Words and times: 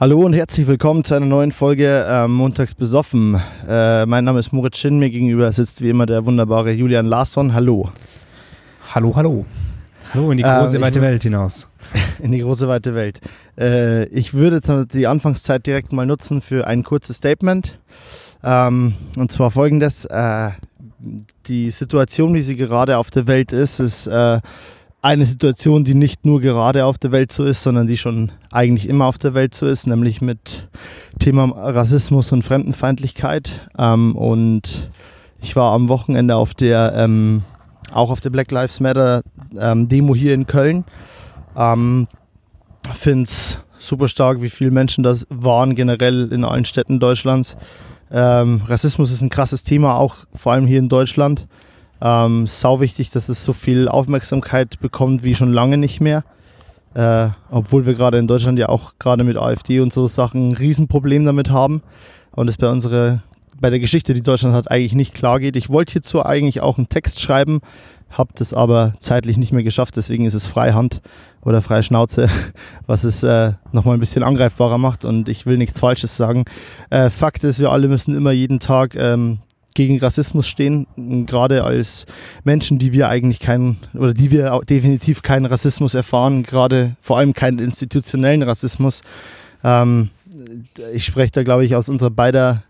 Hallo 0.00 0.24
und 0.24 0.32
herzlich 0.32 0.68
willkommen 0.68 1.02
zu 1.02 1.14
einer 1.14 1.26
neuen 1.26 1.50
Folge 1.50 2.04
äh, 2.08 2.28
Montags 2.28 2.72
besoffen. 2.72 3.42
Äh, 3.66 4.06
mein 4.06 4.22
Name 4.22 4.38
ist 4.38 4.52
Moritz 4.52 4.78
Schinn, 4.78 5.00
mir 5.00 5.10
gegenüber 5.10 5.50
sitzt 5.50 5.82
wie 5.82 5.88
immer 5.90 6.06
der 6.06 6.24
wunderbare 6.24 6.70
Julian 6.70 7.04
Larsson. 7.04 7.52
Hallo. 7.52 7.90
Hallo, 8.94 9.16
hallo. 9.16 9.44
Hallo 10.14 10.30
in 10.30 10.36
die 10.36 10.44
große, 10.44 10.76
ähm, 10.76 10.82
weite 10.82 11.02
Welt 11.02 11.24
hinaus. 11.24 11.68
In 12.22 12.30
die 12.30 12.38
große, 12.38 12.68
weite 12.68 12.94
Welt. 12.94 13.20
Äh, 13.58 14.04
ich 14.10 14.34
würde 14.34 14.86
die 14.86 15.08
Anfangszeit 15.08 15.66
direkt 15.66 15.92
mal 15.92 16.06
nutzen 16.06 16.42
für 16.42 16.68
ein 16.68 16.84
kurzes 16.84 17.16
Statement. 17.16 17.76
Ähm, 18.44 18.94
und 19.16 19.32
zwar 19.32 19.50
folgendes. 19.50 20.04
Äh, 20.04 20.50
die 21.46 21.70
Situation, 21.70 22.34
wie 22.34 22.42
sie 22.42 22.54
gerade 22.54 22.98
auf 22.98 23.10
der 23.10 23.26
Welt 23.26 23.52
ist, 23.52 23.80
ist 23.80 24.06
äh, 24.06 24.40
eine 25.00 25.26
Situation, 25.26 25.84
die 25.84 25.94
nicht 25.94 26.26
nur 26.26 26.40
gerade 26.40 26.84
auf 26.84 26.98
der 26.98 27.12
Welt 27.12 27.32
so 27.32 27.44
ist, 27.44 27.62
sondern 27.62 27.86
die 27.86 27.96
schon 27.96 28.32
eigentlich 28.50 28.88
immer 28.88 29.06
auf 29.06 29.18
der 29.18 29.34
Welt 29.34 29.54
so 29.54 29.66
ist, 29.66 29.86
nämlich 29.86 30.20
mit 30.20 30.68
Thema 31.18 31.44
Rassismus 31.54 32.32
und 32.32 32.42
Fremdenfeindlichkeit. 32.42 33.68
Ähm, 33.78 34.16
und 34.16 34.90
ich 35.40 35.54
war 35.54 35.72
am 35.72 35.88
Wochenende 35.88 36.34
auf 36.34 36.54
der, 36.54 36.94
ähm, 36.96 37.42
auch 37.92 38.10
auf 38.10 38.20
der 38.20 38.30
Black 38.30 38.50
Lives 38.50 38.80
Matter 38.80 39.22
ähm, 39.56 39.88
Demo 39.88 40.14
hier 40.14 40.34
in 40.34 40.46
Köln. 40.46 40.84
Ähm, 41.56 42.08
Finde 42.92 43.24
es 43.24 43.64
super 43.78 44.08
stark, 44.08 44.42
wie 44.42 44.50
viele 44.50 44.72
Menschen 44.72 45.04
das 45.04 45.26
waren, 45.30 45.76
generell 45.76 46.32
in 46.32 46.44
allen 46.44 46.64
Städten 46.64 46.98
Deutschlands. 46.98 47.56
Ähm, 48.10 48.62
Rassismus 48.66 49.12
ist 49.12 49.20
ein 49.20 49.30
krasses 49.30 49.62
Thema, 49.62 49.96
auch 49.96 50.16
vor 50.34 50.52
allem 50.52 50.66
hier 50.66 50.78
in 50.78 50.88
Deutschland. 50.88 51.46
Ähm, 52.00 52.46
sau 52.46 52.80
wichtig, 52.80 53.10
dass 53.10 53.28
es 53.28 53.44
so 53.44 53.52
viel 53.52 53.88
Aufmerksamkeit 53.88 54.78
bekommt 54.80 55.24
wie 55.24 55.34
schon 55.34 55.52
lange 55.52 55.76
nicht 55.76 56.00
mehr. 56.00 56.24
Äh, 56.94 57.28
obwohl 57.50 57.86
wir 57.86 57.94
gerade 57.94 58.18
in 58.18 58.26
Deutschland 58.26 58.58
ja 58.58 58.68
auch 58.68 58.94
gerade 58.98 59.24
mit 59.24 59.36
AfD 59.36 59.80
und 59.80 59.92
so 59.92 60.08
Sachen 60.08 60.48
ein 60.48 60.54
Riesenproblem 60.54 61.24
damit 61.24 61.50
haben 61.50 61.82
und 62.32 62.48
es 62.48 62.56
bei 62.56 62.68
unserer 62.68 63.22
bei 63.60 63.70
der 63.70 63.80
Geschichte, 63.80 64.14
die 64.14 64.22
Deutschland 64.22 64.54
hat, 64.54 64.70
eigentlich 64.70 64.94
nicht 64.94 65.14
klar 65.14 65.40
geht. 65.40 65.56
Ich 65.56 65.68
wollte 65.68 65.92
hierzu 65.92 66.24
eigentlich 66.24 66.60
auch 66.60 66.78
einen 66.78 66.88
Text 66.88 67.20
schreiben, 67.20 67.60
habe 68.10 68.30
das 68.36 68.54
aber 68.54 68.94
zeitlich 69.00 69.36
nicht 69.36 69.52
mehr 69.52 69.62
geschafft, 69.62 69.96
deswegen 69.96 70.24
ist 70.24 70.34
es 70.34 70.46
Freihand 70.46 71.02
oder 71.42 71.60
freie 71.60 71.82
Schnauze, 71.82 72.28
was 72.86 73.04
es 73.04 73.22
äh, 73.22 73.52
nochmal 73.72 73.94
ein 73.94 74.00
bisschen 74.00 74.22
angreifbarer 74.22 74.78
macht 74.78 75.04
und 75.04 75.28
ich 75.28 75.44
will 75.44 75.58
nichts 75.58 75.80
Falsches 75.80 76.16
sagen. 76.16 76.44
Äh, 76.90 77.10
Fakt 77.10 77.44
ist, 77.44 77.58
wir 77.58 77.72
alle 77.72 77.88
müssen 77.88 78.16
immer 78.16 78.30
jeden 78.30 78.60
Tag 78.60 78.94
ähm, 78.94 79.40
gegen 79.74 79.98
Rassismus 79.98 80.46
stehen, 80.48 80.86
gerade 81.26 81.64
als 81.64 82.06
Menschen, 82.44 82.78
die 82.78 82.92
wir 82.92 83.08
eigentlich 83.08 83.38
keinen 83.38 83.78
oder 83.94 84.12
die 84.14 84.30
wir 84.30 84.60
definitiv 84.68 85.22
keinen 85.22 85.46
Rassismus 85.46 85.94
erfahren, 85.94 86.42
gerade 86.42 86.96
vor 87.00 87.18
allem 87.18 87.32
keinen 87.32 87.58
institutionellen 87.58 88.42
Rassismus. 88.42 89.02
Ähm, 89.62 90.10
ich 90.92 91.04
spreche 91.04 91.32
da, 91.32 91.42
glaube 91.42 91.64
ich, 91.64 91.76
aus 91.76 91.88
unserer 91.88 92.10
beider 92.10 92.62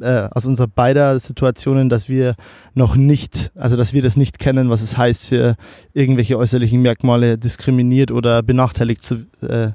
äh, 0.00 0.28
aus 0.30 0.46
unserer 0.46 0.68
beider 0.68 1.18
Situationen, 1.18 1.88
dass 1.88 2.08
wir 2.08 2.36
noch 2.74 2.94
nicht, 2.94 3.50
also 3.56 3.76
dass 3.76 3.92
wir 3.92 4.02
das 4.02 4.16
nicht 4.16 4.38
kennen, 4.38 4.70
was 4.70 4.82
es 4.82 4.96
heißt, 4.96 5.26
für 5.26 5.56
irgendwelche 5.94 6.38
äußerlichen 6.38 6.80
Merkmale 6.80 7.38
diskriminiert 7.38 8.12
oder 8.12 8.42
benachteiligt 8.42 9.02
zu 9.02 9.26
äh, 9.42 9.72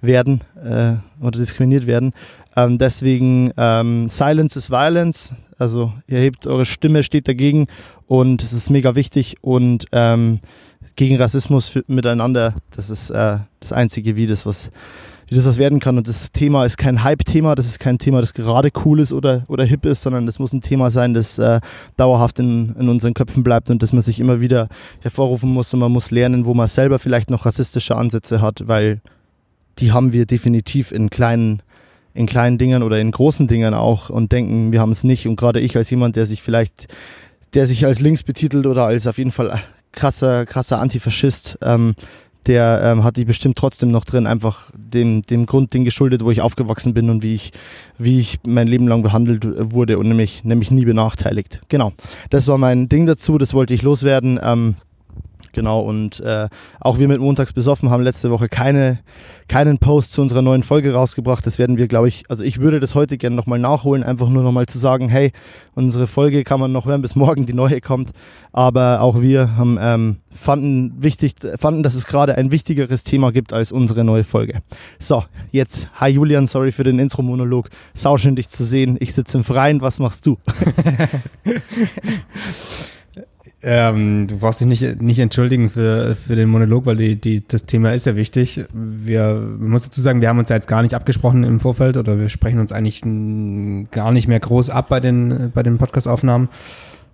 werden 0.00 0.40
äh, 0.56 0.94
oder 1.24 1.38
diskriminiert 1.38 1.86
werden. 1.86 2.12
Ähm, 2.56 2.78
deswegen 2.78 3.52
ähm, 3.56 4.08
Silence 4.08 4.58
is 4.58 4.70
Violence. 4.70 5.34
Also 5.58 5.92
ihr 6.06 6.18
hebt 6.18 6.46
eure 6.46 6.66
Stimme, 6.66 7.02
steht 7.02 7.28
dagegen 7.28 7.66
und 8.06 8.42
es 8.42 8.52
ist 8.52 8.70
mega 8.70 8.94
wichtig 8.94 9.36
und 9.40 9.86
ähm, 9.92 10.40
gegen 10.96 11.16
Rassismus 11.16 11.78
miteinander. 11.86 12.54
Das 12.74 12.90
ist 12.90 13.10
äh, 13.10 13.38
das 13.60 13.72
Einzige, 13.72 14.16
wie 14.16 14.26
das 14.26 14.44
was 14.44 14.70
wie 15.32 15.36
das 15.36 15.46
was 15.46 15.56
werden 15.56 15.80
kann. 15.80 15.96
Und 15.96 16.08
das 16.08 16.30
Thema 16.30 16.66
ist 16.66 16.76
kein 16.76 17.02
Hype-Thema, 17.02 17.54
das 17.54 17.66
ist 17.66 17.78
kein 17.78 17.98
Thema, 17.98 18.20
das 18.20 18.34
gerade 18.34 18.70
cool 18.84 19.00
ist 19.00 19.14
oder, 19.14 19.44
oder 19.48 19.64
hip 19.64 19.86
ist, 19.86 20.02
sondern 20.02 20.26
das 20.26 20.38
muss 20.38 20.52
ein 20.52 20.60
Thema 20.60 20.90
sein, 20.90 21.14
das 21.14 21.38
äh, 21.38 21.60
dauerhaft 21.96 22.38
in, 22.38 22.76
in 22.78 22.90
unseren 22.90 23.14
Köpfen 23.14 23.42
bleibt 23.42 23.70
und 23.70 23.82
das 23.82 23.94
man 23.94 24.02
sich 24.02 24.20
immer 24.20 24.42
wieder 24.42 24.68
hervorrufen 25.00 25.50
muss 25.50 25.72
und 25.72 25.80
man 25.80 25.90
muss 25.90 26.10
lernen, 26.10 26.44
wo 26.44 26.52
man 26.52 26.68
selber 26.68 26.98
vielleicht 26.98 27.30
noch 27.30 27.46
rassistische 27.46 27.96
Ansätze 27.96 28.42
hat, 28.42 28.68
weil 28.68 29.00
die 29.78 29.90
haben 29.90 30.12
wir 30.12 30.26
definitiv 30.26 30.92
in 30.92 31.08
kleinen 31.08 31.62
in 32.14 32.26
kleinen 32.26 32.58
Dingen 32.58 32.82
oder 32.82 33.00
in 33.00 33.10
großen 33.10 33.48
Dingen 33.48 33.74
auch 33.74 34.10
und 34.10 34.32
denken, 34.32 34.72
wir 34.72 34.80
haben 34.80 34.92
es 34.92 35.04
nicht. 35.04 35.26
Und 35.26 35.36
gerade 35.36 35.60
ich 35.60 35.76
als 35.76 35.90
jemand, 35.90 36.16
der 36.16 36.26
sich 36.26 36.42
vielleicht, 36.42 36.88
der 37.54 37.66
sich 37.66 37.86
als 37.86 38.00
links 38.00 38.22
betitelt 38.22 38.66
oder 38.66 38.86
als 38.86 39.06
auf 39.06 39.18
jeden 39.18 39.32
Fall 39.32 39.58
krasser, 39.92 40.46
krasser 40.46 40.80
Antifaschist, 40.80 41.58
ähm, 41.62 41.94
der 42.46 42.80
ähm, 42.84 43.04
hat 43.04 43.16
die 43.16 43.24
bestimmt 43.24 43.56
trotzdem 43.56 43.90
noch 43.90 44.04
drin, 44.04 44.26
einfach 44.26 44.70
dem, 44.76 45.22
dem 45.22 45.46
Grundding 45.46 45.84
geschuldet, 45.84 46.24
wo 46.24 46.30
ich 46.30 46.40
aufgewachsen 46.40 46.92
bin 46.92 47.08
und 47.08 47.22
wie 47.22 47.34
ich, 47.34 47.52
wie 47.98 48.18
ich 48.18 48.40
mein 48.44 48.66
Leben 48.66 48.88
lang 48.88 49.02
behandelt 49.02 49.46
wurde 49.72 49.98
und 49.98 50.08
nämlich, 50.08 50.42
nämlich 50.42 50.70
nie 50.70 50.84
benachteiligt. 50.84 51.60
Genau. 51.68 51.92
Das 52.30 52.48
war 52.48 52.58
mein 52.58 52.88
Ding 52.88 53.06
dazu, 53.06 53.38
das 53.38 53.54
wollte 53.54 53.74
ich 53.74 53.82
loswerden. 53.82 54.40
Ähm, 54.42 54.74
Genau, 55.52 55.80
und 55.80 56.20
äh, 56.20 56.48
auch 56.80 56.98
wir 56.98 57.08
mit 57.08 57.20
Montags 57.20 57.52
besoffen 57.52 57.90
haben 57.90 58.02
letzte 58.02 58.30
Woche 58.30 58.48
keine, 58.48 59.00
keinen 59.48 59.78
Post 59.78 60.12
zu 60.12 60.22
unserer 60.22 60.40
neuen 60.40 60.62
Folge 60.62 60.94
rausgebracht. 60.94 61.46
Das 61.46 61.58
werden 61.58 61.76
wir, 61.76 61.88
glaube 61.88 62.08
ich, 62.08 62.24
also 62.28 62.42
ich 62.42 62.60
würde 62.60 62.80
das 62.80 62.94
heute 62.94 63.18
gerne 63.18 63.36
nochmal 63.36 63.58
nachholen, 63.58 64.02
einfach 64.02 64.30
nur 64.30 64.42
nochmal 64.42 64.66
zu 64.66 64.78
sagen, 64.78 65.10
hey, 65.10 65.32
unsere 65.74 66.06
Folge 66.06 66.42
kann 66.42 66.58
man 66.58 66.72
noch 66.72 66.86
hören, 66.86 67.02
bis 67.02 67.16
morgen 67.16 67.44
die 67.44 67.52
neue 67.52 67.80
kommt. 67.82 68.12
Aber 68.52 69.02
auch 69.02 69.20
wir 69.20 69.56
haben, 69.56 69.78
ähm, 69.80 70.16
fanden, 70.30 70.94
wichtig, 71.02 71.34
fanden, 71.58 71.82
dass 71.82 71.94
es 71.94 72.06
gerade 72.06 72.34
ein 72.36 72.50
wichtigeres 72.50 73.04
Thema 73.04 73.30
gibt 73.30 73.52
als 73.52 73.72
unsere 73.72 74.04
neue 74.04 74.24
Folge. 74.24 74.62
So, 74.98 75.24
jetzt, 75.50 75.88
hi 75.94 76.08
Julian, 76.08 76.46
sorry 76.46 76.72
für 76.72 76.84
den 76.84 76.98
Intro-Monolog. 76.98 77.68
Sauschön 77.94 78.36
dich 78.36 78.48
zu 78.48 78.64
sehen. 78.64 78.96
Ich 79.00 79.12
sitze 79.12 79.36
im 79.36 79.44
Freien, 79.44 79.82
was 79.82 79.98
machst 79.98 80.24
du? 80.24 80.38
Ähm, 83.64 84.26
du 84.26 84.38
brauchst 84.38 84.60
dich 84.60 84.66
nicht, 84.66 85.00
nicht 85.00 85.20
entschuldigen 85.20 85.68
für, 85.68 86.16
für 86.16 86.34
den 86.34 86.48
Monolog, 86.48 86.84
weil 86.84 86.96
die, 86.96 87.16
die, 87.16 87.46
das 87.46 87.64
Thema 87.64 87.92
ist 87.92 88.06
ja 88.06 88.16
wichtig. 88.16 88.64
Wir, 88.72 89.34
man 89.34 89.70
muss 89.70 89.84
dazu 89.84 90.00
sagen, 90.00 90.20
wir 90.20 90.28
haben 90.28 90.38
uns 90.38 90.48
ja 90.48 90.56
jetzt 90.56 90.66
gar 90.66 90.82
nicht 90.82 90.94
abgesprochen 90.94 91.44
im 91.44 91.60
Vorfeld 91.60 91.96
oder 91.96 92.18
wir 92.18 92.28
sprechen 92.28 92.58
uns 92.58 92.72
eigentlich 92.72 93.02
gar 93.92 94.10
nicht 94.10 94.26
mehr 94.26 94.40
groß 94.40 94.70
ab 94.70 94.88
bei 94.88 94.98
den, 94.98 95.52
bei 95.54 95.62
den 95.62 95.78
Podcast-Aufnahmen. 95.78 96.48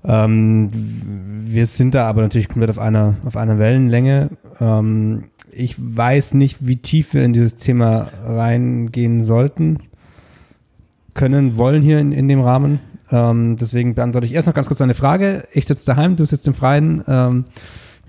Ähm, 0.04 0.70
wir 0.72 1.66
sind 1.66 1.94
da 1.94 2.08
aber 2.08 2.22
natürlich 2.22 2.48
komplett 2.48 2.70
auf 2.70 2.78
einer, 2.78 3.16
auf 3.26 3.36
einer 3.36 3.58
Wellenlänge. 3.58 4.30
Ähm, 4.60 5.24
ich 5.52 5.76
weiß 5.78 6.34
nicht, 6.34 6.66
wie 6.66 6.76
tief 6.76 7.14
wir 7.14 7.24
in 7.24 7.34
dieses 7.34 7.56
Thema 7.56 8.08
reingehen 8.24 9.22
sollten, 9.22 9.80
können, 11.14 11.56
wollen 11.56 11.82
hier 11.82 11.98
in, 11.98 12.12
in 12.12 12.28
dem 12.28 12.40
Rahmen. 12.40 12.80
Ähm, 13.10 13.56
deswegen 13.56 13.94
beantworte 13.94 14.26
ich 14.26 14.34
erst 14.34 14.46
noch 14.46 14.54
ganz 14.54 14.66
kurz 14.66 14.78
deine 14.78 14.94
Frage. 14.94 15.44
Ich 15.52 15.66
sitze 15.66 15.86
daheim, 15.86 16.16
du 16.16 16.26
sitzt 16.26 16.46
im 16.46 16.54
Freien. 16.54 17.02
Ähm, 17.06 17.44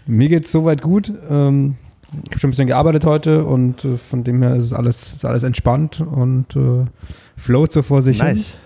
mir 0.06 0.30
geht 0.30 0.46
es 0.46 0.52
soweit 0.52 0.82
gut. 0.82 1.12
Ähm, 1.30 1.76
ich 2.12 2.32
habe 2.32 2.40
schon 2.40 2.48
ein 2.48 2.52
bisschen 2.52 2.68
gearbeitet 2.68 3.06
heute 3.06 3.46
und 3.46 3.86
äh, 3.86 3.98
von 3.98 4.24
dem 4.24 4.42
her 4.42 4.56
ist 4.56 4.66
es 4.66 4.74
alles, 4.74 5.14
ist 5.14 5.26
alles 5.26 5.44
entspannt 5.44 6.02
und 6.02 6.56
äh, 6.56 6.86
float 7.38 7.72
so 7.72 7.82
vor 7.84 8.02
sich 8.02 8.20
nice. 8.20 8.58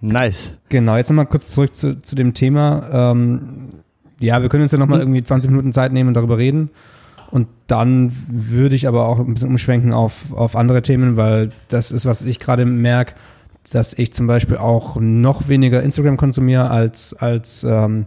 hin. 0.00 0.12
Nice. 0.12 0.54
Genau, 0.68 0.96
jetzt 0.96 1.10
nochmal 1.10 1.26
kurz 1.26 1.50
zurück 1.50 1.74
zu, 1.74 2.00
zu 2.00 2.14
dem 2.14 2.34
Thema. 2.34 2.88
Ähm, 3.12 3.40
ja, 4.18 4.42
wir 4.42 4.48
können 4.48 4.62
uns 4.62 4.72
ja 4.72 4.78
nochmal 4.78 5.00
irgendwie 5.00 5.22
20 5.22 5.50
Minuten 5.50 5.72
Zeit 5.72 5.92
nehmen 5.92 6.08
und 6.08 6.14
darüber 6.14 6.38
reden. 6.38 6.70
Und 7.30 7.46
dann 7.68 8.12
würde 8.28 8.74
ich 8.74 8.88
aber 8.88 9.06
auch 9.06 9.20
ein 9.20 9.32
bisschen 9.32 9.48
umschwenken 9.48 9.92
auf, 9.92 10.32
auf 10.32 10.56
andere 10.56 10.82
Themen, 10.82 11.16
weil 11.16 11.50
das 11.68 11.92
ist, 11.92 12.06
was 12.06 12.22
ich 12.22 12.40
gerade 12.40 12.64
merke 12.64 13.14
dass 13.72 13.94
ich 13.94 14.12
zum 14.12 14.26
Beispiel 14.26 14.56
auch 14.56 14.96
noch 15.00 15.48
weniger 15.48 15.82
Instagram 15.82 16.16
konsumiere 16.16 16.70
als, 16.70 17.14
als, 17.14 17.64
ähm, 17.64 18.06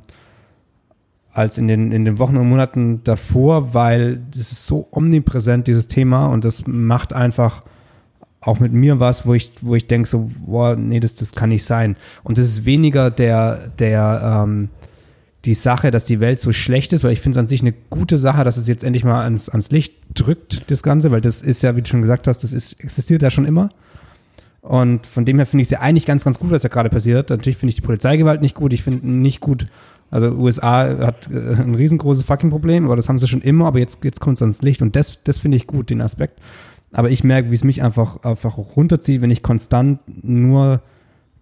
als 1.32 1.58
in, 1.58 1.68
den, 1.68 1.92
in 1.92 2.06
den 2.06 2.20
Wochen 2.20 2.38
und 2.38 2.50
Monaten 2.50 3.04
davor, 3.04 3.74
weil 3.74 4.22
das 4.32 4.52
ist 4.52 4.66
so 4.66 4.88
omnipräsent, 4.92 5.68
dieses 5.68 5.88
Thema, 5.88 6.28
und 6.28 6.46
das 6.46 6.68
macht 6.68 7.14
einfach 7.14 7.62
auch 8.42 8.60
mit 8.60 8.74
mir 8.74 9.00
was, 9.00 9.26
wo 9.26 9.34
ich, 9.34 9.52
wo 9.62 9.76
ich 9.76 9.88
denke, 9.88 10.08
so, 10.08 10.30
boah, 10.46 10.76
nee, 10.76 11.00
das, 11.00 11.16
das 11.16 11.32
kann 11.34 11.50
nicht 11.50 11.64
sein. 11.64 11.96
Und 12.24 12.38
das 12.38 12.46
ist 12.46 12.66
weniger 12.66 13.10
der, 13.10 13.70
der, 13.80 14.44
ähm, 14.46 14.70
die 15.46 15.54
Sache, 15.54 15.92
dass 15.92 16.06
die 16.06 16.20
Welt 16.20 16.40
so 16.40 16.52
schlecht 16.52 16.94
ist, 16.94 17.04
weil 17.04 17.12
ich 17.12 17.20
finde 17.20 17.38
es 17.38 17.40
an 17.40 17.48
sich 17.48 17.62
eine 17.62 17.74
gute 17.90 18.18
Sache, 18.18 18.44
dass 18.44 18.58
es 18.58 18.68
jetzt 18.68 18.84
endlich 18.84 19.04
mal 19.04 19.24
ans, 19.24 19.50
ans 19.50 19.72
Licht 19.72 19.94
drückt, 20.14 20.70
das 20.72 20.84
Ganze, 20.84 21.12
weil 21.12 21.22
das 21.22 21.42
ist 21.42 21.64
ja, 21.64 21.76
wie 21.76 21.82
du 21.82 21.90
schon 21.90 22.02
gesagt 22.02 22.28
hast, 22.28 22.44
das 22.44 22.54
ist, 22.54 22.80
existiert 22.82 23.22
ja 23.22 23.30
schon 23.30 23.46
immer. 23.46 23.70
Und 24.64 25.06
von 25.06 25.26
dem 25.26 25.38
her 25.38 25.46
finde 25.46 25.62
ich 25.62 25.68
es 25.68 25.72
ja 25.72 25.82
eigentlich 25.82 26.06
ganz, 26.06 26.24
ganz 26.24 26.40
gut, 26.40 26.50
was 26.50 26.62
da 26.62 26.70
gerade 26.70 26.90
passiert. 26.90 27.30
Natürlich 27.30 27.58
finde 27.58 27.72
ich 27.72 27.76
die 27.76 27.82
Polizeigewalt 27.82 28.42
nicht 28.42 28.56
gut. 28.56 28.72
Ich 28.72 28.82
finde 28.82 29.06
nicht 29.10 29.42
gut, 29.42 29.68
also 30.10 30.28
USA 30.30 30.98
hat 31.00 31.30
äh, 31.30 31.56
ein 31.56 31.76
riesengroßes 31.76 32.24
fucking 32.24 32.50
Problem, 32.50 32.86
aber 32.86 32.96
das 32.96 33.10
haben 33.10 33.18
sie 33.18 33.28
schon 33.28 33.42
immer, 33.42 33.66
aber 33.66 33.80
jetzt, 33.80 34.06
jetzt 34.06 34.22
kommt 34.22 34.38
es 34.38 34.42
ans 34.42 34.62
Licht 34.62 34.82
und 34.82 34.96
das, 34.96 35.22
das 35.24 35.40
finde 35.40 35.58
ich 35.58 35.68
gut, 35.68 35.90
den 35.90 36.02
Aspekt. 36.02 36.40
Aber 36.94 37.10
ich 37.10 37.26
merke, 37.26 37.52
wie 37.52 37.56
es 37.56 37.66
mich 37.66 37.84
einfach, 37.84 38.24
einfach 38.24 38.58
runterzieht, 38.58 39.22
wenn 39.22 39.32
ich 39.32 39.44
konstant 39.44 40.00
nur 40.24 40.82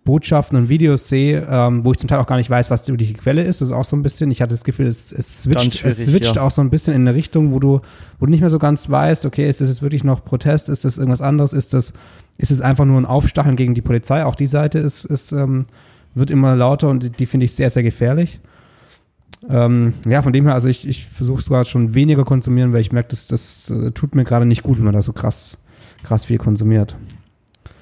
Botschaften 0.03 0.57
und 0.57 0.68
Videos 0.68 1.07
sehe, 1.07 1.48
ähm, 1.50 1.86
wo 1.86 1.92
ich 1.92 2.00
zum 2.00 2.09
Teil 2.09 2.19
auch 2.19 2.25
gar 2.25 2.38
nicht 2.38 2.50
weiß, 2.50 2.71
was 2.71 2.86
die 2.86 3.13
Quelle 3.13 3.44
ist. 3.44 3.62
Das 3.62 3.68
ist 3.68 3.74
auch 3.74 3.86
so 3.86 3.95
ein 3.95 4.01
bisschen, 4.01 4.31
ich 4.31 4.42
hatte 4.42 4.53
das 4.53 4.63
Gefühl, 4.63 4.88
es, 4.88 5.12
es 5.12 5.44
switcht, 5.44 5.86
es 5.86 6.06
switcht 6.06 6.38
ja. 6.38 6.42
auch 6.42 6.50
so 6.50 6.62
ein 6.62 6.71
bisschen 6.71 6.95
in 6.95 7.07
eine 7.07 7.15
Richtung, 7.15 7.51
wo 7.51 7.59
du, 7.59 7.81
wo 8.19 8.25
du 8.25 8.31
nicht 8.31 8.42
mehr 8.42 8.50
so 8.50 8.57
ganz 8.57 8.89
weißt, 8.89 9.25
okay, 9.25 9.48
ist 9.48 9.62
das 9.62 9.69
jetzt 9.69 9.83
wirklich 9.83 10.03
noch 10.03 10.25
Protest, 10.25 10.69
ist 10.69 10.86
das 10.86 10.98
irgendwas 10.98 11.21
anderes, 11.21 11.53
ist 11.53 11.75
das, 11.75 11.94
ist 12.38 12.50
es 12.50 12.62
einfach 12.62 12.86
nur 12.86 13.00
ein 13.00 13.06
Aufstacheln 13.06 13.56
gegen 13.56 13.75
die 13.75 13.81
Polizei? 13.81 14.25
Auch 14.25 14.36
die 14.36 14.48
Seite 14.48 14.80
ist, 14.80 15.06
ist 15.06 15.33
ähm, 15.33 15.65
wird 16.15 16.31
immer 16.31 16.56
lauter 16.56 16.89
und 16.89 17.03
die, 17.03 17.09
die 17.09 17.25
finde 17.27 17.45
ich 17.45 17.53
sehr, 17.53 17.69
sehr 17.69 17.83
gefährlich. 17.83 18.39
Ähm, 19.50 19.94
ja, 20.07 20.21
von 20.21 20.33
dem 20.33 20.45
her, 20.45 20.53
also 20.53 20.68
ich, 20.68 20.88
ich 20.88 21.06
versuche 21.06 21.42
sogar 21.42 21.65
schon 21.65 21.94
weniger 21.94 22.25
konsumieren, 22.25 22.74
weil 22.74 22.81
ich 22.81 22.92
merke, 22.92 23.09
das, 23.09 23.27
das 23.27 23.69
äh, 23.69 23.92
tut 23.92 24.15
mir 24.15 24.24
gerade 24.24 24.45
nicht 24.45 24.63
gut, 24.63 24.77
wenn 24.77 24.86
man 24.86 24.94
da 24.94 25.01
so 25.01 25.13
krass, 25.13 25.57
krass 26.03 26.25
viel 26.25 26.38
konsumiert. 26.38 26.95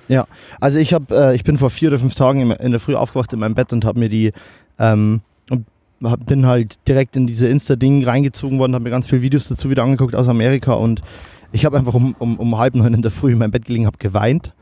Ja, 0.09 0.25
also 0.59 0.79
ich 0.79 0.93
habe, 0.93 1.15
äh, 1.15 1.35
ich 1.35 1.43
bin 1.43 1.57
vor 1.57 1.69
vier 1.69 1.89
oder 1.89 1.99
fünf 1.99 2.15
Tagen 2.15 2.51
in 2.51 2.71
der 2.71 2.79
Früh 2.79 2.95
aufgewacht 2.95 3.31
in 3.31 3.39
meinem 3.39 3.53
Bett 3.53 3.71
und 3.71 3.85
habe 3.85 3.99
mir 3.99 4.09
die 4.09 4.33
ähm, 4.79 5.21
und 5.51 5.65
hab, 6.03 6.25
bin 6.25 6.47
halt 6.47 6.75
direkt 6.87 7.15
in 7.15 7.27
diese 7.27 7.47
Insta-Ding 7.47 8.03
reingezogen 8.03 8.57
worden, 8.57 8.73
habe 8.73 8.83
mir 8.83 8.89
ganz 8.89 9.05
viele 9.05 9.21
Videos 9.21 9.47
dazu 9.47 9.69
wieder 9.69 9.83
angeguckt 9.83 10.15
aus 10.15 10.27
Amerika 10.27 10.73
und 10.73 11.03
ich 11.51 11.63
habe 11.63 11.77
einfach 11.77 11.93
um, 11.93 12.15
um, 12.17 12.37
um 12.37 12.57
halb 12.57 12.73
neun 12.73 12.95
in 12.95 13.01
der 13.03 13.11
Früh 13.11 13.31
in 13.31 13.37
meinem 13.37 13.51
Bett 13.51 13.65
gelegen, 13.65 13.85
habe 13.85 13.97
geweint. 13.99 14.53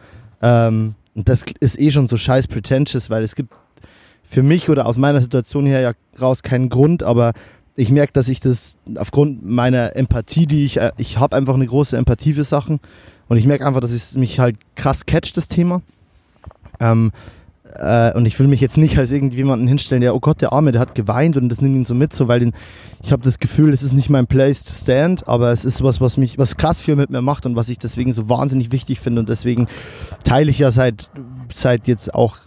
Ähm, 0.41 0.95
und 1.15 1.29
das 1.29 1.45
ist 1.61 1.79
eh 1.79 1.91
schon 1.91 2.09
so 2.09 2.17
scheiß 2.17 2.47
pretentious, 2.47 3.09
weil 3.09 3.23
es 3.23 3.33
gibt 3.33 3.53
für 4.23 4.43
mich 4.43 4.69
oder 4.69 4.85
aus 4.85 4.97
meiner 4.97 5.21
Situation 5.21 5.65
her 5.65 5.79
ja 5.79 5.93
raus 6.21 6.43
keinen 6.43 6.67
Grund, 6.67 7.03
aber 7.03 7.31
ich 7.77 7.89
merke, 7.91 8.11
dass 8.11 8.27
ich 8.27 8.41
das 8.41 8.75
aufgrund 8.95 9.45
meiner 9.45 9.95
Empathie, 9.95 10.45
die 10.45 10.65
ich, 10.65 10.77
äh, 10.77 10.91
ich 10.97 11.19
habe 11.19 11.37
einfach 11.37 11.53
eine 11.53 11.67
große 11.67 11.95
Empathie 11.95 12.33
für 12.33 12.43
Sachen 12.43 12.81
und 13.29 13.37
ich 13.37 13.45
merke 13.45 13.65
einfach, 13.65 13.81
dass 13.81 13.91
es 13.91 14.15
mich 14.15 14.39
halt 14.39 14.57
krass 14.75 15.05
catcht, 15.05 15.37
das 15.37 15.47
Thema. 15.47 15.81
Ähm, 16.79 17.11
äh, 17.75 18.13
und 18.13 18.25
ich 18.25 18.39
will 18.39 18.47
mich 18.47 18.61
jetzt 18.61 18.77
nicht 18.77 18.97
als 18.97 19.11
irgendjemanden 19.11 19.67
hinstellen, 19.67 20.01
der, 20.01 20.15
oh 20.15 20.19
Gott, 20.19 20.41
der 20.41 20.53
Arme, 20.53 20.71
der 20.71 20.81
hat 20.81 20.95
geweint 20.95 21.37
und 21.37 21.49
das 21.49 21.61
nimmt 21.61 21.75
ihn 21.75 21.85
so 21.85 21.93
mit, 21.93 22.13
so, 22.13 22.27
weil 22.27 22.39
den, 22.39 22.53
ich 23.03 23.11
habe 23.11 23.23
das 23.23 23.39
Gefühl, 23.39 23.73
es 23.73 23.83
ist 23.83 23.93
nicht 23.93 24.09
mein 24.09 24.27
Place 24.27 24.63
to 24.63 24.73
stand, 24.73 25.27
aber 25.27 25.51
es 25.51 25.65
ist 25.65 25.83
was, 25.83 25.99
was 25.99 26.17
mich, 26.17 26.37
was 26.37 26.55
krass 26.55 26.81
viel 26.81 26.95
mit 26.95 27.09
mir 27.09 27.21
macht 27.21 27.45
und 27.45 27.55
was 27.55 27.69
ich 27.69 27.77
deswegen 27.77 28.11
so 28.13 28.29
wahnsinnig 28.29 28.71
wichtig 28.71 28.99
finde 28.99 29.19
und 29.19 29.29
deswegen 29.29 29.67
teile 30.23 30.49
ich 30.49 30.59
ja 30.59 30.71
seit, 30.71 31.09
seit 31.53 31.87
jetzt 31.87 32.13
auch, 32.13 32.37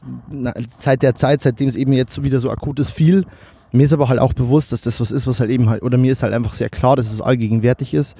seit 0.79 1.03
der 1.03 1.15
Zeit, 1.15 1.43
seitdem 1.43 1.69
es 1.69 1.76
eben 1.76 1.93
jetzt 1.93 2.23
wieder 2.25 2.41
so 2.41 2.50
akut 2.50 2.81
ist, 2.81 2.91
viel. 2.91 3.26
Mir 3.73 3.85
ist 3.85 3.93
aber 3.93 4.09
halt 4.09 4.19
auch 4.19 4.33
bewusst, 4.33 4.73
dass 4.73 4.83
das 4.83 5.00
was 5.00 5.12
ist, 5.12 5.26
was 5.26 5.38
halt 5.38 5.50
eben 5.50 5.69
halt, 5.69 5.83
oder 5.83 5.97
mir 5.97 6.11
ist 6.11 6.23
halt 6.23 6.33
einfach 6.33 6.55
sehr 6.55 6.71
klar, 6.71 6.97
dass 6.97 7.12
es 7.12 7.21
allgegenwärtig 7.21 7.94
ist 7.94 8.17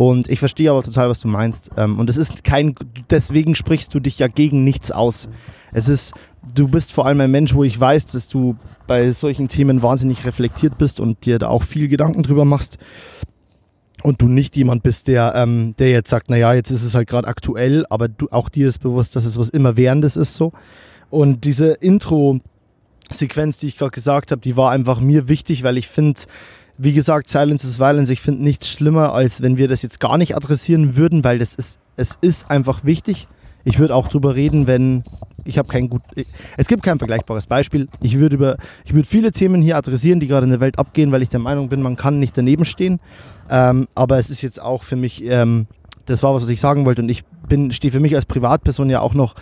und 0.00 0.30
ich 0.30 0.38
verstehe 0.38 0.70
aber 0.70 0.82
total, 0.82 1.10
was 1.10 1.20
du 1.20 1.28
meinst. 1.28 1.72
Ähm, 1.76 1.98
und 1.98 2.08
es 2.08 2.16
ist 2.16 2.42
kein, 2.42 2.74
deswegen 3.10 3.54
sprichst 3.54 3.92
du 3.92 4.00
dich 4.00 4.18
ja 4.18 4.28
gegen 4.28 4.64
nichts 4.64 4.90
aus. 4.90 5.28
Es 5.72 5.90
ist, 5.90 6.14
du 6.54 6.68
bist 6.68 6.94
vor 6.94 7.04
allem 7.04 7.20
ein 7.20 7.30
Mensch, 7.30 7.54
wo 7.54 7.64
ich 7.64 7.78
weiß, 7.78 8.06
dass 8.06 8.26
du 8.26 8.56
bei 8.86 9.12
solchen 9.12 9.48
Themen 9.48 9.82
wahnsinnig 9.82 10.24
reflektiert 10.24 10.78
bist 10.78 11.00
und 11.00 11.26
dir 11.26 11.38
da 11.38 11.48
auch 11.48 11.64
viel 11.64 11.86
Gedanken 11.86 12.22
drüber 12.22 12.46
machst. 12.46 12.78
Und 14.02 14.22
du 14.22 14.26
nicht 14.26 14.56
jemand 14.56 14.82
bist, 14.82 15.06
der, 15.06 15.34
ähm, 15.34 15.74
der 15.78 15.90
jetzt 15.90 16.08
sagt, 16.08 16.30
naja, 16.30 16.54
jetzt 16.54 16.70
ist 16.70 16.82
es 16.82 16.94
halt 16.94 17.06
gerade 17.06 17.28
aktuell, 17.28 17.84
aber 17.90 18.08
du, 18.08 18.28
auch 18.30 18.48
dir 18.48 18.68
ist 18.68 18.78
bewusst, 18.78 19.16
dass 19.16 19.26
es 19.26 19.38
was 19.38 19.50
immerwährendes 19.50 20.16
ist 20.16 20.34
so. 20.34 20.52
Und 21.10 21.44
diese 21.44 21.72
Intro-Sequenz, 21.72 23.58
die 23.58 23.66
ich 23.66 23.76
gerade 23.76 23.90
gesagt 23.90 24.30
habe, 24.30 24.40
die 24.40 24.56
war 24.56 24.70
einfach 24.70 24.98
mir 24.98 25.28
wichtig, 25.28 25.62
weil 25.62 25.76
ich 25.76 25.88
finde, 25.88 26.20
wie 26.82 26.94
gesagt, 26.94 27.28
Silence 27.28 27.66
is 27.66 27.78
Violence, 27.78 28.08
ich 28.08 28.22
finde 28.22 28.42
nichts 28.42 28.68
schlimmer, 28.68 29.12
als 29.12 29.42
wenn 29.42 29.58
wir 29.58 29.68
das 29.68 29.82
jetzt 29.82 30.00
gar 30.00 30.16
nicht 30.16 30.34
adressieren 30.34 30.96
würden, 30.96 31.22
weil 31.24 31.38
das 31.38 31.54
ist, 31.54 31.78
es 31.96 32.16
ist 32.22 32.50
einfach 32.50 32.84
wichtig. 32.84 33.28
Ich 33.64 33.78
würde 33.78 33.94
auch 33.94 34.08
drüber 34.08 34.34
reden, 34.34 34.66
wenn 34.66 35.04
ich 35.44 35.58
habe 35.58 35.68
kein 35.68 35.90
gut, 35.90 36.02
es 36.56 36.68
gibt 36.68 36.82
kein 36.82 36.98
vergleichbares 36.98 37.46
Beispiel. 37.46 37.88
Ich 38.00 38.18
würde 38.18 38.36
über, 38.36 38.56
ich 38.84 38.94
würde 38.94 39.06
viele 39.06 39.30
Themen 39.30 39.60
hier 39.60 39.76
adressieren, 39.76 40.20
die 40.20 40.26
gerade 40.26 40.44
in 40.44 40.50
der 40.50 40.60
Welt 40.60 40.78
abgehen, 40.78 41.12
weil 41.12 41.22
ich 41.22 41.28
der 41.28 41.40
Meinung 41.40 41.68
bin, 41.68 41.82
man 41.82 41.96
kann 41.96 42.18
nicht 42.18 42.36
daneben 42.36 42.64
stehen. 42.64 42.98
Ähm, 43.50 43.86
aber 43.94 44.18
es 44.18 44.30
ist 44.30 44.40
jetzt 44.40 44.60
auch 44.60 44.82
für 44.82 44.96
mich, 44.96 45.22
ähm, 45.24 45.66
das 46.06 46.22
war 46.22 46.34
was, 46.34 46.42
was 46.42 46.48
ich 46.48 46.60
sagen 46.60 46.86
wollte 46.86 47.02
und 47.02 47.10
ich 47.10 47.24
bin, 47.48 47.72
stehe 47.72 47.92
für 47.92 48.00
mich 48.00 48.14
als 48.14 48.24
Privatperson 48.24 48.88
ja 48.88 49.00
auch 49.00 49.12
noch 49.12 49.34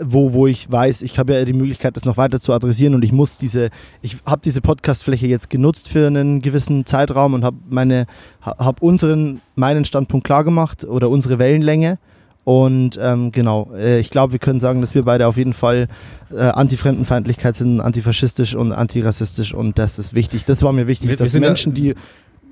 wo, 0.00 0.32
wo 0.32 0.46
ich 0.46 0.70
weiß, 0.70 1.02
ich 1.02 1.18
habe 1.18 1.34
ja 1.34 1.44
die 1.44 1.52
Möglichkeit, 1.52 1.96
das 1.96 2.04
noch 2.04 2.16
weiter 2.16 2.40
zu 2.40 2.52
adressieren 2.52 2.94
und 2.94 3.02
ich 3.02 3.12
muss 3.12 3.38
diese, 3.38 3.70
ich 4.02 4.16
habe 4.24 4.40
diese 4.44 4.60
Podcastfläche 4.60 5.26
jetzt 5.26 5.50
genutzt 5.50 5.88
für 5.88 6.06
einen 6.06 6.40
gewissen 6.40 6.86
Zeitraum 6.86 7.34
und 7.34 7.44
habe 7.44 7.56
meine, 7.68 8.06
habe 8.40 8.84
unseren, 8.84 9.40
meinen 9.54 9.84
Standpunkt 9.84 10.26
klar 10.26 10.44
gemacht 10.44 10.84
oder 10.84 11.08
unsere 11.08 11.38
Wellenlänge. 11.38 11.98
Und 12.44 12.98
ähm, 13.00 13.32
genau, 13.32 13.70
äh, 13.76 14.00
ich 14.00 14.10
glaube, 14.10 14.32
wir 14.32 14.38
können 14.38 14.60
sagen, 14.60 14.80
dass 14.80 14.94
wir 14.94 15.02
beide 15.04 15.26
auf 15.26 15.36
jeden 15.36 15.52
Fall 15.52 15.88
äh, 16.34 16.40
Anti-Fremdenfeindlichkeit 16.40 17.54
sind, 17.54 17.80
antifaschistisch 17.80 18.54
und 18.54 18.72
antirassistisch 18.72 19.52
und 19.52 19.78
das 19.78 19.98
ist 19.98 20.14
wichtig. 20.14 20.46
Das 20.46 20.62
war 20.62 20.72
mir 20.72 20.86
wichtig, 20.86 21.10
wir, 21.10 21.16
dass 21.16 21.34
wir 21.34 21.40
Menschen, 21.40 21.74
da, 21.74 21.80
die 21.80 21.94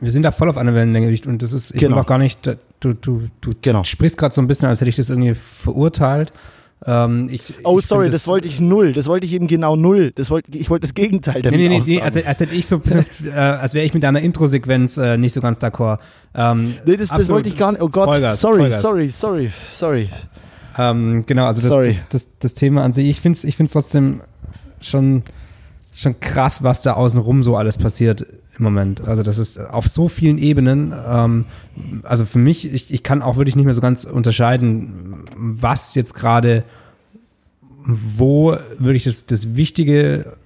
wir 0.01 0.11
sind 0.13 0.23
da 0.23 0.31
voll 0.31 0.49
auf 0.49 0.57
einer 0.57 0.75
Wellenlänge 0.75 1.19
und 1.27 1.43
das 1.43 1.53
ist, 1.53 1.75
ich 1.75 1.81
genau. 1.81 1.99
auch 1.99 2.07
gar 2.07 2.19
nicht, 2.19 2.47
du, 2.81 2.95
du, 2.95 3.29
du 3.41 3.51
genau. 3.63 3.83
sprichst 3.83 4.19
gerade 4.19 4.35
so 4.35 4.41
ein 4.41 4.47
bisschen, 4.47 4.69
als 4.69 4.81
hätte 4.81 4.91
ich 4.91 4.97
das 4.97 5.11
irgendwie 5.11 5.35
verurteilt. 5.35 6.33
Ähm, 6.87 7.29
ich, 7.31 7.55
oh, 7.65 7.81
ich 7.81 7.87
sorry, 7.87 8.07
das, 8.07 8.23
das, 8.23 8.29
wollte 8.29 8.47
ich 8.47 8.61
null. 8.61 8.93
Das 8.93 9.07
wollte 9.09 9.27
ich 9.27 9.33
eben 9.33 9.49
genau 9.49 9.75
null. 9.75 10.13
Das 10.15 10.31
wollte, 10.31 10.57
ich 10.57 10.71
wollte 10.71 10.83
das 10.83 10.95
Gegenteil 10.95 11.43
damit 11.43 11.59
Nee, 11.59 11.69
nee, 11.69 11.83
nee, 11.85 12.01
als, 12.01 12.17
als 12.25 12.41
hätte 12.41 12.55
ich 12.55 12.67
so 12.67 12.81
äh, 13.25 13.31
als 13.33 13.75
wäre 13.75 13.85
ich 13.85 13.95
mit 13.95 14.05
deiner 14.05 14.21
Intro-Sequenz 14.21 14.97
äh, 14.97 15.17
nicht 15.17 15.33
so 15.33 15.41
ganz 15.41 15.59
d'accord. 15.59 15.99
Ähm, 16.35 16.75
nee, 16.87 16.97
das, 16.97 17.09
das 17.09 17.29
wollte 17.29 17.49
ich 17.49 17.57
gar 17.57 17.73
nicht. 17.73 17.83
Oh 17.83 17.89
Gott, 17.89 18.15
Vollgas, 18.15 18.41
sorry, 18.41 18.61
Vollgas. 18.61 18.83
sorry, 18.83 19.09
sorry, 19.09 19.53
sorry. 19.73 20.09
Ähm, 20.79 21.25
genau, 21.27 21.47
also 21.47 21.69
das, 21.69 21.87
das, 21.87 22.09
das, 22.09 22.29
das, 22.39 22.55
Thema 22.55 22.85
an 22.85 22.93
sich, 22.93 23.09
ich 23.09 23.21
finde 23.21 23.37
es 23.37 23.45
ich 23.45 23.57
find's 23.57 23.73
trotzdem 23.73 24.21
schon, 24.81 25.25
schon 25.93 26.21
krass, 26.21 26.63
was 26.63 26.83
da 26.83 26.93
außenrum 26.93 27.43
so 27.43 27.57
alles 27.57 27.77
passiert 27.77 28.25
im 28.59 28.65
Moment. 28.65 29.07
Also 29.07 29.23
das 29.23 29.39
ist 29.39 29.59
auf 29.59 29.89
so 29.89 30.09
vielen 30.09 30.39
Ebenen. 30.39 30.93
Ähm, 31.07 31.45
also 32.03 32.25
für 32.25 32.39
mich, 32.39 32.73
ich, 32.73 32.93
ich 32.93 33.03
kann 33.03 33.23
auch 33.23 33.37
wirklich 33.37 33.57
nicht 33.57 33.65
mehr 33.65 33.75
so 33.75 33.81
ganz 33.81 34.05
unterscheiden, 34.05 35.25
was 35.37 35.95
jetzt 35.95 36.15
gerade, 36.15 36.65
wo 37.85 38.57
wirklich 38.79 39.05
das, 39.05 39.27
das 39.27 39.57
Wichtige 39.57 40.37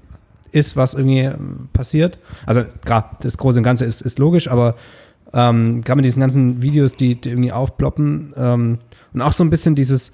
ist, 0.52 0.76
was 0.76 0.94
irgendwie 0.94 1.30
passiert. 1.72 2.18
Also 2.46 2.62
gerade 2.84 3.08
das 3.20 3.38
Große 3.38 3.58
und 3.58 3.64
Ganze 3.64 3.84
ist, 3.84 4.02
ist 4.02 4.18
logisch, 4.18 4.48
aber 4.48 4.76
ähm, 5.32 5.80
gerade 5.80 5.96
mit 5.96 6.04
diesen 6.04 6.20
ganzen 6.20 6.60
Videos, 6.60 6.94
die, 6.94 7.14
die 7.14 7.30
irgendwie 7.30 7.52
aufploppen 7.52 8.34
ähm, 8.36 8.78
und 9.14 9.20
auch 9.22 9.32
so 9.32 9.42
ein 9.42 9.50
bisschen 9.50 9.74
dieses 9.74 10.12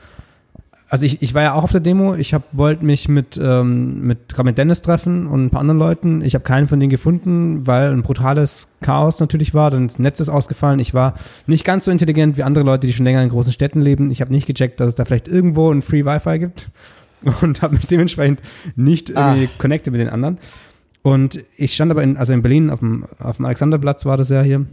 also 0.91 1.05
ich, 1.05 1.21
ich 1.21 1.35
war 1.35 1.43
ja 1.43 1.53
auch 1.53 1.65
auf 1.65 1.73
der 1.73 1.81
Demo. 1.81 2.15
Ich 2.15 2.35
wollte 2.53 2.85
mich 2.85 3.09
mit, 3.09 3.39
ähm, 3.43 4.07
mit, 4.07 4.43
mit 4.43 4.59
Dennis 4.59 4.81
treffen 4.81 5.27
und 5.27 5.47
ein 5.47 5.51
paar 5.51 5.61
anderen 5.61 5.79
Leuten. 5.79 6.23
Ich 6.23 6.35
habe 6.35 6.45
keinen 6.45 6.67
von 6.67 6.81
denen 6.81 6.91
gefunden, 6.91 7.67
weil 7.67 7.93
ein 7.93 8.03
brutales 8.03 8.77
Chaos 8.81 9.21
natürlich 9.21 9.53
war. 9.53 9.71
Dann 9.71 9.89
das 9.89 9.99
Netz 9.99 10.21
ist 10.21 10.31
ausgefallen. 10.31 10.79
Ich 10.79 10.95
war 10.95 11.15
nicht 11.47 11.65
ganz 11.65 11.85
so 11.85 11.91
intelligent 11.91 12.39
wie 12.39 12.43
andere 12.43 12.65
Leute, 12.65 12.87
die 12.87 12.95
schon 12.95 13.05
länger 13.05 13.23
in 13.23 13.29
großen 13.29 13.53
Städten 13.53 13.83
leben. 13.83 14.11
Ich 14.11 14.23
habe 14.23 14.33
nicht 14.33 14.47
gecheckt, 14.47 14.81
dass 14.81 14.89
es 14.89 14.95
da 14.95 15.05
vielleicht 15.05 15.29
irgendwo 15.29 15.71
ein 15.71 15.83
Free 15.83 16.07
Wi-Fi 16.07 16.39
gibt 16.39 16.71
und 17.43 17.61
habe 17.61 17.75
mich 17.75 17.87
dementsprechend 17.87 18.41
nicht 18.75 19.15
ah. 19.15 19.35
irgendwie 19.35 19.51
connected 19.59 19.93
mit 19.93 20.01
den 20.01 20.09
anderen. 20.09 20.39
Und 21.03 21.39
ich 21.57 21.75
stand 21.75 21.91
aber 21.91 22.03
in, 22.03 22.17
also 22.17 22.33
in 22.33 22.41
Berlin 22.41 22.71
auf 22.71 22.81
dem, 22.81 23.05
auf 23.19 23.37
dem 23.37 23.45
Alexanderplatz 23.45 24.07
war 24.07 24.17
das 24.17 24.31
ja 24.31 24.41
hier. 24.43 24.65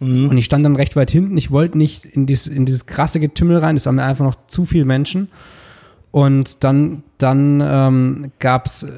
Mhm. 0.00 0.28
Und 0.28 0.38
ich 0.38 0.44
stand 0.44 0.64
dann 0.64 0.76
recht 0.76 0.96
weit 0.96 1.10
hinten. 1.10 1.36
Ich 1.36 1.50
wollte 1.50 1.78
nicht 1.78 2.04
in, 2.04 2.26
dies, 2.26 2.46
in 2.46 2.66
dieses 2.66 2.86
krasse 2.86 3.20
Getümmel 3.20 3.58
rein. 3.58 3.76
Es 3.76 3.86
waren 3.86 3.96
mir 3.96 4.04
einfach 4.04 4.24
noch 4.24 4.36
zu 4.48 4.64
viele 4.64 4.84
Menschen. 4.84 5.28
Und 6.10 6.62
dann, 6.62 7.02
dann 7.18 7.60
ähm, 7.64 8.32
gab 8.38 8.66
es 8.66 8.84
äh, 8.84 8.90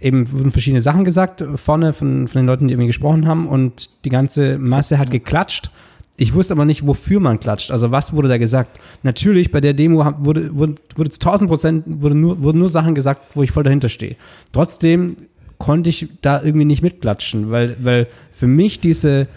eben 0.00 0.30
wurden 0.32 0.50
verschiedene 0.50 0.80
Sachen 0.80 1.04
gesagt 1.04 1.44
vorne 1.56 1.92
von, 1.92 2.28
von 2.28 2.40
den 2.40 2.46
Leuten, 2.46 2.68
die 2.68 2.74
irgendwie 2.74 2.88
gesprochen 2.88 3.26
haben. 3.26 3.48
Und 3.48 3.90
die 4.04 4.10
ganze 4.10 4.58
Masse 4.58 4.98
hat 4.98 5.10
geklatscht. 5.10 5.70
Ich 6.16 6.34
wusste 6.34 6.52
aber 6.52 6.66
nicht, 6.66 6.86
wofür 6.86 7.18
man 7.18 7.40
klatscht. 7.40 7.70
Also 7.70 7.90
was 7.90 8.12
wurde 8.12 8.28
da 8.28 8.36
gesagt? 8.36 8.78
Natürlich, 9.02 9.50
bei 9.50 9.60
der 9.62 9.72
Demo 9.72 10.04
wurde, 10.18 10.54
wurde, 10.54 10.74
wurde 10.94 11.10
zu 11.10 11.18
1000 11.18 11.48
Prozent 11.48 11.84
wurde 11.86 12.14
nur, 12.14 12.42
wurden 12.42 12.58
nur 12.58 12.68
Sachen 12.68 12.94
gesagt, 12.94 13.22
wo 13.34 13.42
ich 13.42 13.52
voll 13.52 13.62
dahinter 13.62 13.88
stehe. 13.88 14.16
Trotzdem 14.52 15.16
konnte 15.56 15.88
ich 15.88 16.08
da 16.20 16.42
irgendwie 16.42 16.66
nicht 16.66 16.82
mitklatschen, 16.82 17.50
weil, 17.50 17.76
weil 17.80 18.06
für 18.32 18.46
mich 18.46 18.80
diese, 18.80 19.28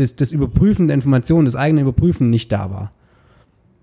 das, 0.00 0.16
das 0.16 0.32
Überprüfen 0.32 0.88
der 0.88 0.94
Informationen, 0.94 1.44
das 1.44 1.56
eigene 1.56 1.82
Überprüfen 1.82 2.30
nicht 2.30 2.50
da 2.50 2.70
war. 2.70 2.92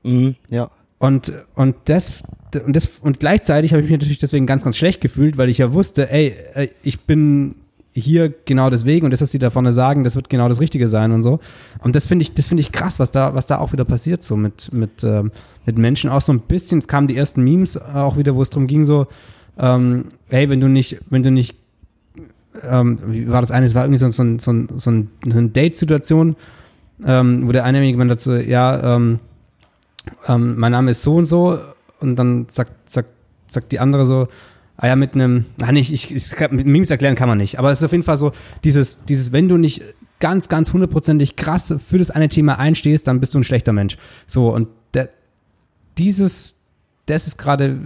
Mhm, 0.03 0.35
ja. 0.49 0.69
Und, 0.99 1.31
und, 1.55 1.75
das, 1.85 2.23
und, 2.65 2.75
das, 2.75 2.99
und 3.01 3.19
gleichzeitig 3.19 3.71
habe 3.71 3.81
ich 3.81 3.89
mich 3.89 3.99
natürlich 3.99 4.17
deswegen 4.17 4.47
ganz, 4.47 4.63
ganz 4.63 4.77
schlecht 4.77 4.99
gefühlt, 4.99 5.37
weil 5.37 5.49
ich 5.49 5.59
ja 5.59 5.73
wusste, 5.73 6.11
ey, 6.11 6.33
äh, 6.53 6.69
ich 6.81 7.01
bin 7.01 7.55
hier 7.93 8.33
genau 8.45 8.69
deswegen 8.69 9.05
und 9.05 9.11
das, 9.11 9.21
was 9.21 9.31
sie 9.31 9.39
da 9.39 9.49
vorne 9.49 9.73
sagen, 9.73 10.03
das 10.03 10.15
wird 10.15 10.29
genau 10.29 10.47
das 10.47 10.59
Richtige 10.59 10.87
sein 10.87 11.11
und 11.11 11.23
so. 11.23 11.39
Und 11.81 11.95
das 11.95 12.07
finde 12.07 12.23
ich, 12.23 12.33
das 12.33 12.47
finde 12.47 12.61
ich 12.61 12.71
krass, 12.71 12.99
was 12.99 13.11
da, 13.11 13.33
was 13.33 13.47
da 13.47 13.57
auch 13.57 13.73
wieder 13.73 13.85
passiert, 13.85 14.23
so 14.23 14.35
mit, 14.35 14.71
mit, 14.71 15.03
ähm, 15.03 15.31
mit 15.65 15.77
Menschen 15.77 16.09
auch 16.09 16.21
so 16.21 16.31
ein 16.31 16.41
bisschen. 16.41 16.79
Es 16.79 16.87
kamen 16.87 17.07
die 17.07 17.17
ersten 17.17 17.43
Memes 17.43 17.77
auch 17.77 18.17
wieder, 18.17 18.35
wo 18.35 18.41
es 18.41 18.49
darum 18.49 18.67
ging, 18.67 18.83
so, 18.83 19.07
ähm, 19.57 20.05
hey, 20.29 20.49
wenn 20.49 20.61
du 20.61 20.67
nicht, 20.67 20.97
wenn 21.09 21.23
du 21.23 21.31
nicht 21.31 21.55
ähm, 22.63 22.99
wie 23.07 23.29
war 23.29 23.41
das 23.41 23.51
eine? 23.51 23.65
Es 23.65 23.75
war 23.75 23.83
irgendwie 23.83 23.99
so, 23.99 24.09
so, 24.11 24.23
so, 24.37 24.53
so, 24.75 24.77
so 24.77 25.39
eine 25.39 25.49
Date-Situation, 25.49 26.35
ähm, 27.05 27.47
wo 27.47 27.51
der 27.51 27.63
eine 27.63 27.83
jemand 27.83 28.11
dazu, 28.11 28.35
ja, 28.35 28.95
ähm, 28.95 29.19
ähm, 30.27 30.57
mein 30.57 30.71
Name 30.71 30.91
ist 30.91 31.01
so 31.01 31.15
und 31.15 31.25
so 31.25 31.59
und 31.99 32.15
dann 32.15 32.45
sagt, 32.49 32.89
sagt 32.89 33.11
sagt 33.47 33.71
die 33.71 33.79
andere 33.79 34.05
so, 34.05 34.27
ah 34.77 34.87
ja, 34.87 34.95
mit 34.95 35.15
einem, 35.15 35.45
nein, 35.57 35.73
nicht, 35.73 35.91
ich, 35.91 36.13
ich, 36.13 36.39
mit 36.51 36.67
Memes 36.67 36.91
erklären 36.91 37.15
kann 37.15 37.29
man 37.29 37.37
nicht, 37.37 37.59
aber 37.59 37.71
es 37.71 37.79
ist 37.79 37.85
auf 37.85 37.91
jeden 37.91 38.03
Fall 38.03 38.17
so, 38.17 38.31
dieses, 38.63 39.05
dieses, 39.05 39.31
wenn 39.31 39.49
du 39.49 39.57
nicht 39.57 39.81
ganz, 40.19 40.49
ganz 40.49 40.73
hundertprozentig 40.73 41.35
krass 41.35 41.73
für 41.85 41.97
das 41.97 42.11
eine 42.11 42.29
Thema 42.29 42.59
einstehst, 42.59 43.07
dann 43.07 43.19
bist 43.19 43.33
du 43.33 43.39
ein 43.39 43.43
schlechter 43.43 43.73
Mensch. 43.73 43.97
So, 44.25 44.53
und 44.53 44.69
der, 44.93 45.09
dieses, 45.97 46.57
das 47.05 47.27
ist 47.27 47.37
gerade, 47.37 47.77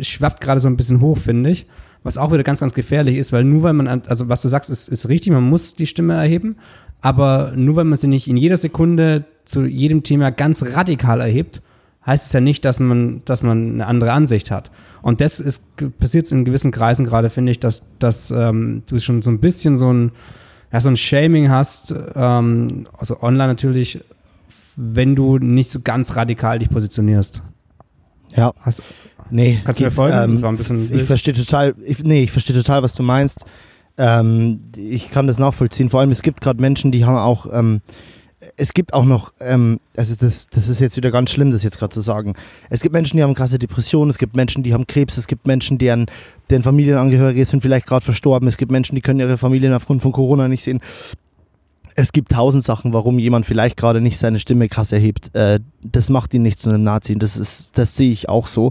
schwappt 0.00 0.40
gerade 0.40 0.60
so 0.60 0.68
ein 0.68 0.76
bisschen 0.76 1.00
hoch, 1.00 1.18
finde 1.18 1.50
ich. 1.50 1.66
Was 2.04 2.18
auch 2.18 2.32
wieder 2.32 2.44
ganz, 2.44 2.60
ganz 2.60 2.74
gefährlich 2.74 3.16
ist, 3.16 3.32
weil 3.32 3.44
nur 3.44 3.64
weil 3.64 3.72
man, 3.72 3.88
also 3.88 4.28
was 4.28 4.42
du 4.42 4.48
sagst, 4.48 4.70
ist, 4.70 4.88
ist 4.88 5.08
richtig, 5.08 5.32
man 5.32 5.42
muss 5.42 5.74
die 5.74 5.86
Stimme 5.86 6.14
erheben, 6.14 6.56
aber 7.00 7.52
nur 7.56 7.76
weil 7.76 7.84
man 7.84 7.98
sie 7.98 8.06
nicht 8.06 8.28
in 8.28 8.36
jeder 8.36 8.56
Sekunde 8.56 9.24
zu 9.44 9.64
jedem 9.64 10.02
Thema 10.02 10.30
ganz 10.30 10.62
radikal 10.74 11.20
erhebt, 11.20 11.60
heißt 12.06 12.26
es 12.26 12.32
ja 12.32 12.40
nicht, 12.40 12.64
dass 12.64 12.78
man, 12.78 13.22
dass 13.24 13.42
man 13.42 13.72
eine 13.72 13.86
andere 13.86 14.12
Ansicht 14.12 14.50
hat. 14.50 14.70
Und 15.02 15.20
das 15.20 15.40
ist 15.40 15.64
passiert 15.98 16.30
in 16.30 16.44
gewissen 16.44 16.70
Kreisen 16.70 17.06
gerade, 17.06 17.30
finde 17.30 17.52
ich, 17.52 17.60
dass, 17.60 17.82
dass 17.98 18.30
ähm, 18.30 18.82
du 18.86 18.98
schon 18.98 19.22
so 19.22 19.30
ein 19.30 19.40
bisschen 19.40 19.76
so 19.76 19.92
ein, 19.92 20.12
ja, 20.72 20.80
so 20.80 20.90
ein 20.90 20.96
Shaming 20.96 21.50
hast, 21.50 21.94
ähm, 22.14 22.86
also 22.98 23.22
online 23.22 23.48
natürlich, 23.48 24.00
wenn 24.76 25.14
du 25.14 25.38
nicht 25.38 25.70
so 25.70 25.80
ganz 25.82 26.16
radikal 26.16 26.58
dich 26.58 26.68
positionierst. 26.68 27.42
Ja. 28.36 28.52
Hast, 28.60 28.82
Nee, 29.34 29.60
Kannst 29.64 29.80
du 29.80 29.84
mir 29.84 29.90
folgen? 29.90 30.16
Ähm, 30.16 30.32
Das 30.34 30.42
war 30.42 30.52
ein 30.52 30.56
bisschen 30.56 30.94
ich 30.94 31.02
verstehe 31.02 31.34
total, 31.34 31.74
ich, 31.84 32.04
nee, 32.04 32.22
ich 32.22 32.30
verstehe 32.30 32.54
total, 32.54 32.84
was 32.84 32.94
du 32.94 33.02
meinst. 33.02 33.44
Ähm, 33.98 34.60
ich 34.76 35.10
kann 35.10 35.26
das 35.26 35.40
nachvollziehen. 35.40 35.88
Vor 35.88 35.98
allem, 35.98 36.12
es 36.12 36.22
gibt 36.22 36.40
gerade 36.40 36.60
Menschen, 36.60 36.92
die 36.92 37.04
haben 37.04 37.16
auch, 37.16 37.48
ähm, 37.52 37.80
es 38.56 38.74
gibt 38.74 38.94
auch 38.94 39.04
noch, 39.04 39.32
ähm, 39.40 39.80
also 39.96 40.14
das, 40.14 40.46
das 40.50 40.68
ist 40.68 40.78
jetzt 40.78 40.96
wieder 40.96 41.10
ganz 41.10 41.32
schlimm, 41.32 41.50
das 41.50 41.64
jetzt 41.64 41.80
gerade 41.80 41.92
zu 41.92 42.00
sagen. 42.00 42.34
Es 42.70 42.80
gibt 42.80 42.92
Menschen, 42.92 43.16
die 43.16 43.24
haben 43.24 43.34
krasse 43.34 43.58
Depressionen, 43.58 44.08
es 44.08 44.18
gibt 44.18 44.36
Menschen, 44.36 44.62
die 44.62 44.72
haben 44.72 44.86
Krebs, 44.86 45.16
es 45.16 45.26
gibt 45.26 45.48
Menschen, 45.48 45.78
deren, 45.78 46.06
deren 46.48 46.62
Familienangehörige 46.62 47.44
sind 47.44 47.60
vielleicht 47.60 47.86
gerade 47.86 48.04
verstorben, 48.04 48.46
es 48.46 48.56
gibt 48.56 48.70
Menschen, 48.70 48.94
die 48.94 49.00
können 49.00 49.18
ihre 49.18 49.36
Familien 49.36 49.72
aufgrund 49.72 50.00
von 50.00 50.12
Corona 50.12 50.46
nicht 50.46 50.62
sehen. 50.62 50.78
Es 51.96 52.12
gibt 52.12 52.30
tausend 52.30 52.62
Sachen, 52.62 52.92
warum 52.92 53.18
jemand 53.18 53.46
vielleicht 53.46 53.76
gerade 53.76 54.00
nicht 54.00 54.18
seine 54.18 54.38
Stimme 54.38 54.68
krass 54.68 54.92
erhebt. 54.92 55.34
Äh, 55.34 55.58
das 55.82 56.08
macht 56.08 56.32
ihn 56.34 56.42
nicht 56.42 56.60
zu 56.60 56.68
einem 56.68 56.84
Nazi. 56.84 57.18
Das 57.18 57.36
ist, 57.36 57.76
das 57.78 57.96
sehe 57.96 58.12
ich 58.12 58.28
auch 58.28 58.46
so. 58.46 58.70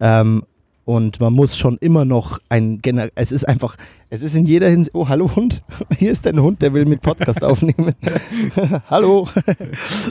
Ähm, 0.00 0.42
und 0.86 1.18
man 1.18 1.32
muss 1.32 1.58
schon 1.58 1.78
immer 1.78 2.04
noch 2.04 2.38
ein 2.48 2.78
Gener 2.78 3.08
es 3.16 3.32
ist 3.32 3.42
einfach, 3.46 3.74
es 4.08 4.22
ist 4.22 4.36
in 4.36 4.44
jeder 4.44 4.68
Hinsicht, 4.68 4.94
oh 4.94 5.08
hallo 5.08 5.34
Hund, 5.34 5.62
hier 5.98 6.12
ist 6.12 6.26
ein 6.28 6.40
Hund, 6.40 6.62
der 6.62 6.74
will 6.74 6.86
mit 6.86 7.02
Podcast 7.02 7.42
aufnehmen. 7.44 7.94
hallo, 8.88 9.26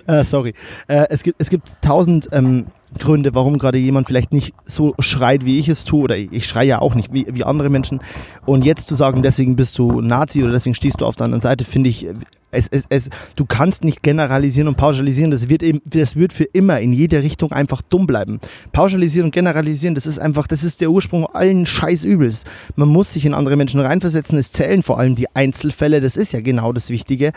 äh, 0.05 0.23
sorry. 0.25 0.53
Äh, 0.87 1.05
es, 1.09 1.23
gibt, 1.23 1.39
es 1.39 1.49
gibt 1.49 1.81
tausend 1.81 2.27
ähm, 2.33 2.65
Gründe, 2.99 3.35
warum 3.35 3.57
gerade 3.57 3.77
jemand 3.77 4.07
vielleicht 4.07 4.31
nicht 4.31 4.53
so 4.65 4.95
schreit, 4.99 5.45
wie 5.45 5.59
ich 5.59 5.69
es 5.69 5.85
tue, 5.85 6.03
oder 6.03 6.17
ich, 6.17 6.45
schreie 6.45 6.67
ja 6.67 6.79
auch 6.79 6.95
nicht 6.95 7.13
wie, 7.13 7.25
wie 7.29 7.43
andere 7.43 7.69
Menschen. 7.69 7.99
Und 8.45 8.65
jetzt 8.65 8.87
zu 8.87 8.95
sagen, 8.95 9.21
deswegen 9.21 9.55
bist 9.55 9.77
du 9.77 10.01
Nazi 10.01 10.43
oder 10.43 10.53
deswegen 10.53 10.75
stehst 10.75 11.01
du 11.01 11.05
auf 11.05 11.15
der 11.15 11.25
anderen 11.25 11.41
Seite, 11.41 11.65
finde 11.65 11.89
ich, 11.89 12.07
es, 12.55 12.67
es, 12.69 12.85
es, 12.89 13.09
du 13.35 13.45
kannst 13.45 13.83
nicht 13.83 14.01
generalisieren 14.01 14.67
und 14.67 14.77
pauschalisieren. 14.77 15.31
Das 15.31 15.49
wird, 15.49 15.61
eben, 15.61 15.81
das 15.85 16.15
wird 16.15 16.33
für 16.33 16.45
immer 16.45 16.79
in 16.79 16.93
jede 16.93 17.21
Richtung 17.21 17.51
einfach 17.51 17.81
dumm 17.81 18.07
bleiben. 18.07 18.39
Pauschalisieren 18.71 19.25
und 19.25 19.31
generalisieren, 19.31 19.95
das 19.95 20.05
ist 20.05 20.19
einfach, 20.19 20.47
das 20.47 20.63
ist 20.63 20.81
der 20.81 20.89
Ursprung 20.89 21.25
allen 21.27 21.65
Scheißübels. 21.65 22.45
Man 22.75 22.87
muss 22.87 23.13
sich 23.13 23.25
in 23.25 23.33
andere 23.33 23.57
Menschen 23.57 23.79
reinversetzen. 23.79 24.37
Es 24.37 24.51
zählen 24.51 24.83
vor 24.83 24.99
allem 24.99 25.15
die 25.15 25.27
Einzelfälle. 25.35 26.01
Das 26.01 26.15
ist 26.15 26.31
ja 26.31 26.39
genau 26.39 26.71
das 26.71 26.89
Wichtige. 26.89 27.33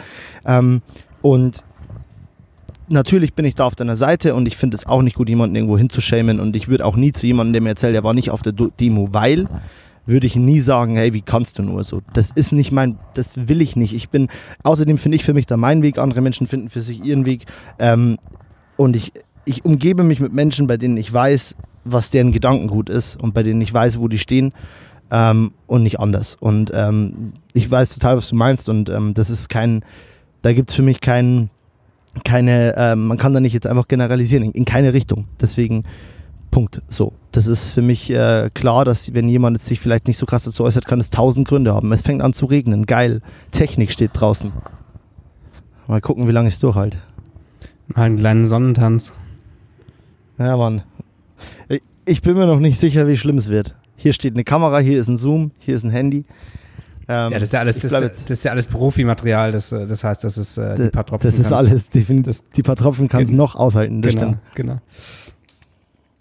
Ähm, 0.47 0.83
und 1.21 1.65
natürlich 2.89 3.35
bin 3.35 3.45
ich 3.45 3.55
da 3.55 3.65
auf 3.65 3.75
deiner 3.75 3.97
Seite 3.97 4.35
und 4.35 4.47
ich 4.47 4.57
finde 4.57 4.77
es 4.77 4.87
auch 4.87 5.03
nicht 5.03 5.17
gut, 5.17 5.29
jemanden 5.29 5.57
irgendwo 5.57 5.79
hinzuschämen. 5.79 6.41
Und 6.41 6.57
ich 6.57 6.69
würde 6.69 6.85
auch 6.85 6.97
nie 6.97 7.13
zu 7.13 7.27
jemandem, 7.27 7.53
der 7.53 7.63
mir 7.63 7.69
erzählt, 7.71 7.95
er 7.95 8.05
war 8.05 8.15
nicht 8.15 8.31
auf 8.31 8.43
der 8.43 8.53
Demo, 8.53 9.09
weil 9.13 9.47
würde 10.07 10.27
ich 10.27 10.37
nie 10.37 10.59
sagen, 10.59 10.97
hey, 10.97 11.13
wie 11.13 11.21
kannst 11.21 11.59
du 11.59 11.63
nur 11.63 11.85
so? 11.85 12.01
Das 12.15 12.31
ist 12.31 12.53
nicht 12.53 12.73
mein, 12.73 12.99
das 13.15 13.35
will 13.37 13.61
ich 13.61 13.77
nicht. 13.77 13.95
Ich 13.95 14.09
bin, 14.09 14.29
außerdem 14.63 14.97
finde 14.97 15.17
ich 15.17 15.25
für 15.25 15.35
mich 15.35 15.45
da 15.45 15.59
meinen 15.59 15.83
Weg, 15.83 15.99
andere 15.99 16.23
Menschen 16.23 16.47
finden 16.47 16.71
für 16.71 16.81
sich 16.81 17.05
ihren 17.05 17.27
Weg. 17.27 17.45
Ähm, 17.79 18.17
und 18.77 18.97
ich, 18.97 19.13
ich 19.45 19.67
umgebe 19.67 20.03
mich 20.05 20.21
mit 20.21 20.33
Menschen, 20.33 20.67
bei 20.67 20.79
denen 20.79 20.97
ich 20.97 21.13
weiß, 21.13 21.57
was 21.85 22.11
deren 22.11 22.33
Gedankengut 22.33 22.89
ist 22.89 23.21
und 23.21 23.35
bei 23.35 23.43
denen 23.43 23.61
ich 23.61 23.73
weiß, 23.73 23.99
wo 23.99 24.09
die 24.09 24.19
stehen 24.19 24.53
ähm, 25.11 25.53
und 25.67 25.83
nicht 25.83 26.01
anders. 26.01 26.37
Und 26.41 26.71
ähm, 26.75 27.35
ich 27.53 27.71
weiß 27.71 27.95
total, 27.95 28.17
was 28.17 28.29
du 28.31 28.37
meinst 28.37 28.69
und 28.71 28.89
ähm, 28.89 29.13
das 29.13 29.29
ist 29.29 29.49
kein, 29.49 29.85
da 30.41 30.55
gibt 30.55 30.71
es 30.71 30.77
für 30.77 30.83
mich 30.83 31.01
kein, 31.01 31.51
keine, 32.25 32.75
ähm, 32.77 33.07
man 33.07 33.19
kann 33.19 33.33
da 33.33 33.41
nicht 33.41 33.53
jetzt 33.53 33.67
einfach 33.67 33.89
generalisieren, 33.89 34.45
in, 34.45 34.53
in 34.53 34.65
keine 34.65 34.93
Richtung. 34.93 35.27
Deswegen, 35.41 35.85
Punkt. 36.51 36.83
So. 36.89 37.13
Das 37.33 37.47
ist 37.47 37.73
für 37.73 37.83
mich 37.83 38.11
äh, 38.11 38.51
klar, 38.55 38.85
dass 38.85 39.15
wenn 39.15 39.29
jemand 39.29 39.57
jetzt 39.57 39.67
sich 39.67 39.81
vielleicht 39.81 40.09
nicht 40.09 40.19
so 40.19 40.27
krass 40.27 40.45
dazu 40.45 40.65
äußert, 40.65 40.87
kann 40.87 40.99
es 40.99 41.11
tausend 41.11 41.47
Gründe 41.47 41.75
haben. 41.75 41.93
Es 41.93 42.03
fängt 42.03 42.23
an 42.23 42.33
zu 42.33 42.47
regnen. 42.47 42.87
Geil. 42.87 43.21
Technik 43.53 43.93
steht 43.93 44.11
draußen. 44.15 44.53
Mal 45.87 46.01
gucken, 46.01 46.27
wie 46.27 46.33
lange 46.33 46.49
ich 46.49 46.55
es 46.55 46.61
durchhalte. 46.61 46.99
Mal 47.89 48.05
einen 48.05 48.17
kleinen 48.17 48.45
Sonnentanz. 48.45 49.13
Ja, 50.39 50.57
Mann. 50.57 50.83
Ich 52.05 52.23
bin 52.23 52.37
mir 52.37 52.47
noch 52.47 52.61
nicht 52.61 52.81
sicher, 52.81 53.07
wie 53.07 53.17
schlimm 53.17 53.39
es 53.39 53.49
wird. 53.49 53.75
Hier 53.97 54.13
steht 54.13 54.35
eine 54.35 54.45
Kamera, 54.45 54.79
hier 54.79 55.01
ist 55.01 55.09
ein 55.09 55.17
Zoom, 55.17 55.51
hier 55.59 55.75
ist 55.75 55.85
ein 55.85 55.91
Handy. 55.91 56.25
Ähm, 57.09 57.33
Ja, 57.33 57.39
das 57.39 57.43
ist 57.45 57.53
ja 57.53 57.61
alles, 57.61 57.79
das, 57.79 57.91
das 57.93 58.21
ist 58.31 58.45
ja 58.45 58.51
alles 58.53 58.67
Profimaterial, 58.67 59.51
das, 59.53 59.73
äh, 59.73 59.87
das 59.87 60.05
heißt, 60.05 60.25
das 60.25 60.37
ist 60.39 60.59
äh, 60.59 60.75
die 60.75 60.91
paar 60.91 61.07
Tropfen. 61.07 61.31
das 61.31 61.39
ist 61.39 61.53
alles 61.53 61.89
definitiv. 61.89 62.43
Die 62.55 62.63
paar 62.63 62.77
Tropfen 62.77 63.09
kann 63.09 63.23
es 63.23 63.31
Gen- 63.31 63.39
noch 63.39 63.57
aushalten. 63.57 64.03
Das 64.03 64.13
Genau, 64.15 64.27
stimmt. 64.27 64.39
genau. 64.55 64.79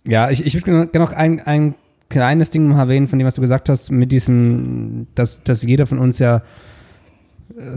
Ja, 0.08 0.30
ich, 0.30 0.46
ich 0.46 0.54
würde 0.56 0.88
gerne 0.88 0.90
noch 1.06 1.12
ein, 1.12 1.42
ein 1.42 1.76
kleines 2.10 2.50
Ding 2.50 2.70
noch 2.70 2.78
erwähnen 2.78 3.10
von 3.10 3.20
dem, 3.20 3.26
was 3.28 3.36
du 3.36 3.42
gesagt 3.42 3.68
hast, 3.68 3.92
mit 3.92 4.14
diesem, 4.14 5.08
dass, 5.16 5.44
dass 5.44 5.64
jeder 5.64 5.86
von 5.88 6.00
uns 6.00 6.20
ja 6.20 6.42
äh, 7.58 7.76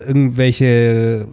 irgendwelche 0.00 0.66
äh, 0.66 1.26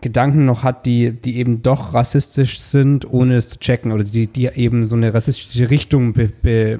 Gedanken 0.00 0.44
noch 0.44 0.62
hat, 0.62 0.86
die, 0.86 1.12
die 1.12 1.36
eben 1.38 1.62
doch 1.62 1.94
rassistisch 1.94 2.60
sind, 2.60 3.10
ohne 3.10 3.36
es 3.36 3.50
zu 3.50 3.58
checken 3.58 3.92
oder 3.92 4.04
die, 4.04 4.26
die 4.26 4.46
eben 4.46 4.84
so 4.84 4.96
eine 4.96 5.12
rassistische 5.14 5.70
Richtung 5.70 6.12
be, 6.12 6.28
be, 6.42 6.78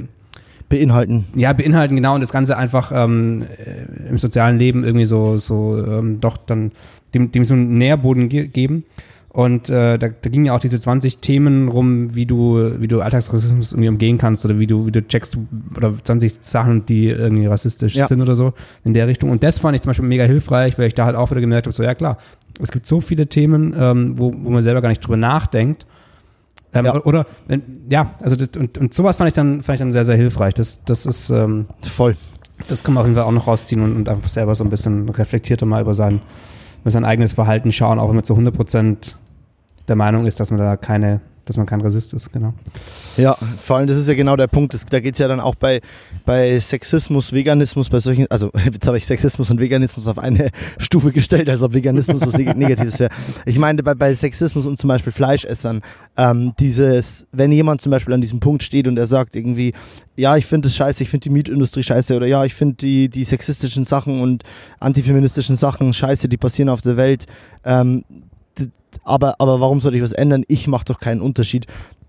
Beinhalten. 0.79 1.25
ja, 1.35 1.53
beinhalten, 1.53 1.97
genau, 1.97 2.15
und 2.15 2.21
das 2.21 2.33
Ganze 2.33 2.57
einfach 2.57 2.93
ähm, 2.95 3.43
äh, 3.43 4.09
im 4.11 4.19
sozialen 4.19 4.59
Leben 4.59 4.85
irgendwie 4.85 5.05
so, 5.07 5.39
so 5.39 5.79
ähm, 5.87 6.21
doch 6.21 6.37
dann 6.37 6.73
dem, 7.15 7.31
dem 7.33 7.45
so 7.45 7.55
einen 7.55 7.79
Nährboden 7.79 8.29
ge 8.29 8.47
geben. 8.49 8.85
Und 9.29 9.69
äh, 9.69 9.99
da, 9.99 10.07
da 10.09 10.31
gingen 10.31 10.47
ja 10.47 10.55
auch 10.55 10.61
diese 10.61 10.79
20 10.79 11.19
Themen 11.19 11.67
rum, 11.67 12.15
wie 12.15 12.25
du, 12.25 12.81
wie 12.81 12.87
du 12.87 13.01
Alltagsrassismus 13.01 13.73
irgendwie 13.73 13.89
umgehen 13.89 14.17
kannst 14.17 14.45
oder 14.45 14.61
wie 14.61 14.69
du, 14.69 14.87
wie 14.87 14.93
du 14.93 15.05
checkst 15.05 15.37
oder 15.77 15.93
20 16.01 16.37
Sachen, 16.39 16.85
die 16.85 17.09
irgendwie 17.09 17.47
rassistisch 17.47 17.97
Ja. 17.97 18.07
sind 18.07 18.21
oder 18.23 18.37
so 18.37 18.53
in 18.85 18.95
der 18.95 19.09
Richtung. 19.09 19.31
Und 19.31 19.43
das 19.43 19.59
fand 19.59 19.75
ich 19.75 19.83
zum 19.83 19.91
Beispiel 19.91 20.07
mega 20.07 20.23
hilfreich, 20.23 20.79
weil 20.79 20.87
ich 20.87 20.95
da 20.95 21.05
halt 21.05 21.17
auch 21.17 21.33
wieder 21.33 21.41
gemerkt 21.41 21.67
habe, 21.67 21.75
so 21.75 21.83
ja 21.83 21.97
klar, 21.97 22.19
es 22.61 22.71
gibt 22.71 22.87
so 22.87 23.01
viele 23.01 23.27
Themen, 23.27 23.75
ähm, 23.77 24.17
wo, 24.17 24.33
wo 24.33 24.51
man 24.51 24.63
selber 24.63 24.81
gar 24.81 24.89
nicht 24.89 25.01
drüber 25.05 25.17
nachdenkt. 25.17 25.85
Ähm, 26.75 26.85
Ja. 26.87 27.05
Oder, 27.05 27.27
ja, 27.89 28.15
also 28.21 28.37
das, 28.37 28.49
und, 28.59 28.79
und 28.79 28.95
sowas 28.95 29.17
fand 29.17 29.29
ich 29.29 29.35
dann, 29.35 29.63
fand 29.63 29.75
ich 29.77 29.81
dann 29.81 29.93
sehr, 29.93 30.05
sehr 30.05 30.17
hilfreich. 30.17 30.55
Das, 30.55 30.85
das 30.85 31.07
ist, 31.07 31.31
ähm, 31.31 31.67
Voll. 31.83 32.17
das 32.69 32.85
kann 32.85 32.95
man 32.95 33.03
auf 33.03 33.07
jeden 33.07 33.17
Fall 33.17 33.25
auch 33.25 33.33
noch 33.33 33.47
rausziehen 33.47 33.83
und, 33.83 33.95
und 33.97 34.09
einfach 34.09 34.29
selber 34.29 34.55
so 34.55 34.65
ein 34.65 34.71
bisschen 34.71 35.09
reflektierter 35.09 35.67
mal 35.67 35.83
über 35.83 35.95
sein, 35.95 36.21
über 36.83 36.91
sein 36.91 37.05
eigenes 37.05 37.33
Verhalten 37.33 37.73
schauen, 37.73 37.99
auch 37.99 38.09
wenn 38.09 38.17
man 38.17 38.25
zu 38.25 38.35
100% 38.35 39.15
der 39.89 39.97
Meinung 39.97 40.27
ist, 40.27 40.41
dass 40.41 40.51
man 40.51 40.59
da 40.59 40.77
keine, 40.77 41.21
dass 41.45 41.57
man 41.57 41.67
kein 41.67 41.81
Rassist 41.81 42.15
ist, 42.15 42.33
genau. 42.33 42.55
Ja, 43.17 43.37
vor 43.59 43.77
allem, 43.77 43.87
das 43.87 43.97
ist 43.97 44.09
ja 44.09 44.15
genau 44.15 44.37
der 44.37 44.47
Punkt. 44.47 44.75
Das, 44.75 44.85
da 44.87 45.01
geht 45.01 45.15
es 45.15 45.19
ja 45.19 45.29
dann 45.29 45.41
auch 45.41 45.55
bei, 45.55 45.81
bei 46.25 46.59
Sexismus, 46.59 47.33
Veganismus, 47.33 47.91
bei 47.91 48.01
solchen, 48.01 48.27
also 48.31 48.51
jetzt 48.65 48.87
habe 48.87 48.97
ich 48.97 49.07
Sexismus 49.07 49.51
und 49.51 49.61
Veganismus 49.61 50.07
auf 50.07 50.19
eine 50.19 50.51
Stufe 50.79 51.13
gestellt, 51.13 51.49
als 51.51 51.63
ob 51.63 51.75
Veganismus 51.75 52.23
was 52.23 52.39
Neg- 52.39 52.57
Negatives 52.57 52.99
wäre. 52.99 53.11
Ich 53.47 53.59
meine, 53.59 53.83
bei, 53.83 53.95
bei 53.95 54.15
Sexismus 54.15 54.67
und 54.67 54.79
zum 54.79 54.89
Beispiel 54.89 55.13
Fleischessern, 55.13 55.83
ähm, 56.17 56.53
dieses, 56.59 57.27
wenn 57.33 57.53
jemand 57.53 57.81
zum 57.81 57.91
Beispiel 57.91 58.15
an 58.15 58.21
diesem 58.21 58.41
Punkt 58.41 58.63
steht 58.63 58.89
und 58.89 58.97
er 58.99 59.07
sagt 59.07 59.37
irgendwie, 59.37 59.73
ja, 60.17 60.37
ich 60.37 60.47
finde 60.47 60.69
es 60.69 60.77
scheiße, 60.77 61.03
ich 61.03 61.11
finde 61.11 61.25
die 61.25 61.31
Mietindustrie 61.31 61.83
scheiße 61.83 62.17
oder 62.17 62.27
ja, 62.27 62.45
ich 62.45 62.55
finde 62.55 62.77
die, 62.77 63.09
die 63.09 63.25
sexistischen 63.25 63.85
Sachen 63.85 64.21
und 64.21 64.45
antifeministischen 64.81 65.57
Sachen 65.57 65.93
scheiße, 65.93 66.29
die 66.29 66.37
passieren 66.37 66.69
auf 66.69 66.83
der 66.83 66.97
Welt. 66.97 67.27
Ähm, 67.65 68.05
aber, 69.05 69.35
aber 69.41 69.61
warum 69.61 69.81
soll 69.81 69.95
ich 69.95 70.03
was 70.03 70.13
ändern? 70.13 70.45
Ich 70.49 70.67
mache 70.69 70.85
doch 70.87 71.01
keinen 71.01 71.21
Unterschied. 71.21 71.67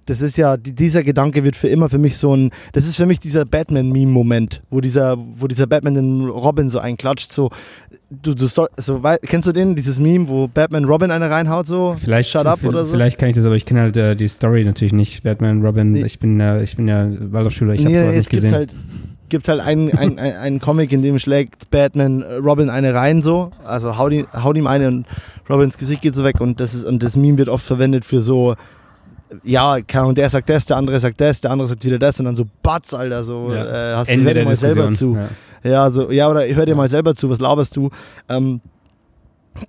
Das 0.08 0.22
ist 0.22 0.38
ja, 0.38 0.56
die, 0.56 0.74
dieser 0.74 1.04
Gedanke 1.04 1.44
wird 1.44 1.56
für 1.56 1.68
immer 1.68 1.90
für 1.90 1.98
mich 1.98 2.18
so 2.18 2.36
ein, 2.36 2.52
das 2.74 2.86
ist 2.86 2.96
für 2.96 3.08
mich 3.08 3.20
dieser 3.20 3.44
Batman-Meme-Moment, 3.44 4.62
wo 4.70 4.80
dieser, 4.80 5.18
wo 5.18 5.48
dieser 5.48 5.66
Batman 5.66 5.96
den 5.96 6.22
Robin 6.22 6.70
so 6.70 6.78
einklatscht, 6.78 7.32
so, 7.32 7.50
du, 8.12 8.36
du 8.36 8.46
soll, 8.46 8.68
so, 8.78 9.02
kennst 9.24 9.48
du 9.48 9.52
den, 9.52 9.76
dieses 9.76 10.00
Meme, 10.00 10.30
wo 10.30 10.48
Batman 10.48 10.86
Robin 10.86 11.10
eine 11.10 11.32
reinhaut, 11.32 11.66
so, 11.66 11.96
Vielleicht, 12.00 12.30
shut 12.30 12.46
up 12.46 12.64
oder 12.64 12.86
so? 12.86 12.92
vielleicht 12.92 13.18
kann 13.18 13.30
ich 13.30 13.36
das, 13.36 13.46
aber 13.46 13.56
ich 13.56 13.66
kenne 13.66 13.82
halt 13.82 13.98
äh, 13.98 14.16
die 14.16 14.28
Story 14.28 14.64
natürlich 14.64 14.94
nicht. 14.94 15.24
Batman, 15.24 15.66
Robin, 15.66 15.94
Nee. 15.94 16.06
ich 16.06 16.20
bin, 16.20 16.40
äh, 16.40 16.62
ich 16.62 16.76
bin 16.76 16.88
ja 16.88 17.10
Waldorfschüler, 17.32 17.74
ich 17.74 17.82
habe 17.82 17.92
nee, 17.92 17.98
sowas 17.98 18.10
es 18.16 18.16
nicht 18.18 18.30
gesehen. 18.30 18.54
halt, 18.54 18.70
gibt 19.30 19.48
halt 19.48 19.62
einen, 19.62 19.92
einen, 19.98 20.20
einen, 20.20 20.60
Comic, 20.60 20.92
in 20.92 21.02
dem 21.02 21.20
schlägt 21.20 21.70
Batman 21.72 22.22
äh, 22.22 22.36
Robin 22.36 22.70
eine 22.70 22.94
rein, 22.94 23.22
so, 23.22 23.52
also 23.64 23.98
haut, 23.98 24.12
ihn, 24.12 24.28
haut 24.34 24.56
ihm 24.56 24.68
eine 24.68 24.88
und 24.88 25.06
Robins 25.50 25.78
Gesicht 25.78 26.02
geht 26.02 26.16
so 26.16 26.24
weg 26.24 26.40
und 26.40 26.60
das 26.60 26.74
ist, 26.74 26.84
und 26.86 27.02
das 27.04 27.16
Meme 27.16 27.38
wird 27.38 27.50
oft 27.50 27.66
verwendet 27.66 28.06
für 28.06 28.22
so, 28.22 28.56
ja, 29.44 29.76
und 29.76 30.18
der 30.18 30.30
sagt 30.30 30.50
das, 30.50 30.66
der 30.66 30.78
andere 30.78 31.00
sagt 31.00 31.20
das, 31.20 31.42
der 31.42 31.52
andere 31.52 31.68
sagt 31.68 31.84
wieder 31.84 32.00
das 32.00 32.20
und 32.20 32.26
dann 32.26 32.36
so 32.36 32.46
Batz, 32.62 32.94
Alter, 32.94 33.24
so 33.24 33.54
Ja. 33.54 33.94
äh, 33.94 33.96
hast 33.96 34.10
Ende 34.10 34.26
du 34.26 34.30
hör 34.30 34.34
dir 34.36 34.46
mal 34.46 34.56
selber 34.56 34.90
zu. 34.90 35.14
Diskussion. 35.14 35.16
Ja. 35.16 35.30
Ja, 35.66 35.90
so, 35.90 36.12
ja, 36.12 36.30
oder 36.30 36.46
hör 36.48 36.66
dir 36.68 36.76
mal 36.76 36.88
selber 36.88 37.16
zu, 37.16 37.28
was 37.30 37.40
laberst 37.40 37.76
du? 37.76 37.90
Ähm, 38.30 38.62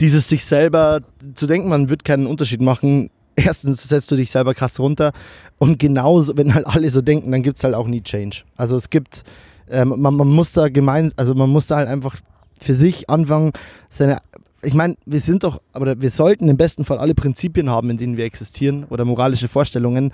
dieses 0.01 0.29
sich 0.29 0.45
selber 0.45 1.01
zu 1.35 1.47
denken, 1.47 1.71
man 1.71 1.89
wird 1.89 2.05
keinen 2.05 2.27
Unterschied 2.27 2.61
machen. 2.61 3.09
Erstens 3.35 3.83
setzt 3.89 4.11
du 4.11 4.17
dich 4.17 4.31
selber 4.31 4.55
krass 4.55 4.79
runter 4.79 5.13
und 5.59 5.79
genauso, 5.79 6.37
wenn 6.37 6.55
halt 6.55 6.67
alle 6.67 6.91
so 6.91 7.01
denken, 7.01 7.31
dann 7.33 7.43
gibt 7.43 7.59
es 7.59 7.65
halt 7.65 7.75
auch 7.75 7.87
nie 7.87 8.03
Change. 8.03 8.43
Also 8.57 8.77
es 8.77 8.91
gibt, 8.91 9.25
ähm, 9.71 9.95
man, 9.97 10.15
man 10.15 10.29
muss 10.29 10.53
da 10.53 10.69
gemein, 10.69 11.13
also 11.17 11.35
man 11.35 11.51
muss 11.51 11.67
da 11.67 11.77
halt 11.77 11.89
einfach 11.89 12.17
für 12.61 12.75
sich 12.75 13.09
anfangen, 13.09 13.53
seine, 13.89 14.19
ich 14.63 14.75
meine, 14.75 14.97
wir 15.07 15.21
sind 15.21 15.45
doch, 15.45 15.61
aber 15.73 16.01
wir 16.01 16.11
sollten 16.11 16.49
im 16.49 16.57
besten 16.57 16.85
Fall 16.85 16.99
alle 16.99 17.15
Prinzipien 17.15 17.71
haben, 17.71 17.91
in 17.91 17.99
denen 17.99 18.17
wir 18.17 18.25
existieren 18.25 18.85
oder 18.91 19.05
moralische 19.05 19.49
Vorstellungen. 19.49 20.13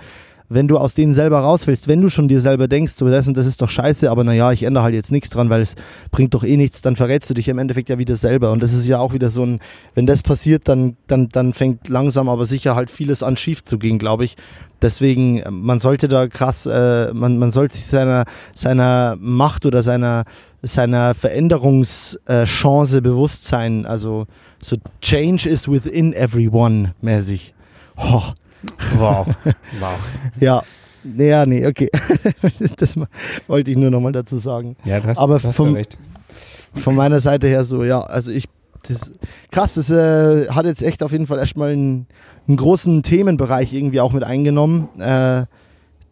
Wenn 0.53 0.67
du 0.67 0.77
aus 0.77 0.93
denen 0.93 1.13
selber 1.13 1.39
rausfällst, 1.39 1.87
wenn 1.87 2.01
du 2.01 2.09
schon 2.09 2.27
dir 2.27 2.41
selber 2.41 2.67
denkst, 2.67 2.93
so 2.93 3.07
das 3.09 3.27
und 3.27 3.37
das 3.37 3.45
ist 3.45 3.61
doch 3.61 3.69
scheiße, 3.69 4.09
aber 4.09 4.23
naja, 4.23 4.51
ich 4.51 4.63
ändere 4.63 4.83
halt 4.83 4.93
jetzt 4.93 5.11
nichts 5.11 5.29
dran, 5.29 5.49
weil 5.49 5.61
es 5.61 5.75
bringt 6.11 6.33
doch 6.33 6.43
eh 6.43 6.57
nichts, 6.57 6.81
dann 6.81 6.95
verrätst 6.95 7.29
du 7.29 7.33
dich 7.33 7.47
im 7.47 7.57
Endeffekt 7.57 7.89
ja 7.89 7.97
wieder 7.97 8.15
selber. 8.15 8.51
Und 8.51 8.63
das 8.63 8.73
ist 8.73 8.87
ja 8.87 8.99
auch 8.99 9.13
wieder 9.13 9.29
so 9.29 9.45
ein, 9.45 9.59
wenn 9.95 10.05
das 10.05 10.23
passiert, 10.23 10.67
dann, 10.67 10.97
dann, 11.07 11.29
dann 11.29 11.53
fängt 11.53 11.89
langsam 11.89 12.29
aber 12.29 12.45
sicher 12.45 12.75
halt 12.75 12.91
vieles 12.91 13.23
an 13.23 13.37
schief 13.37 13.63
zu 13.63 13.77
gehen, 13.77 13.99
glaube 13.99 14.25
ich. 14.25 14.35
Deswegen, 14.81 15.39
äh, 15.39 15.49
man 15.49 15.79
sollte 15.79 16.07
da 16.07 16.27
krass, 16.27 16.65
äh, 16.65 17.13
man, 17.13 17.37
man 17.37 17.51
sollte 17.51 17.75
sich 17.75 17.85
seiner, 17.85 18.25
seiner 18.53 19.15
Macht 19.19 19.65
oder 19.65 19.81
seiner, 19.81 20.25
seiner 20.61 21.15
Veränderungschance 21.15 23.01
bewusst 23.01 23.45
sein. 23.45 23.85
Also 23.85 24.27
so 24.61 24.75
Change 25.01 25.49
is 25.49 25.67
within 25.67 26.13
everyone 26.13 26.93
mäßig. 27.01 27.53
Oh, 27.97 28.23
Wow. 28.97 29.27
wow. 29.79 29.97
ja. 30.39 30.63
Ja, 31.17 31.45
nee, 31.45 31.67
okay. 31.67 31.89
das 32.77 32.95
wollte 33.47 33.71
ich 33.71 33.75
nur 33.77 33.89
nochmal 33.91 34.13
dazu 34.13 34.37
sagen. 34.37 34.77
Ja, 34.85 35.01
du 35.01 35.09
hast, 35.09 35.17
Aber 35.19 35.37
du 35.39 35.47
hast 35.49 35.55
vom- 35.57 35.73
recht. 35.73 35.97
Von 36.75 36.95
meiner 36.95 37.19
Seite 37.19 37.47
her 37.47 37.65
so, 37.65 37.83
ja, 37.83 37.99
also 38.01 38.31
ich, 38.31 38.45
das, 38.87 39.11
krass, 39.51 39.73
das 39.75 39.89
äh, 39.89 40.47
hat 40.49 40.65
jetzt 40.65 40.81
echt 40.81 41.03
auf 41.03 41.11
jeden 41.11 41.27
Fall 41.27 41.39
erstmal 41.39 41.71
einen, 41.73 42.07
einen 42.47 42.55
großen 42.57 43.03
Themenbereich 43.03 43.73
irgendwie 43.73 43.99
auch 43.99 44.13
mit 44.13 44.23
eingenommen. 44.23 44.87
Äh, 44.97 45.45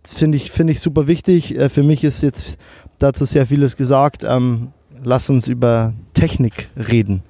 das 0.04 0.14
finde 0.14 0.36
ich, 0.36 0.52
finde 0.52 0.74
ich 0.74 0.82
super 0.82 1.08
wichtig. 1.08 1.58
Äh, 1.58 1.70
für 1.70 1.84
mich 1.84 2.04
ist 2.04 2.22
jetzt 2.22 2.58
dazu 3.00 3.24
sehr 3.26 3.46
vieles 3.46 3.78
gesagt. 3.78 4.24
Ähm, 4.26 4.72
lass 5.04 5.30
uns 5.30 5.48
über 5.48 5.94
Technik 6.14 6.68
reden. 6.76 7.24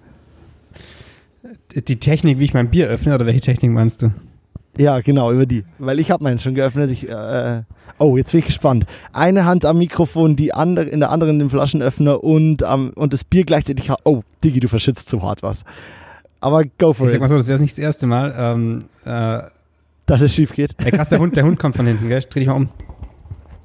Die 1.76 2.00
Technik, 2.00 2.40
wie 2.40 2.46
ich 2.46 2.54
mein 2.54 2.70
Bier 2.70 2.88
öffne, 2.88 3.14
oder 3.16 3.26
welche 3.26 3.42
Technik 3.42 3.72
meinst 3.72 4.02
du? 4.02 4.12
Ja, 4.78 5.02
genau, 5.02 5.32
über 5.32 5.46
die. 5.46 5.64
Weil 5.80 6.00
ich 6.00 6.12
habe 6.12 6.24
meins 6.24 6.44
schon 6.44 6.56
geöffnet. 6.56 6.92
Ich, 6.92 7.08
äh, 7.10 7.64
oh, 7.98 8.18
jetzt 8.18 8.32
bin 8.32 8.40
ich 8.40 8.46
gespannt. 8.46 8.86
Eine 9.12 9.46
Hand 9.46 9.66
am 9.66 9.78
Mikrofon, 9.78 10.36
die 10.36 10.54
andere, 10.54 10.86
in 10.86 11.00
der 11.02 11.12
anderen 11.12 11.40
den 11.40 11.50
Flaschenöffner 11.50 12.24
und, 12.24 12.64
am 12.64 12.92
und 12.92 13.14
das 13.14 13.24
Bier 13.24 13.44
gleichzeitig. 13.44 13.92
Oh, 14.06 14.24
Digi, 14.44 14.60
du 14.60 14.68
verschützt 14.68 15.10
so 15.10 15.22
hart 15.22 15.44
was. 15.44 15.64
Aber 16.40 16.64
go 16.80 16.94
for 16.94 17.06
Ich 17.06 17.12
sag 17.12 17.18
it, 17.18 17.22
mal 17.22 17.30
so, 17.30 17.38
das 17.38 17.48
wäre 17.48 17.60
nicht 17.60 17.74
das 17.74 17.80
erste 17.80 18.08
Mal. 18.08 18.34
Ähm, 18.36 18.80
äh, 19.06 19.44
dass 20.06 20.22
es 20.22 20.34
schief 20.34 20.54
geht. 20.54 20.76
ey, 20.78 20.92
krass, 20.92 21.10
der 21.10 21.20
Hund, 21.20 21.36
der 21.36 21.44
Hund 21.44 21.60
kommt 21.60 21.76
von 21.76 21.86
hinten, 21.86 22.08
gell? 22.10 22.22
Dreh 22.22 22.40
dich 22.40 22.48
mal 22.48 22.56
um. 22.56 22.70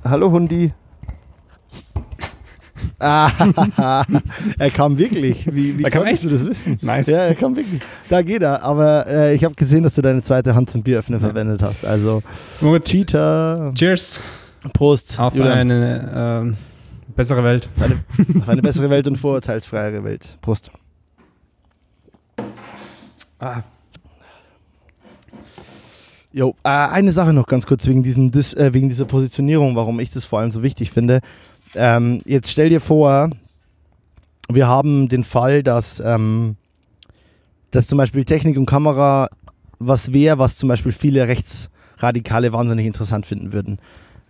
Hallo 0.05 0.31
Hundi. 0.31 0.73
Ah, 2.99 4.05
er 4.59 4.71
kam 4.71 4.97
wirklich. 4.97 5.47
Wie, 5.55 5.79
wie 5.79 5.83
Er 5.85 5.91
konntest 5.91 6.25
du 6.25 6.31
das 6.31 6.45
wissen? 6.47 6.79
Nice. 6.81 7.09
Ja, 7.09 7.25
er 7.25 7.35
kam 7.35 7.55
wirklich. 7.55 7.81
Da 8.09 8.23
geht 8.23 8.43
er. 8.43 8.63
Aber 8.63 9.07
äh, 9.07 9.35
ich 9.35 9.45
habe 9.45 9.55
gesehen, 9.55 9.83
dass 9.83 9.95
du 9.97 10.03
deine 10.03 10.23
zweite 10.23 10.55
Hand 10.55 10.71
zum 10.71 10.83
Bieröffnen 10.83 11.21
Ja. 11.21 11.27
verwendet 11.27 11.61
hast. 11.63 11.85
Also 11.85 12.23
Moritz, 12.63 12.89
Cheater. 12.91 13.73
cheers 13.75 14.21
Prost. 14.73 15.21
auf 15.21 15.35
Julian. 15.35 15.59
eine 15.71 16.13
ähm, 16.43 16.57
bessere 17.15 17.45
Welt. 17.45 17.69
Auf 17.77 17.83
eine, 17.83 17.97
auf 18.41 18.49
eine 18.49 18.63
bessere 18.63 18.89
Welt 18.89 19.07
und 19.07 19.17
vorurteilsfreiere 19.17 20.03
Welt. 20.03 20.39
Prost. 20.41 20.71
Ah, 23.39 23.61
Jo, 26.33 26.55
äh, 26.65 26.69
eine 26.69 27.13
Sache 27.13 27.33
noch 27.33 27.47
ganz 27.47 27.65
kurz 27.67 27.87
wegen, 27.87 28.03
diesem, 28.03 28.31
Dis, 28.31 28.53
äh, 28.55 28.75
wegen 28.75 28.91
dieser 28.91 29.07
Positionierung, 29.07 29.75
warum 29.75 30.01
ich 30.01 30.11
das 30.11 30.27
vor 30.27 30.41
allem 30.41 30.51
so 30.51 30.63
wichtig 30.63 30.91
finde. 30.91 31.21
Ähm, 31.77 32.23
jetzt 32.25 32.51
stell 32.51 32.69
dir 32.69 32.81
vor, 32.81 33.31
wir 34.49 34.67
haben 34.67 35.09
den 35.09 35.25
Fall, 35.25 35.63
dass, 35.63 36.01
ähm, 36.01 36.57
dass 37.71 37.87
zum 37.87 37.99
Beispiel 37.99 38.25
Technik 38.25 38.57
und 38.57 38.67
Kamera 38.67 39.29
was 39.79 40.13
wäre, 40.13 40.39
was 40.39 40.57
zum 40.57 40.69
Beispiel 40.69 40.93
viele 40.93 41.29
Rechtsradikale 41.29 42.53
wahnsinnig 42.53 42.87
interessant 42.87 43.27
finden 43.27 43.53
würden. 43.53 43.79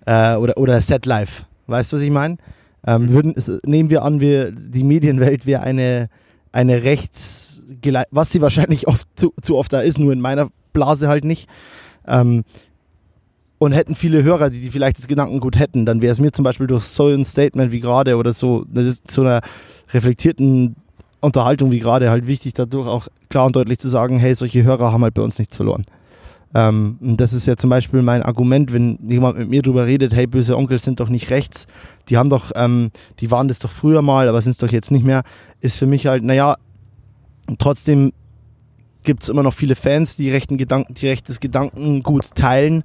Äh, 0.06 0.36
oder, 0.36 0.56
oder 0.56 0.80
Set 0.80 1.06
Life. 1.06 1.44
Weißt 1.66 1.92
du, 1.92 1.96
was 1.96 2.02
ich 2.02 2.10
meine? 2.10 2.38
Ähm, 2.86 3.02
Mhm. 3.06 3.12
würden, 3.12 3.60
nehmen 3.64 3.90
wir 3.90 4.02
an, 4.02 4.20
wir, 4.20 4.52
die 4.52 4.84
Medienwelt 4.84 5.46
wäre 5.46 5.62
eine, 5.62 6.08
eine 6.52 6.84
rechts, 6.84 7.62
was 8.10 8.30
sie 8.30 8.40
wahrscheinlich 8.40 8.86
oft 8.88 9.06
zu, 9.16 9.34
zu 9.42 9.56
oft 9.56 9.72
da 9.72 9.80
ist, 9.80 9.98
nur 9.98 10.12
in 10.12 10.20
meiner 10.20 10.48
Blase 10.72 11.08
halt 11.08 11.24
nicht. 11.24 11.48
Ähm, 12.06 12.44
und 13.58 13.72
hätten 13.72 13.94
viele 13.94 14.22
Hörer, 14.22 14.50
die, 14.50 14.60
die 14.60 14.70
vielleicht 14.70 14.98
das 14.98 15.08
Gedankengut 15.08 15.58
hätten, 15.58 15.86
dann 15.86 16.02
wäre 16.02 16.12
es 16.12 16.18
mir 16.18 16.32
zum 16.32 16.44
Beispiel 16.44 16.66
durch 16.66 16.84
so 16.84 17.08
ein 17.08 17.24
Statement 17.24 17.72
wie 17.72 17.80
gerade 17.80 18.16
oder 18.16 18.32
so, 18.32 18.66
zu 19.06 19.22
einer 19.22 19.40
reflektierten 19.92 20.76
Unterhaltung 21.20 21.72
wie 21.72 21.78
gerade 21.78 22.10
halt 22.10 22.26
wichtig, 22.26 22.54
dadurch 22.54 22.86
auch 22.86 23.08
klar 23.30 23.46
und 23.46 23.56
deutlich 23.56 23.78
zu 23.78 23.88
sagen, 23.88 24.18
hey, 24.18 24.34
solche 24.34 24.62
Hörer 24.62 24.92
haben 24.92 25.02
halt 25.02 25.14
bei 25.14 25.22
uns 25.22 25.38
nichts 25.38 25.56
verloren. 25.56 25.86
Ähm, 26.54 26.98
und 27.00 27.20
das 27.20 27.32
ist 27.32 27.46
ja 27.46 27.56
zum 27.56 27.70
Beispiel 27.70 28.02
mein 28.02 28.22
Argument, 28.22 28.72
wenn 28.72 28.98
jemand 29.08 29.38
mit 29.38 29.48
mir 29.48 29.62
drüber 29.62 29.86
redet, 29.86 30.14
hey, 30.14 30.26
böse 30.26 30.56
Onkels 30.56 30.84
sind 30.84 31.00
doch 31.00 31.08
nicht 31.08 31.30
rechts, 31.30 31.66
die 32.08 32.16
haben 32.16 32.30
doch, 32.30 32.52
ähm, 32.54 32.90
die 33.20 33.30
waren 33.30 33.48
das 33.48 33.58
doch 33.58 33.70
früher 33.70 34.02
mal, 34.02 34.28
aber 34.28 34.40
sind 34.40 34.52
es 34.52 34.58
doch 34.58 34.70
jetzt 34.70 34.90
nicht 34.90 35.04
mehr, 35.04 35.22
ist 35.60 35.78
für 35.78 35.86
mich 35.86 36.06
halt, 36.06 36.22
naja, 36.22 36.56
trotzdem 37.58 38.12
gibt 39.02 39.22
es 39.22 39.28
immer 39.28 39.42
noch 39.42 39.54
viele 39.54 39.76
Fans, 39.76 40.16
die, 40.16 40.30
rechten 40.30 40.58
Gedanken, 40.58 40.94
die 40.94 41.08
rechtes 41.08 41.40
Gedankengut 41.40 42.34
teilen 42.34 42.84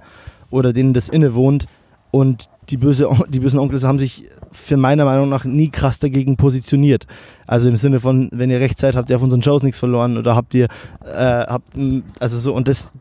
oder 0.52 0.72
denen 0.72 0.94
das 0.94 1.08
innewohnt. 1.08 1.66
Und 2.12 2.48
die, 2.68 2.76
böse, 2.76 3.08
die 3.28 3.40
bösen 3.40 3.58
Onkels 3.58 3.84
haben 3.84 3.98
sich 3.98 4.28
für 4.52 4.76
meiner 4.76 5.06
Meinung 5.06 5.28
nach 5.28 5.44
nie 5.44 5.70
krass 5.70 5.98
dagegen 5.98 6.36
positioniert. 6.36 7.06
Also 7.46 7.68
im 7.68 7.76
Sinne 7.76 8.00
von, 8.00 8.28
wenn 8.32 8.50
ihr 8.50 8.60
recht 8.60 8.78
seid, 8.78 8.96
habt 8.96 9.10
ihr 9.10 9.16
auf 9.16 9.22
unseren 9.22 9.42
Shows 9.42 9.62
nichts 9.62 9.78
verloren 9.78 10.18
oder 10.18 10.36
habt 10.36 10.54
ihr, 10.54 10.66
äh, 11.04 11.46
habt, 11.46 11.74
m, 11.74 12.04
also 12.20 12.38
so, 12.38 12.54
und 12.54 12.68
das, 12.68 12.92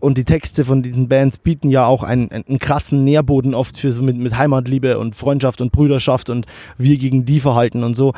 und 0.00 0.16
die 0.18 0.24
Texte 0.24 0.64
von 0.64 0.82
diesen 0.82 1.08
Bands 1.08 1.38
bieten 1.38 1.68
ja 1.68 1.86
auch 1.86 2.02
einen, 2.02 2.30
einen 2.32 2.58
krassen 2.58 3.04
Nährboden 3.04 3.54
oft 3.54 3.78
für 3.78 3.92
so 3.92 4.02
mit, 4.02 4.16
mit 4.16 4.36
Heimatliebe 4.36 4.98
und 4.98 5.14
Freundschaft 5.14 5.60
und 5.60 5.72
Brüderschaft 5.72 6.30
und 6.30 6.46
wir 6.78 6.96
gegen 6.96 7.26
die 7.26 7.40
Verhalten 7.40 7.84
und 7.84 7.94
so. 7.94 8.14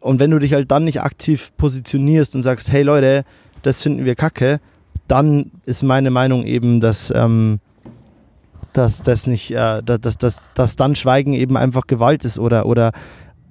Und 0.00 0.18
wenn 0.18 0.30
du 0.30 0.38
dich 0.38 0.54
halt 0.54 0.70
dann 0.70 0.84
nicht 0.84 1.02
aktiv 1.02 1.52
positionierst 1.58 2.34
und 2.34 2.42
sagst, 2.42 2.72
hey 2.72 2.82
Leute, 2.82 3.24
das 3.62 3.82
finden 3.82 4.06
wir 4.06 4.14
kacke, 4.14 4.60
dann 5.10 5.50
ist 5.66 5.82
meine 5.82 6.10
Meinung 6.10 6.44
eben, 6.44 6.80
dass, 6.80 7.12
ähm, 7.14 7.58
dass 8.72 9.02
das 9.02 9.26
nicht, 9.26 9.50
äh, 9.50 9.82
dass, 9.82 10.00
dass, 10.00 10.18
dass, 10.18 10.42
dass 10.54 10.76
dann 10.76 10.94
Schweigen 10.94 11.32
eben 11.32 11.56
einfach 11.56 11.86
Gewalt 11.86 12.24
ist 12.24 12.38
oder, 12.38 12.66
oder, 12.66 12.92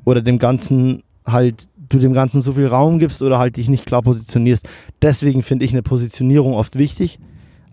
oder 0.06 0.22
dem 0.22 0.40
Ganzen 0.40 1.04
halt, 1.26 1.68
du 1.90 2.00
dem 2.00 2.14
Ganzen 2.14 2.42
so 2.42 2.54
viel 2.54 2.68
Raum 2.68 3.00
gibst 3.00 3.22
oder 3.22 3.40
halt 3.40 3.58
dich 3.58 3.68
nicht 3.68 3.86
klar 3.86 4.02
positionierst. 4.02 4.68
Deswegen 5.02 5.44
finde 5.44 5.66
ich 5.66 5.74
eine 5.74 5.84
Positionierung 5.84 6.54
oft 6.54 6.78
wichtig. 6.78 7.20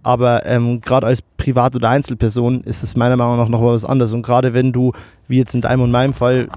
Aber 0.03 0.47
ähm, 0.47 0.81
gerade 0.81 1.07
als 1.07 1.21
Privat- 1.21 1.75
oder 1.75 1.91
Einzelperson 1.91 2.63
ist 2.63 2.85
es 2.85 2.97
meiner 2.97 3.17
Meinung 3.17 3.39
nach 3.39 3.49
noch 3.49 3.63
was 3.63 3.85
anderes. 3.85 4.15
Und 4.15 4.23
gerade 4.23 4.55
wenn 4.55 4.73
du, 4.73 4.93
wie 5.27 5.39
jetzt 5.39 5.55
in 5.55 5.63
deinem 5.63 5.83
und 5.83 5.91
meinem 5.91 6.13
Fall, 6.13 6.49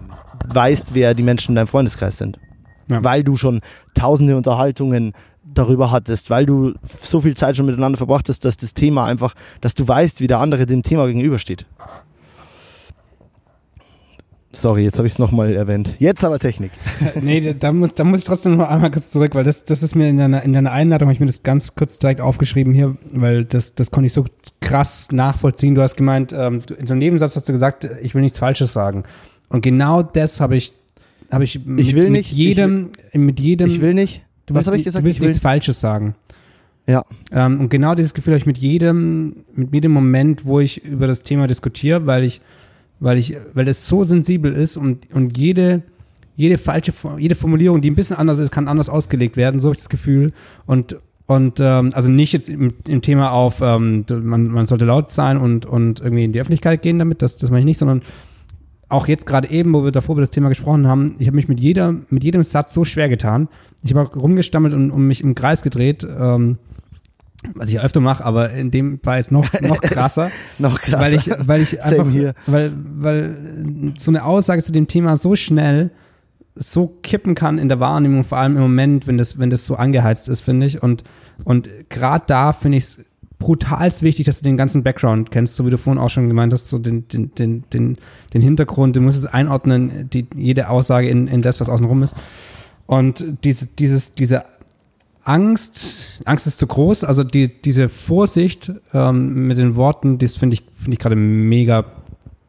weißt, 0.47 0.93
wer 0.93 1.15
die 1.15 1.23
Menschen 1.23 1.51
in 1.51 1.55
deinem 1.55 1.67
Freundeskreis 1.67 2.17
sind. 2.17 2.39
Ja. 2.91 3.03
Weil 3.03 3.23
du 3.23 3.37
schon 3.37 3.61
tausende 3.95 4.37
Unterhaltungen 4.37 5.13
darüber 5.53 5.91
hattest, 5.91 6.29
weil 6.29 6.45
du 6.45 6.73
so 7.01 7.21
viel 7.21 7.35
Zeit 7.35 7.55
schon 7.55 7.65
miteinander 7.65 7.97
verbracht 7.97 8.29
hast, 8.29 8.45
dass 8.45 8.57
das 8.57 8.73
Thema 8.73 9.05
einfach, 9.05 9.33
dass 9.61 9.73
du 9.73 9.87
weißt, 9.87 10.21
wie 10.21 10.27
der 10.27 10.39
andere 10.39 10.65
dem 10.65 10.83
Thema 10.83 11.07
gegenübersteht. 11.07 11.65
Sorry, 14.51 14.83
jetzt 14.83 14.97
habe 14.97 15.05
ich 15.07 15.13
es 15.13 15.19
nochmal 15.19 15.53
erwähnt. 15.55 15.93
Jetzt 15.99 16.25
aber 16.25 16.39
Technik. 16.39 16.71
nee, 17.21 17.53
da- 17.53 17.71
muss, 17.71 17.93
da 17.93 18.03
muss 18.03 18.19
ich 18.19 18.25
trotzdem 18.25 18.57
noch 18.57 18.67
einmal 18.67 18.89
kurz 18.89 19.11
zurück, 19.11 19.35
weil 19.35 19.43
das, 19.43 19.63
das 19.63 19.83
ist 19.83 19.93
mir 19.95 20.09
in 20.09 20.17
deiner, 20.17 20.41
in 20.41 20.53
deiner 20.53 20.71
Einladung, 20.71 21.07
habe 21.07 21.13
ich 21.13 21.19
mir 21.19 21.27
das 21.27 21.43
ganz 21.43 21.75
kurz 21.75 21.99
direkt 21.99 22.19
aufgeschrieben 22.19 22.73
hier, 22.73 22.97
weil 23.13 23.45
das, 23.45 23.75
das 23.75 23.91
konnte 23.91 24.07
ich 24.07 24.13
so 24.13 24.25
krass 24.59 25.11
nachvollziehen. 25.11 25.75
Du 25.75 25.83
hast 25.83 25.95
gemeint, 25.97 26.33
ähm, 26.33 26.61
in 26.79 26.87
so 26.87 26.93
einem 26.93 26.99
Nebensatz 26.99 27.35
hast 27.35 27.47
du 27.47 27.53
gesagt, 27.53 27.87
ich 28.01 28.15
will 28.15 28.23
nichts 28.23 28.39
Falsches 28.39 28.73
sagen. 28.73 29.03
Und 29.49 29.61
genau 29.61 30.01
das 30.01 30.41
habe 30.41 30.57
ich, 30.57 30.73
habe 31.31 31.43
ich, 31.43 31.63
mit, 31.63 31.93
will 31.93 32.03
mit 32.05 32.11
nicht, 32.13 32.31
ich 32.31 32.37
jedem, 32.37 32.89
mit 33.13 33.39
jedem, 33.39 33.69
Ich 33.69 33.81
will 33.81 33.93
nicht. 33.93 34.23
Du 34.49 34.53
Was 34.55 34.67
habe 34.67 34.77
ich 34.77 34.83
gesagt? 34.83 35.01
Du 35.03 35.05
willst 35.05 35.17
Ich 35.17 35.21
will- 35.21 35.29
nichts 35.29 35.41
Falsches 35.41 35.79
sagen. 35.79 36.15
Ja. 36.87 37.03
Ähm, 37.31 37.59
und 37.59 37.69
genau 37.69 37.93
dieses 37.95 38.13
Gefühl 38.13 38.33
habe 38.33 38.39
ich 38.39 38.45
mit 38.47 38.57
jedem, 38.57 39.37
mit 39.53 39.73
jedem 39.73 39.91
Moment, 39.91 40.45
wo 40.45 40.59
ich 40.59 40.83
über 40.83 41.05
das 41.07 41.21
Thema 41.23 41.45
diskutiere, 41.47 42.05
weil 42.07 42.23
ich, 42.23 42.41
weil 42.99 43.17
ich, 43.17 43.37
weil 43.53 43.67
es 43.67 43.87
so 43.87 44.03
sensibel 44.03 44.51
ist 44.53 44.75
und, 44.75 45.13
und 45.13 45.37
jede, 45.37 45.83
jede 46.35 46.57
falsche, 46.57 46.91
jede 47.17 47.35
Formulierung, 47.35 47.81
die 47.81 47.91
ein 47.91 47.95
bisschen 47.95 48.17
anders 48.17 48.39
ist, 48.39 48.51
kann 48.51 48.67
anders 48.67 48.89
ausgelegt 48.89 49.37
werden, 49.37 49.59
so 49.59 49.67
habe 49.67 49.75
ich 49.75 49.79
das 49.81 49.89
Gefühl. 49.89 50.33
Und, 50.65 50.97
Und 51.27 51.59
ähm, 51.59 51.91
also 51.93 52.11
nicht 52.11 52.33
jetzt 52.33 52.49
im, 52.49 52.73
im 52.87 53.03
Thema 53.03 53.31
auf, 53.33 53.61
ähm, 53.61 54.03
man, 54.09 54.45
man 54.47 54.65
sollte 54.65 54.85
laut 54.85 55.11
sein 55.13 55.37
und, 55.37 55.67
und 55.67 55.99
irgendwie 56.01 56.23
in 56.23 56.31
die 56.33 56.41
Öffentlichkeit 56.41 56.81
gehen 56.81 56.97
damit, 56.97 57.21
das, 57.21 57.37
das 57.37 57.51
meine 57.51 57.59
ich 57.59 57.65
nicht, 57.65 57.77
sondern 57.77 58.01
auch 58.89 59.07
jetzt 59.07 59.25
gerade 59.25 59.49
eben, 59.49 59.73
wo 59.73 59.83
wir 59.83 59.91
davor 59.91 60.13
über 60.13 60.21
das 60.21 60.31
Thema 60.31 60.49
gesprochen 60.49 60.87
haben, 60.87 61.15
ich 61.19 61.27
habe 61.27 61.35
mich 61.35 61.47
mit, 61.47 61.59
jeder, 61.59 61.95
mit 62.09 62.23
jedem 62.23 62.43
Satz 62.43 62.73
so 62.73 62.83
schwer 62.83 63.07
getan. 63.07 63.47
Ich 63.83 63.93
habe 63.93 64.01
auch 64.01 64.15
rumgestammelt 64.15 64.73
und, 64.73 64.91
und 64.91 65.07
mich 65.07 65.23
im 65.23 65.35
Kreis 65.35 65.61
gedreht, 65.61 66.03
ähm, 66.03 66.57
was 67.53 67.69
ich 67.69 67.79
öfter 67.79 68.01
mache, 68.01 68.25
aber 68.25 68.51
in 68.51 68.71
dem 68.71 68.99
Fall 69.01 69.17
jetzt 69.17 69.31
noch, 69.31 69.47
noch 69.61 69.79
krasser. 69.79 70.31
noch 70.57 70.81
krasser. 70.81 70.99
Weil 70.99 71.13
ich, 71.13 71.29
weil 71.47 71.61
ich 71.61 71.81
einfach, 71.81 72.09
hier. 72.09 72.33
weil, 72.47 72.73
weil 72.75 73.93
so 73.97 74.11
eine 74.11 74.25
Aussage 74.25 74.61
zu 74.61 74.71
dem 74.71 74.87
Thema 74.87 75.15
so 75.15 75.35
schnell 75.35 75.91
so 76.55 76.87
kippen 76.87 77.35
kann 77.35 77.57
in 77.57 77.69
der 77.69 77.79
Wahrnehmung, 77.79 78.23
vor 78.23 78.39
allem 78.39 78.57
im 78.57 78.63
Moment, 78.63 79.07
wenn 79.07 79.17
das, 79.17 79.39
wenn 79.39 79.49
das 79.49 79.65
so 79.65 79.75
angeheizt 79.75 80.27
ist, 80.27 80.41
finde 80.41 80.65
ich. 80.65 80.83
Und, 80.83 81.03
und 81.45 81.69
gerade 81.89 82.25
da 82.27 82.51
finde 82.51 82.79
ich 82.79 82.83
es 82.83 83.05
brutalst 83.39 84.03
wichtig, 84.03 84.25
dass 84.25 84.39
du 84.39 84.43
den 84.43 84.57
ganzen 84.57 84.83
Background 84.83 85.31
kennst, 85.31 85.55
so 85.55 85.65
wie 85.65 85.69
du 85.69 85.77
vorhin 85.77 86.01
auch 86.01 86.09
schon 86.09 86.27
gemeint 86.27 86.53
hast, 86.53 86.67
so 86.67 86.77
den, 86.77 87.07
den, 87.07 87.33
den, 87.35 87.63
den, 87.73 87.97
den 88.33 88.41
Hintergrund, 88.41 88.97
du 88.97 89.01
musst 89.01 89.17
es 89.17 89.25
einordnen, 89.25 90.09
die, 90.09 90.27
jede 90.35 90.69
Aussage 90.69 91.09
in, 91.09 91.27
in 91.27 91.41
das, 91.41 91.59
was 91.59 91.69
außenrum 91.69 92.03
ist. 92.03 92.15
Und 92.85 93.23
diese, 93.43 93.67
dieses, 93.67 94.13
diese 94.13 94.43
Angst, 95.23 96.21
Angst 96.25 96.47
ist 96.47 96.59
zu 96.59 96.67
groß, 96.67 97.03
also 97.03 97.23
die, 97.23 97.47
diese 97.61 97.87
Vorsicht 97.87 98.71
ähm, 98.93 99.47
mit 99.47 99.57
den 99.57 99.75
Worten, 99.75 100.17
das 100.17 100.35
finde 100.35 100.55
ich, 100.55 100.63
finde 100.77 100.93
ich 100.93 100.99
gerade 100.99 101.15
mega 101.15 101.85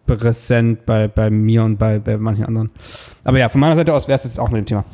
präsent 0.06 0.86
bei, 0.86 1.06
bei 1.06 1.30
mir 1.30 1.62
und 1.62 1.78
bei, 1.78 1.98
bei 1.98 2.16
manchen 2.16 2.46
anderen. 2.46 2.70
Aber 3.22 3.38
ja, 3.38 3.48
von 3.48 3.60
meiner 3.60 3.76
Seite 3.76 3.94
aus 3.94 4.08
wäre 4.08 4.16
es 4.16 4.24
jetzt 4.24 4.40
auch 4.40 4.50
mit 4.50 4.58
dem 4.58 4.66
Thema. 4.66 4.84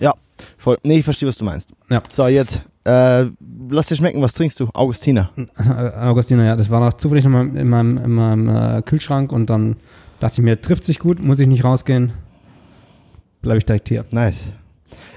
Ja, 0.00 0.14
voll. 0.58 0.78
Nee, 0.82 0.98
ich 0.98 1.04
verstehe, 1.04 1.28
was 1.28 1.36
du 1.36 1.44
meinst. 1.44 1.72
Ja. 1.90 2.02
So, 2.10 2.26
jetzt, 2.26 2.64
äh, 2.84 3.26
lass 3.70 3.86
dir 3.86 3.96
schmecken, 3.96 4.20
was 4.22 4.32
trinkst 4.32 4.58
du? 4.60 4.68
Augustiner. 4.72 5.30
Äh, 5.56 6.06
Augustina, 6.06 6.44
ja, 6.44 6.56
das 6.56 6.70
war 6.70 6.80
noch 6.80 6.94
zufällig 6.94 7.24
in 7.24 7.30
meinem, 7.30 7.56
in 7.56 7.68
meinem, 7.68 7.98
in 7.98 8.10
meinem 8.10 8.48
äh, 8.48 8.82
Kühlschrank 8.82 9.32
und 9.32 9.48
dann 9.48 9.76
dachte 10.20 10.40
ich 10.40 10.44
mir, 10.44 10.60
trifft 10.60 10.84
sich 10.84 10.98
gut, 10.98 11.22
muss 11.22 11.38
ich 11.38 11.46
nicht 11.46 11.64
rausgehen, 11.64 12.12
bleibe 13.42 13.58
ich 13.58 13.64
direkt 13.66 13.88
hier. 13.88 14.04
Nice. 14.10 14.36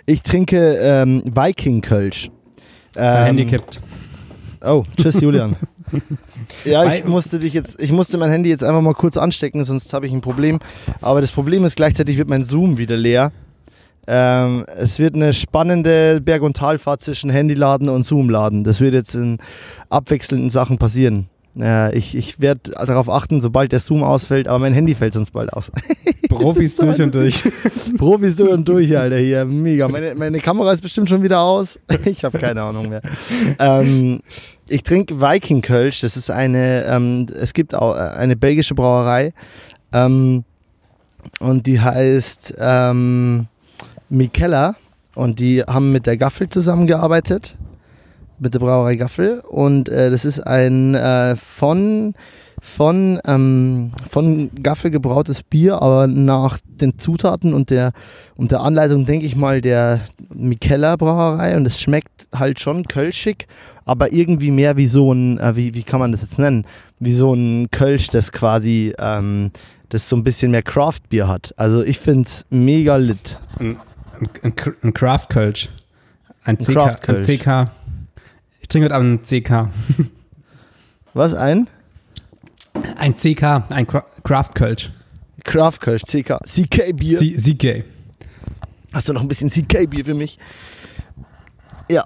Ich 0.05 0.21
trinke 0.21 0.77
ähm, 0.79 1.23
Viking 1.25 1.81
Kölsch. 1.81 2.29
Ähm, 2.95 3.25
Handy 3.25 3.45
kippt. 3.45 3.81
Oh, 4.61 4.83
tschüss 4.97 5.19
Julian. 5.19 5.55
ja, 6.65 6.93
ich 6.93 7.05
musste 7.05 7.39
dich 7.39 7.53
jetzt, 7.53 7.79
ich 7.79 7.91
musste 7.91 8.17
mein 8.17 8.29
Handy 8.29 8.49
jetzt 8.49 8.63
einfach 8.63 8.81
mal 8.81 8.93
kurz 8.93 9.17
anstecken, 9.17 9.63
sonst 9.63 9.93
habe 9.93 10.05
ich 10.05 10.13
ein 10.13 10.21
Problem. 10.21 10.59
Aber 11.01 11.21
das 11.21 11.31
Problem 11.31 11.63
ist, 11.65 11.75
gleichzeitig 11.75 12.17
wird 12.17 12.29
mein 12.29 12.43
Zoom 12.43 12.77
wieder 12.77 12.97
leer. 12.97 13.31
Ähm, 14.07 14.65
es 14.77 14.99
wird 14.99 15.15
eine 15.15 15.33
spannende 15.33 16.21
Berg- 16.21 16.43
und 16.43 16.57
Talfahrt 16.57 17.01
zwischen 17.01 17.29
Handyladen 17.29 17.89
und 17.89 18.03
Zoomladen. 18.03 18.63
Das 18.63 18.81
wird 18.81 18.93
jetzt 18.93 19.15
in 19.15 19.39
abwechselnden 19.89 20.49
Sachen 20.49 20.77
passieren. 20.77 21.27
Äh, 21.59 21.97
ich 21.97 22.15
ich 22.15 22.39
werde 22.39 22.71
darauf 22.71 23.09
achten, 23.09 23.39
sobald 23.39 23.71
der 23.71 23.79
Zoom 23.79 24.03
ausfällt, 24.03 24.47
aber 24.47 24.59
mein 24.59 24.73
Handy 24.73 24.93
fällt 24.93 25.13
sonst 25.13 25.31
bald 25.31 25.53
aus. 25.53 25.71
Profis 26.29 26.75
so 26.75 26.83
durch 26.83 27.01
und 27.01 27.15
durch. 27.15 27.43
Profis 27.97 28.35
durch 28.35 28.51
und 28.51 28.67
durch, 28.67 28.97
Alter, 28.97 29.17
hier. 29.17 29.45
Mega. 29.45 29.87
Meine, 29.87 30.15
meine 30.15 30.39
Kamera 30.39 30.73
ist 30.73 30.81
bestimmt 30.81 31.09
schon 31.09 31.23
wieder 31.23 31.39
aus. 31.39 31.79
Ich 32.05 32.23
habe 32.23 32.37
keine 32.37 32.61
Ahnung 32.61 32.89
mehr. 32.89 33.01
Ähm, 33.57 34.21
ich 34.67 34.83
trinke 34.83 35.19
Viking 35.19 35.61
Kölsch. 35.61 36.01
Das 36.01 36.17
ist 36.17 36.29
eine, 36.29 36.85
ähm, 36.85 37.27
es 37.39 37.53
gibt 37.53 37.73
auch 37.73 37.95
äh, 37.95 37.99
eine 37.99 38.35
belgische 38.35 38.75
Brauerei. 38.75 39.33
Ähm, 39.91 40.43
und 41.39 41.65
die 41.65 41.79
heißt 41.79 42.55
ähm, 42.59 43.47
Mikella. 44.09 44.75
Und 45.15 45.39
die 45.39 45.61
haben 45.61 45.91
mit 45.91 46.05
der 46.05 46.17
Gaffel 46.17 46.49
zusammengearbeitet. 46.49 47.55
Mit 48.39 48.53
der 48.53 48.59
Brauerei 48.59 48.95
Gaffel. 48.95 49.39
Und 49.39 49.89
äh, 49.89 50.11
das 50.11 50.25
ist 50.25 50.39
ein 50.41 50.93
äh, 50.95 51.35
von 51.35 52.13
von, 52.65 53.19
ähm, 53.25 53.91
von 54.09 54.49
Gaffel 54.61 54.89
gebrautes 54.89 55.43
Bier, 55.43 55.83
aber 55.83 56.07
nach 56.07 56.57
den 56.65 56.97
Zutaten 56.97 57.53
und 57.53 57.69
der, 57.69 57.91
und 58.35 58.51
der 58.51 58.61
Anleitung, 58.61 59.05
denke 59.05 59.27
ich 59.27 59.35
mal, 59.35 59.61
der 59.61 60.01
Mikella 60.33 60.95
Brauerei. 60.95 61.55
Und 61.55 61.67
es 61.67 61.79
schmeckt 61.79 62.27
halt 62.33 62.59
schon 62.59 62.87
kölschig, 62.87 63.47
aber 63.85 64.11
irgendwie 64.11 64.49
mehr 64.49 64.77
wie 64.77 64.87
so 64.87 65.13
ein, 65.13 65.37
äh, 65.37 65.55
wie, 65.55 65.75
wie 65.75 65.83
kann 65.83 65.99
man 65.99 66.11
das 66.11 66.23
jetzt 66.23 66.39
nennen? 66.39 66.65
Wie 66.99 67.13
so 67.13 67.33
ein 67.33 67.69
Kölsch, 67.69 68.07
das 68.07 68.31
quasi, 68.31 68.93
ähm, 68.97 69.51
das 69.89 70.09
so 70.09 70.15
ein 70.15 70.23
bisschen 70.23 70.49
mehr 70.49 70.63
Craft-Bier 70.63 71.27
hat. 71.27 71.53
Also 71.57 71.83
ich 71.83 71.99
finde 71.99 72.23
es 72.23 72.45
mega 72.49 72.95
lit. 72.95 73.37
Ein, 74.43 74.53
ein 74.83 74.93
Craft 74.93 75.27
Kölsch. 75.29 75.69
Ein 76.43 76.57
CK. 76.57 76.77
Ein 76.77 76.95
Kölsch. 77.01 77.25
CK. 77.25 77.71
Ich 78.61 78.67
trinke 78.67 78.85
heute 78.85 78.95
Abend 78.95 79.21
ein 79.21 79.41
CK. 79.43 79.69
Was 81.13 81.33
ein? 81.33 81.67
Ein 82.97 83.15
CK, 83.15 83.43
ein 83.71 83.87
Cra- 83.87 84.05
Craft 84.23 84.49
Kölsch. 84.55 84.91
Craft 85.43 85.79
Kölsch, 85.79 86.03
CK. 86.03 86.39
CK-Bier. 86.45 87.17
CK. 87.19 87.83
Hast 88.93 89.07
du 89.09 89.13
noch 89.13 89.21
ein 89.21 89.27
bisschen 89.27 89.49
CK-Bier 89.49 90.03
für 90.05 90.13
mich? 90.15 90.39
Ja. 91.89 92.03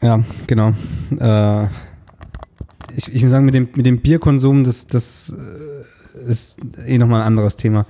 Ja, 0.00 0.20
genau. 0.46 0.72
Äh, 1.18 1.64
ich, 2.96 3.12
ich 3.14 3.22
muss 3.22 3.30
sagen, 3.30 3.44
mit 3.44 3.54
dem, 3.54 3.68
mit 3.74 3.84
dem 3.86 4.00
Bierkonsum, 4.00 4.64
das, 4.64 4.86
das 4.86 5.34
äh, 5.36 6.28
ist 6.30 6.58
eh 6.86 6.96
nochmal 6.98 7.20
ein 7.20 7.26
anderes 7.26 7.56
Thema. 7.56 7.86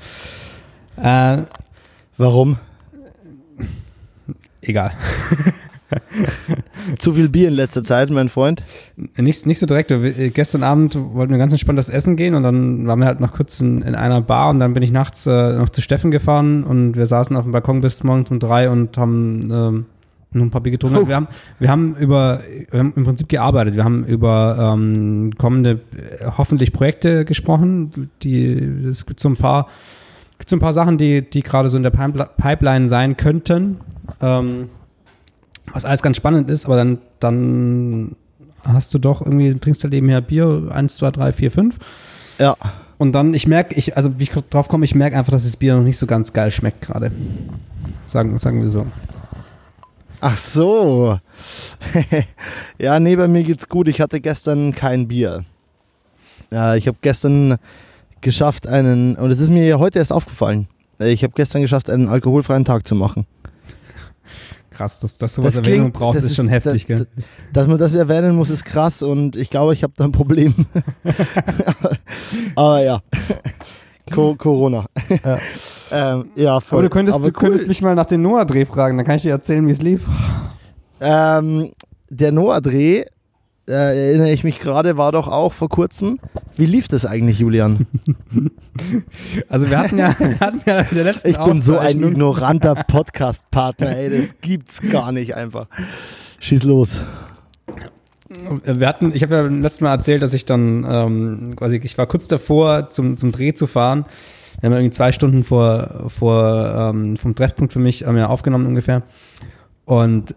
Äh, 1.03 1.43
Warum? 2.17 2.57
egal. 4.63 4.93
Zu 6.99 7.15
viel 7.15 7.29
Bier 7.29 7.49
in 7.49 7.55
letzter 7.55 7.83
Zeit, 7.83 8.11
mein 8.11 8.29
Freund. 8.29 8.63
Nicht, 9.17 9.47
nicht 9.47 9.59
so 9.59 9.67
direkt. 9.67 9.91
Wir- 9.91 10.17
äh, 10.19 10.31
Gestern 10.31 10.63
Abend 10.63 10.95
wollten 10.95 11.33
wir 11.33 11.39
ganz 11.39 11.53
entspannt 11.53 11.79
das 11.79 11.89
Essen 11.89 12.15
gehen 12.17 12.35
und 12.35 12.43
dann 12.45 12.87
waren 12.87 13.01
wir 13.01 13.07
halt 13.07 13.19
noch 13.21 13.33
kurz 13.33 13.61
in, 13.61 13.83
in 13.83 13.95
einer 13.97 14.21
Bar 14.21 14.51
und 14.51 14.61
dann 14.61 14.73
bin 14.73 14.83
ich 14.85 14.93
nachts 14.93 15.27
äh, 15.27 15.55
noch 15.55 15.71
zu 15.71 15.81
Steffen 15.81 16.11
gefahren 16.13 16.63
und 16.63 16.95
wir 16.97 17.07
saßen 17.07 17.35
auf 17.37 17.43
dem 17.45 17.53
Balkon 17.53 17.81
bis 17.81 18.05
morgens 18.05 18.31
um 18.31 18.39
drei 18.39 18.71
und 18.71 18.97
haben 18.99 19.51
ähm, 19.51 19.87
noch 20.33 20.45
ein 20.45 20.51
paar 20.51 20.61
Bier 20.61 20.73
getrunken. 20.73 20.97
Also 20.97 21.09
wir 21.09 21.17
haben, 21.17 21.27
wir 21.59 21.69
haben 21.71 21.97
über, 21.97 22.41
wir 22.71 22.79
haben 22.79 22.93
im 22.95 23.03
Prinzip 23.05 23.29
gearbeitet. 23.29 23.75
Wir 23.75 23.83
haben 23.83 24.05
über 24.05 24.73
ähm, 24.75 25.33
kommende 25.39 25.81
äh, 26.21 26.27
hoffentlich 26.39 26.73
Projekte 26.73 27.25
gesprochen. 27.25 28.11
Die, 28.23 28.45
es 28.89 29.07
gibt 29.07 29.19
so 29.19 29.29
ein 29.29 29.37
paar, 29.37 29.67
gibt 30.41 30.49
so 30.49 30.57
ein 30.57 30.61
paar 30.61 30.73
Sachen, 30.73 30.97
die, 30.97 31.21
die 31.21 31.43
gerade 31.43 31.69
so 31.69 31.77
in 31.77 31.83
der 31.83 31.91
Pipel- 31.91 32.29
Pipeline 32.39 32.89
sein 32.89 33.19
könnten. 33.19 33.79
Ähm, 34.23 34.71
was 35.71 35.85
alles 35.85 36.01
ganz 36.01 36.17
spannend 36.17 36.51
ist, 36.51 36.65
aber 36.65 36.77
dann, 36.77 36.99
dann 37.21 38.17
hast 38.65 38.95
du 38.95 38.99
doch 38.99 39.21
irgendwie, 39.21 39.55
trinkst 39.55 39.85
halt 39.85 39.93
nebenher 39.93 40.23
Bier, 40.23 40.71
1, 40.73 40.97
2, 40.97 41.11
3, 41.11 41.33
4, 41.33 41.51
5. 41.51 41.79
Ja. 42.39 42.57
Und 42.97 43.13
dann, 43.13 43.35
ich 43.35 43.47
merke, 43.47 43.75
ich, 43.75 43.97
also 43.99 44.19
wie 44.19 44.25
ich 44.25 44.31
drauf 44.31 44.69
komme, 44.69 44.87
ich 44.87 44.95
merke 44.95 45.17
einfach, 45.17 45.31
dass 45.31 45.45
das 45.45 45.57
Bier 45.57 45.77
noch 45.77 45.85
nicht 45.85 45.99
so 45.99 46.07
ganz 46.07 46.33
geil 46.33 46.51
schmeckt 46.51 46.81
gerade. 46.81 47.13
Sagen, 48.07 48.39
sagen 48.39 48.63
wir 48.63 48.69
so. 48.69 48.87
Ach 50.23 50.39
so. 50.39 51.19
ja, 52.79 52.99
nee, 52.99 53.17
bei 53.17 53.29
mir 53.29 53.43
geht's 53.43 53.69
gut. 53.69 53.89
Ich 53.89 54.01
hatte 54.01 54.21
gestern 54.21 54.75
kein 54.75 55.07
Bier. 55.07 55.45
Ja, 56.51 56.75
ich 56.77 56.89
habe 56.89 56.97
gestern 57.03 57.59
geschafft, 58.21 58.67
einen, 58.67 59.17
und 59.17 59.31
es 59.31 59.41
ist 59.41 59.51
mir 59.51 59.67
ja 59.67 59.79
heute 59.79 59.99
erst 59.99 60.13
aufgefallen, 60.13 60.69
äh, 61.01 61.11
ich 61.13 61.23
habe 61.25 61.33
gestern 61.37 61.63
geschafft, 61.63 61.91
einen 61.91 62.09
alkoholfreien 62.09 62.65
Tag 62.65 62.87
zu 62.87 62.95
machen. 62.95 63.27
Krass, 64.71 65.01
dass 65.01 65.19
das 65.19 65.35
sowas 65.35 65.55
Das 65.55 65.67
Erwähnung 65.67 65.87
klingt- 65.89 65.95
braucht, 65.99 66.17
das 66.17 66.25
ist 66.25 66.31
ist- 66.31 66.37
schon 66.37 66.49
heftig, 66.49 66.87
das- 66.87 66.99
gell? 67.01 67.07
Dass 67.53 67.67
man 67.67 67.77
das 67.79 67.95
erwähnen 67.95 68.37
muss, 68.37 68.51
ist 68.51 68.65
krass 68.65 69.03
und 69.03 69.37
ich 69.37 69.51
glaube, 69.51 69.75
ich 69.75 69.83
habe 69.83 69.93
da 69.97 70.05
ein 70.05 70.13
Problem. 70.13 70.55
Aber 72.57 72.83
ja. 72.83 73.01
Co 74.13 74.35
Corona. 74.35 74.87
Ja. 75.25 75.39
ähm, 75.93 76.31
ja, 76.35 76.61
voll. 76.61 76.79
Aber 76.79 76.83
du 76.89 76.91
könntest, 76.91 77.17
Aber 77.19 77.25
du 77.27 77.31
cool. 77.37 77.41
könntest 77.41 77.69
mich 77.69 77.81
mal 77.83 77.95
nach 77.95 78.07
dem 78.07 78.23
Noah-Dreh 78.23 78.65
fragen, 78.65 78.97
dann 78.97 79.07
kann 79.07 79.17
ich 79.17 79.23
dir 79.23 79.31
erzählen, 79.31 79.67
wie 79.67 79.71
es 79.73 79.83
lief. 79.83 80.07
Ähm, 81.01 81.73
der 82.09 82.33
Noah-Dreh, 82.33 83.05
äh, 83.71 84.09
erinnere 84.09 84.31
ich 84.31 84.45
mich 84.45 84.61
gerade, 84.61 84.97
war 84.97 85.13
doch 85.13 85.29
auch 85.29 85.53
vor 85.53 85.69
kurzem. 85.69 86.19
Wie 86.57 86.67
lief 86.67 86.89
das 86.89 87.07
eigentlich, 87.07 87.39
Julian? 87.39 87.87
Also 89.49 89.69
wir 89.69 89.79
hatten 89.79 89.99
ja, 89.99 90.15
wir 90.19 90.41
hatten 90.41 90.63
ja 90.65 90.81
in 90.81 90.95
der 90.95 91.05
letzten 91.05 91.29
Ich 91.29 91.39
bin 91.39 91.61
so 91.61 91.77
ein 91.77 92.03
ignoranter 92.03 92.75
Podcast-Partner, 92.75 93.97
ey, 93.97 94.11
das 94.11 94.41
gibt's 94.41 94.81
gar 94.81 95.13
nicht 95.13 95.35
einfach. 95.35 95.67
Schieß 96.39 96.63
los. 96.63 97.05
Wir 98.65 98.87
hatten, 98.87 99.13
ich 99.15 99.23
habe 99.23 99.35
ja 99.35 99.43
letztes 99.43 99.81
Mal 99.81 99.91
erzählt, 99.91 100.23
dass 100.23 100.33
ich 100.35 100.45
dann 100.47 100.87
ähm, 100.89 101.57
quasi, 101.57 101.81
ich 101.83 101.99
war 101.99 102.07
kurz 102.07 102.29
davor, 102.29 102.89
zum, 102.91 103.17
zum 103.17 103.33
Dreh 103.33 103.53
zu 103.53 103.67
fahren. 103.67 104.07
Wir 104.61 104.69
haben 104.69 104.77
irgendwie 104.77 104.95
zwei 104.95 105.13
Stunden 105.13 105.45
vor, 105.45 106.05
vor 106.09 106.93
ähm, 106.95 107.17
vom 107.17 107.35
Treffpunkt 107.35 107.73
für 107.73 107.79
mich 107.79 108.07
haben 108.07 108.17
wir 108.17 108.31
aufgenommen 108.31 108.67
ungefähr. 108.67 109.03
Und 109.85 110.35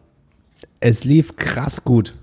es 0.80 1.04
lief 1.04 1.36
krass 1.36 1.84
gut. 1.84 2.16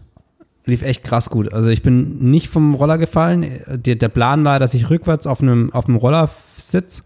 Lief 0.70 0.82
echt 0.82 1.04
krass 1.04 1.30
gut. 1.30 1.52
Also 1.52 1.68
ich 1.68 1.82
bin 1.82 2.30
nicht 2.30 2.48
vom 2.48 2.74
Roller 2.74 2.98
gefallen. 2.98 3.44
Der, 3.68 3.96
der 3.96 4.08
Plan 4.08 4.44
war, 4.44 4.58
dass 4.58 4.74
ich 4.74 4.88
rückwärts 4.88 5.26
auf 5.26 5.42
einem, 5.42 5.72
auf 5.72 5.86
einem 5.86 5.96
Roller 5.96 6.30
sitze 6.56 7.02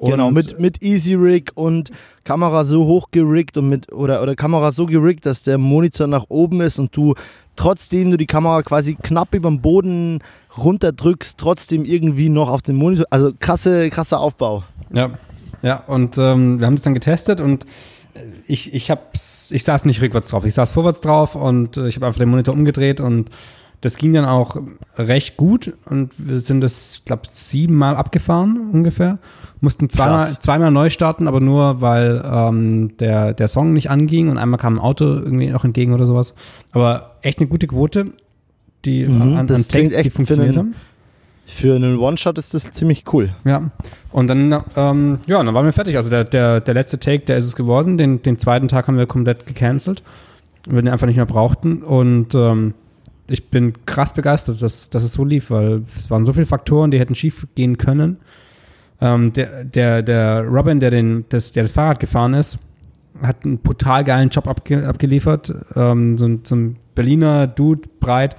genau, 0.00 0.30
mit, 0.30 0.58
mit 0.58 0.82
Easy 0.82 1.14
Rig 1.14 1.52
und 1.54 1.90
Kamera 2.24 2.64
so 2.64 2.84
hoch 2.86 3.08
geriggt 3.10 3.56
und 3.56 3.68
mit 3.68 3.92
oder, 3.92 4.22
oder 4.22 4.36
Kamera 4.36 4.72
so 4.72 4.86
geriggt, 4.86 5.26
dass 5.26 5.42
der 5.42 5.58
Monitor 5.58 6.06
nach 6.06 6.26
oben 6.28 6.60
ist 6.60 6.78
und 6.78 6.96
du 6.96 7.14
trotzdem 7.56 8.10
du 8.10 8.16
die 8.16 8.26
Kamera 8.26 8.62
quasi 8.62 8.94
knapp 8.94 9.34
über 9.34 9.48
dem 9.48 9.60
Boden 9.60 10.20
runterdrückst, 10.56 11.38
trotzdem 11.38 11.84
irgendwie 11.84 12.28
noch 12.28 12.48
auf 12.48 12.62
den 12.62 12.76
Monitor. 12.76 13.06
Also 13.10 13.32
krasse, 13.38 13.90
krasser 13.90 14.20
Aufbau. 14.20 14.62
Ja, 14.92 15.10
ja, 15.62 15.82
und 15.86 16.16
ähm, 16.18 16.60
wir 16.60 16.66
haben 16.66 16.76
das 16.76 16.84
dann 16.84 16.94
getestet 16.94 17.40
und 17.40 17.66
ich, 18.46 18.74
ich, 18.74 18.90
hab's, 18.90 19.50
ich 19.50 19.64
saß 19.64 19.84
nicht 19.84 20.00
rückwärts 20.02 20.28
drauf, 20.28 20.44
ich 20.44 20.54
saß 20.54 20.70
vorwärts 20.70 21.00
drauf 21.00 21.34
und 21.34 21.76
äh, 21.76 21.88
ich 21.88 21.96
habe 21.96 22.06
einfach 22.06 22.18
den 22.18 22.30
Monitor 22.30 22.54
umgedreht 22.54 23.00
und 23.00 23.30
das 23.80 23.96
ging 23.96 24.12
dann 24.12 24.24
auch 24.24 24.56
recht 24.96 25.36
gut 25.36 25.72
und 25.84 26.12
wir 26.18 26.40
sind 26.40 26.60
das, 26.60 27.02
glaube 27.04 27.22
siebenmal 27.28 27.94
abgefahren 27.94 28.70
ungefähr. 28.72 29.18
Mussten 29.60 29.88
zweimal, 29.88 30.36
zweimal 30.40 30.70
neu 30.72 30.90
starten, 30.90 31.28
aber 31.28 31.40
nur, 31.40 31.80
weil 31.80 32.22
ähm, 32.24 32.96
der, 32.98 33.34
der 33.34 33.46
Song 33.48 33.72
nicht 33.72 33.90
anging 33.90 34.28
und 34.30 34.38
einmal 34.38 34.58
kam 34.58 34.76
ein 34.76 34.80
Auto 34.80 35.04
irgendwie 35.04 35.48
noch 35.48 35.64
entgegen 35.64 35.92
oder 35.92 36.06
sowas. 36.06 36.34
Aber 36.72 37.18
echt 37.22 37.38
eine 37.38 37.48
gute 37.48 37.68
Quote, 37.68 38.12
die 38.84 39.06
Mhm, 39.06 39.22
an, 39.22 39.50
an 39.50 39.68
Text, 39.68 39.94
die 40.04 40.10
funktioniert 40.10 40.56
haben. 40.56 40.74
Für 41.50 41.76
einen 41.76 41.96
One-Shot 41.96 42.36
ist 42.36 42.52
das 42.52 42.70
ziemlich 42.72 43.04
cool. 43.10 43.30
Ja. 43.46 43.70
Und 44.12 44.28
dann, 44.28 44.62
ähm, 44.76 45.18
ja, 45.26 45.42
dann 45.42 45.54
waren 45.54 45.64
wir 45.64 45.72
fertig. 45.72 45.96
Also 45.96 46.10
der, 46.10 46.24
der, 46.24 46.60
der 46.60 46.74
letzte 46.74 47.00
Take, 47.00 47.24
der 47.24 47.38
ist 47.38 47.46
es 47.46 47.56
geworden. 47.56 47.96
Den, 47.96 48.20
den 48.20 48.38
zweiten 48.38 48.68
Tag 48.68 48.86
haben 48.86 48.98
wir 48.98 49.06
komplett 49.06 49.46
gecancelt, 49.46 50.02
weil 50.66 50.76
wir 50.76 50.82
den 50.82 50.92
einfach 50.92 51.06
nicht 51.06 51.16
mehr 51.16 51.24
brauchten. 51.24 51.82
Und 51.82 52.34
ähm, 52.34 52.74
ich 53.30 53.48
bin 53.48 53.72
krass 53.86 54.12
begeistert, 54.12 54.60
dass, 54.60 54.90
dass 54.90 55.02
es 55.02 55.14
so 55.14 55.24
lief, 55.24 55.50
weil 55.50 55.84
es 55.96 56.10
waren 56.10 56.26
so 56.26 56.34
viele 56.34 56.44
Faktoren, 56.44 56.90
die 56.90 57.00
hätten 57.00 57.14
schief 57.14 57.46
gehen 57.54 57.78
können. 57.78 58.18
Ähm, 59.00 59.32
der, 59.32 59.64
der, 59.64 60.02
der 60.02 60.44
Robin, 60.44 60.80
der, 60.80 60.90
den, 60.90 61.24
das, 61.30 61.52
der 61.52 61.62
das 61.62 61.72
Fahrrad 61.72 61.98
gefahren 61.98 62.34
ist, 62.34 62.58
hat 63.22 63.46
einen 63.46 63.56
brutal 63.58 64.04
geilen 64.04 64.28
Job 64.28 64.46
abge, 64.46 64.86
abgeliefert. 64.86 65.54
Ähm, 65.74 66.18
so, 66.18 66.28
so 66.44 66.56
ein 66.56 66.76
Berliner 66.94 67.46
Dude, 67.46 67.88
breit. 68.00 68.36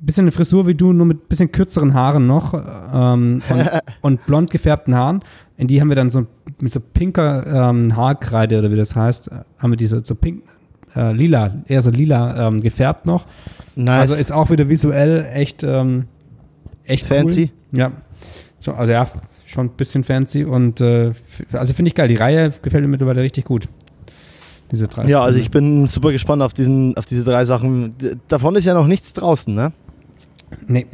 Bisschen 0.00 0.24
eine 0.24 0.32
Frisur 0.32 0.66
wie 0.66 0.74
du, 0.74 0.92
nur 0.92 1.06
mit 1.06 1.28
bisschen 1.28 1.52
kürzeren 1.52 1.94
Haaren 1.94 2.26
noch 2.26 2.54
ähm, 2.54 3.42
und, 3.48 3.70
und 4.00 4.26
blond 4.26 4.50
gefärbten 4.50 4.94
Haaren. 4.94 5.22
In 5.56 5.68
die 5.68 5.80
haben 5.80 5.88
wir 5.88 5.96
dann 5.96 6.08
so 6.08 6.26
mit 6.58 6.72
so 6.72 6.80
pinker 6.80 7.70
ähm, 7.70 7.94
Haarkreide 7.96 8.58
oder 8.58 8.70
wie 8.70 8.76
das 8.76 8.96
heißt, 8.96 9.28
äh, 9.28 9.34
haben 9.58 9.72
wir 9.72 9.76
diese 9.76 10.02
so 10.02 10.14
pink, 10.14 10.42
äh, 10.96 11.12
lila, 11.12 11.54
eher 11.66 11.82
so 11.82 11.90
lila 11.90 12.48
ähm, 12.48 12.60
gefärbt 12.60 13.04
noch. 13.04 13.26
Nice. 13.76 14.00
Also 14.00 14.14
ist 14.14 14.32
auch 14.32 14.50
wieder 14.50 14.68
visuell 14.68 15.26
echt, 15.32 15.62
ähm, 15.62 16.06
echt 16.84 17.06
Fancy. 17.06 17.50
Cool. 17.72 17.78
Ja. 17.78 17.92
Also 18.76 18.92
ja, 18.92 19.06
schon 19.46 19.66
ein 19.66 19.70
bisschen 19.70 20.04
fancy 20.04 20.44
und 20.44 20.80
äh, 20.80 21.12
also 21.52 21.74
finde 21.74 21.88
ich 21.88 21.94
geil. 21.94 22.08
Die 22.08 22.16
Reihe 22.16 22.52
gefällt 22.62 22.84
mir 22.84 22.88
mittlerweile 22.88 23.22
richtig 23.22 23.44
gut. 23.44 23.68
Diese 24.70 24.86
drei. 24.86 25.06
ja, 25.06 25.20
also 25.20 25.38
ich 25.40 25.50
bin 25.50 25.86
super 25.86 26.12
gespannt 26.12 26.42
auf, 26.42 26.52
diesen, 26.52 26.96
auf 26.96 27.04
diese 27.04 27.24
drei 27.24 27.44
Sachen. 27.44 27.96
Davon 28.28 28.54
ist 28.54 28.66
ja 28.66 28.74
noch 28.74 28.86
nichts 28.86 29.12
draußen, 29.12 29.52
ne? 29.52 29.72
Nee. 30.66 30.86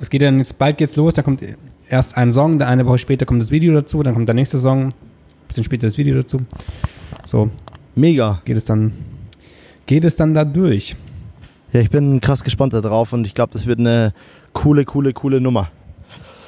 Es 0.00 0.10
geht 0.10 0.22
dann 0.22 0.38
jetzt, 0.38 0.58
bald 0.58 0.78
geht's 0.78 0.96
los, 0.96 1.14
da 1.14 1.22
kommt 1.22 1.42
erst 1.88 2.16
ein 2.16 2.32
Song, 2.32 2.58
dann 2.58 2.68
eine 2.68 2.86
Woche 2.86 2.98
später 2.98 3.26
kommt 3.26 3.42
das 3.42 3.50
Video 3.50 3.72
dazu, 3.74 4.02
dann 4.02 4.14
kommt 4.14 4.28
der 4.28 4.34
nächste 4.34 4.58
Song, 4.58 4.92
bisschen 5.46 5.64
später 5.64 5.86
das 5.86 5.98
Video 5.98 6.16
dazu. 6.16 6.40
So 7.26 7.50
Mega. 7.94 8.40
geht 8.44 8.56
es 8.56 8.64
dann, 8.64 8.92
geht 9.86 10.04
es 10.04 10.16
dann 10.16 10.34
da 10.34 10.44
durch. 10.44 10.96
Ja, 11.72 11.80
ich 11.80 11.90
bin 11.90 12.20
krass 12.20 12.42
gespannt 12.44 12.72
darauf 12.72 13.12
und 13.12 13.26
ich 13.26 13.34
glaube, 13.34 13.52
das 13.52 13.66
wird 13.66 13.78
eine 13.78 14.12
coole, 14.52 14.84
coole, 14.84 15.12
coole 15.12 15.40
Nummer. 15.40 15.70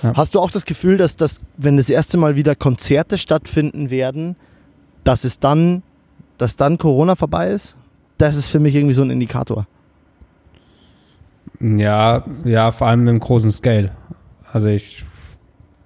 Ja. 0.03 0.13
Hast 0.17 0.35
du 0.35 0.41
auch 0.41 0.51
das 0.51 0.65
Gefühl, 0.65 0.97
dass 0.97 1.17
das, 1.17 1.41
wenn 1.57 1.77
das 1.77 1.89
erste 1.89 2.19
Mal 2.19 2.37
wieder 2.37 2.55
Konzerte 2.55 3.17
stattfinden 3.17 3.91
werden, 3.91 4.37
dass 5.03 5.25
es 5.25 5.39
dann, 5.39 5.83
dass 6.37 6.57
dann 6.57 6.77
Corona 6.79 7.17
vorbei 7.17 7.51
ist? 7.51 7.77
Das 8.19 8.37
ist 8.37 8.49
für 8.49 8.61
mich 8.61 8.75
irgendwie 8.75 8.95
so 8.95 9.03
ein 9.03 9.11
Indikator. 9.11 9.67
Ja, 11.61 12.25
ja, 12.45 12.71
vor 12.73 12.89
allem 12.89 13.07
im 13.07 13.21
großen 13.21 13.51
Scale. 13.51 13.91
Also 14.53 14.69
ich 14.69 15.05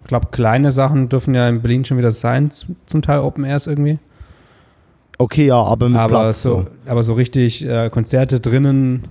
glaube, 0.07 0.28
kleine 0.31 0.72
Sachen 0.72 1.09
dürfen 1.09 1.35
ja 1.35 1.48
in 1.48 1.62
Berlin 1.62 1.85
schon 1.85 1.98
wieder 1.98 2.11
sein, 2.11 2.50
zum 2.50 3.02
Teil 3.02 3.20
Open 3.20 3.44
Airs 3.44 3.66
irgendwie. 3.66 3.98
Okay, 5.18 5.46
ja, 5.46 5.57
aber 5.61 5.88
mit 5.88 5.98
Aber 5.98 6.20
Platz, 6.20 6.42
so, 6.42 6.66
aber 6.87 7.02
so 7.02 7.14
richtig 7.14 7.64
äh, 7.66 7.90
Konzerte 7.90 8.40
drinnen, 8.40 9.09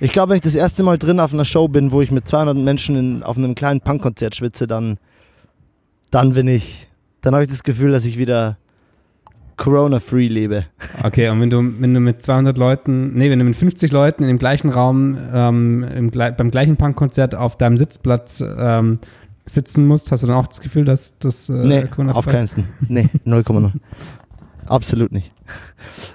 Ich 0.00 0.12
glaube, 0.12 0.30
wenn 0.30 0.36
ich 0.36 0.42
das 0.42 0.54
erste 0.54 0.82
Mal 0.82 0.98
drin 0.98 1.18
auf 1.18 1.32
einer 1.32 1.46
Show 1.46 1.68
bin, 1.68 1.90
wo 1.90 2.02
ich 2.02 2.10
mit 2.10 2.28
200 2.28 2.56
Menschen 2.56 2.96
in, 2.96 3.22
auf 3.22 3.38
einem 3.38 3.54
kleinen 3.54 3.80
Punkkonzert 3.80 4.34
schwitze, 4.34 4.66
dann, 4.66 4.98
dann 6.10 6.34
bin 6.34 6.46
ich, 6.46 6.88
dann 7.22 7.34
habe 7.34 7.44
ich 7.44 7.50
das 7.50 7.62
Gefühl, 7.62 7.92
dass 7.92 8.04
ich 8.04 8.18
wieder 8.18 8.58
Corona-free 9.56 10.28
lebe. 10.28 10.64
Okay, 11.02 11.28
und 11.28 11.40
wenn 11.40 11.50
du, 11.50 11.58
wenn 11.80 11.94
du 11.94 12.00
mit 12.00 12.22
200 12.22 12.58
Leuten, 12.58 13.14
nee, 13.14 13.30
wenn 13.30 13.38
du 13.38 13.44
mit 13.44 13.56
50 13.56 13.90
Leuten 13.90 14.22
in 14.22 14.28
dem 14.28 14.38
gleichen 14.38 14.70
Raum 14.70 15.16
ähm, 15.32 15.82
im, 15.82 16.10
beim 16.10 16.50
gleichen 16.50 16.76
Punkkonzert 16.76 17.34
auf 17.34 17.56
deinem 17.56 17.76
Sitzplatz 17.76 18.42
ähm, 18.42 18.98
sitzen 19.46 19.86
musst, 19.86 20.12
hast 20.12 20.22
du 20.22 20.26
dann 20.26 20.36
auch 20.36 20.46
das 20.46 20.60
Gefühl, 20.60 20.84
dass 20.84 21.18
das 21.18 21.48
äh, 21.48 21.52
nee, 21.52 21.84
auf 22.08 22.26
keinen. 22.26 22.48
Nee, 22.88 23.08
0,0. 23.24 23.72
Absolut 24.66 25.12
nicht. 25.12 25.32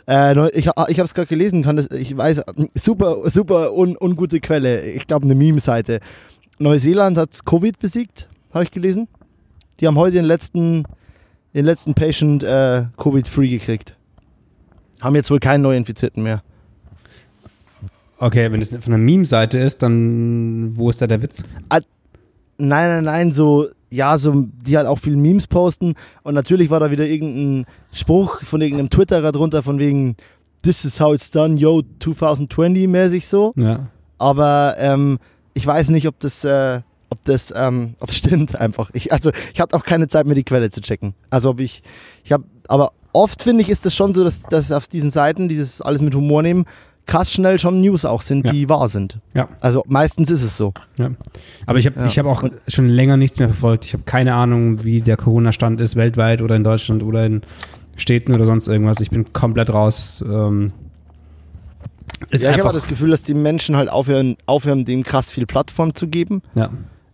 Äh, 0.07 0.49
ich 0.49 0.67
ich 0.67 0.67
habe 0.75 0.87
es 0.87 1.13
gerade 1.13 1.27
gelesen, 1.27 1.63
kann 1.63 1.77
das, 1.77 1.89
ich 1.91 2.15
weiß, 2.15 2.41
super, 2.75 3.29
super 3.29 3.73
un, 3.73 3.95
ungute 3.99 4.39
Quelle. 4.39 4.81
Ich 4.81 5.07
glaube, 5.07 5.25
eine 5.25 5.35
Meme-Seite. 5.35 5.99
Neuseeland 6.59 7.17
hat 7.17 7.45
Covid 7.45 7.79
besiegt, 7.79 8.27
habe 8.53 8.63
ich 8.63 8.71
gelesen. 8.71 9.07
Die 9.79 9.87
haben 9.87 9.97
heute 9.97 10.17
den 10.17 10.25
letzten, 10.25 10.83
den 11.53 11.65
letzten 11.65 11.93
Patient 11.93 12.43
äh, 12.43 12.85
Covid-free 12.97 13.49
gekriegt. 13.49 13.95
Haben 15.01 15.15
jetzt 15.15 15.31
wohl 15.31 15.39
keinen 15.39 15.61
Neuinfizierten 15.61 16.23
mehr. 16.23 16.43
Okay, 18.17 18.51
wenn 18.51 18.59
das 18.59 18.69
von 18.69 18.93
einer 18.93 18.99
Meme-Seite 18.99 19.57
ist, 19.57 19.81
dann 19.81 20.73
wo 20.75 20.89
ist 20.89 21.01
da 21.01 21.07
der 21.07 21.23
Witz? 21.23 21.43
Nein, 21.69 21.81
nein, 22.57 23.03
nein, 23.03 23.31
so, 23.31 23.69
ja, 23.89 24.15
so, 24.19 24.47
die 24.65 24.77
halt 24.77 24.85
auch 24.85 24.99
viel 24.99 25.15
Memes 25.15 25.47
posten. 25.47 25.95
Und 26.21 26.35
natürlich 26.35 26.69
war 26.69 26.79
da 26.79 26.91
wieder 26.91 27.07
irgendein 27.07 27.65
Spruch 27.91 28.43
von 28.43 28.61
irgendeinem 28.61 28.91
Twitterer 28.91 29.31
drunter, 29.31 29.63
von 29.63 29.79
wegen, 29.79 30.15
this 30.61 30.85
is 30.85 30.99
how 30.99 31.15
it's 31.15 31.31
done, 31.31 31.57
yo, 31.57 31.81
2020 31.99 32.87
mäßig 32.87 33.25
so. 33.25 33.53
Ja. 33.55 33.87
Aber 34.19 34.75
ähm, 34.77 35.17
ich 35.55 35.65
weiß 35.65 35.89
nicht, 35.89 36.07
ob 36.07 36.19
das, 36.19 36.43
äh, 36.43 36.81
ob 37.11 37.23
das, 37.25 37.53
ähm, 37.55 37.93
ob 37.99 38.11
stimmt 38.13 38.55
einfach. 38.55 38.89
Ich, 38.93 39.13
also, 39.13 39.29
ich 39.53 39.61
hatte 39.61 39.75
auch 39.77 39.83
keine 39.83 40.07
Zeit, 40.07 40.25
mir 40.25 40.33
die 40.33 40.43
Quelle 40.43 40.69
zu 40.71 40.81
checken. 40.81 41.13
Also, 41.29 41.51
ob 41.51 41.59
ich, 41.59 41.83
ich 42.23 42.31
habe, 42.31 42.45
aber 42.67 42.93
oft 43.13 43.43
finde 43.43 43.61
ich, 43.61 43.69
ist 43.69 43.85
das 43.85 43.93
schon 43.95 44.13
so, 44.15 44.23
dass, 44.23 44.41
dass 44.43 44.71
auf 44.71 44.87
diesen 44.87 45.11
Seiten, 45.11 45.47
dieses 45.47 45.81
alles 45.81 46.01
mit 46.01 46.15
Humor 46.15 46.41
nehmen, 46.41 46.65
krass 47.07 47.31
schnell 47.31 47.59
schon 47.59 47.81
News 47.81 48.05
auch 48.05 48.21
sind, 48.21 48.45
Ja. 48.45 48.53
die 48.53 48.69
wahr 48.69 48.87
sind. 48.87 49.17
Ja. 49.33 49.49
Also, 49.59 49.83
meistens 49.87 50.29
ist 50.31 50.43
es 50.43 50.55
so. 50.55 50.73
Aber 51.65 51.77
ich 51.79 51.85
habe 51.87 51.99
Ja. 51.99 52.05
ich 52.05 52.17
hab 52.17 52.25
auch 52.25 52.43
schon 52.67 52.87
länger 52.87 53.17
nichts 53.17 53.37
mehr 53.39 53.49
verfolgt. 53.49 53.85
Ich 53.85 53.93
habe 53.93 54.03
keine 54.03 54.33
Ahnung, 54.35 54.83
wie 54.83 55.01
der 55.01 55.17
Corona-Stand 55.17 55.81
ist, 55.81 55.95
weltweit 55.95 56.41
oder 56.41 56.55
in 56.55 56.63
Deutschland 56.63 57.03
oder 57.03 57.25
in 57.25 57.41
Städten 57.97 58.33
oder 58.33 58.45
sonst 58.45 58.67
irgendwas. 58.67 58.99
Ich 59.01 59.09
bin 59.09 59.33
komplett 59.33 59.71
raus. 59.73 60.23
Ähm, 60.25 60.71
ja, 62.31 62.51
ich 62.51 62.59
habe 62.63 62.71
das 62.73 62.87
Gefühl, 62.87 63.09
dass 63.09 63.23
die 63.23 63.33
Menschen 63.33 63.75
halt 63.75 63.89
aufhören, 63.89 64.37
aufhören, 64.45 64.85
dem 64.85 65.03
krass 65.03 65.31
viel 65.31 65.45
Plattform 65.45 65.93
zu 65.95 66.07
geben. 66.07 66.41
ja. 66.55 66.69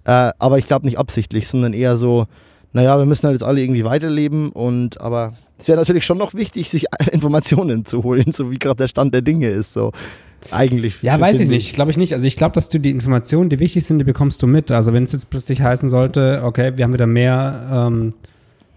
Äh, 0.08 0.32
aber 0.40 0.58
ich 0.58 0.68
glaube 0.68 0.86
nicht 0.86 0.98
absichtlich, 0.98 1.48
sondern 1.48 1.74
eher 1.74 1.98
so, 1.98 2.26
naja, 2.74 2.98
wir 2.98 3.06
müssen 3.06 3.28
halt 3.28 3.36
jetzt 3.36 3.44
alle 3.44 3.62
irgendwie 3.62 3.84
weiterleben 3.84 4.52
und 4.52 5.00
aber 5.02 5.34
es 5.58 5.68
wäre 5.68 5.78
natürlich 5.78 6.06
schon 6.06 6.18
noch 6.18 6.34
wichtig, 6.34 6.70
sich 6.70 6.86
Informationen 7.12 7.86
zu 7.86 8.04
holen, 8.04 8.32
so 8.32 8.50
wie 8.50 8.58
gerade 8.58 8.78
der 8.78 8.88
Stand 8.88 9.14
der 9.14 9.22
Dinge 9.22 9.50
ist. 9.50 9.74
So 9.74 9.92
eigentlich. 10.52 11.02
Ja, 11.02 11.20
weiß 11.20 11.42
ich 11.42 11.50
nicht. 11.50 11.76
Glaube 11.76 11.92
ich 11.92 11.98
nicht. 11.98 12.14
Also 12.14 12.26
ich 12.26 12.38
glaube, 12.38 12.54
dass 12.56 12.70
du 12.70 12.80
die 12.80 12.90
Informationen, 12.92 13.50
die 13.50 13.60
wichtig 13.60 13.86
sind, 13.86 14.00
die 14.00 14.06
bekommst 14.06 14.42
du 14.42 14.48
mit. 14.48 14.72
Also 14.72 14.94
wenn 14.94 15.04
es 15.04 15.12
jetzt 15.12 15.30
plötzlich 15.30 15.62
heißen 15.62 15.90
sollte, 15.90 16.42
okay, 16.46 16.74
wir 16.78 16.86
haben 16.86 16.94
wieder 16.94 17.08
mehr 17.08 17.68
ähm, 17.90 18.14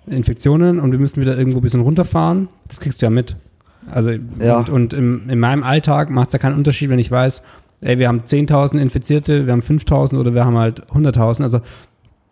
Infektionen 0.06 0.80
und 0.80 0.90
wir 0.90 0.98
müssen 0.98 1.20
wieder 1.20 1.38
irgendwo 1.38 1.58
ein 1.58 1.62
bisschen 1.62 1.82
runterfahren, 1.82 2.48
das 2.68 2.80
kriegst 2.80 3.00
du 3.02 3.06
ja 3.06 3.10
mit. 3.10 3.36
Also 3.90 4.10
Ja. 4.40 4.58
und, 4.58 4.68
und 4.70 4.92
im, 4.94 5.28
in 5.30 5.38
meinem 5.38 5.62
Alltag 5.62 6.10
macht 6.10 6.28
es 6.28 6.32
ja 6.32 6.38
keinen 6.38 6.56
Unterschied, 6.56 6.88
wenn 6.90 6.98
ich 6.98 7.10
weiß, 7.10 7.42
ey, 7.80 7.98
wir 7.98 8.08
haben 8.08 8.20
10.000 8.22 8.78
Infizierte, 8.78 9.46
wir 9.46 9.52
haben 9.52 9.60
5.000 9.62 10.18
oder 10.18 10.34
wir 10.34 10.44
haben 10.44 10.56
halt 10.56 10.86
100.000. 10.92 11.42
Also 11.42 11.60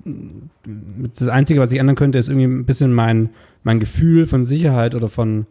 das 0.05 1.29
Einzige, 1.29 1.61
was 1.61 1.73
ich 1.73 1.79
ändern 1.79 1.97
könnte, 1.97 2.19
ist 2.19 2.29
irgendwie 2.29 2.47
ein 2.47 2.65
bisschen 2.65 2.93
mein, 2.93 3.31
mein 3.63 3.81
Gefühl 3.81 4.27
von 4.27 4.45
Sicherheit 4.45 4.95
oder 4.95 5.09
von, 5.09 5.47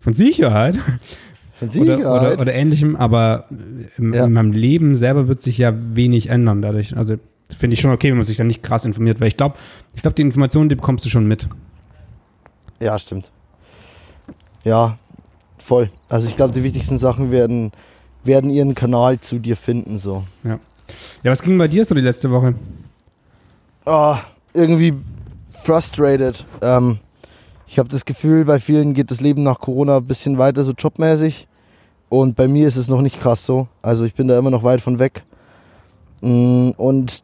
von 0.00 0.12
Sicherheit 0.12 0.76
Von 1.54 1.68
oder, 1.68 1.96
Sicherheit. 1.96 2.32
oder, 2.32 2.40
oder 2.40 2.52
ähnlichem, 2.54 2.96
aber 2.96 3.46
im, 3.96 4.12
Ja. 4.12 4.24
in 4.26 4.32
meinem 4.32 4.52
Leben 4.52 4.94
selber 4.94 5.28
wird 5.28 5.40
sich 5.40 5.58
ja 5.58 5.72
wenig 5.94 6.28
ändern 6.28 6.60
dadurch. 6.62 6.96
Also 6.96 7.16
finde 7.56 7.74
ich 7.74 7.80
schon 7.80 7.90
okay, 7.92 8.08
wenn 8.08 8.16
man 8.16 8.24
sich 8.24 8.36
dann 8.36 8.46
nicht 8.48 8.62
krass 8.62 8.84
informiert, 8.84 9.20
weil 9.20 9.28
ich 9.28 9.36
glaube, 9.36 9.56
ich 9.94 10.02
glaube, 10.02 10.14
die 10.14 10.22
Informationen, 10.22 10.68
die 10.68 10.74
bekommst 10.74 11.04
du 11.04 11.08
schon 11.08 11.26
mit. 11.26 11.48
Ja, 12.80 12.98
stimmt. 12.98 13.30
Ja, 14.64 14.96
voll. 15.58 15.90
Also 16.08 16.28
ich 16.28 16.36
glaube, 16.36 16.52
die 16.54 16.64
wichtigsten 16.64 16.98
Sachen 16.98 17.30
werden, 17.30 17.72
werden 18.24 18.50
ihren 18.50 18.74
Kanal 18.74 19.20
zu 19.20 19.38
dir 19.38 19.56
finden. 19.56 19.98
So. 19.98 20.24
Ja, 20.44 20.58
was 21.24 21.42
ging 21.42 21.58
bei 21.58 21.68
dir 21.68 21.84
so 21.84 21.94
die 21.94 22.00
letzte 22.00 22.30
Woche? 22.30 22.54
Ah, 23.84 24.18
irgendwie 24.54 24.94
frustrated. 25.52 26.44
Ähm, 26.60 26.98
ich 27.66 27.78
habe 27.78 27.88
das 27.88 28.04
Gefühl, 28.04 28.44
bei 28.44 28.60
vielen 28.60 28.94
geht 28.94 29.10
das 29.10 29.20
Leben 29.20 29.42
nach 29.42 29.58
Corona 29.58 29.96
ein 29.98 30.04
bisschen 30.06 30.38
weiter 30.38 30.62
so 30.64 30.72
jobmäßig. 30.72 31.48
Und 32.08 32.36
bei 32.36 32.46
mir 32.46 32.68
ist 32.68 32.76
es 32.76 32.88
noch 32.88 33.00
nicht 33.00 33.18
krass 33.20 33.46
so. 33.46 33.68
Also 33.80 34.04
ich 34.04 34.14
bin 34.14 34.28
da 34.28 34.38
immer 34.38 34.50
noch 34.50 34.62
weit 34.64 34.80
von 34.82 34.98
weg. 34.98 35.22
Mm, 36.20 36.70
Und 36.76 37.20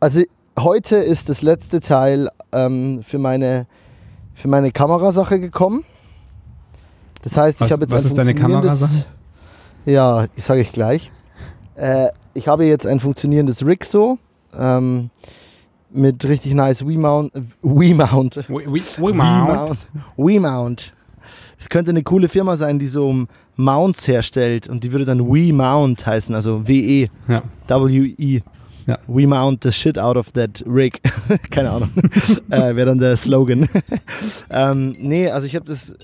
also 0.00 0.22
heute 0.58 0.96
ist 0.96 1.28
das 1.28 1.42
letzte 1.42 1.80
Teil 1.80 2.28
ähm, 2.52 3.02
für 3.02 3.18
meine, 3.18 3.66
für 4.34 4.48
meine 4.48 4.72
Kamerasache 4.72 5.38
gekommen. 5.38 5.84
Das 7.22 7.36
heißt, 7.36 7.60
Was- 7.60 7.66
ich 7.68 7.72
habe 7.72 7.82
jetzt 7.82 7.92
was 7.92 8.04
ein 8.04 8.08
ist 8.08 8.18
deine 8.18 8.34
Kamerasache? 8.34 9.04
Ja, 9.84 10.26
ich 10.36 10.44
sage 10.44 10.60
ich 10.60 10.72
gleich. 10.72 11.10
Äh, 11.76 12.08
ich 12.34 12.48
habe 12.48 12.64
jetzt 12.64 12.86
ein 12.86 13.00
funktionierendes 13.00 13.66
Rig 13.66 13.84
so 13.84 14.18
ähm, 14.58 15.10
mit 15.90 16.24
richtig 16.24 16.54
nice 16.54 16.86
Wii-Mount. 16.86 17.32
Wii-Mount. 17.62 18.48
Wii-Mount. 18.48 19.78
Wii-Mount. 20.16 20.94
Es 21.58 21.68
könnte 21.68 21.90
eine 21.90 22.02
coole 22.02 22.28
Firma 22.28 22.56
sein, 22.56 22.78
die 22.78 22.86
so 22.86 23.26
Mounts 23.56 24.08
herstellt 24.08 24.68
und 24.68 24.84
die 24.84 24.92
würde 24.92 25.04
dann 25.04 25.20
Wii-Mount 25.20 26.06
heißen, 26.06 26.34
also 26.34 26.66
W-E. 26.66 27.08
Ja. 27.28 27.42
W-E. 27.68 28.42
Ja. 28.86 28.98
We 29.06 29.26
mount 29.26 29.62
the 29.62 29.72
shit 29.72 29.98
out 29.98 30.16
of 30.16 30.32
that 30.32 30.62
rig. 30.66 31.00
Keine 31.50 31.70
Ahnung. 31.70 31.90
äh, 32.50 32.74
Wäre 32.74 32.86
dann 32.86 32.98
der 32.98 33.16
Slogan. 33.16 33.68
ähm, 34.50 34.96
nee, 34.98 35.28
also 35.30 35.46
ich 35.46 35.54
habe 35.54 35.66
das. 35.66 35.94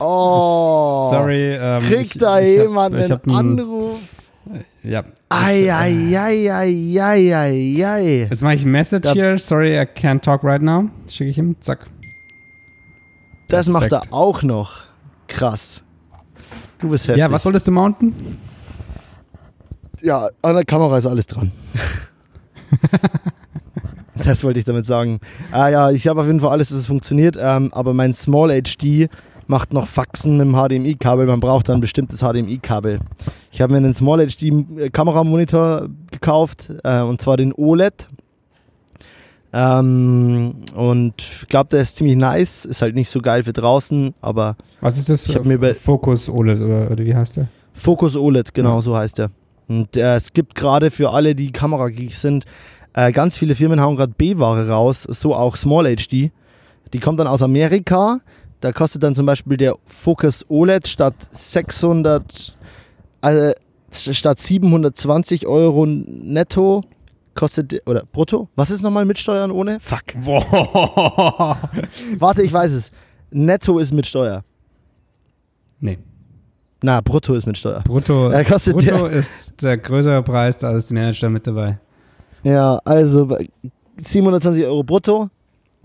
Oh. 0.00 1.08
Sorry. 1.10 1.54
Ähm, 1.54 1.82
Kriegt 1.82 2.14
ich- 2.16 2.20
da 2.20 2.40
ich 2.40 2.58
jemand 2.58 2.94
hab 3.10 3.26
einen 3.26 3.36
einen- 3.36 3.60
Anruf? 3.60 3.98
Ja. 4.82 5.04
Ei, 5.28 5.70
ei, 5.70 6.16
ei, 6.16 6.50
ei, 6.50 6.98
ei, 7.00 7.34
ei, 7.34 7.84
ei. 7.84 8.26
Jetzt 8.30 8.42
mache 8.42 8.54
ich 8.54 8.64
ein 8.64 8.70
Message 8.70 9.02
Da- 9.02 9.12
hier. 9.12 9.38
Sorry, 9.38 9.76
I 9.76 9.82
can't 9.82 10.20
talk 10.22 10.42
right 10.44 10.62
now. 10.62 10.84
Schicke 11.10 11.30
ich 11.30 11.38
ihm. 11.38 11.56
Zack. 11.60 11.86
Das 13.48 13.66
macht 13.68 13.84
er 13.84 13.88
Perfekt. 14.00 14.12
auch 14.12 14.42
noch. 14.42 14.82
Krass. 15.26 15.82
Du 16.78 16.88
bist 16.88 17.08
heftig. 17.08 17.20
Ja, 17.20 17.30
was 17.30 17.44
wolltest 17.44 17.66
du 17.68 17.72
mounten? 17.72 18.14
Ja, 20.00 20.28
an 20.42 20.54
der 20.54 20.64
Kamera 20.64 20.96
ist 20.96 21.06
alles 21.06 21.26
dran. 21.26 21.50
das 24.14 24.44
wollte 24.44 24.58
ich 24.58 24.64
damit 24.64 24.86
sagen. 24.86 25.20
Ah 25.50 25.68
ja, 25.68 25.90
ich 25.90 26.06
habe 26.06 26.20
auf 26.20 26.26
jeden 26.26 26.40
Fall 26.40 26.50
alles, 26.50 26.68
dass 26.68 26.78
es 26.78 26.86
funktioniert, 26.86 27.36
ähm, 27.38 27.70
aber 27.72 27.94
mein 27.94 28.12
Small 28.14 28.50
HD 28.62 29.08
macht 29.48 29.72
noch 29.72 29.86
Faxen 29.88 30.36
mit 30.36 30.46
dem 30.46 30.54
HDMI-Kabel. 30.54 31.26
Man 31.26 31.40
braucht 31.40 31.68
dann 31.68 31.78
ein 31.78 31.80
bestimmtes 31.80 32.20
HDMI-Kabel. 32.20 33.00
Ich 33.50 33.60
habe 33.60 33.72
mir 33.72 33.78
einen 33.78 33.94
Small 33.94 34.24
HD-Kameramonitor 34.26 35.88
gekauft, 36.12 36.72
äh, 36.84 37.00
und 37.00 37.20
zwar 37.20 37.36
den 37.36 37.52
OLED. 37.54 38.06
Ähm, 39.52 40.56
und 40.74 41.14
ich 41.18 41.48
glaube, 41.48 41.70
der 41.70 41.80
ist 41.80 41.96
ziemlich 41.96 42.16
nice. 42.16 42.66
Ist 42.66 42.82
halt 42.82 42.94
nicht 42.94 43.10
so 43.10 43.20
geil 43.20 43.42
für 43.42 43.52
draußen, 43.54 44.14
aber 44.20 44.56
Was 44.80 44.98
ist 44.98 45.08
das? 45.08 45.26
Ich 45.28 45.42
mir 45.44 45.54
über- 45.54 45.74
Focus 45.74 46.28
OLED 46.28 46.60
oder, 46.60 46.90
oder 46.90 47.04
wie 47.04 47.14
heißt 47.14 47.38
der? 47.38 47.48
Focus 47.72 48.16
OLED, 48.16 48.52
genau 48.52 48.76
Ja. 48.76 48.80
so 48.82 48.96
heißt 48.96 49.18
er. 49.20 49.30
Und 49.68 49.96
äh, 49.96 50.16
es 50.16 50.32
gibt 50.32 50.54
gerade 50.54 50.90
für 50.90 51.10
alle, 51.10 51.34
die 51.34 51.50
Kamerageeks 51.52 52.20
sind, 52.20 52.44
äh, 52.94 53.12
ganz 53.12 53.36
viele 53.38 53.54
Firmen 53.54 53.80
hauen 53.80 53.96
gerade 53.96 54.12
B-Ware 54.16 54.68
raus, 54.68 55.02
so 55.04 55.34
auch 55.34 55.56
Small 55.56 55.84
HD. 55.96 56.30
Die 56.92 56.98
kommt 57.00 57.18
dann 57.20 57.26
aus 57.26 57.42
Amerika. 57.42 58.20
Da 58.60 58.72
kostet 58.72 59.02
dann 59.02 59.14
zum 59.14 59.26
Beispiel 59.26 59.56
der 59.56 59.74
Focus 59.86 60.44
OLED 60.48 60.88
statt 60.88 61.14
600, 61.30 62.56
äh, 63.22 63.52
statt 63.90 64.40
720 64.40 65.46
Euro 65.46 65.86
netto 65.86 66.82
kostet, 67.34 67.70
der- 67.70 67.82
oder 67.86 68.02
brutto? 68.12 68.48
Was 68.56 68.70
ist 68.72 68.82
nochmal 68.82 69.04
mit 69.04 69.16
Steuern 69.18 69.50
ohne? 69.52 69.78
Fuck. 69.80 70.02
Boah. 70.24 71.56
Warte, 72.18 72.42
ich 72.42 72.52
weiß 72.52 72.72
es. 72.72 72.90
Netto 73.30 73.78
ist 73.78 73.92
mit 73.92 74.06
Steuer. 74.06 74.42
Nee. 75.80 75.98
Na, 76.82 77.00
brutto 77.00 77.34
ist 77.34 77.46
mit 77.46 77.56
Steuer. 77.58 77.82
Brutto, 77.84 78.32
Ja, 78.32 78.42
kostet 78.48 78.76
Brutto 78.76 79.06
ist 79.06 79.62
der 79.62 79.78
größere 79.78 80.22
Preis, 80.22 80.58
da 80.58 80.76
ist 80.76 80.90
die 80.90 80.94
Manager 80.94 81.28
mit 81.30 81.46
dabei. 81.46 81.78
Ja, 82.42 82.80
also 82.84 83.26
bei 83.26 83.48
720 84.00 84.64
Euro 84.64 84.82
brutto, 84.82 85.28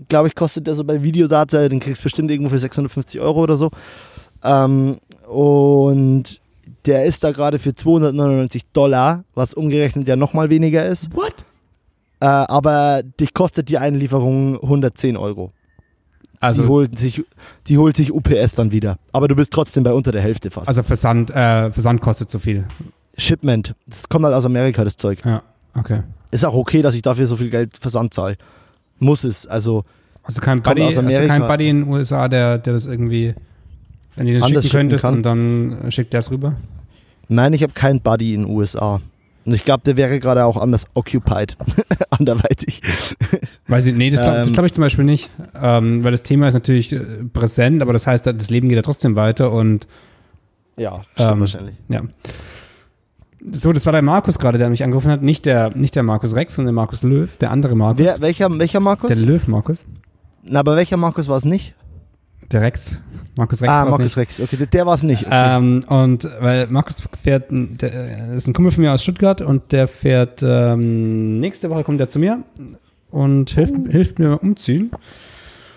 glaube 0.08 0.28
ich, 0.28 0.34
kostet 0.34 0.66
der 0.66 0.74
so 0.74 0.84
bei 0.84 1.02
Videodata, 1.02 1.68
den 1.68 1.80
kriegst 1.80 2.00
du 2.00 2.04
bestimmt 2.04 2.30
irgendwo 2.30 2.50
für 2.50 2.58
650 2.58 3.20
Euro 3.20 3.42
oder 3.42 3.56
so. 3.56 3.70
Ähm, 4.42 4.98
und 5.28 6.40
der 6.86 7.04
ist 7.04 7.24
da 7.24 7.32
gerade 7.32 7.58
für 7.58 7.74
299 7.74 8.62
Dollar, 8.72 9.24
was 9.34 9.54
umgerechnet 9.54 10.06
ja 10.06 10.16
nochmal 10.16 10.50
weniger 10.50 10.86
ist. 10.86 11.14
What? 11.14 11.44
Äh, 12.20 12.26
aber 12.26 13.02
dich 13.02 13.34
kostet 13.34 13.68
die 13.68 13.78
Einlieferung 13.78 14.56
110 14.62 15.16
Euro. 15.16 15.52
die, 16.34 16.38
Also, 16.40 16.68
holt 16.68 16.98
sich, 16.98 17.24
die 17.66 17.78
holt 17.78 17.96
sich 17.96 18.12
UPS 18.12 18.54
dann 18.54 18.70
wieder. 18.70 18.98
Aber 19.12 19.28
du 19.28 19.34
bist 19.36 19.52
trotzdem 19.52 19.82
bei 19.82 19.92
unter 19.92 20.12
der 20.12 20.22
Hälfte 20.22 20.50
fast. 20.50 20.68
also 20.68 20.82
Versand, 20.82 21.30
äh, 21.30 21.70
Versand 21.70 22.00
kostet 22.00 22.30
zu 22.30 22.38
viel. 22.38 22.64
Shipment, 23.16 23.74
das 23.86 24.08
kommt 24.08 24.24
halt 24.24 24.34
aus 24.34 24.44
Amerika, 24.44 24.84
das 24.84 24.96
Zeug. 24.96 25.24
Ja, 25.24 25.42
okay. 25.74 26.02
Ist 26.30 26.44
auch 26.44 26.54
okay, 26.54 26.82
dass 26.82 26.94
ich 26.94 27.02
dafür 27.02 27.26
so 27.26 27.36
viel 27.36 27.48
Geld 27.50 27.76
Versand 27.76 28.12
zahle. 28.12 28.36
Muss 29.04 29.24
es, 29.24 29.46
also 29.46 29.84
Also 30.22 30.40
kein 30.40 30.62
Buddy, 30.62 30.82
aus 30.82 30.96
also 30.96 31.02
kein 31.02 31.30
Amerika. 31.30 31.46
Buddy 31.48 31.68
in 31.68 31.80
den 31.82 31.88
USA, 31.88 32.28
der, 32.28 32.58
der 32.58 32.72
das 32.72 32.86
irgendwie, 32.86 33.34
wenn 34.16 34.26
du 34.26 34.32
das 34.38 34.48
schicken 34.48 34.62
schicken 34.62 34.76
könntest 34.76 35.04
kann. 35.04 35.14
und 35.16 35.22
dann 35.22 35.90
schickt 35.90 36.12
der 36.12 36.20
es 36.20 36.30
rüber. 36.30 36.54
Nein, 37.28 37.52
ich 37.52 37.62
habe 37.62 37.72
keinen 37.72 38.00
Buddy 38.00 38.34
in 38.34 38.42
den 38.42 38.50
USA. 38.50 39.00
Und 39.46 39.52
ich 39.52 39.64
glaube, 39.64 39.82
der 39.84 39.96
wäre 39.98 40.18
gerade 40.20 40.44
auch 40.46 40.56
anders 40.56 40.86
occupied. 40.94 41.56
Anderweitig. 42.10 42.80
Weiß 43.68 43.86
ich, 43.86 43.94
nee, 43.94 44.08
das 44.10 44.22
glaube 44.22 44.38
Ähm. 44.38 44.52
glaub 44.52 44.64
ich 44.66 44.72
zum 44.72 44.80
Beispiel 44.82 45.04
nicht. 45.04 45.30
Ähm, 45.60 46.02
weil 46.02 46.12
das 46.12 46.22
Thema 46.22 46.48
ist 46.48 46.54
natürlich 46.54 46.92
äh, 46.92 47.00
präsent, 47.32 47.82
aber 47.82 47.92
das 47.92 48.06
heißt, 48.06 48.26
das 48.26 48.48
Leben 48.50 48.68
geht 48.70 48.76
ja 48.76 48.82
trotzdem 48.82 49.16
weiter 49.16 49.52
und 49.52 49.86
Ja, 50.78 51.02
Ähm, 51.18 51.40
wahrscheinlich. 51.40 51.74
ja. 51.90 52.02
So, 53.52 53.72
das 53.72 53.84
war 53.84 53.92
der 53.92 54.02
Markus 54.02 54.38
gerade, 54.38 54.56
der 54.56 54.70
mich 54.70 54.82
angerufen 54.82 55.10
hat. 55.10 55.22
Nicht 55.22 55.44
der, 55.44 55.76
nicht 55.76 55.94
der 55.94 56.02
Markus 56.02 56.34
Rex, 56.34 56.54
sondern 56.54 56.74
der 56.74 56.82
Markus 56.82 57.02
Löw, 57.02 57.36
der 57.36 57.50
andere 57.50 57.74
Markus. 57.74 58.04
Wer, 58.04 58.20
welcher, 58.20 58.58
welcher 58.58 58.80
Markus? 58.80 59.08
der 59.08 59.18
Löw 59.18 59.46
Markus. 59.48 59.84
Na, 60.42 60.60
aber 60.60 60.76
welcher 60.76 60.96
Markus 60.96 61.28
war 61.28 61.36
es 61.36 61.44
nicht? 61.44 61.74
Der 62.50 62.62
Rex. 62.62 62.96
Markus 63.36 63.60
Rex 63.62 63.70
ah, 63.72 63.84
Markus 63.84 63.98
nicht. 64.00 64.16
Rex. 64.16 64.40
Okay, 64.40 64.56
der, 64.56 64.66
der 64.66 64.86
war 64.86 64.94
es 64.94 65.02
nicht. 65.02 65.26
Okay. 65.26 65.56
Ähm, 65.56 65.84
und 65.88 66.28
weil 66.40 66.68
Markus 66.68 67.02
fährt, 67.22 67.46
der 67.50 68.34
ist 68.34 68.46
ein 68.46 68.54
Kumpel 68.54 68.72
von 68.72 68.82
mir 68.82 68.92
aus 68.92 69.02
Stuttgart 69.02 69.40
und 69.42 69.72
der 69.72 69.88
fährt, 69.88 70.42
ähm, 70.42 71.40
nächste 71.40 71.68
Woche 71.68 71.84
kommt 71.84 72.00
er 72.00 72.08
zu 72.08 72.18
mir 72.18 72.44
und 73.10 73.50
hilft, 73.50 73.74
hilft 73.90 74.18
mir 74.18 74.42
umziehen. 74.42 74.90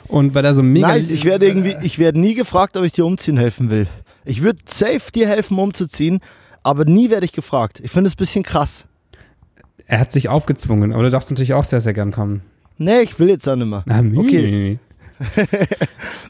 Und 0.08 0.36
weil 0.36 0.46
er 0.46 0.54
so 0.54 0.64
mega. 0.64 0.88
nice, 0.88 1.12
ich 1.12 1.26
werde 1.26 1.48
irgendwie, 1.48 1.76
ich 1.82 2.00
werde 2.00 2.20
nie 2.20 2.34
gefragt, 2.34 2.78
ob 2.78 2.86
ich 2.86 2.94
dir 2.94 3.06
umziehen 3.06 3.38
helfen 3.38 3.70
will. 3.70 3.88
Ich 4.24 4.42
würde 4.42 4.60
safe 4.66 5.12
dir 5.14 5.28
helfen, 5.28 5.58
umzuziehen, 5.60 6.22
aber 6.68 6.84
nie 6.84 7.10
werde 7.10 7.26
ich 7.26 7.32
gefragt. 7.32 7.80
Ich 7.82 7.92
finde 7.92 8.10
es 8.10 8.14
ein 8.16 8.18
bisschen 8.18 8.44
krass. 8.44 8.86
Er 9.86 10.02
hat 10.02 10.12
sich 10.12 10.28
aufgezwungen, 10.28 10.92
aber 10.92 11.04
du 11.04 11.10
darfst 11.10 11.32
natürlich 11.32 11.54
auch 11.54 11.64
sehr, 11.64 11.80
sehr 11.80 11.94
gern 11.94 12.12
kommen. 12.12 12.42
Nee, 12.78 13.02
ich 13.02 13.18
will 13.20 13.30
jetzt 13.30 13.48
auch 13.48 13.56
nicht 13.56 13.68
mehr. 13.68 13.84
Na, 13.86 14.04
Okay. 14.20 14.78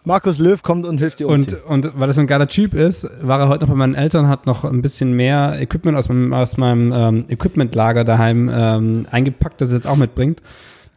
Markus 0.05 0.37
Löw 0.37 0.61
kommt 0.61 0.85
und 0.85 0.99
hilft 0.99 1.19
dir 1.19 1.27
umziehen. 1.27 1.57
Und, 1.67 1.87
und 1.87 1.99
weil 1.99 2.09
er 2.09 2.13
so 2.13 2.21
ein 2.21 2.27
geiler 2.27 2.47
Typ 2.47 2.73
ist, 2.73 3.09
war 3.21 3.39
er 3.39 3.49
heute 3.49 3.65
noch 3.65 3.69
bei 3.71 3.75
meinen 3.75 3.95
Eltern, 3.95 4.27
hat 4.29 4.45
noch 4.45 4.63
ein 4.63 4.81
bisschen 4.81 5.11
mehr 5.13 5.59
Equipment 5.59 5.97
aus 5.97 6.07
meinem, 6.07 6.31
aus 6.33 6.55
meinem 6.55 6.93
ähm, 6.93 7.25
Equipmentlager 7.27 8.03
daheim 8.05 8.49
ähm, 8.53 9.07
eingepackt, 9.09 9.59
das 9.59 9.71
er 9.71 9.77
jetzt 9.77 9.87
auch 9.87 9.97
mitbringt. 9.97 10.41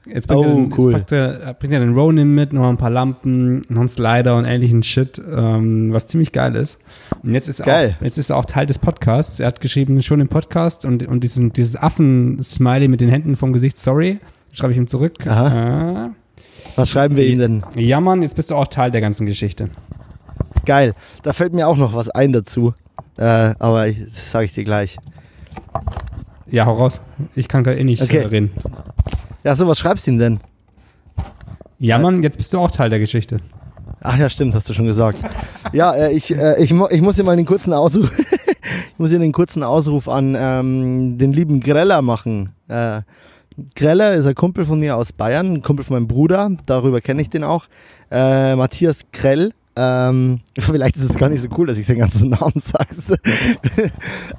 Jetzt 0.07 0.29
bringt, 0.29 0.41
Oh, 0.41 0.49
er, 0.49 0.55
den, 0.55 0.75
cool. 0.79 0.93
jetzt 0.93 1.13
er, 1.13 1.55
bringt 1.55 1.75
er 1.75 1.81
den 1.81 1.93
Ronin 1.95 2.35
mit, 2.35 2.53
noch 2.55 2.67
ein 2.69 2.79
paar 2.79 2.89
Lampen, 2.91 3.63
noch 3.69 3.81
einen 3.81 3.89
Slider 3.89 4.37
und 4.37 4.47
ähnlichen 4.47 4.83
Shit, 4.83 5.21
ähm, 5.31 5.93
was 5.93 6.07
ziemlich 6.07 6.33
geil 6.33 6.57
ist. 6.57 6.81
Und 7.23 7.35
jetzt 7.35 7.49
ist, 7.49 7.61
er 7.61 7.67
Geil. 7.67 7.97
Auch, 7.99 8.05
jetzt 8.05 8.17
ist 8.17 8.31
er 8.31 8.37
auch 8.39 8.47
Teil 8.47 8.65
des 8.65 8.79
Podcasts. 8.79 9.41
Er 9.41 9.49
hat 9.49 9.61
geschrieben, 9.61 10.01
schon 10.03 10.21
im 10.21 10.29
Podcast 10.29 10.87
und, 10.87 11.07
und 11.07 11.23
diesen, 11.23 11.53
dieses 11.53 11.77
Affen-Smiley 11.77 12.89
mit 12.89 13.03
den 13.03 13.11
Händen 13.11 13.37
vom 13.37 13.53
Gesicht, 13.53 13.77
sorry, 13.77 14.21
schreibe 14.53 14.73
ich 14.73 14.79
ihm 14.79 14.87
zurück. 14.87 15.27
Aha. 15.27 16.11
Was 16.77 16.89
schreiben 16.89 17.17
wir 17.17 17.27
ihm 17.27 17.39
denn? 17.39 17.63
Äh, 17.77 17.83
ja, 17.83 18.01
Mann, 18.01 18.23
jetzt 18.23 18.37
bist 18.37 18.51
du 18.51 18.55
auch 18.55 18.69
Teil 18.69 18.91
der 18.91 19.03
ganzen 19.03 19.27
Geschichte. 19.27 19.69
Geil. 20.65 20.95
Da 21.23 21.35
fällt 21.35 21.53
mir 21.53 21.69
auch 21.69 21.77
noch 21.77 21.95
was 21.95 22.09
ein 22.09 22.33
dazu. 22.33 22.73
Äh, 23.19 23.25
aber 23.59 23.89
ich, 23.89 24.03
das 24.05 24.31
sage 24.31 24.47
ich 24.47 24.55
dir 24.55 24.65
gleich. 24.65 24.97
Ja, 26.51 26.65
hau 26.65 26.73
raus. 26.75 27.01
Ich 27.35 27.49
kann 27.49 27.65
da 27.65 27.73
eh 27.73 27.85
nicht 27.85 28.03
Okay. 28.03 28.19
äh, 28.19 28.27
reden. 28.27 28.51
Ja, 29.45 29.57
so, 29.57 29.67
was 29.67 29.79
schreibst 29.79 30.07
du 30.07 30.13
ihm 30.13 30.19
denn? 30.19 30.41
Ja, 31.79 31.99
Mann, 31.99 32.23
jetzt 32.23 32.37
bist 32.37 32.53
du 32.53 32.59
auch 32.59 32.71
Teil 32.71 32.91
der 32.91 32.99
Geschichte. 32.99 33.39
Ach 34.03 34.19
ja, 34.19 34.29
stimmt, 34.29 34.55
hast 34.55 34.69
du 34.69 34.75
schon 34.75 34.87
gesagt. 34.87 35.19
Ja, 35.73 35.95
äh, 35.95 36.13
ich, 36.13 36.35
äh, 36.35 36.63
ich, 36.63 36.73
ich 36.73 37.01
muss 37.03 37.17
hier 37.17 37.25
mal 37.25 37.37
den 37.37 37.47
kurzen 37.47 37.73
Ausruf, 37.73 38.11
ich 38.19 38.99
muss 38.99 39.11
hier 39.11 39.19
den 39.19 39.33
kurzen 39.33 39.63
Ausruf 39.63 40.09
an 40.09 40.37
ähm, 40.39 41.19
den 41.19 41.33
lieben 41.33 41.61
Greller 41.61 42.03
machen. 42.03 42.51
Äh, 42.69 43.03
Greller 43.75 44.15
ist 44.15 44.27
ein 44.27 44.35
Kumpel 44.35 44.65
von 44.65 44.81
mir 44.81 44.97
aus 44.97 45.13
Bayern, 45.13 45.55
ein 45.55 45.63
Kumpel 45.63 45.85
von 45.85 45.97
meinem 45.97 46.09
Bruder, 46.09 46.51
darüber 46.67 47.01
kenne 47.01 47.21
ich 47.21 47.31
den 47.31 47.45
auch. 47.45 47.67
Äh, 48.11 48.57
Matthias 48.57 49.05
Krell. 49.13 49.53
Ähm, 49.81 50.41
vielleicht 50.59 50.97
ist 50.97 51.11
es 51.11 51.17
gar 51.17 51.31
nicht 51.31 51.41
so 51.41 51.49
cool, 51.57 51.67
dass 51.67 51.79
ich 51.79 51.87
seinen 51.87 52.01
ganzen 52.01 52.31
Namen 52.41 52.53
sage. 52.57 53.17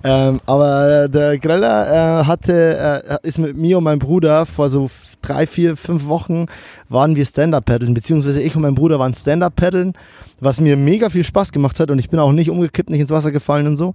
ähm, 0.03 0.39
aber 0.45 1.07
der 1.07 1.39
Greller 1.39 2.21
äh, 2.21 2.25
hatte, 2.25 2.99
äh, 3.23 3.27
ist 3.27 3.39
mit 3.39 3.57
mir 3.57 3.79
und 3.79 3.83
meinem 3.83 3.99
Bruder 3.99 4.45
vor 4.45 4.69
so 4.69 4.91
drei, 5.21 5.47
vier, 5.47 5.77
fünf 5.77 6.05
Wochen 6.05 6.45
waren 6.89 7.15
wir 7.15 7.25
Stand-Up-Paddeln, 7.25 7.93
beziehungsweise 7.93 8.41
ich 8.41 8.55
und 8.55 8.61
mein 8.63 8.75
Bruder 8.75 8.99
waren 8.99 9.13
Stand-Up-Paddeln, 9.13 9.93
was 10.39 10.61
mir 10.61 10.77
mega 10.77 11.09
viel 11.09 11.23
Spaß 11.23 11.51
gemacht 11.51 11.79
hat 11.79 11.91
und 11.91 11.99
ich 11.99 12.09
bin 12.09 12.19
auch 12.19 12.31
nicht 12.31 12.49
umgekippt, 12.49 12.89
nicht 12.89 13.01
ins 13.01 13.11
Wasser 13.11 13.31
gefallen 13.31 13.67
und 13.67 13.75
so. 13.75 13.93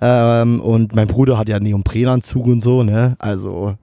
Ähm, 0.00 0.60
und 0.60 0.94
mein 0.94 1.06
Bruder 1.06 1.38
hat 1.38 1.48
ja 1.48 1.60
Neoprenanzug 1.60 2.46
und 2.46 2.60
so, 2.62 2.82
ne? 2.82 3.16
Also 3.18 3.74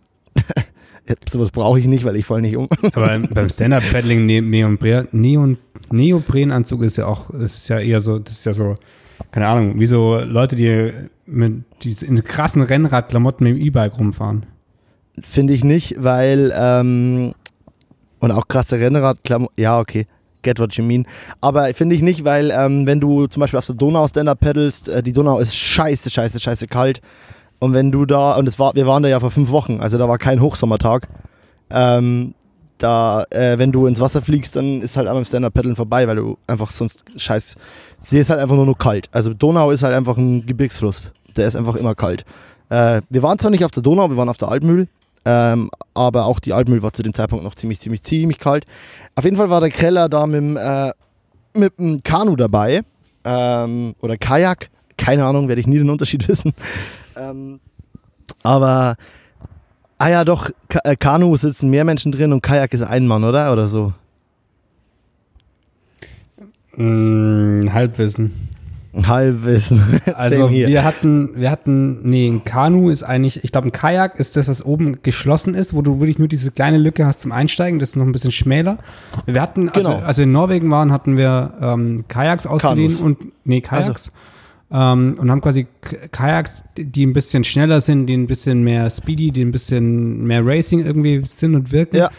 sowas 1.28 1.52
brauche 1.52 1.80
ich 1.80 1.88
nicht, 1.88 2.06
weil 2.06 2.16
ich 2.16 2.26
fall 2.26 2.42
nicht 2.42 2.56
um. 2.56 2.68
Aber 2.94 3.20
beim 3.20 3.50
Stand-Up-Paddling 3.50 4.26
ne 4.26 4.42
Neopren, 4.42 5.08
Neon, 5.12 5.58
Neoprenanzug 5.92 6.84
ist 6.84 6.98
ja 6.98 7.08
auch, 7.08 7.30
ist 7.32 7.68
ja 7.68 7.80
eher 7.80 8.00
so, 8.00 8.20
das 8.20 8.36
ist 8.36 8.46
ja 8.46 8.54
so, 8.54 8.78
keine 9.32 9.48
Ahnung, 9.48 9.80
wie 9.80 9.86
so 9.86 10.20
Leute, 10.20 10.56
die 10.56 10.92
mit 11.26 11.64
die 11.84 11.96
in 12.06 12.24
krassen 12.24 12.62
Rennradklamotten 12.62 13.46
mit 13.46 13.56
dem 13.56 13.62
E-Bike 13.62 13.98
rumfahren. 13.98 14.46
Finde 15.22 15.54
ich 15.54 15.64
nicht, 15.64 15.96
weil 16.00 16.54
ähm, 16.56 17.34
und 18.20 18.32
auch 18.32 18.48
krasse 18.48 18.80
Rennradklamotten, 18.80 19.62
ja 19.62 19.80
okay, 19.80 20.08
get 20.44 20.60
what 20.60 20.74
you 20.74 20.84
mean. 20.84 21.06
Aber 21.42 21.66
finde 21.74 21.96
ich 21.96 22.02
nicht, 22.02 22.24
weil 22.26 22.52
ähm, 22.52 22.86
wenn 22.88 23.00
du 23.00 23.28
zum 23.28 23.42
Beispiel 23.42 23.58
auf 23.58 23.66
der 23.66 23.76
Donau 23.76 24.08
Stand-Up 24.08 24.40
paddelst, 24.40 24.90
äh, 24.90 25.04
die 25.04 25.14
Donau 25.14 25.40
ist 25.40 25.56
scheiße, 25.56 26.10
scheiße, 26.10 26.40
scheiße 26.40 26.68
kalt. 26.68 27.02
Und 27.64 27.74
wenn 27.74 27.94
du 27.94 28.06
da, 28.06 28.36
und 28.36 28.46
es 28.46 28.60
war, 28.60 28.76
wir 28.76 28.86
waren 28.88 29.04
da 29.04 29.10
ja 29.10 29.22
vor 29.22 29.32
fünf 29.32 29.50
Wochen, 29.50 29.80
also 29.80 29.98
da 29.98 30.10
war 30.10 30.18
kein 30.18 30.42
Hochsommertag, 30.42 31.08
ähm, 31.70 32.34
da, 32.78 33.24
äh, 33.30 33.58
wenn 33.58 33.72
du 33.72 33.88
ins 33.88 34.02
Wasser 34.02 34.22
fliegst, 34.22 34.58
dann 34.58 34.82
ist 34.82 34.98
halt 34.98 35.08
einmal 35.08 35.24
Stand-Up-Paddeln 35.24 35.78
vorbei, 35.78 36.06
weil 36.06 36.18
du 36.18 36.38
einfach 36.46 36.72
sonst 36.72 37.06
scheiß, 37.16 37.56
sie 38.00 38.20
ist 38.20 38.30
halt 38.30 38.42
einfach 38.42 38.58
nur 38.58 38.66
noch 38.66 38.78
kalt. 38.78 39.08
Also 39.14 39.34
Donau 39.34 39.72
ist 39.72 39.82
halt 39.82 39.96
einfach 39.96 40.18
ein 40.18 40.46
Gebirgsfluss, 40.46 41.14
der 41.38 41.48
ist 41.48 41.56
einfach 41.56 41.78
immer 41.78 41.96
kalt. 41.96 42.26
Äh, 42.68 43.00
wir 43.10 43.24
waren 43.24 43.40
zwar 43.40 43.50
nicht 43.50 43.64
auf 43.64 43.72
der 43.72 43.82
Donau, 43.82 44.10
wir 44.10 44.18
waren 44.18 44.28
auf 44.28 44.36
der 44.36 44.50
Altmühl, 44.50 44.90
ähm, 45.24 45.72
aber 45.94 46.26
auch 46.26 46.42
die 46.42 46.52
Altmühl 46.52 46.84
war 46.84 46.92
zu 46.92 47.02
dem 47.02 47.14
Zeitpunkt 47.14 47.46
noch 47.46 47.56
ziemlich, 47.56 47.80
ziemlich, 47.80 48.04
ziemlich 48.04 48.40
kalt. 48.40 48.66
Auf 49.16 49.24
jeden 49.24 49.38
Fall 49.38 49.50
war 49.50 49.62
der 49.62 49.72
Keller 49.72 50.10
da 50.10 50.28
mit 50.28 50.36
dem, 50.36 50.58
äh, 50.58 50.92
mit 51.54 51.80
dem 51.80 52.04
Kanu 52.04 52.36
dabei. 52.36 52.82
Ähm, 53.24 53.96
oder 54.02 54.18
Kajak. 54.18 54.70
Keine 54.98 55.24
Ahnung, 55.24 55.48
werde 55.48 55.62
ich 55.62 55.68
nie 55.68 55.78
den 55.78 55.90
Unterschied 55.90 56.28
wissen. 56.28 56.54
Ähm, 57.16 57.60
aber, 58.42 58.96
ah 59.98 60.10
ja, 60.10 60.26
doch, 60.26 60.50
Ka 60.70 60.80
äh, 60.84 60.96
Kanu 60.96 61.36
sitzen 61.38 61.70
mehr 61.70 61.84
Menschen 61.84 62.12
drin 62.12 62.34
und 62.34 62.42
Kajak 62.42 62.74
ist 62.74 62.82
ein 62.82 63.08
Mann, 63.08 63.24
oder? 63.24 63.52
Oder 63.52 63.68
so. 63.68 63.94
Mm, 66.76 67.70
Halbwissen. 67.72 68.32
Halbwissen. 68.96 70.02
Also 70.16 70.52
wir 70.52 70.84
hatten, 70.84 71.30
wir 71.36 71.50
hatten, 71.50 72.08
nee, 72.08 72.28
ein 72.28 72.44
Kanu 72.44 72.90
ist 72.90 73.04
eigentlich, 73.04 73.44
ich 73.44 73.52
glaube, 73.52 73.68
ein 73.70 73.72
Kajak 73.72 74.20
ist 74.20 74.36
das, 74.36 74.48
was 74.48 74.64
oben 74.64 75.02
geschlossen 75.02 75.56
ist, 75.56 75.74
wo 75.74 75.82
du 75.82 76.00
wirklich 76.00 76.20
nur 76.20 76.28
diese 76.28 76.52
kleine 76.52 76.78
Lücke 76.78 77.06
hast 77.06 77.22
zum 77.22 77.32
Einsteigen. 77.32 77.80
Das 77.80 77.90
ist 77.90 77.96
noch 77.96 78.06
ein 78.06 78.12
bisschen 78.12 78.32
schmäler. 78.32 78.78
Wir 79.26 79.42
hatten, 79.42 79.68
genau. 79.68 79.76
als, 79.76 80.00
wir, 80.02 80.08
als 80.08 80.18
wir 80.18 80.24
in 80.26 80.32
Norwegen 80.32 80.70
waren, 80.70 80.92
hatten 80.92 81.18
wir 81.18 81.54
ähm, 81.60 82.06
Kajaks 82.08 82.46
ausgeliehen 82.46 82.96
Kanus. 82.96 83.02
und 83.02 83.32
nee, 83.46 83.62
Kajaks. 83.62 84.10
Also. 84.10 84.12
Ähm, 84.74 85.18
und 85.20 85.30
haben 85.30 85.40
quasi 85.40 85.68
Kajaks, 86.12 86.64
die 86.76 87.06
ein 87.06 87.14
bisschen 87.14 87.44
schneller 87.44 87.80
sind, 87.80 88.08
die 88.08 88.18
ein 88.18 88.26
bisschen 88.26 88.64
mehr 88.64 88.90
Speedy, 88.90 89.32
die 89.32 89.46
ein 89.46 89.52
bisschen 89.52 90.24
mehr 90.26 90.44
Racing 90.44 90.84
irgendwie 90.84 91.22
sind 91.26 91.54
und 91.54 91.72
wirken. 91.72 91.98
Ja. 91.98 92.10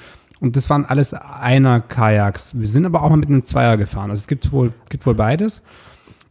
Und 0.40 0.54
das 0.54 0.70
waren 0.70 0.84
alles 0.84 1.14
einer 1.14 1.80
Kajaks. 1.80 2.58
Wir 2.58 2.68
sind 2.68 2.86
aber 2.86 3.02
auch 3.02 3.10
mal 3.10 3.16
mit 3.16 3.28
einem 3.28 3.44
Zweier 3.44 3.76
gefahren. 3.76 4.10
Also 4.10 4.20
es 4.20 4.28
gibt 4.28 4.52
wohl, 4.52 4.72
gibt 4.88 5.04
wohl 5.04 5.14
beides. 5.14 5.62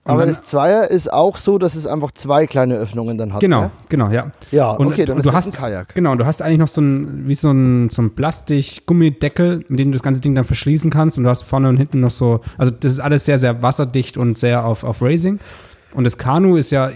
Aber 0.06 0.26
das 0.26 0.44
Zweier 0.44 0.90
ist 0.90 1.12
auch 1.12 1.38
so, 1.38 1.58
dass 1.58 1.76
es 1.76 1.88
einfach 1.88 2.12
zwei 2.12 2.46
kleine 2.46 2.76
Öffnungen 2.76 3.18
dann 3.18 3.34
hat. 3.34 3.40
Genau, 3.40 3.62
ne? 3.62 3.72
genau, 3.88 4.10
ja. 4.10 4.32
Ja, 4.52 4.72
und, 4.72 4.88
okay, 4.88 5.06
dann 5.06 5.16
und 5.16 5.22
ist 5.22 5.26
du 5.26 5.34
hast, 5.34 5.48
ein 5.48 5.54
Kajak. 5.54 5.96
Genau, 5.96 6.16
du 6.16 6.26
hast 6.26 6.42
eigentlich 6.42 6.60
noch 6.60 6.68
so 6.68 6.82
ein, 6.82 7.28
wie 7.28 7.36
so 7.36 7.52
ein, 7.52 7.90
so 7.90 8.02
ein 8.02 8.14
Plastik-Gummideckel, 8.14 9.64
mit 9.70 9.80
dem 9.80 9.92
du 9.92 9.94
das 9.94 10.04
ganze 10.04 10.20
Ding 10.20 10.36
dann 10.36 10.44
verschließen 10.44 10.92
kannst 10.92 11.18
und 11.18 11.24
du 11.24 11.30
hast 11.30 11.44
vorne 11.44 11.70
und 11.70 11.78
hinten 11.78 12.02
noch 12.02 12.12
so, 12.12 12.42
also 12.58 12.72
das 12.72 12.92
ist 12.92 13.00
alles 13.00 13.26
sehr, 13.26 13.38
sehr 13.38 13.62
wasserdicht 13.62 14.18
und 14.18 14.38
sehr 14.38 14.66
auf, 14.66 14.84
auf 14.84 15.02
Racing. 15.02 15.40
Und 15.94 16.04
das 16.04 16.18
Kanu 16.18 16.56
ist 16.58 16.72
ja 16.72 16.92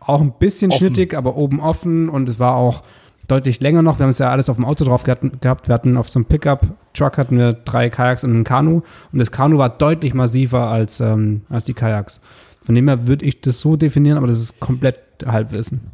auch 0.00 0.20
ein 0.20 0.32
bisschen 0.38 0.70
offen. 0.70 0.78
schnittig, 0.78 1.16
aber 1.16 1.36
oben 1.36 1.60
offen 1.60 2.08
und 2.08 2.28
es 2.28 2.38
war 2.38 2.56
auch 2.56 2.82
deutlich 3.28 3.60
länger 3.60 3.82
noch. 3.82 3.98
Wir 3.98 4.04
haben 4.04 4.10
es 4.10 4.18
ja 4.18 4.30
alles 4.30 4.48
auf 4.48 4.56
dem 4.56 4.64
Auto 4.64 4.84
drauf 4.84 5.02
gehabt. 5.04 5.68
Wir 5.68 5.74
hatten 5.74 5.96
auf 5.96 6.08
so 6.08 6.18
einem 6.18 6.26
Pickup-Truck 6.26 7.18
hatten 7.18 7.38
wir 7.38 7.52
drei 7.52 7.90
Kajaks 7.90 8.24
und 8.24 8.38
ein 8.38 8.44
Kanu. 8.44 8.82
Und 9.12 9.18
das 9.18 9.32
Kanu 9.32 9.58
war 9.58 9.70
deutlich 9.70 10.14
massiver 10.14 10.68
als, 10.68 11.00
ähm, 11.00 11.42
als 11.48 11.64
die 11.64 11.74
Kajaks. 11.74 12.20
Von 12.62 12.74
dem 12.74 12.88
her 12.88 13.06
würde 13.06 13.24
ich 13.24 13.40
das 13.40 13.60
so 13.60 13.76
definieren, 13.76 14.18
aber 14.18 14.26
das 14.26 14.40
ist 14.40 14.60
komplett 14.60 14.98
Halbwissen. 15.24 15.92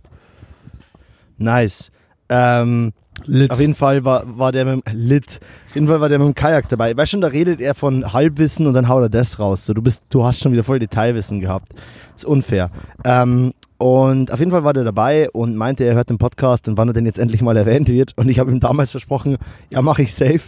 Nice. 1.39 1.91
Ähm, 2.29 2.93
Lit. 3.25 3.51
Auf 3.51 3.61
jeden 3.61 3.75
Fall 3.75 4.05
war, 4.05 4.25
war 4.39 4.53
der 4.53 4.65
mit 4.65 4.87
dem 4.87 4.97
Lit. 4.97 5.41
Auf 5.69 5.75
jeden 5.75 5.87
Fall 5.87 6.01
war 6.01 6.09
der 6.09 6.19
mit 6.19 6.27
dem 6.27 6.35
Kajak 6.35 6.69
dabei. 6.69 6.97
Weißt 6.97 7.13
schon, 7.13 7.21
da 7.21 7.29
redet 7.29 7.61
er 7.61 7.75
von 7.75 8.13
Halbwissen 8.13 8.67
und 8.67 8.75
dann 8.75 8.89
haut 8.89 9.03
er 9.03 9.09
das 9.09 9.39
raus. 9.39 9.65
So, 9.65 9.75
du 9.75 9.83
bist, 9.83 10.03
du 10.11 10.25
hast 10.25 10.41
schon 10.41 10.53
wieder 10.53 10.65
voll 10.65 10.79
Detailwissen 10.79 11.41
gehabt. 11.41 11.73
Ist 12.17 12.25
unfair. 12.25 12.71
Ähm, 13.05 13.53
und 13.79 14.33
auf 14.33 14.39
jeden 14.39 14.51
Fall 14.51 14.65
war 14.65 14.73
der 14.73 14.85
dabei 14.85 15.29
und 15.31 15.57
meinte, 15.57 15.85
er 15.85 15.95
hört 15.95 16.11
den 16.11 16.19
Podcast 16.19 16.69
und 16.69 16.77
wann 16.77 16.89
er 16.89 16.95
denn 16.95 17.07
jetzt 17.07 17.19
endlich 17.19 17.43
mal 17.43 17.57
erwähnt 17.57 17.89
wird. 17.89 18.17
Und 18.17 18.29
ich 18.29 18.39
habe 18.39 18.51
ihm 18.51 18.61
damals 18.61 18.93
versprochen, 18.93 19.39
ja, 19.71 19.83
mache 19.83 20.03
ich 20.03 20.15
safe. 20.15 20.41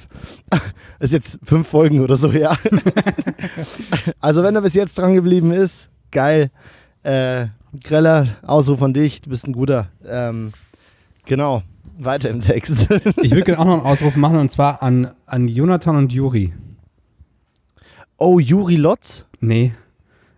Ist 1.01 1.13
jetzt 1.13 1.39
fünf 1.43 1.67
Folgen 1.67 2.01
oder 2.01 2.17
so, 2.17 2.31
ja. 2.31 2.57
also 4.21 4.43
wenn 4.43 4.55
er 4.55 4.63
bis 4.63 4.75
jetzt 4.75 4.99
dran 4.99 5.15
geblieben 5.15 5.53
ist, 5.53 5.91
geil. 6.11 6.51
Äh, 7.03 7.47
Greller, 7.83 8.29
Ausruf 8.43 8.79
von 8.79 8.95
dich, 8.95 9.21
du 9.23 9.31
bist 9.31 9.49
ein 9.49 9.53
guter. 9.53 9.89
Ähm, 10.07 10.53
genau, 11.27 11.63
weiter 11.99 12.31
im 12.31 12.41
Text. 12.41 12.91
ich 13.23 13.33
würde 13.33 13.43
gerne 13.45 13.61
auch 13.61 13.65
noch 13.65 13.75
einen 13.75 13.83
Ausruf 13.83 14.17
machen 14.17 14.39
und 14.39 14.51
zwar 14.51 14.83
an, 14.83 15.11
an 15.27 15.49
Jonathan 15.49 15.97
und 15.97 16.13
Juri. 16.13 16.53
Oh, 18.17 18.39
Juri 18.39 18.77
Lotz? 18.77 19.27
Nee. 19.41 19.75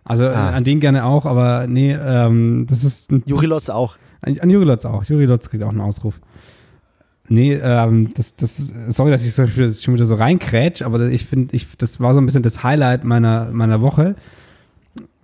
Also 0.03 0.25
äh, 0.25 0.29
ah. 0.29 0.51
an 0.51 0.63
den 0.63 0.79
gerne 0.79 1.05
auch, 1.05 1.25
aber 1.25 1.67
nee, 1.67 1.93
ähm, 1.93 2.65
das 2.67 2.83
ist. 2.83 3.11
Juri 3.25 3.45
Lotz 3.45 3.69
auch. 3.69 3.97
An, 4.21 4.39
an 4.39 4.49
Juri 4.49 4.65
Lotz 4.65 4.85
auch. 4.85 5.03
Juri 5.03 5.25
Lotz 5.25 5.49
kriegt 5.49 5.63
auch 5.63 5.69
einen 5.69 5.81
Ausruf. 5.81 6.19
Nee, 7.29 7.55
ähm, 7.55 8.09
das, 8.15 8.35
das, 8.37 8.73
sorry, 8.87 9.11
dass 9.11 9.25
ich 9.25 9.33
so, 9.33 9.45
schon 9.47 9.93
wieder 9.93 10.05
so 10.05 10.15
reinkrätsch, 10.15 10.81
aber 10.81 11.09
ich 11.09 11.25
finde, 11.25 11.55
ich, 11.55 11.67
das 11.77 11.99
war 11.99 12.13
so 12.13 12.21
ein 12.21 12.25
bisschen 12.25 12.41
das 12.41 12.63
Highlight 12.63 13.03
meiner, 13.03 13.49
meiner 13.51 13.81
Woche. 13.81 14.15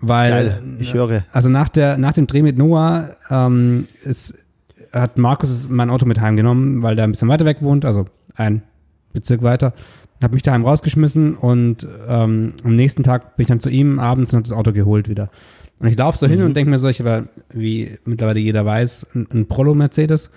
Weil, 0.02 0.32
Geil, 0.32 0.64
ich 0.80 0.94
höre. 0.94 1.24
Also 1.32 1.48
nach, 1.48 1.70
der, 1.70 1.98
nach 1.98 2.12
dem 2.12 2.28
Dreh 2.28 2.42
mit 2.42 2.58
Noah 2.58 3.16
ähm, 3.30 3.88
ist, 4.04 4.34
hat 4.94 5.18
Markus 5.18 5.68
mein 5.70 5.90
Auto 5.90 6.06
mit 6.06 6.22
heimgenommen, 6.22 6.82
weil 6.84 6.96
der 6.96 7.06
ein 7.06 7.12
bisschen 7.12 7.30
weiter 7.30 7.46
weg 7.46 7.58
wohnt, 7.62 7.86
also 7.86 8.06
ein 8.36 8.62
Bezirk 9.12 9.44
weiter 9.44 9.74
habe 10.24 10.34
mich 10.34 10.42
daheim 10.42 10.66
rausgeschmissen 10.66 11.36
und 11.36 11.88
ähm, 12.08 12.54
am 12.64 12.76
nächsten 12.76 13.04
Tag 13.04 13.36
bin 13.36 13.44
ich 13.44 13.48
dann 13.50 13.60
zu 13.60 13.70
ihm 13.70 14.00
abends 14.00 14.34
und 14.34 14.38
habe 14.38 14.48
das 14.48 14.58
Auto 14.58 14.72
geholt 14.72 15.10
wieder. 15.10 15.30
Und 15.80 15.88
ich 15.88 15.98
laufe 15.98 16.18
so 16.18 16.26
mhm. 16.28 16.32
hin 16.32 16.42
und 16.44 16.54
denke 16.56 16.72
mir 16.72 16.80
so, 16.80 16.88
ich 16.88 17.00
habe, 17.00 17.28
wie 17.52 17.98
mittlerweile 18.06 18.40
jeder 18.40 18.66
weiß, 18.66 19.08
ein, 19.16 19.28
ein 19.34 19.48
Prolo-Mercedes. 19.48 20.32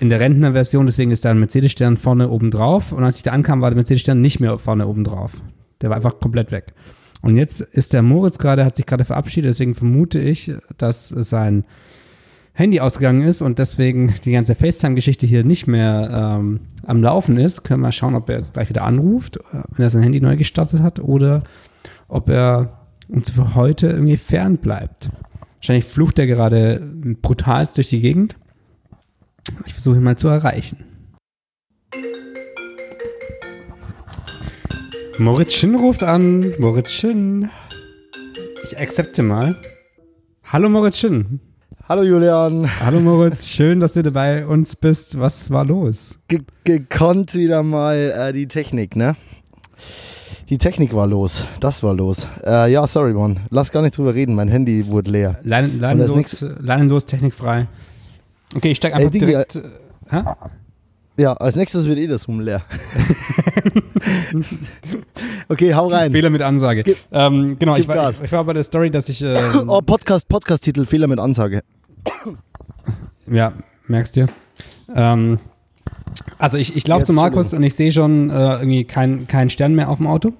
In 0.00 0.08
der 0.08 0.18
Rentner-Version, 0.18 0.86
deswegen 0.86 1.10
ist 1.10 1.24
da 1.24 1.30
ein 1.30 1.38
Mercedes-Stern 1.38 1.96
vorne 1.96 2.28
oben 2.28 2.50
drauf. 2.50 2.92
Und 2.92 3.04
als 3.04 3.18
ich 3.18 3.22
da 3.22 3.30
ankam, 3.32 3.60
war 3.60 3.70
der 3.70 3.76
Mercedes-Stern 3.76 4.20
nicht 4.20 4.40
mehr 4.40 4.58
vorne 4.58 4.86
oben 4.86 5.04
drauf. 5.04 5.32
Der 5.80 5.90
war 5.90 5.96
einfach 5.96 6.18
komplett 6.18 6.50
weg. 6.50 6.72
Und 7.22 7.36
jetzt 7.36 7.60
ist 7.60 7.92
der 7.92 8.02
Moritz 8.02 8.38
gerade, 8.38 8.64
hat 8.64 8.76
sich 8.76 8.86
gerade 8.86 9.04
verabschiedet, 9.04 9.50
deswegen 9.50 9.74
vermute 9.74 10.18
ich, 10.18 10.52
dass 10.78 11.08
sein 11.08 11.64
Handy 12.60 12.78
ausgegangen 12.78 13.22
ist 13.22 13.40
und 13.40 13.58
deswegen 13.58 14.14
die 14.22 14.32
ganze 14.32 14.54
FaceTime-Geschichte 14.54 15.26
hier 15.26 15.44
nicht 15.44 15.66
mehr 15.66 16.36
ähm, 16.38 16.60
am 16.84 17.02
Laufen 17.02 17.38
ist, 17.38 17.64
können 17.64 17.80
wir 17.80 17.90
schauen, 17.90 18.14
ob 18.14 18.28
er 18.28 18.36
jetzt 18.36 18.52
gleich 18.52 18.68
wieder 18.68 18.84
anruft, 18.84 19.38
äh, 19.38 19.62
wenn 19.70 19.82
er 19.82 19.88
sein 19.88 20.02
Handy 20.02 20.20
neu 20.20 20.36
gestartet 20.36 20.80
hat 20.80 21.00
oder 21.00 21.42
ob 22.06 22.28
er 22.28 22.86
uns 23.08 23.30
für 23.30 23.54
heute 23.54 23.88
irgendwie 23.88 24.18
fern 24.18 24.58
bleibt. 24.58 25.08
Wahrscheinlich 25.56 25.86
flucht 25.86 26.18
er 26.18 26.26
gerade 26.26 26.86
brutalst 27.22 27.78
durch 27.78 27.88
die 27.88 28.00
Gegend. 28.00 28.36
Ich 29.64 29.72
versuche 29.72 29.96
ihn 29.96 30.02
mal 30.02 30.18
zu 30.18 30.28
erreichen. 30.28 30.84
Moritz 35.18 35.54
Schinn 35.54 35.76
ruft 35.76 36.02
an. 36.02 36.54
Moritz 36.58 36.90
Schinn. 36.90 37.48
Ich 38.64 38.78
akzepte 38.78 39.22
mal. 39.22 39.56
Hallo 40.44 40.68
Moritz 40.68 40.98
Schinn. 40.98 41.40
Hallo 41.90 42.04
Julian. 42.04 42.70
Hallo 42.84 43.00
Moritz, 43.00 43.48
schön, 43.48 43.80
dass 43.80 43.94
du 43.94 44.08
bei 44.12 44.46
uns 44.46 44.76
bist. 44.76 45.18
Was 45.18 45.50
war 45.50 45.64
los? 45.64 46.20
Ge 46.28 46.38
gekonnt 46.62 47.34
wieder 47.34 47.64
mal 47.64 47.96
äh, 47.96 48.32
die 48.32 48.46
Technik, 48.46 48.94
ne? 48.94 49.16
Die 50.50 50.58
Technik 50.58 50.94
war 50.94 51.08
los. 51.08 51.48
Das 51.58 51.82
war 51.82 51.92
los. 51.92 52.28
Äh, 52.44 52.70
ja, 52.70 52.86
sorry, 52.86 53.12
Mann. 53.12 53.40
Lass 53.50 53.72
gar 53.72 53.82
nicht 53.82 53.98
drüber 53.98 54.14
reden. 54.14 54.36
Mein 54.36 54.46
Handy 54.46 54.86
wurde 54.86 55.10
leer. 55.10 55.40
Leinen, 55.42 55.80
leinenlos, 55.80 56.46
leinenlos, 56.60 57.06
technikfrei. 57.06 57.66
Okay, 58.54 58.70
ich 58.70 58.76
steig 58.76 58.94
einfach 58.94 59.06
Ey, 59.06 59.10
Digi, 59.10 59.26
direkt. 59.26 59.56
Äh, 59.56 60.22
ja, 61.16 61.32
als 61.32 61.56
nächstes 61.56 61.88
wird 61.88 61.98
eh 61.98 62.06
das 62.06 62.28
Rum 62.28 62.38
leer. 62.38 62.62
Okay, 65.48 65.74
hau 65.74 65.88
rein. 65.88 66.12
Fehler 66.12 66.30
mit 66.30 66.42
Ansage. 66.42 66.84
Gib- 66.84 66.96
ähm, 67.10 67.56
genau, 67.58 67.74
ich 67.74 67.88
war, 67.88 68.10
ich, 68.10 68.22
ich 68.22 68.30
war 68.30 68.44
bei 68.44 68.52
der 68.52 68.62
Story, 68.62 68.88
dass 68.88 69.08
ich. 69.08 69.20
Äh, 69.24 69.36
Oh, 69.66 69.80
Podcast, 69.82 70.28
Podcast-Titel, 70.28 70.84
Fehler 70.84 71.08
mit 71.08 71.18
Ansage. 71.18 71.62
Ja, 73.32 73.52
merkst 73.86 74.16
du. 74.16 74.26
Ähm, 74.92 75.38
also 76.38 76.58
ich, 76.58 76.74
ich 76.74 76.86
laufe 76.88 77.04
zu 77.04 77.12
Markus 77.12 77.52
und 77.52 77.62
ich 77.62 77.74
sehe 77.74 77.92
schon 77.92 78.28
äh, 78.28 78.54
irgendwie 78.56 78.84
keinen 78.84 79.28
keinen 79.28 79.50
Stern 79.50 79.74
mehr 79.74 79.88
auf 79.88 79.98
dem 79.98 80.08
Auto. 80.08 80.32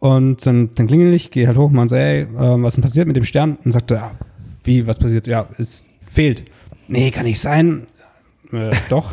Und 0.00 0.46
dann, 0.46 0.74
dann 0.74 0.86
klingel 0.86 1.12
ich, 1.14 1.30
gehe 1.30 1.46
halt 1.46 1.56
hoch 1.56 1.70
und 1.70 1.88
so, 1.88 1.96
ey, 1.96 2.22
äh, 2.22 2.28
was 2.36 2.72
ist 2.72 2.76
denn 2.76 2.82
passiert 2.82 3.06
mit 3.06 3.16
dem 3.16 3.24
Stern? 3.24 3.58
Und 3.64 3.72
sagte, 3.72 3.94
ja, 3.94 4.12
wie, 4.64 4.86
was 4.86 4.98
passiert? 4.98 5.26
Ja, 5.26 5.48
es 5.58 5.88
fehlt. 6.00 6.44
Nee, 6.88 7.10
kann 7.10 7.24
nicht 7.24 7.40
sein. 7.40 7.86
Äh, 8.52 8.70
doch. 8.88 9.12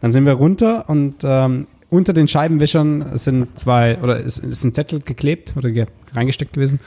Dann 0.00 0.12
sind 0.12 0.26
wir 0.26 0.34
runter 0.34 0.88
und 0.88 1.16
ähm, 1.24 1.66
unter 1.90 2.12
den 2.12 2.28
Scheibenwischern 2.28 3.16
sind 3.16 3.58
zwei, 3.58 3.98
oder 4.02 4.20
ist, 4.20 4.38
ist 4.38 4.64
ein 4.64 4.74
Zettel 4.74 5.00
geklebt 5.00 5.54
oder 5.56 5.70
ge 5.70 5.86
reingesteckt 6.12 6.52
gewesen. 6.52 6.80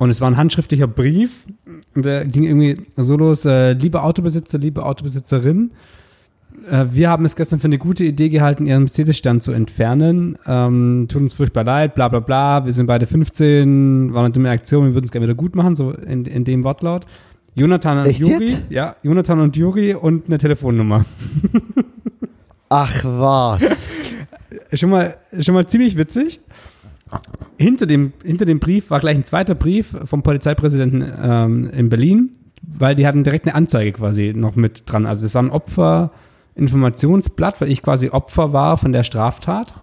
Und 0.00 0.08
es 0.08 0.22
war 0.22 0.30
ein 0.30 0.38
handschriftlicher 0.38 0.86
Brief. 0.86 1.44
Und 1.94 2.06
der 2.06 2.24
ging 2.24 2.44
irgendwie 2.44 2.74
so 2.96 3.18
los, 3.18 3.44
äh, 3.44 3.72
liebe 3.74 4.02
Autobesitzer, 4.02 4.56
liebe 4.56 4.82
Autobesitzerin, 4.82 5.72
äh, 6.70 6.86
wir 6.90 7.10
haben 7.10 7.26
es 7.26 7.36
gestern 7.36 7.60
für 7.60 7.66
eine 7.66 7.76
gute 7.76 8.04
Idee 8.04 8.30
gehalten, 8.30 8.64
Ihren 8.64 8.84
Mercedes-Stern 8.84 9.42
zu 9.42 9.52
entfernen. 9.52 10.38
Ähm, 10.46 11.06
tut 11.06 11.20
uns 11.20 11.34
furchtbar 11.34 11.64
leid, 11.64 11.94
bla 11.94 12.08
bla 12.08 12.20
bla. 12.20 12.64
Wir 12.64 12.72
sind 12.72 12.86
beide 12.86 13.06
15, 13.06 14.14
war 14.14 14.24
eine 14.24 14.32
dumme 14.32 14.48
Aktion, 14.48 14.86
wir 14.86 14.94
würden 14.94 15.04
es 15.04 15.12
gerne 15.12 15.26
wieder 15.26 15.36
gut 15.36 15.54
machen, 15.54 15.76
so 15.76 15.90
in, 15.90 16.24
in 16.24 16.44
dem 16.44 16.64
Wortlaut. 16.64 17.04
Jonathan 17.54 17.98
und 17.98 18.06
Echt 18.06 18.20
Juri, 18.20 18.46
jetzt? 18.46 18.62
ja, 18.70 18.96
Jonathan 19.02 19.40
und 19.40 19.54
Juri 19.54 19.92
und 19.92 20.28
eine 20.28 20.38
Telefonnummer. 20.38 21.04
Ach 22.70 23.04
was. 23.04 23.86
Schon 24.72 24.88
mal, 24.88 25.14
schon 25.40 25.54
mal 25.54 25.66
ziemlich 25.66 25.96
witzig. 25.96 26.40
Hinter 27.58 27.86
dem, 27.86 28.12
hinter 28.24 28.44
dem 28.44 28.60
Brief 28.60 28.90
war 28.90 29.00
gleich 29.00 29.16
ein 29.16 29.24
zweiter 29.24 29.54
Brief 29.54 29.96
vom 30.04 30.22
Polizeipräsidenten 30.22 31.04
ähm, 31.22 31.70
in 31.70 31.88
Berlin, 31.88 32.30
weil 32.62 32.94
die 32.94 33.06
hatten 33.06 33.24
direkt 33.24 33.46
eine 33.46 33.54
Anzeige 33.54 33.92
quasi 33.92 34.32
noch 34.34 34.56
mit 34.56 34.90
dran. 34.90 35.06
Also 35.06 35.26
es 35.26 35.34
war 35.34 35.42
ein 35.42 35.50
Opferinformationsblatt, 35.50 37.60
weil 37.60 37.70
ich 37.70 37.82
quasi 37.82 38.10
Opfer 38.10 38.52
war 38.52 38.76
von 38.76 38.92
der 38.92 39.02
Straftat. 39.02 39.74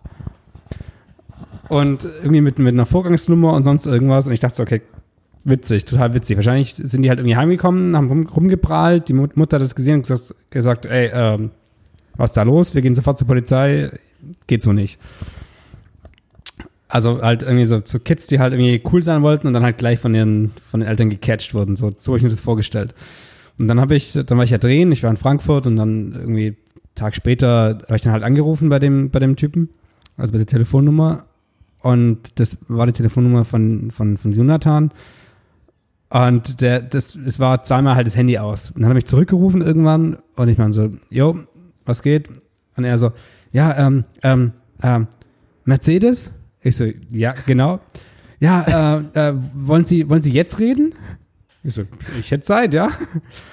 Und 1.69 2.07
irgendwie 2.21 2.41
mit, 2.41 2.59
mit 2.59 2.73
einer 2.73 2.86
Vorgangsnummer 2.86 3.53
und 3.53 3.63
sonst 3.63 3.88
irgendwas. 3.88 4.25
Und 4.25 4.34
ich 4.34 4.39
dachte 4.39 4.55
so, 4.55 4.63
okay, 4.63 4.82
witzig, 5.43 5.86
total 5.86 6.13
witzig. 6.13 6.38
Wahrscheinlich 6.38 6.75
sind 6.75 7.01
die 7.01 7.09
halt 7.09 7.19
irgendwie 7.19 7.36
heimgekommen, 7.36 7.95
haben 7.95 8.07
rum, 8.07 8.28
rumgeprahlt. 8.28 9.09
Die 9.09 9.13
Mut- 9.13 9.36
Mutter 9.36 9.55
hat 9.55 9.63
das 9.63 9.75
gesehen 9.75 9.95
und 9.95 10.07
gesagt, 10.07 10.34
gesagt 10.49 10.86
ey, 10.86 11.09
ähm, 11.13 11.51
was 12.15 12.30
ist 12.30 12.38
da 12.38 12.43
los? 12.43 12.73
Wir 12.73 12.82
gehen 12.82 12.95
sofort 12.95 13.17
zur 13.17 13.28
Polizei. 13.28 13.91
Geht 14.47 14.61
so 14.61 14.71
nicht. 14.71 14.97
Also 16.89 17.21
halt 17.21 17.43
irgendwie 17.43 17.65
so, 17.65 17.81
so 17.83 17.99
Kids, 17.99 18.27
die 18.27 18.39
halt 18.39 18.53
irgendwie 18.53 18.81
cool 18.91 19.03
sein 19.03 19.21
wollten 19.21 19.47
und 19.47 19.53
dann 19.53 19.63
halt 19.63 19.77
gleich 19.77 19.99
von 19.99 20.15
ihren 20.15 20.53
von 20.69 20.79
den 20.79 20.88
Eltern 20.88 21.09
gecatcht 21.09 21.53
wurden. 21.53 21.75
So, 21.75 21.91
so 21.97 22.11
habe 22.11 22.17
ich 22.17 22.23
mir 22.23 22.29
das 22.29 22.39
vorgestellt. 22.39 22.93
Und 23.57 23.67
dann 23.67 23.81
habe 23.81 23.95
ich, 23.95 24.13
dann 24.13 24.38
war 24.38 24.43
ich 24.43 24.51
ja 24.51 24.57
drehen, 24.57 24.91
ich 24.91 25.03
war 25.03 25.09
in 25.09 25.17
Frankfurt 25.17 25.67
und 25.67 25.75
dann 25.75 26.13
irgendwie 26.13 26.47
einen 26.47 26.57
Tag 26.95 27.15
später 27.15 27.79
habe 27.83 27.95
ich 27.95 28.01
dann 28.01 28.13
halt 28.13 28.23
angerufen 28.23 28.69
bei 28.69 28.79
dem, 28.79 29.09
bei 29.09 29.19
dem 29.19 29.35
Typen, 29.35 29.69
also 30.15 30.31
bei 30.31 30.38
der 30.38 30.47
Telefonnummer. 30.47 31.25
Und 31.81 32.39
das 32.39 32.57
war 32.67 32.85
die 32.85 32.93
Telefonnummer 32.93 33.45
von, 33.45 33.91
von, 33.91 34.17
von 34.17 34.31
Jonathan. 34.31 34.91
Und 36.09 36.61
der, 36.61 36.81
das, 36.81 37.15
es 37.15 37.39
war 37.39 37.63
zweimal 37.63 37.95
halt 37.95 38.07
das 38.07 38.15
Handy 38.15 38.38
aus. 38.38 38.71
Und 38.71 38.81
dann 38.81 38.89
habe 38.89 38.99
ich 38.99 39.05
zurückgerufen 39.05 39.61
irgendwann 39.61 40.17
und 40.35 40.47
ich 40.47 40.57
meine 40.57 40.71
so, 40.71 40.91
jo, 41.09 41.39
was 41.85 42.01
geht? 42.01 42.29
Und 42.75 42.85
er 42.85 42.97
so, 42.97 43.11
ja, 43.51 43.75
ähm, 43.77 44.05
ähm, 44.23 44.53
ähm, 44.81 45.07
Mercedes? 45.65 46.31
Ich 46.62 46.76
so, 46.76 46.86
ja, 47.12 47.34
genau. 47.45 47.80
Ja, 48.39 49.03
äh, 49.14 49.30
äh, 49.30 49.34
wollen 49.55 49.86
Sie, 49.86 50.10
wollen 50.10 50.22
Sie 50.22 50.32
jetzt 50.32 50.60
reden? 50.60 50.93
Ich 51.64 51.74
so, 51.74 51.84
ich 52.20 52.32
hätte 52.32 52.43
Zeit, 52.43 52.74
ja. 52.74 52.89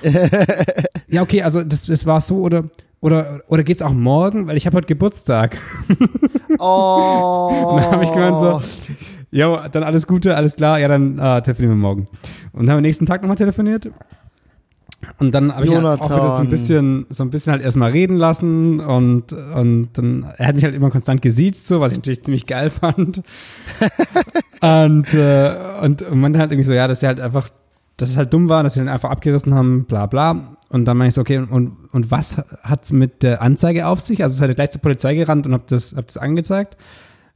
ja, 1.08 1.22
okay, 1.22 1.42
also 1.42 1.62
das, 1.62 1.86
das 1.86 2.06
war 2.06 2.20
so 2.20 2.40
oder 2.40 2.64
oder 3.00 3.40
oder 3.48 3.64
geht's 3.64 3.82
auch 3.82 3.92
morgen, 3.92 4.46
weil 4.46 4.56
ich 4.56 4.66
habe 4.66 4.76
heute 4.76 4.86
Geburtstag. 4.86 5.58
Oh. 6.58 7.76
Dann 7.80 7.90
habe 7.90 8.04
ich 8.04 8.12
gemeint 8.12 8.38
so, 8.38 8.60
ja, 9.30 9.68
dann 9.68 9.82
alles 9.82 10.06
Gute, 10.06 10.36
alles 10.36 10.54
klar, 10.54 10.78
ja, 10.78 10.86
dann 10.86 11.18
äh, 11.18 11.42
telefonieren 11.42 11.76
wir 11.76 11.82
morgen. 11.82 12.08
Und 12.52 12.66
dann 12.66 12.70
haben 12.70 12.76
wir 12.76 12.82
nächsten 12.82 13.04
Tag 13.04 13.20
nochmal 13.20 13.36
telefoniert. 13.36 13.90
Und 15.18 15.32
dann 15.32 15.54
habe 15.54 15.66
ich 15.66 15.74
halt 15.74 15.84
auch 15.84 16.10
wieder 16.10 16.30
so 16.30 16.42
ein 16.42 16.48
bisschen, 16.48 17.06
so 17.10 17.24
ein 17.24 17.30
bisschen 17.30 17.52
halt 17.52 17.62
erstmal 17.62 17.90
reden 17.90 18.16
lassen 18.16 18.80
und, 18.80 19.32
und 19.32 19.88
dann, 19.94 20.26
er 20.36 20.48
hat 20.48 20.54
mich 20.54 20.64
halt 20.64 20.74
immer 20.74 20.90
konstant 20.90 21.22
gesiezt, 21.22 21.66
so, 21.66 21.80
was 21.80 21.92
ich 21.92 21.98
natürlich 21.98 22.24
ziemlich 22.24 22.46
geil 22.46 22.70
fand. 22.70 23.22
und, 24.60 25.14
äh, 25.14 25.54
und, 25.82 26.14
man 26.14 26.38
halt 26.38 26.52
irgendwie 26.52 26.66
so, 26.66 26.72
ja, 26.72 26.88
dass 26.88 27.02
er 27.02 27.08
halt 27.08 27.20
einfach, 27.20 27.48
dass 27.96 28.10
es 28.10 28.16
halt 28.16 28.32
dumm 28.32 28.48
war, 28.48 28.62
dass 28.62 28.74
sie 28.74 28.80
dann 28.80 28.88
einfach 28.88 29.10
abgerissen 29.10 29.54
haben, 29.54 29.84
bla 29.84 30.06
bla. 30.06 30.56
Und 30.68 30.86
dann 30.86 30.96
meine 30.96 31.08
ich 31.08 31.14
so, 31.14 31.20
okay, 31.20 31.38
und, 31.38 31.76
und 31.92 32.10
was 32.10 32.42
hat's 32.62 32.92
mit 32.92 33.22
der 33.22 33.42
Anzeige 33.42 33.86
auf 33.86 34.00
sich? 34.00 34.22
Also 34.22 34.36
seid 34.36 34.48
ihr 34.48 34.56
gleich 34.56 34.72
zur 34.72 34.80
Polizei 34.80 35.14
gerannt 35.14 35.46
und 35.46 35.52
habt 35.52 35.70
das, 35.70 35.94
habt 35.96 36.08
das 36.08 36.16
angezeigt? 36.16 36.76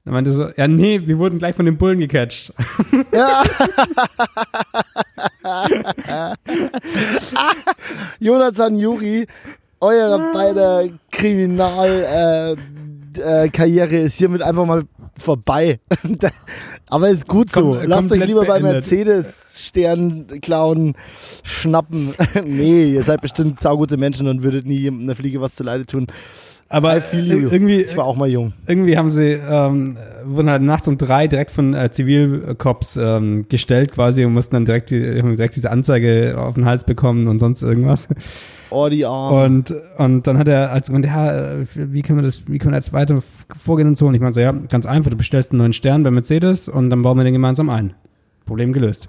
Dann 0.04 0.14
meinte 0.14 0.32
so, 0.32 0.48
ja, 0.56 0.66
nee, 0.66 1.02
wir 1.04 1.18
wurden 1.18 1.38
gleich 1.38 1.54
von 1.54 1.66
den 1.66 1.76
Bullen 1.76 1.98
gecatcht. 1.98 2.52
Jonathan 8.20 8.78
Juri, 8.78 9.26
eure 9.80 10.30
beide 10.32 10.90
Kriminalkarriere 11.10 12.56
äh, 13.16 13.44
äh, 13.44 13.48
Karriere 13.48 13.96
ist 13.96 14.16
hiermit 14.16 14.42
einfach 14.42 14.64
mal 14.66 14.82
vorbei. 15.18 15.80
Aber 16.88 17.08
ist 17.10 17.26
gut 17.26 17.50
so. 17.50 17.72
Kom- 17.74 17.84
Lasst 17.86 18.12
euch 18.12 18.24
lieber 18.24 18.42
bei 18.44 18.60
beendet. 18.60 18.74
Mercedes-Stern-Klauen 18.74 20.94
schnappen. 21.42 22.14
nee, 22.44 22.92
ihr 22.92 23.02
seid 23.02 23.20
bestimmt 23.20 23.60
saugute 23.60 23.96
Menschen 23.96 24.28
und 24.28 24.42
würdet 24.42 24.66
nie 24.66 24.88
einer 24.88 25.14
Fliege 25.16 25.40
was 25.40 25.54
zuleide 25.54 25.86
tun. 25.86 26.06
Aber 26.70 27.00
irgendwie, 27.12 27.82
Ich 27.82 27.96
war 27.96 28.04
auch 28.04 28.16
mal 28.16 28.28
jung. 28.28 28.52
irgendwie 28.66 28.98
haben 28.98 29.08
sie, 29.08 29.38
ähm, 29.48 29.96
wurden 30.24 30.50
halt 30.50 30.62
nachts 30.62 30.86
um 30.86 30.98
drei 30.98 31.26
direkt 31.26 31.50
von 31.50 31.72
äh, 31.72 31.90
Zivilcops 31.90 32.96
ähm, 32.96 33.46
gestellt 33.48 33.92
quasi 33.92 34.24
und 34.24 34.34
mussten 34.34 34.54
dann 34.54 34.66
direkt, 34.66 34.90
die, 34.90 35.18
haben 35.18 35.36
direkt 35.36 35.56
diese 35.56 35.70
Anzeige 35.70 36.36
auf 36.38 36.56
den 36.56 36.66
Hals 36.66 36.84
bekommen 36.84 37.26
und 37.26 37.38
sonst 37.38 37.62
irgendwas. 37.62 38.08
Oh, 38.70 38.88
die 38.90 39.06
Arme. 39.06 39.44
Und, 39.44 39.74
und 39.96 40.26
dann 40.26 40.36
hat 40.36 40.46
er 40.46 40.70
als 40.70 40.88
gemeint, 40.88 41.06
ja, 41.06 41.56
wie 41.74 42.02
können 42.02 42.18
wir 42.18 42.22
das, 42.22 42.42
wie 42.48 42.58
können 42.58 42.72
wir 42.72 42.78
jetzt 42.78 42.92
weiter 42.92 43.18
vorgehen 43.56 43.88
und 43.88 43.96
so. 43.96 44.06
Und 44.06 44.14
ich 44.14 44.20
meinte 44.20 44.34
so, 44.34 44.40
ja, 44.40 44.52
ganz 44.52 44.84
einfach, 44.84 45.10
du 45.10 45.16
bestellst 45.16 45.52
einen 45.52 45.58
neuen 45.60 45.72
Stern 45.72 46.02
bei 46.02 46.10
Mercedes 46.10 46.68
und 46.68 46.90
dann 46.90 47.00
bauen 47.00 47.16
wir 47.16 47.24
den 47.24 47.32
gemeinsam 47.32 47.70
ein. 47.70 47.94
Problem 48.44 48.74
gelöst. 48.74 49.08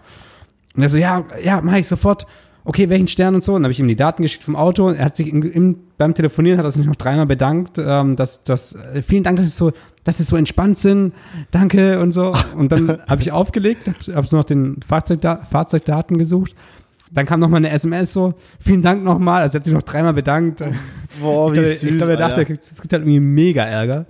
Und 0.75 0.83
er 0.83 0.89
so, 0.89 0.97
ja, 0.97 1.25
ja, 1.43 1.59
mach 1.61 1.75
ich 1.75 1.87
sofort. 1.87 2.25
Okay, 2.65 2.89
welchen 2.89 3.07
Stern 3.07 3.35
und 3.35 3.43
so. 3.43 3.53
Und 3.53 3.61
dann 3.61 3.65
habe 3.65 3.71
ich 3.71 3.79
ihm 3.79 3.87
die 3.87 3.95
Daten 3.95 4.21
geschickt 4.21 4.43
vom 4.43 4.55
Auto. 4.55 4.89
Er 4.89 5.05
hat 5.05 5.15
sich 5.15 5.31
im, 5.31 5.41
im, 5.43 5.77
beim 5.97 6.13
Telefonieren 6.13 6.57
hat 6.57 6.65
er 6.65 6.71
sich 6.71 6.85
noch 6.85 6.95
dreimal 6.95 7.25
bedankt, 7.25 7.77
ähm, 7.77 8.15
dass, 8.15 8.43
dass 8.43 8.75
äh, 8.75 9.01
vielen 9.01 9.23
Dank, 9.23 9.37
dass 9.37 9.45
sie 9.45 9.57
so, 9.57 9.71
dass 10.03 10.17
sie 10.17 10.23
so 10.23 10.35
entspannt 10.35 10.77
sind. 10.77 11.13
Danke 11.51 11.99
und 11.99 12.11
so. 12.11 12.33
Und 12.55 12.71
dann 12.71 13.01
habe 13.07 13.21
ich 13.21 13.31
aufgelegt, 13.31 13.87
habe 13.87 14.15
hab 14.15 14.27
so 14.27 14.37
noch 14.37 14.45
den 14.45 14.81
Fahrzeugda 14.81 15.43
Fahrzeugdaten 15.43 16.17
gesucht. 16.17 16.55
Dann 17.11 17.25
kam 17.25 17.39
noch 17.39 17.49
mal 17.49 17.57
eine 17.57 17.71
SMS 17.71 18.13
so, 18.13 18.35
vielen 18.59 18.81
Dank 18.81 19.03
nochmal. 19.03 19.41
Also 19.41 19.57
er 19.57 19.59
hat 19.59 19.65
sich 19.65 19.73
noch 19.73 19.83
dreimal 19.83 20.13
bedankt. 20.13 20.61
Boah, 21.19 21.51
ich 21.51 21.53
wie 21.53 21.61
glaube, 21.61 21.67
süß. 21.67 21.83
ich 21.83 21.97
glaube, 21.97 22.11
er 22.11 22.17
dachte, 22.17 22.41
es 22.41 22.81
gibt 22.81 22.93
halt 22.93 23.01
irgendwie 23.01 23.19
mega 23.19 23.63
Ärger. 23.63 24.05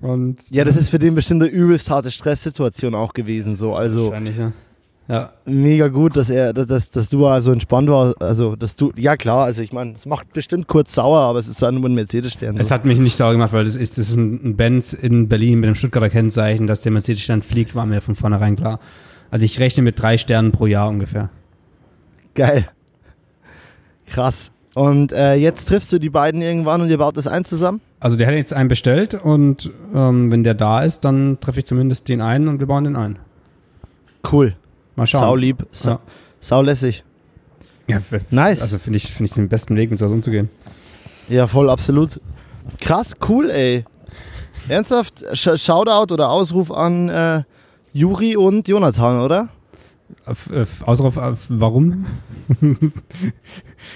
Und 0.00 0.50
ja, 0.50 0.64
das 0.64 0.76
ist 0.76 0.90
für 0.90 0.98
den 0.98 1.14
bestimmt 1.14 1.42
eine 1.42 1.50
übelst 1.50 1.88
harte 1.88 2.10
Stresssituation 2.10 2.94
auch 2.94 3.12
gewesen. 3.12 3.54
So. 3.54 3.74
Also 3.74 4.06
wahrscheinlich, 4.06 4.36
ja. 4.36 4.52
Ja, 5.08 5.30
mega 5.44 5.86
gut, 5.86 6.16
dass 6.16 6.30
er, 6.30 6.52
dass, 6.52 6.90
dass, 6.90 7.08
du 7.08 7.26
also 7.26 7.52
entspannt 7.52 7.88
war. 7.88 8.14
Also, 8.18 8.56
dass 8.56 8.74
du, 8.74 8.92
ja 8.96 9.16
klar, 9.16 9.44
also 9.44 9.62
ich 9.62 9.72
meine, 9.72 9.92
es 9.94 10.04
macht 10.04 10.32
bestimmt 10.32 10.66
kurz 10.66 10.94
sauer, 10.94 11.20
aber 11.20 11.38
es 11.38 11.46
ist 11.46 11.62
dann 11.62 11.76
nur 11.76 11.88
ein 11.88 11.94
Mercedes-Stern. 11.94 12.56
Es 12.56 12.68
so. 12.68 12.74
hat 12.74 12.84
mich 12.84 12.98
nicht 12.98 13.14
sauer 13.16 13.32
gemacht, 13.32 13.52
weil 13.52 13.64
das 13.64 13.76
ist, 13.76 13.98
das 13.98 14.08
ist 14.08 14.16
ein 14.16 14.56
Benz 14.56 14.92
in 14.92 15.28
Berlin 15.28 15.60
mit 15.60 15.68
einem 15.68 15.76
Stuttgarter 15.76 16.10
Kennzeichen, 16.10 16.66
dass 16.66 16.82
der 16.82 16.90
Mercedes-Stern 16.90 17.42
fliegt, 17.42 17.76
war 17.76 17.86
mir 17.86 18.00
von 18.00 18.16
vornherein 18.16 18.56
klar. 18.56 18.80
Also 19.30 19.44
ich 19.44 19.60
rechne 19.60 19.82
mit 19.82 20.00
drei 20.00 20.18
Sternen 20.18 20.50
pro 20.50 20.66
Jahr 20.66 20.88
ungefähr. 20.88 21.30
Geil. 22.34 22.68
Krass. 24.06 24.50
Und 24.74 25.12
äh, 25.12 25.34
jetzt 25.34 25.66
triffst 25.66 25.92
du 25.92 25.98
die 25.98 26.10
beiden 26.10 26.42
irgendwann 26.42 26.82
und 26.82 26.90
ihr 26.90 26.98
baut 26.98 27.16
das 27.16 27.26
ein 27.26 27.44
zusammen? 27.44 27.80
Also 28.00 28.16
der 28.16 28.26
hat 28.26 28.34
jetzt 28.34 28.52
einen 28.52 28.68
bestellt 28.68 29.14
und 29.14 29.70
ähm, 29.94 30.30
wenn 30.30 30.42
der 30.42 30.54
da 30.54 30.82
ist, 30.82 31.00
dann 31.00 31.38
treffe 31.40 31.60
ich 31.60 31.64
zumindest 31.64 32.08
den 32.08 32.20
einen 32.20 32.48
und 32.48 32.60
wir 32.60 32.66
bauen 32.66 32.84
den 32.84 32.96
ein. 32.96 33.18
Cool. 34.30 34.54
Mal 34.96 35.06
schauen. 35.06 35.20
Sau 35.22 35.36
lieb. 35.36 35.66
Sau, 35.72 35.90
Ja. 35.90 36.00
sau 36.40 36.62
lässig. 36.62 37.04
Ja, 37.88 37.98
Nice. 38.30 38.62
Also 38.62 38.78
finde 38.78 38.96
ich, 38.96 39.06
finde 39.12 39.28
ich 39.28 39.34
den 39.34 39.48
besten 39.48 39.76
Weg, 39.76 39.90
mit 39.90 39.98
sowas 39.98 40.12
umzugehen. 40.12 40.48
Ja, 41.28 41.46
voll, 41.46 41.70
absolut. 41.70 42.20
Krass, 42.80 43.12
cool, 43.28 43.50
ey. 43.50 43.84
Ernsthaft, 44.68 45.24
Sh 45.34 45.50
Shoutout 45.56 46.12
oder 46.12 46.30
Ausruf 46.30 46.72
an 46.72 47.08
äh, 47.08 47.42
Juri 47.92 48.36
und 48.36 48.66
Jonathan, 48.66 49.20
oder? 49.20 49.48
Auf, 50.24 50.50
auf, 50.50 50.86
Ausruf 50.86 51.16
auf 51.16 51.46
warum? 51.48 52.06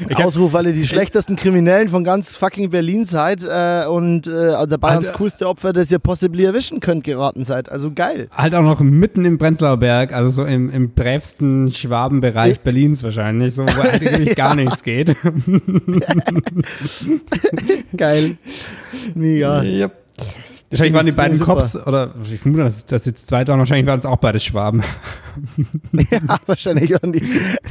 ich 0.08 0.16
Ausruf, 0.16 0.52
weil 0.52 0.66
ihr 0.66 0.72
die 0.72 0.86
schlechtesten 0.86 1.36
Kriminellen 1.36 1.88
von 1.88 2.04
ganz 2.04 2.36
fucking 2.36 2.70
Berlin 2.70 3.04
seid 3.04 3.42
äh, 3.42 3.86
und 3.86 4.26
äh, 4.26 4.66
dabei 4.66 4.90
ans 4.90 5.12
coolste 5.12 5.48
Opfer, 5.48 5.72
das 5.72 5.90
ihr 5.90 5.98
possibly 5.98 6.44
erwischen 6.44 6.80
könnt, 6.80 7.04
geraten 7.04 7.44
seid. 7.44 7.68
Also 7.68 7.92
geil. 7.92 8.28
Halt 8.32 8.54
auch 8.54 8.62
noch 8.62 8.80
mitten 8.80 9.24
im 9.24 9.38
Prenzlauer 9.38 9.76
Berg, 9.76 10.12
also 10.12 10.30
so 10.30 10.44
im, 10.44 10.70
im 10.70 10.90
brävsten 10.90 11.70
Schwabenbereich 11.70 12.56
ja. 12.56 12.62
Berlins 12.62 13.02
wahrscheinlich, 13.02 13.54
so 13.54 13.64
wo 13.64 13.80
eigentlich 13.88 14.36
gar 14.36 14.54
nichts 14.54 14.82
geht. 14.82 15.16
geil. 17.96 18.36
Mega. 19.14 19.62
Yep. 19.62 19.92
Wahrscheinlich 20.70 20.94
waren 20.94 21.06
die 21.06 21.12
beiden 21.12 21.40
Cops, 21.40 21.76
oder 21.76 22.14
ich 22.22 22.38
vermute, 22.38 22.62
dass 22.62 22.86
das 22.86 23.04
jetzt 23.04 23.26
zwei 23.26 23.46
waren, 23.48 23.58
wahrscheinlich 23.58 23.86
waren 23.86 23.98
es 23.98 24.06
auch 24.06 24.18
beides 24.18 24.44
Schwaben. 24.44 24.84
ja, 25.92 26.20
wahrscheinlich 26.46 26.92
waren 26.92 27.12
die, 27.12 27.22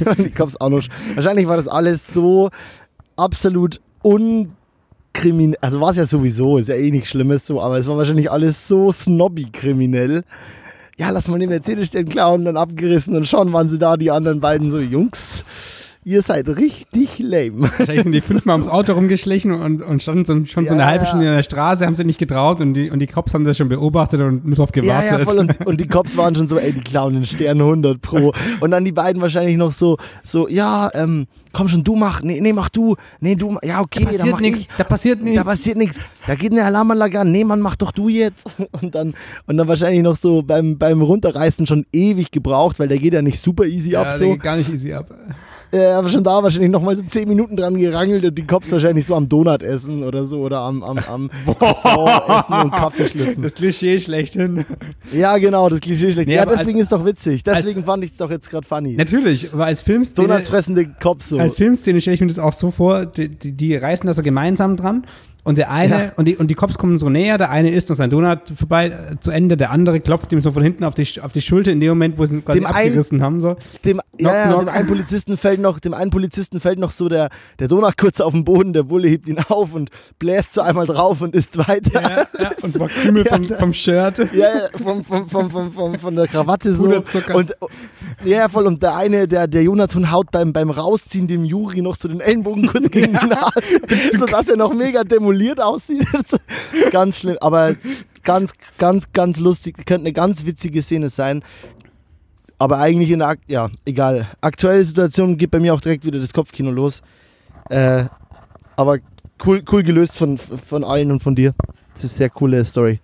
waren 0.04 0.22
die 0.22 0.30
Cops 0.30 0.60
auch 0.60 0.68
noch. 0.68 0.82
Wahrscheinlich 1.14 1.46
war 1.46 1.56
das 1.56 1.66
alles 1.66 2.12
so 2.12 2.50
absolut 3.16 3.80
unkriminell. 4.02 5.56
Also 5.62 5.80
war 5.80 5.90
es 5.90 5.96
ja 5.96 6.04
sowieso, 6.04 6.58
ist 6.58 6.68
ja 6.68 6.74
eh 6.74 6.90
nichts 6.90 7.08
Schlimmes 7.08 7.46
so, 7.46 7.62
aber 7.62 7.78
es 7.78 7.88
war 7.88 7.96
wahrscheinlich 7.96 8.30
alles 8.30 8.68
so 8.68 8.92
snobby-kriminell. 8.92 10.22
Ja, 10.98 11.08
lass 11.08 11.28
mal 11.28 11.38
den 11.38 11.48
Mercedes 11.48 11.88
stehen 11.88 12.06
klauen, 12.06 12.44
dann 12.44 12.58
abgerissen 12.58 13.16
und 13.16 13.26
schauen, 13.26 13.54
waren 13.54 13.66
sie 13.66 13.78
da, 13.78 13.96
die 13.96 14.10
anderen 14.10 14.40
beiden 14.40 14.68
so, 14.68 14.78
Jungs 14.78 15.46
ihr 16.04 16.22
seid 16.22 16.48
richtig 16.48 17.18
lame. 17.18 17.70
Wahrscheinlich 17.76 18.04
sind 18.04 18.12
die 18.12 18.20
fünfmal 18.22 18.54
ums 18.54 18.68
Auto 18.68 18.92
rumgeschlichen 18.92 19.52
und, 19.52 19.82
und 19.82 20.02
standen 20.02 20.24
so, 20.24 20.44
schon 20.46 20.66
so 20.66 20.74
eine 20.74 20.86
halbe 20.86 21.04
Stunde 21.04 21.26
in 21.26 21.34
der 21.34 21.42
Straße, 21.42 21.84
haben 21.84 21.94
sie 21.94 22.04
nicht 22.04 22.18
getraut 22.18 22.60
und 22.60 22.74
die, 22.74 22.90
und 22.90 23.00
die 23.00 23.06
Cops 23.06 23.34
haben 23.34 23.44
das 23.44 23.58
schon 23.58 23.68
beobachtet 23.68 24.20
und 24.20 24.46
nur 24.46 24.56
drauf 24.56 24.72
gewartet. 24.72 25.10
Ja, 25.12 25.18
ja, 25.18 25.24
voll. 25.24 25.38
Und, 25.38 25.66
und, 25.66 25.80
die 25.80 25.86
Cops 25.88 26.16
waren 26.16 26.34
schon 26.34 26.48
so, 26.48 26.58
ey, 26.58 26.72
die 26.72 26.80
klauen 26.80 27.14
den 27.14 27.26
Stern 27.26 27.60
100 27.60 28.00
pro. 28.00 28.32
Und 28.60 28.70
dann 28.70 28.84
die 28.84 28.92
beiden 28.92 29.20
wahrscheinlich 29.20 29.56
noch 29.56 29.72
so, 29.72 29.98
so 30.22 30.48
ja, 30.48 30.88
ähm, 30.94 31.26
komm 31.52 31.68
schon, 31.68 31.84
du 31.84 31.96
mach, 31.96 32.22
nee, 32.22 32.40
nee, 32.40 32.52
mach 32.52 32.70
du, 32.70 32.96
nee, 33.20 33.34
du, 33.34 33.58
ja, 33.62 33.80
okay, 33.80 34.04
da 34.04 34.10
passiert 34.10 34.40
nichts, 34.40 34.66
da 34.78 34.84
passiert 34.84 35.22
nichts. 35.22 35.38
Da 35.38 35.44
passiert 35.44 35.76
nichts, 35.76 35.98
da 36.26 36.34
geht 36.34 36.52
eine 36.52 36.64
Alarmanlage 36.64 37.20
an, 37.20 37.30
nee, 37.30 37.44
Mann, 37.44 37.60
mach 37.60 37.76
doch 37.76 37.92
du 37.92 38.08
jetzt. 38.08 38.48
Und 38.80 38.94
dann, 38.94 39.14
und 39.46 39.56
dann 39.56 39.68
wahrscheinlich 39.68 40.02
noch 40.02 40.16
so 40.16 40.42
beim, 40.42 40.78
beim 40.78 41.02
Runterreißen 41.02 41.66
schon 41.66 41.84
ewig 41.92 42.30
gebraucht, 42.30 42.78
weil 42.78 42.88
der 42.88 42.98
geht 42.98 43.12
ja 43.12 43.20
nicht 43.20 43.42
super 43.42 43.64
easy 43.64 43.90
ja, 43.90 44.02
ab. 44.02 44.14
so. 44.14 44.36
gar 44.36 44.56
nicht 44.56 44.72
easy 44.72 44.92
ab 44.92 45.10
äh, 45.72 45.86
aber 45.86 46.08
schon 46.08 46.24
da 46.24 46.42
wahrscheinlich 46.42 46.70
noch 46.70 46.82
mal 46.82 46.96
so 46.96 47.02
zehn 47.02 47.28
Minuten 47.28 47.56
dran 47.56 47.76
gerangelt 47.76 48.24
und 48.24 48.36
die 48.36 48.46
Cops 48.46 48.72
wahrscheinlich 48.72 49.06
so 49.06 49.14
am 49.14 49.28
Donut 49.28 49.62
essen 49.62 50.02
oder 50.02 50.26
so 50.26 50.40
oder 50.40 50.60
am, 50.60 50.82
am, 50.82 50.98
am 50.98 51.30
essen 51.46 52.54
und 52.54 52.70
Kaffee 52.72 53.08
schlürfen. 53.08 53.42
Das 53.42 53.54
Klischee 53.54 53.98
schlechthin. 53.98 54.64
Ja, 55.12 55.38
genau, 55.38 55.68
das 55.68 55.80
Klischee 55.80 56.12
schlechthin. 56.12 56.26
Nee, 56.26 56.36
ja, 56.36 56.46
deswegen 56.46 56.78
als, 56.78 56.84
ist 56.84 56.92
doch 56.92 57.04
witzig. 57.04 57.42
Deswegen 57.44 57.84
fand 57.84 58.04
ich 58.04 58.10
es 58.10 58.16
doch 58.16 58.30
jetzt 58.30 58.50
gerade 58.50 58.66
funny. 58.66 58.94
Natürlich, 58.94 59.52
aber 59.52 59.66
als 59.66 59.82
Filmszene. 59.82 60.28
Donuts 60.28 60.48
fressende 60.48 60.86
Cops 61.00 61.28
so. 61.28 61.38
Als 61.38 61.56
Filmszene 61.56 62.00
stelle 62.00 62.14
ich 62.14 62.20
mir 62.20 62.26
das 62.26 62.38
auch 62.38 62.52
so 62.52 62.70
vor, 62.70 63.06
die, 63.06 63.28
die, 63.28 63.52
die 63.52 63.76
reißen 63.76 64.06
da 64.06 64.14
so 64.14 64.22
gemeinsam 64.22 64.76
dran 64.76 65.04
und 65.44 65.58
der 65.58 65.70
eine, 65.70 65.90
ja. 65.90 66.12
und, 66.16 66.26
die, 66.26 66.36
und 66.36 66.48
die 66.48 66.54
Cops 66.54 66.78
kommen 66.78 66.96
so 66.98 67.08
näher, 67.08 67.38
der 67.38 67.50
eine 67.50 67.70
isst 67.70 67.88
noch 67.88 67.96
sein 67.96 68.10
Donut 68.10 68.40
vorbei 68.54 68.88
äh, 68.88 69.20
zu 69.20 69.30
Ende, 69.30 69.56
der 69.56 69.70
andere 69.70 70.00
klopft 70.00 70.32
ihm 70.32 70.40
so 70.40 70.52
von 70.52 70.62
hinten 70.62 70.84
auf 70.84 70.94
die, 70.94 71.06
auf 71.20 71.32
die 71.32 71.40
Schulter 71.40 71.72
in 71.72 71.80
dem 71.80 71.90
Moment, 71.90 72.18
wo 72.18 72.26
sie 72.26 72.36
ihn 72.36 72.44
quasi 72.44 72.60
dem 72.60 72.66
abgerissen 72.66 73.18
ein, 73.18 73.22
haben. 73.22 73.40
So. 73.40 73.56
Dem, 73.84 74.00
knock, 74.18 74.32
ja, 74.32 74.50
ja, 74.50 74.58
dem 74.58 74.68
einen 74.68 74.86
Polizisten 74.86 75.36
fällt 75.36 75.60
noch, 75.60 75.78
dem 75.78 75.94
einen 75.94 76.10
Polizisten 76.10 76.60
fällt 76.60 76.78
noch 76.78 76.90
so 76.90 77.08
der, 77.08 77.30
der 77.58 77.68
Donut 77.68 77.96
kurz 77.96 78.20
auf 78.20 78.32
den 78.32 78.44
Boden, 78.44 78.72
der 78.72 78.82
Bulle 78.82 79.08
hebt 79.08 79.28
ihn 79.28 79.38
auf 79.48 79.72
und 79.72 79.90
bläst 80.18 80.54
so 80.54 80.60
einmal 80.60 80.86
drauf 80.86 81.20
und 81.20 81.34
isst 81.34 81.56
weiter. 81.56 82.02
Ja, 82.02 82.26
ja, 82.38 82.50
und 82.62 82.72
zwar 82.72 82.88
Krümel 82.88 83.24
vom, 83.24 83.44
vom 83.44 83.72
Shirt. 83.72 84.18
Ja, 84.18 84.26
ja 84.34 84.68
vom, 84.74 85.04
vom, 85.04 85.28
vom, 85.28 85.50
vom, 85.50 85.72
vom, 85.72 85.98
von 85.98 86.16
der 86.16 86.26
Krawatte 86.26 86.72
so. 86.72 86.84
Und, 86.84 87.56
ja, 88.24 88.48
voll. 88.48 88.66
Und 88.66 88.82
der 88.82 88.96
eine, 88.96 89.26
der, 89.26 89.46
der 89.46 89.62
Jonathan 89.62 90.10
haut 90.10 90.30
beim, 90.30 90.52
beim 90.52 90.70
Rausziehen 90.70 91.26
dem 91.26 91.44
Juri 91.44 91.80
noch 91.80 91.96
so 91.96 92.08
den 92.08 92.20
Ellenbogen 92.20 92.66
kurz 92.66 92.90
gegen 92.90 93.12
die 93.12 93.26
Nase, 93.26 93.80
sodass 94.18 94.48
er 94.48 94.56
noch 94.56 94.74
mega 94.74 95.04
demoliert 95.30 95.60
aussieht. 95.60 96.06
ganz 96.90 97.18
schlimm, 97.18 97.36
aber 97.40 97.76
ganz, 98.22 98.52
ganz, 98.78 99.12
ganz 99.12 99.38
lustig. 99.38 99.76
Könnte 99.78 100.06
eine 100.06 100.12
ganz 100.12 100.44
witzige 100.44 100.82
Szene 100.82 101.10
sein. 101.10 101.42
Aber 102.58 102.78
eigentlich 102.78 103.10
in 103.10 103.20
der, 103.20 103.28
Akt 103.28 103.48
ja, 103.48 103.70
egal. 103.84 104.28
Aktuelle 104.40 104.84
Situation 104.84 105.38
geht 105.38 105.50
bei 105.50 105.60
mir 105.60 105.72
auch 105.72 105.80
direkt 105.80 106.04
wieder 106.04 106.20
das 106.20 106.34
Kopfkino 106.34 106.70
los. 106.70 107.00
Äh, 107.70 108.04
aber 108.76 108.98
cool, 109.46 109.62
cool 109.72 109.82
gelöst 109.82 110.18
von, 110.18 110.36
von 110.36 110.84
allen 110.84 111.10
und 111.10 111.22
von 111.22 111.34
dir. 111.34 111.54
Das 111.94 112.04
ist 112.04 112.12
eine 112.12 112.18
sehr 112.18 112.30
coole 112.30 112.64
Story, 112.64 113.00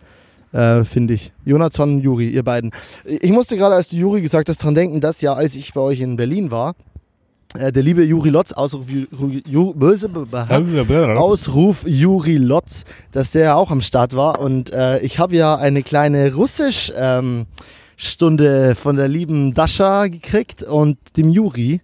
äh, 0.53 0.85
finde 0.85 1.15
ich. 1.15 1.33
Jonathan 1.45 1.95
und 1.95 2.01
Juri, 2.01 2.29
ihr 2.29 2.43
beiden. 2.43 2.73
Ich 3.05 3.31
musste 3.33 3.57
gerade, 3.57 3.75
als 3.75 3.89
du 3.89 3.97
Juri 3.97 4.21
gesagt 4.21 4.49
hast, 4.49 4.63
dran 4.63 4.75
denken, 4.75 5.01
dass 5.01 5.23
ja, 5.23 5.33
als 5.33 5.55
ich 5.57 5.73
bei 5.73 5.81
euch 5.81 6.01
in 6.01 6.17
Berlin 6.17 6.51
war, 6.51 6.75
äh, 7.57 7.73
der 7.73 7.83
liebe 7.83 8.05
Juri 8.05 8.31
Lotz, 8.31 8.53
Ausruf, 8.53 8.87
Ausruf 11.17 11.85
Juri 11.87 12.37
Lotz, 12.37 12.85
dass 13.13 13.33
der 13.33 13.57
auch 13.57 13.71
am 13.71 13.81
Start 13.81 14.15
war. 14.15 14.41
Und 14.41 14.73
äh, 14.73 15.01
ich 15.01 15.19
habe 15.19 15.35
ja 15.37 15.57
eine 15.57 15.83
kleine 15.83 16.33
Russisch-Stunde 16.35 17.47
ähm, 18.69 18.77
von 18.77 18.97
der 18.97 19.09
lieben 19.09 19.55
Dasha 19.55 20.07
gekriegt 20.07 20.63
und 20.63 20.99
dem 21.17 21.31
Juri. 21.31 21.81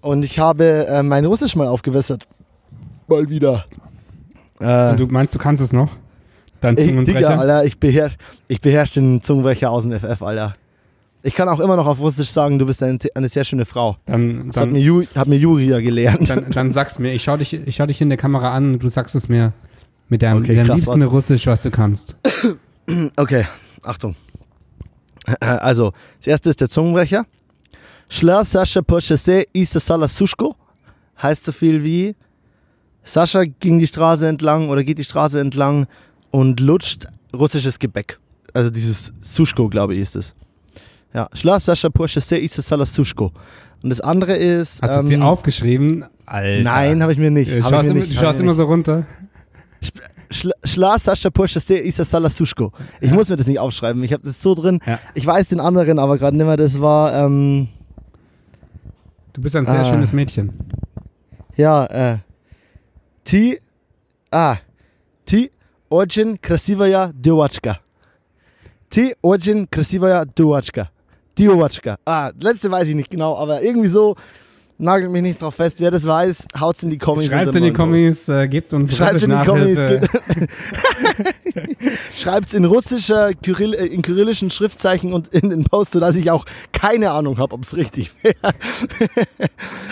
Und 0.00 0.24
ich 0.24 0.38
habe 0.38 0.86
äh, 0.86 1.02
mein 1.02 1.24
Russisch 1.24 1.56
mal 1.56 1.68
aufgewässert. 1.68 2.26
Mal 3.08 3.28
wieder. 3.30 3.64
Äh, 4.60 4.90
und 4.90 5.00
du 5.00 5.06
meinst, 5.06 5.34
du 5.34 5.38
kannst 5.38 5.62
es 5.62 5.72
noch? 5.72 5.90
Dein 6.60 6.76
Zungenbrecher? 6.76 7.18
Ich, 7.18 7.26
Digga, 7.26 7.38
Alter, 7.38 7.64
ich 7.64 7.78
beherrsche 7.78 8.16
ich 8.48 8.60
beherrsch 8.60 8.92
den 8.92 9.20
Zungenbrecher 9.20 9.70
aus 9.70 9.82
dem 9.82 9.92
FF, 9.92 10.22
Alter. 10.22 10.54
Ich 11.24 11.34
kann 11.34 11.48
auch 11.48 11.60
immer 11.60 11.76
noch 11.76 11.86
auf 11.86 12.00
Russisch 12.00 12.30
sagen, 12.30 12.58
du 12.58 12.66
bist 12.66 12.82
eine, 12.82 12.98
eine 13.14 13.28
sehr 13.28 13.44
schöne 13.44 13.64
Frau. 13.64 13.96
Dann, 14.06 14.48
das 14.48 14.56
dann, 14.56 14.68
hat, 14.68 14.72
mir 14.72 14.80
Ju, 14.80 15.04
hat 15.14 15.28
mir 15.28 15.36
Juri 15.36 15.66
ja 15.66 15.80
gelernt. 15.80 16.28
Dann, 16.28 16.50
dann 16.50 16.72
sag's 16.72 16.98
mir. 16.98 17.12
Ich 17.12 17.22
schau, 17.22 17.36
dich, 17.36 17.54
ich 17.54 17.76
schau 17.76 17.86
dich 17.86 18.00
in 18.00 18.08
der 18.08 18.18
Kamera 18.18 18.52
an 18.52 18.74
und 18.74 18.82
du 18.82 18.88
sagst 18.88 19.14
es 19.14 19.28
mir 19.28 19.52
mit 20.08 20.22
deinem, 20.22 20.42
okay, 20.42 20.56
mit 20.56 20.58
deinem 20.58 20.76
liebsten 20.76 21.00
warte. 21.00 21.06
Russisch, 21.06 21.46
was 21.46 21.62
du 21.62 21.70
kannst. 21.70 22.16
Okay, 23.16 23.46
Achtung. 23.84 24.16
Also, 25.38 25.92
das 26.18 26.26
erste 26.26 26.50
ist 26.50 26.60
der 26.60 26.68
Zungenbrecher. 26.68 27.26
Schla 28.08 28.44
Sascha 28.44 28.82
po 28.82 28.96
chassé 28.96 29.46
isa 29.52 29.78
sala 29.78 30.08
sushko. 30.08 30.56
Heißt 31.22 31.44
so 31.44 31.52
viel 31.52 31.84
wie 31.84 32.16
Sascha 33.04 33.44
ging 33.44 33.78
die 33.78 33.86
Straße 33.86 34.28
entlang 34.28 34.68
oder 34.68 34.82
geht 34.82 34.98
die 34.98 35.04
Straße 35.04 35.40
entlang 35.40 35.86
und 36.32 36.60
lutscht 36.60 37.06
russisches 37.34 37.78
Gebäck. 37.78 38.18
Also 38.52 38.70
dieses 38.70 39.12
Sushko, 39.20 39.68
glaube 39.68 39.94
ich, 39.94 40.00
ist 40.00 40.16
es. 40.16 40.34
Ja, 41.13 41.27
Schloss 41.33 41.65
Sascha 41.65 41.89
Porsche 41.89 42.21
Se 42.21 42.37
Isa 42.37 42.61
Salasushko. 42.61 43.31
Und 43.83 43.89
das 43.89 44.01
andere 44.01 44.35
ist. 44.35 44.81
Hast 44.81 44.91
ähm, 44.91 44.97
du 44.97 45.03
es 45.03 45.09
dir 45.09 45.25
aufgeschrieben? 45.25 46.05
Alter. 46.25 46.63
Nein, 46.63 47.01
habe 47.01 47.13
ich 47.13 47.19
mir 47.19 47.31
nicht. 47.31 47.51
Du 47.51 47.61
schaust, 47.61 47.89
immer, 47.89 47.99
nicht, 47.99 48.11
du 48.11 48.19
schaust 48.19 48.39
immer 48.39 48.53
so 48.53 48.65
runter. 48.65 49.05
Schloss 50.29 51.03
Sascha 51.03 51.29
Porsche 51.29 51.59
Se 51.59 51.77
Isa 51.77 52.03
Salasushko. 52.03 52.71
Ich 52.99 53.09
ja. 53.09 53.15
muss 53.15 53.29
mir 53.29 53.37
das 53.37 53.47
nicht 53.47 53.59
aufschreiben. 53.59 54.03
Ich 54.03 54.13
habe 54.13 54.23
das 54.23 54.41
so 54.41 54.55
drin. 54.55 54.79
Ja. 54.85 54.99
Ich 55.13 55.25
weiß 55.25 55.49
den 55.49 55.59
anderen, 55.59 55.99
aber 55.99 56.17
gerade 56.17 56.35
nicht 56.35 56.45
mehr. 56.45 56.57
Das 56.57 56.79
war. 56.81 57.13
Ähm, 57.13 57.69
du 59.33 59.41
bist 59.41 59.55
ein 59.55 59.65
sehr 59.65 59.81
äh, 59.81 59.85
schönes 59.85 60.13
Mädchen. 60.13 60.53
Ja, 61.55 61.85
äh. 61.85 62.17
Ti. 63.23 63.59
Ah. 64.31 64.57
Ti. 65.25 65.51
Очень 65.89 66.37
красивая 66.41 67.13
девочка. 67.13 67.79
Ти 68.89 69.15
очень 69.21 69.67
красивая 69.67 70.25
девочка. 70.25 70.89
Diovatschka. 71.38 71.96
Ah, 72.04 72.30
letzte 72.40 72.70
weiß 72.70 72.88
ich 72.88 72.94
nicht 72.94 73.10
genau, 73.10 73.36
aber 73.36 73.62
irgendwie 73.62 73.88
so. 73.88 74.16
Nagelt 74.78 75.12
mich 75.12 75.22
nicht 75.22 75.40
drauf 75.40 75.54
fest. 75.54 75.78
Wer 75.78 75.92
das 75.92 76.04
weiß, 76.04 76.46
haut's 76.58 76.82
in 76.82 76.90
die 76.90 76.98
Kommis. 76.98 77.26
Schreibt's 77.26 77.54
in 77.54 77.62
die 77.62 77.72
Kommis, 77.72 78.28
äh, 78.28 78.48
gebt 78.48 78.72
uns 78.72 78.96
Schreibt's 78.96 79.22
in 79.22 79.30
die 79.30 79.46
Kommis. 79.46 79.78
Schreibt's 82.16 82.54
in 82.54 82.64
russischer, 82.64 83.32
Kyrill, 83.34 83.74
äh, 83.74 83.86
in 83.86 84.02
kyrillischen 84.02 84.50
Schriftzeichen 84.50 85.12
und 85.12 85.28
in 85.28 85.50
den 85.50 85.64
Post, 85.64 85.92
sodass 85.92 86.16
ich 86.16 86.32
auch 86.32 86.44
keine 86.72 87.12
Ahnung 87.12 87.38
habe, 87.38 87.54
ob 87.54 87.62
es 87.62 87.76
richtig 87.76 88.10
wäre. 88.22 88.34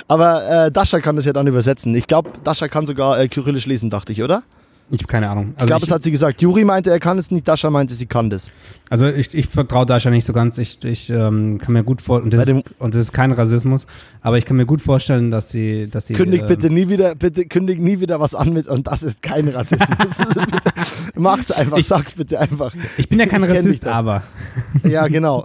Aber 0.09 0.67
äh, 0.67 0.73
Dasha 0.73 0.99
kann 0.99 1.15
das 1.15 1.25
ja 1.25 1.33
dann 1.33 1.47
übersetzen. 1.47 1.95
Ich 1.95 2.09
glaube, 2.09 2.31
Dasha 2.43 2.67
kann 2.67 2.85
sogar 2.85 3.21
äh, 3.21 3.29
kyrillisch 3.29 3.67
lesen, 3.67 3.91
dachte 3.91 4.13
ich, 4.13 4.25
oder? 4.25 4.43
Ich 4.91 5.01
habe 5.01 5.09
keine 5.09 5.31
Ahnung. 5.31 5.55
Also 5.55 5.65
ich 5.65 5.67
glaube, 5.69 5.85
es 5.85 5.91
hat 5.91 6.03
sie 6.03 6.11
gesagt. 6.11 6.43
Juri 6.43 6.65
meinte, 6.65 6.91
er 6.91 6.99
kann 6.99 7.19
es 7.19 7.31
nicht, 7.31 7.47
Dasha 7.47 7.71
meinte, 7.71 7.95
sie 7.95 8.07
kann 8.07 8.29
das. 8.29 8.51
Also 8.89 9.07
ich, 9.07 9.35
ich 9.35 9.47
vertraue 9.47 9.87
Dasha 9.87 10.11
nicht 10.11 10.25
so 10.25 10.33
ganz. 10.33 10.59
Ich, 10.59 10.83
ich 10.85 11.11
ähm, 11.11 11.59
kann 11.59 11.75
mir 11.75 11.85
gut 11.85 12.03
vorstellen, 12.03 12.25
und, 12.25 12.35
das 12.35 12.49
ist, 12.49 12.81
und 12.81 12.95
das 12.95 13.01
ist 13.03 13.13
kein 13.13 13.31
Rassismus, 13.31 13.87
aber 14.21 14.39
ich 14.39 14.45
kann 14.45 14.57
mir 14.57 14.67
gut 14.67 14.81
vorstellen, 14.83 15.31
dass 15.31 15.51
sie. 15.51 15.87
Dass 15.89 16.09
sie 16.09 16.15
kündig 16.15 16.43
ähm, 16.43 16.47
bitte 16.49 16.71
nie 16.71 16.89
wieder, 16.89 17.15
bitte 17.15 17.45
kündig 17.47 17.79
nie 17.79 18.01
wieder 18.01 18.19
was 18.19 18.35
an 18.35 18.53
mit 18.53 18.67
und 18.67 18.89
das 18.89 19.03
ist 19.03 19.23
kein 19.23 19.49
Rassismus. 19.49 19.89
Mach's 21.15 21.51
einfach, 21.51 21.79
ich, 21.79 21.87
sag's 21.87 22.15
bitte 22.15 22.41
einfach. 22.41 22.75
Ich 22.97 23.09
bin 23.09 23.21
ja 23.21 23.27
kein 23.27 23.45
Rassist, 23.45 23.87
aber. 23.87 24.23
ja, 24.85 25.07
genau. 25.09 25.45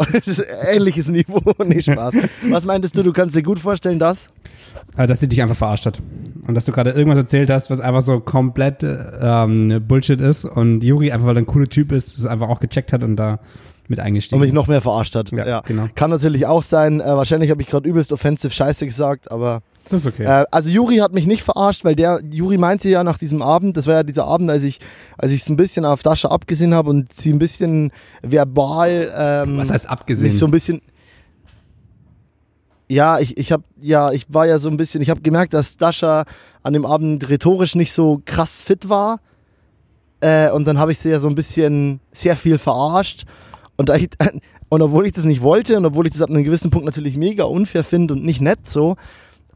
Ähnliches 0.68 1.10
Niveau, 1.10 1.42
nicht 1.64 1.92
Spaß. 1.92 2.16
Was 2.50 2.66
meintest 2.66 2.98
du, 2.98 3.04
du 3.04 3.14
kannst 3.14 3.36
dir 3.36 3.44
gut 3.44 3.60
vorstellen, 3.60 4.00
dass? 4.00 4.28
Äh, 4.98 5.08
dass 5.08 5.20
sie 5.20 5.28
dich 5.28 5.42
einfach 5.42 5.56
verarscht 5.56 5.86
hat. 5.86 6.02
Und 6.48 6.54
dass 6.56 6.66
du 6.66 6.72
gerade 6.72 6.92
irgendwas 6.92 7.18
erzählt 7.18 7.50
hast, 7.50 7.70
was 7.70 7.80
einfach 7.80 8.02
so 8.02 8.20
komplett 8.20 8.84
ähm, 8.84 9.84
Bullshit 9.88 10.22
ist 10.22 10.46
und 10.46 10.84
Juri 10.84 11.12
einfach, 11.12 11.28
weil 11.28 11.38
er 11.38 11.42
ein 11.42 11.46
cooler 11.46 11.68
Typ 11.68 11.92
ist, 11.92 12.18
das 12.18 12.26
einfach 12.26 12.50
auch 12.50 12.60
gecheckt 12.60 12.94
hat 12.94 13.04
und 13.04 13.16
da 13.16 13.40
mit 13.88 14.00
eingestiegen 14.00 14.38
Und 14.38 14.42
mich 14.42 14.50
ist. 14.50 14.56
noch 14.56 14.68
mehr 14.68 14.82
verarscht 14.82 15.16
hat. 15.16 15.32
Ja, 15.32 15.48
Ja, 15.48 15.62
genau. 15.62 15.88
Kann 15.96 16.10
natürlich 16.10 16.46
auch 16.46 16.64
sein. 16.64 17.02
Äh, 17.02 17.06
wahrscheinlich 17.06 17.52
habe 17.52 17.62
ich 17.62 17.68
gerade 17.68 17.88
übelst 17.88 18.12
offensive 18.12 18.54
Scheiße 18.54 18.86
gesagt, 18.86 19.32
aber. 19.32 19.62
Das 19.90 20.02
ist 20.02 20.08
okay. 20.08 20.24
Äh, 20.24 20.46
also 20.50 20.72
Juri 20.72 20.98
hat 20.98 21.14
mich 21.14 21.28
nicht 21.28 21.44
verarscht, 21.44 21.86
weil 21.86 21.96
der 21.96 22.20
Juri 22.32 22.58
meinte 22.58 22.90
ja 22.90 23.04
nach 23.04 23.20
diesem 23.20 23.44
Abend, 23.44 23.78
das 23.78 23.86
war 23.86 23.94
ja 23.96 24.04
dieser 24.04 24.26
Abend, 24.26 24.50
als 24.50 24.64
ich 24.64 24.80
als 25.18 25.32
ich 25.32 25.42
es 25.42 25.50
ein 25.50 25.56
bisschen 25.56 25.86
auf 25.86 26.02
Dasha 26.02 26.30
abgesehen 26.30 26.74
habe 26.74 26.90
und 26.90 27.14
sie 27.14 27.32
ein 27.32 27.38
bisschen 27.38 27.92
verbal 28.24 29.14
ähm, 29.16 29.58
Was 29.58 29.72
heißt 29.72 29.88
abgesehen? 29.90 30.30
mich 30.30 30.40
so 30.40 30.46
ein 30.46 30.52
bisschen 30.52 30.82
ja, 32.90 33.20
ich, 33.20 33.38
ich 33.38 33.52
habe 33.52 33.64
ja, 33.80 34.12
ich 34.12 34.26
war 34.30 34.46
ja 34.46 34.58
so 34.58 34.70
ein 34.70 34.78
bisschen, 34.78 35.02
ich 35.02 35.10
habe 35.10 35.22
gemerkt, 35.22 35.54
dass 35.54 35.78
Dasha 35.78 36.26
an 36.64 36.74
dem 36.74 36.86
Abend 36.86 37.30
rhetorisch 37.30 37.76
nicht 37.76 37.94
so 37.94 38.22
krass 38.26 38.62
fit 38.62 38.90
war. 38.90 39.20
Äh, 40.22 40.52
und 40.52 40.68
dann 40.68 40.80
habe 40.80 40.92
ich 40.92 41.00
sie 41.00 41.10
ja 41.10 41.20
so 41.20 41.28
ein 41.28 41.36
bisschen 41.36 42.00
sehr 42.12 42.36
viel 42.36 42.58
verarscht. 42.58 43.26
Und, 43.78 43.90
ich, 43.90 44.10
und 44.70 44.82
obwohl 44.82 45.06
ich 45.06 45.14
das 45.14 45.26
nicht 45.26 45.42
wollte 45.42 45.78
und 45.78 45.86
obwohl 45.86 46.08
ich 46.08 46.14
das 46.14 46.22
ab 46.22 46.30
einem 46.30 46.44
gewissen 46.44 46.72
Punkt 46.72 46.86
natürlich 46.86 47.18
mega 47.18 47.44
unfair 47.46 47.84
finde 47.84 48.14
und 48.14 48.24
nicht 48.24 48.42
nett 48.42 48.68
so, 48.68 48.96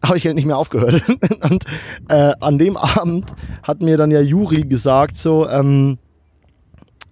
habe 0.04 0.18
ich 0.18 0.26
halt 0.26 0.36
nicht 0.36 0.46
mehr 0.46 0.58
aufgehört. 0.58 1.04
und 1.50 1.66
äh, 2.10 2.34
an 2.40 2.58
dem 2.58 2.78
Abend 2.78 3.32
hat 3.64 3.82
mir 3.82 3.98
dann 3.98 4.12
ja 4.12 4.22
Juri 4.22 4.64
gesagt, 4.64 5.18
so, 5.18 5.48
ähm, 5.48 5.98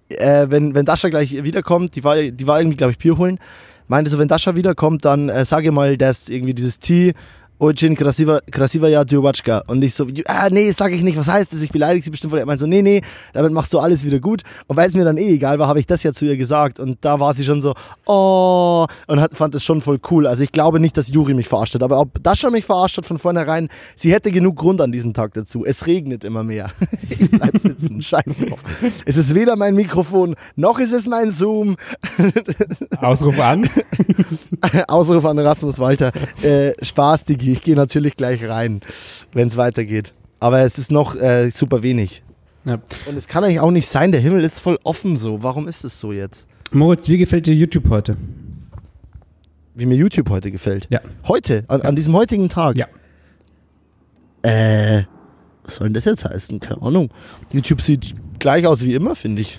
äh, 0.08 0.46
wenn, 0.48 0.74
wenn 0.74 0.84
Dasha 0.84 1.08
gleich 1.08 1.42
wiederkommt, 1.44 1.96
die 1.96 2.04
war, 2.04 2.16
die 2.16 2.46
war 2.46 2.60
irgendwie, 2.60 2.76
glaube 2.76 2.92
ich, 2.92 2.98
Bier 2.98 3.18
holen, 3.18 3.38
meinte 3.88 4.10
so, 4.10 4.18
wenn 4.18 4.28
Dasha 4.28 4.54
wiederkommt, 4.54 5.04
dann 5.04 5.28
äh, 5.28 5.44
sage 5.44 5.72
mal, 5.72 5.96
dass 5.96 6.28
irgendwie 6.28 6.54
dieses 6.54 6.78
Tee 6.78 7.14
Ojin 7.60 7.96
Krasiva, 7.96 8.40
Krasiva 8.50 9.04
Djurbatschka. 9.04 9.64
Und 9.66 9.82
ich 9.82 9.94
so, 9.94 10.06
ah, 10.26 10.48
nee, 10.50 10.70
sag 10.70 10.92
ich 10.92 11.02
nicht, 11.02 11.16
was 11.16 11.28
heißt 11.28 11.52
das? 11.52 11.62
Ich 11.62 11.70
beleidige 11.70 12.04
sie 12.04 12.10
bestimmt 12.10 12.30
voll. 12.30 12.38
Er 12.38 12.46
meinte 12.46 12.60
so, 12.60 12.66
nee, 12.66 12.82
nee, 12.82 13.02
damit 13.32 13.52
machst 13.52 13.72
du 13.72 13.80
alles 13.80 14.04
wieder 14.04 14.20
gut. 14.20 14.42
Und 14.68 14.76
weil 14.76 14.86
es 14.86 14.94
mir 14.94 15.04
dann 15.04 15.16
eh 15.16 15.32
egal 15.32 15.58
war, 15.58 15.66
habe 15.66 15.80
ich 15.80 15.86
das 15.86 16.04
ja 16.04 16.12
zu 16.12 16.24
ihr 16.24 16.36
gesagt. 16.36 16.78
Und 16.78 16.98
da 17.00 17.18
war 17.18 17.34
sie 17.34 17.44
schon 17.44 17.60
so, 17.60 17.74
oh, 18.06 18.86
und 19.08 19.20
hat, 19.20 19.36
fand 19.36 19.56
es 19.56 19.64
schon 19.64 19.80
voll 19.80 19.98
cool. 20.10 20.26
Also 20.28 20.44
ich 20.44 20.52
glaube 20.52 20.78
nicht, 20.78 20.96
dass 20.96 21.08
Juri 21.08 21.34
mich 21.34 21.48
verarscht 21.48 21.74
hat. 21.74 21.82
Aber 21.82 21.98
ob 22.00 22.22
Dasha 22.22 22.48
mich 22.50 22.64
verarscht 22.64 22.98
hat 22.98 23.06
von 23.06 23.18
vornherein, 23.18 23.68
sie 23.96 24.12
hätte 24.12 24.30
genug 24.30 24.56
Grund 24.56 24.80
an 24.80 24.92
diesem 24.92 25.12
Tag 25.12 25.34
dazu. 25.34 25.64
Es 25.64 25.86
regnet 25.86 26.22
immer 26.22 26.44
mehr. 26.44 26.70
ich 27.10 27.28
bleib 27.30 27.58
sitzen, 27.58 28.00
scheiß 28.02 28.38
drauf. 28.38 28.60
Es 29.04 29.16
ist 29.16 29.34
weder 29.34 29.56
mein 29.56 29.74
Mikrofon, 29.74 30.36
noch 30.54 30.78
ist 30.78 30.92
es 30.92 31.08
mein 31.08 31.32
Zoom. 31.32 31.76
Ausruf 33.00 33.38
an. 33.40 33.68
Ausruf 34.88 35.24
an 35.24 35.38
Rasmus 35.40 35.78
Walter. 35.80 36.12
Äh, 36.42 36.72
Spaß, 36.82 37.24
Digi. 37.24 37.47
Ich 37.52 37.62
gehe 37.62 37.76
natürlich 37.76 38.16
gleich 38.16 38.48
rein, 38.48 38.80
wenn 39.32 39.48
es 39.48 39.56
weitergeht. 39.56 40.12
Aber 40.40 40.60
es 40.60 40.78
ist 40.78 40.90
noch 40.90 41.16
äh, 41.16 41.50
super 41.50 41.82
wenig. 41.82 42.22
Ja. 42.64 42.80
Und 43.06 43.16
es 43.16 43.28
kann 43.28 43.44
eigentlich 43.44 43.60
auch 43.60 43.70
nicht 43.70 43.88
sein, 43.88 44.12
der 44.12 44.20
Himmel 44.20 44.44
ist 44.44 44.60
voll 44.60 44.78
offen 44.84 45.16
so. 45.16 45.42
Warum 45.42 45.68
ist 45.68 45.84
es 45.84 45.98
so 45.98 46.12
jetzt? 46.12 46.46
Moritz, 46.70 47.08
wie 47.08 47.18
gefällt 47.18 47.46
dir 47.46 47.54
YouTube 47.54 47.88
heute? 47.88 48.16
Wie 49.74 49.86
mir 49.86 49.96
YouTube 49.96 50.28
heute 50.30 50.50
gefällt. 50.50 50.86
Ja. 50.90 51.00
Heute, 51.26 51.64
an, 51.68 51.82
an 51.82 51.96
diesem 51.96 52.14
heutigen 52.14 52.48
Tag. 52.48 52.76
Ja. 52.76 52.86
Äh, 54.42 55.04
was 55.64 55.76
soll 55.76 55.88
denn 55.88 55.94
das 55.94 56.04
jetzt 56.04 56.24
heißen? 56.24 56.60
Keine 56.60 56.82
Ahnung. 56.82 57.10
YouTube 57.52 57.80
sieht 57.80 58.14
gleich 58.38 58.66
aus 58.66 58.82
wie 58.84 58.94
immer, 58.94 59.14
finde 59.14 59.42
ich. 59.42 59.58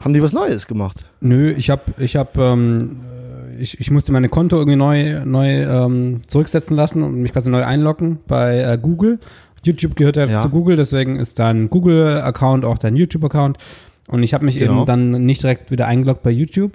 Haben 0.00 0.12
die 0.12 0.22
was 0.22 0.32
Neues 0.32 0.66
gemacht? 0.66 1.04
Nö, 1.20 1.52
ich 1.52 1.70
habe, 1.70 1.82
ich 1.98 2.16
habe, 2.16 2.40
ähm, 2.40 3.00
äh, 3.04 3.07
ich, 3.58 3.80
ich 3.80 3.90
musste 3.90 4.12
meine 4.12 4.28
Konto 4.28 4.56
irgendwie 4.56 4.76
neu, 4.76 5.24
neu 5.24 5.62
ähm, 5.62 6.20
zurücksetzen 6.26 6.76
lassen 6.76 7.02
und 7.02 7.20
mich 7.20 7.32
quasi 7.32 7.50
neu 7.50 7.64
einloggen 7.64 8.18
bei 8.26 8.58
äh, 8.60 8.78
Google. 8.80 9.18
YouTube 9.64 9.96
gehört 9.96 10.16
ja, 10.16 10.26
Ja. 10.26 10.38
zu 10.40 10.50
Google, 10.50 10.76
deswegen 10.76 11.16
ist 11.18 11.38
dein 11.38 11.68
Google-Account 11.68 12.64
auch 12.64 12.78
dein 12.78 12.96
YouTube-Account. 12.96 13.58
Und 14.06 14.22
ich 14.22 14.32
habe 14.34 14.44
mich 14.44 14.58
Genau. 14.58 14.78
eben 14.78 14.86
dann 14.86 15.24
nicht 15.26 15.42
direkt 15.42 15.70
wieder 15.70 15.86
eingeloggt 15.86 16.22
bei 16.22 16.30
YouTube 16.30 16.72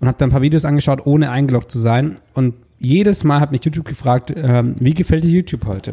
und 0.00 0.08
habe 0.08 0.18
dann 0.18 0.28
ein 0.28 0.32
paar 0.32 0.42
Videos 0.42 0.64
angeschaut, 0.64 1.06
ohne 1.06 1.30
eingeloggt 1.30 1.70
zu 1.70 1.78
sein. 1.78 2.16
Und 2.34 2.54
jedes 2.78 3.24
Mal 3.24 3.40
hat 3.40 3.52
mich 3.52 3.64
YouTube 3.64 3.86
gefragt, 3.86 4.32
ähm, 4.36 4.74
wie 4.78 4.92
gefällt 4.92 5.24
dir 5.24 5.30
YouTube 5.30 5.64
heute? 5.66 5.92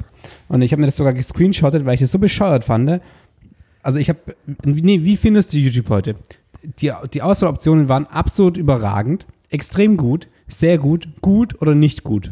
Und 0.49 0.61
ich 0.61 0.71
habe 0.73 0.81
mir 0.81 0.87
das 0.87 0.97
sogar 0.97 1.13
gescreenshottet, 1.13 1.85
weil 1.85 1.95
ich 1.95 2.01
es 2.01 2.11
so 2.11 2.19
bescheuert 2.19 2.65
fand. 2.65 2.99
Also 3.81 3.99
ich 3.99 4.09
habe, 4.09 4.19
nee, 4.65 5.03
wie 5.03 5.15
findest 5.15 5.53
du 5.53 5.57
YouTube 5.59 5.89
heute? 5.89 6.15
Die, 6.79 6.91
die 7.13 7.21
Auswahloptionen 7.21 7.87
waren 7.89 8.05
absolut 8.07 8.57
überragend, 8.57 9.25
extrem 9.53 9.97
gut, 9.97 10.27
sehr 10.47 10.77
gut, 10.77 11.07
gut 11.21 11.61
oder 11.61 11.75
nicht 11.75 12.03
gut. 12.03 12.31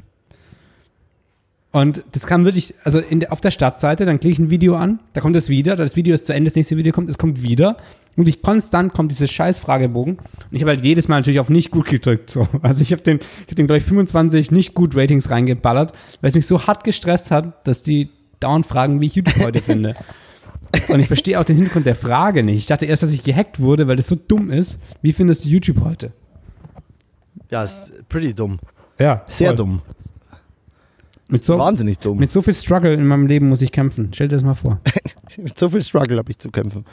Und 1.72 2.04
das 2.12 2.28
kam 2.28 2.44
wirklich, 2.44 2.74
also 2.84 3.00
in 3.00 3.26
auf 3.28 3.40
der 3.40 3.52
Startseite, 3.52 4.06
dann 4.06 4.20
klicke 4.20 4.34
ich 4.34 4.40
ein 4.40 4.50
Video 4.50 4.76
an, 4.76 5.00
da 5.14 5.22
kommt 5.22 5.38
es 5.38 5.48
wieder, 5.48 5.78
das 5.78 5.96
Video 5.96 6.14
ist 6.14 6.26
zu 6.26 6.34
Ende, 6.34 6.50
das 6.50 6.56
nächste 6.56 6.76
Video 6.76 6.92
kommt, 6.92 7.10
es 7.10 7.18
kommt 7.18 7.42
wieder. 7.44 7.78
Und 8.18 8.28
ich 8.28 8.42
konstant 8.42 8.92
kommt 8.92 9.10
dieses 9.10 9.32
scheiß 9.32 9.60
Fragebogen. 9.60 10.18
Und 10.18 10.52
ich 10.52 10.62
habe 10.62 10.72
halt 10.72 10.84
jedes 10.84 11.08
Mal 11.08 11.20
natürlich 11.20 11.40
auf 11.40 11.50
nicht 11.50 11.72
gut 11.72 11.86
gedrückt. 11.86 12.30
So. 12.30 12.46
Also 12.62 12.82
ich 12.82 12.92
habe 12.92 13.02
den, 13.02 13.20
ich 13.20 13.48
hab 13.48 13.56
den 13.56 13.68
glaube 13.68 13.78
ich, 13.78 13.86
25 13.86 14.52
nicht 14.52 14.74
gut 14.74 14.98
Ratings 14.98 15.30
reingeballert, 15.30 15.94
weil 16.20 16.28
es 16.28 16.36
mich 16.36 16.46
so 16.46 16.68
hart 16.68 16.84
gestresst 16.84 17.32
hat, 17.32 17.66
dass 17.66 17.84
die 17.84 18.10
dauernd 18.42 18.66
fragen, 18.66 19.00
wie 19.00 19.06
ich 19.06 19.16
YouTube 19.16 19.40
heute 19.40 19.62
finde. 19.64 19.94
Und 20.90 21.00
ich 21.00 21.08
verstehe 21.08 21.40
auch 21.40 21.46
den 21.46 21.56
Hintergrund 21.56 21.86
der 21.86 21.96
Frage 21.96 22.44
nicht. 22.44 22.58
Ich 22.58 22.66
dachte 22.66 22.86
erst, 22.86 23.04
dass 23.04 23.14
ich 23.14 23.24
gehackt 23.24 23.62
wurde, 23.62 23.88
weil 23.88 23.96
das 23.96 24.08
so 24.08 24.16
dumm 24.16 24.52
ist. 24.52 24.82
Wie 25.02 25.14
findest 25.14 25.46
du 25.46 25.50
YouTube 25.50 25.82
heute? 25.82 26.12
Ja, 27.52 27.64
ist 27.64 28.08
pretty 28.10 28.34
dumm. 28.34 28.60
Ja, 28.98 29.24
Sehr 29.28 29.50
voll. 29.50 29.56
dumm. 29.58 29.82
Mit 31.28 31.44
so, 31.44 31.58
Wahnsinnig 31.58 32.00
dumm. 32.00 32.18
mit 32.18 32.30
so 32.32 32.42
viel 32.42 32.54
Struggle 32.54 32.94
in 32.94 33.06
meinem 33.06 33.28
Leben 33.28 33.48
muss 33.48 33.62
ich 33.62 33.72
kämpfen. 33.72 34.10
Stell 34.14 34.28
dir 34.28 34.36
das 34.36 34.44
mal 34.44 34.54
vor. 34.54 34.80
Mit 35.38 35.58
so 35.58 35.70
viel 35.70 35.82
Struggle 35.82 36.18
habe 36.18 36.30
ich 36.30 36.38
zu 36.40 36.50
kämpfen. 36.52 36.84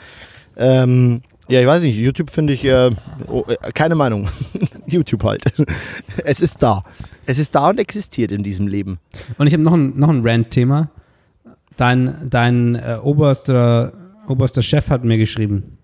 Ähm, 0.55 1.21
ja, 1.49 1.59
ich 1.59 1.67
weiß 1.67 1.81
nicht, 1.81 1.97
YouTube 1.97 2.29
finde 2.29 2.53
ich, 2.53 2.63
äh, 2.63 2.89
oh, 3.27 3.43
äh, 3.49 3.71
keine 3.73 3.95
Meinung. 3.95 4.29
YouTube 4.87 5.23
halt. 5.25 5.43
Es 6.23 6.39
ist 6.39 6.63
da. 6.63 6.83
Es 7.25 7.37
ist 7.37 7.53
da 7.53 7.69
und 7.69 7.79
existiert 7.79 8.31
in 8.31 8.43
diesem 8.43 8.67
Leben. 8.67 8.99
Und 9.37 9.47
ich 9.47 9.53
habe 9.53 9.63
noch 9.63 9.73
ein, 9.73 9.99
noch 9.99 10.07
ein 10.09 10.21
Rant-Thema. 10.25 10.89
Dein, 11.75 12.29
dein 12.29 12.75
äh, 12.75 12.97
oberster, 13.01 13.91
oberster 14.27 14.61
Chef 14.61 14.89
hat 14.89 15.03
mir 15.03 15.17
geschrieben. 15.17 15.78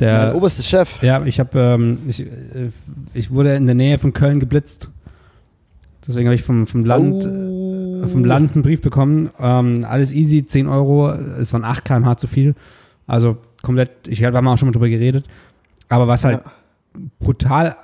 Der, 0.00 0.26
mein 0.26 0.34
oberster 0.34 0.62
Chef. 0.62 1.02
ja, 1.02 1.24
ich 1.24 1.38
habe, 1.38 1.58
ähm, 1.58 1.98
ich, 2.08 2.20
äh, 2.20 2.70
ich 3.14 3.30
wurde 3.30 3.54
in 3.54 3.66
der 3.66 3.74
Nähe 3.74 3.98
von 3.98 4.12
Köln 4.12 4.40
geblitzt. 4.40 4.90
Deswegen 6.06 6.26
habe 6.28 6.34
ich 6.34 6.42
vom, 6.42 6.66
vom 6.66 6.84
Land, 6.84 7.26
Oh. 7.26 8.06
vom 8.06 8.24
Land 8.24 8.54
einen 8.54 8.62
Brief 8.62 8.80
bekommen. 8.80 9.30
Ähm, 9.38 9.84
alles 9.88 10.12
easy, 10.12 10.46
10 10.46 10.66
Euro. 10.66 11.12
Es 11.12 11.52
waren 11.52 11.64
8 11.64 11.84
km/h 11.84 12.16
zu 12.16 12.26
viel. 12.26 12.54
Also 13.06 13.36
komplett, 13.62 14.08
ich 14.08 14.24
habe 14.24 14.38
auch 14.38 14.56
schon 14.56 14.68
mal 14.68 14.72
drüber 14.72 14.88
geredet. 14.88 15.26
Aber 15.88 16.08
was 16.08 16.24
halt 16.24 16.42
brutal 17.18 17.76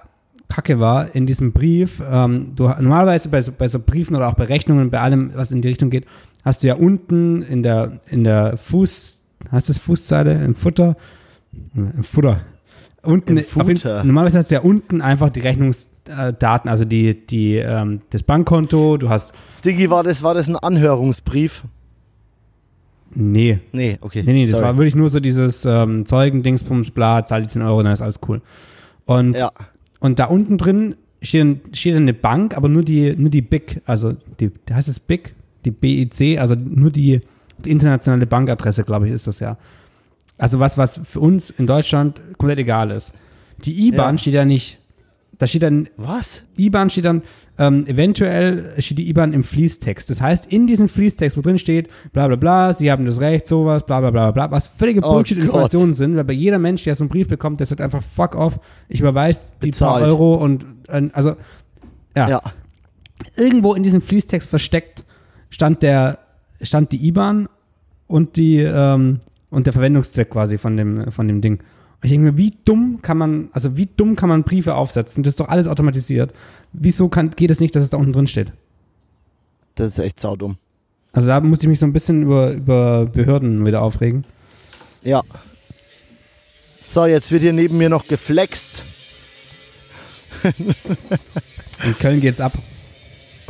kacke 0.49 0.79
war 0.81 1.14
in 1.14 1.27
diesem 1.27 1.53
Brief, 1.53 2.03
ähm, 2.09 2.53
du, 2.55 2.64
normalerweise 2.69 3.29
bei 3.29 3.43
so, 3.43 3.53
bei 3.53 3.69
so 3.69 3.79
Briefen 3.81 4.17
oder 4.17 4.29
auch 4.29 4.35
bei 4.35 4.45
Rechnungen, 4.45 4.91
bei 4.91 5.01
allem, 5.01 5.33
was 5.35 5.53
in 5.53 5.61
die 5.61 5.69
Richtung 5.69 5.91
geht, 5.91 6.07
hast 6.45 6.62
du 6.62 6.69
ja 6.69 6.75
unten 6.75 7.43
in 7.43 7.62
der, 7.62 8.01
in 8.09 8.25
der 8.25 8.57
Fuß, 8.57 9.25
heißt 9.51 9.69
das 9.69 9.79
Fußzeile, 9.79 10.33
im 10.45 10.55
Futter, 10.55 10.97
im 11.75 12.05
Futter, 12.05 12.41
unten, 13.03 13.37
Im 13.39 13.45
auf 13.61 13.69
jeden- 13.69 14.07
normalerweise 14.07 14.39
hast 14.39 14.51
du 14.51 14.57
ja 14.57 14.61
unten 14.63 15.01
einfach 15.01 15.31
die 15.31 15.41
Rechnungsdaten, 15.41 16.69
also 16.71 16.85
die, 16.85 17.27
die, 17.27 17.57
ähm, 17.57 18.01
das 18.11 18.23
Bankkonto, 18.23 18.97
du 18.97 19.09
hast, 19.09 19.33
Digi, 19.65 19.91
war 19.91 20.03
das, 20.03 20.23
war 20.23 20.35
das 20.35 20.49
ein 20.49 20.57
Anhörungsbrief? 20.57 21.65
nee, 23.15 23.61
Nee, 23.73 23.99
okay. 24.01 24.23
Nee, 24.25 24.33
nee, 24.33 24.43
das 24.47 24.59
Sorry. 24.59 24.65
war 24.65 24.77
wirklich 24.79 24.95
nur 24.95 25.09
so 25.11 25.21
dieses 25.21 25.65
ähm, 25.65 26.05
Zeugen, 26.07 26.43
Dingsbums, 26.43 26.91
bla, 26.91 27.25
zahl 27.25 27.43
die 27.43 27.49
10 27.49 27.63
Euro, 27.63 27.83
dann 27.83 27.93
ist 27.93 28.03
alles 28.03 28.21
cool. 28.29 28.43
Und, 29.07 29.35
Ja, 29.37 29.53
und 30.01 30.19
da 30.19 30.27
unten 30.27 30.59
drin 30.59 30.97
steht, 31.23 31.77
steht 31.77 31.97
eine 31.97 32.13
Bank, 32.13 32.57
aber 32.57 32.69
nur 32.69 32.83
die, 32.83 33.15
nur 33.17 33.31
die 33.31 33.43
BIC, 33.43 33.81
also 33.87 34.15
die, 34.41 34.51
heißt 34.71 34.89
es 34.89 35.01
BIC? 35.01 35.35
Die 35.65 35.71
BIC, 35.71 36.39
also 36.39 36.55
nur 36.55 36.91
die, 36.91 37.21
die 37.65 37.71
internationale 37.71 38.27
Bankadresse, 38.27 38.85
glaube 38.85 39.07
ich, 39.09 39.15
ist 39.15 39.27
das 39.27 39.41
ja. 39.41 39.57
Also 40.39 40.59
was, 40.61 40.76
was 40.76 41.01
für 41.05 41.20
uns 41.20 41.51
in 41.51 41.66
Deutschland 41.66 42.20
komplett 42.39 42.59
egal 42.59 42.91
ist. 42.91 43.12
Die 43.64 43.89
IBAN 43.89 44.14
Ja. 44.16 44.18
steht 44.18 44.34
ja 44.34 44.45
nicht, 44.45 44.78
da 45.39 45.47
steht 45.47 45.62
dann 45.62 45.89
was? 45.97 46.43
IBAN 46.59 46.91
steht 46.91 47.07
dann, 47.07 47.22
ähm, 47.59 47.87
eventuell 47.87 48.74
steht 48.78 48.99
die 48.99 49.09
IBAN 49.09 49.32
im 49.32 49.43
Fließtext. 49.43 50.11
Das 50.11 50.20
heißt, 50.20 50.53
in 50.53 50.66
diesem 50.66 50.89
Fließtext, 50.91 51.39
wo 51.39 51.41
drin 51.41 51.59
steht, 51.59 51.89
bla 52.12 52.26
bla 52.26 52.37
bla, 52.37 52.72
Sie 52.74 52.91
haben 52.91 53.07
das 53.07 53.18
Recht, 53.20 53.47
sowas, 53.47 53.84
bla 53.87 54.01
bla 54.01 54.11
bla 54.11 54.30
bla, 54.30 54.51
was 54.51 54.66
völlige 54.66 55.01
Oh 55.03 55.11
Bullshit-Informationen 55.12 55.95
sind, 55.95 56.16
weil 56.16 56.24
bei 56.24 56.34
jeder 56.34 56.59
Mensch, 56.59 56.82
der 56.82 56.95
so 56.95 57.05
einen 57.05 57.09
Brief 57.09 57.28
bekommt, 57.28 57.61
der 57.61 57.66
sagt 57.66 57.80
einfach, 57.80 58.03
fuck 58.03 58.34
off, 58.34 58.59
ich 58.89 59.01
überweise 59.01 59.53
die 59.62 59.70
paar 59.70 59.99
Bezahlt. 59.99 60.05
Euro 60.05 60.34
und, 60.34 60.66
äh, 60.89 61.09
also, 61.14 61.37
ja. 62.14 62.28
Ja. 62.28 62.43
irgendwo 63.37 63.72
in 63.74 63.82
diesem 63.82 64.03
Fließtext 64.03 64.49
versteckt 64.51 65.05
stand 65.49 65.82
der, 65.82 66.18
stand 66.61 66.93
die 66.93 67.07
IBAN 67.09 67.49
und 68.07 68.37
die, 68.37 68.59
ähm, 68.59 69.20
und 69.51 69.67
der 69.67 69.73
Verwendungszweck 69.73 70.31
quasi 70.31 70.59
von 70.59 70.77
dem, 70.77 71.11
von 71.11 71.29
dem 71.29 71.41
Ding. 71.41 71.55
Und 71.55 72.05
ich 72.05 72.11
denke 72.11 72.33
mir, 72.33 72.37
wie 72.37 72.53
dumm 72.65 73.01
kann 73.03 73.19
man, 73.19 73.49
also 73.53 73.77
wie 73.77 73.87
dumm 73.87 74.17
kann 74.17 74.29
man 74.29 74.43
Briefe 74.43 74.75
aufsetzen? 74.75 75.23
Das 75.23 75.33
ist 75.33 75.41
doch 75.41 75.49
alles 75.49 75.67
automatisiert. 75.67 76.33
Wieso 76.73 77.09
kann, 77.09 77.31
geht 77.31 77.51
es 77.51 77.61
nicht, 77.61 77.75
dass 77.75 77.83
es 77.83 77.91
da 77.91 77.97
unten 77.97 78.13
drin 78.13 78.27
steht? 78.27 78.53
Das 79.77 79.89
ist 79.89 79.99
echt 79.99 80.21
saudumm. 80.21 80.57
Also 81.13 81.29
da 81.29 81.41
muss 81.41 81.63
ich 81.63 81.69
mich 81.69 81.79
so 81.79 81.87
ein 81.87 81.93
bisschen 81.93 82.25
über, 82.25 82.53
über 82.53 83.07
Behörden 83.07 83.65
wieder 83.65 83.81
aufregen. 83.81 84.25
Ja. 85.03 85.23
So, 86.81 87.07
jetzt 87.07 87.33
wird 87.33 87.43
hier 87.43 87.53
neben 87.53 87.79
mir 87.79 87.89
noch 87.89 88.07
geflext. 88.07 88.85
In 91.85 91.99
Köln 91.99 92.21
geht's 92.21 92.41
ab. 92.41 92.53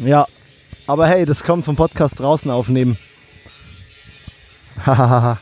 Ja, 0.04 0.26
aber 0.86 1.06
hey, 1.08 1.24
das 1.26 1.42
kommt 1.42 1.64
vom 1.64 1.76
Podcast 1.76 2.20
draußen 2.20 2.50
aufnehmen. 2.50 2.96
Hahaha. 4.84 5.38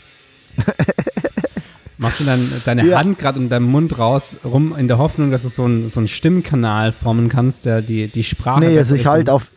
Machst 1.98 2.20
du 2.20 2.24
dann 2.24 2.50
deine 2.64 2.86
Ja. 2.86 2.98
Hand 2.98 3.18
gerade 3.18 3.38
in 3.38 3.48
deinem 3.48 3.66
Mund 3.70 3.98
raus 3.98 4.36
rum 4.44 4.74
in 4.78 4.88
der 4.88 4.98
Hoffnung, 4.98 5.30
dass 5.30 5.42
du 5.44 5.48
so 5.48 5.64
einen 5.64 5.88
so 5.88 6.00
einen 6.00 6.08
Stimmkanal 6.08 6.92
formen 6.92 7.28
kannst, 7.28 7.64
der 7.66 7.82
die, 7.82 8.08
die 8.08 8.24
Sprache. 8.24 8.60
nee, 8.60 8.76
also 8.76 8.94
ich 8.94 9.06
halt 9.06 9.20
Richtung- 9.20 9.34
auf. 9.36 9.50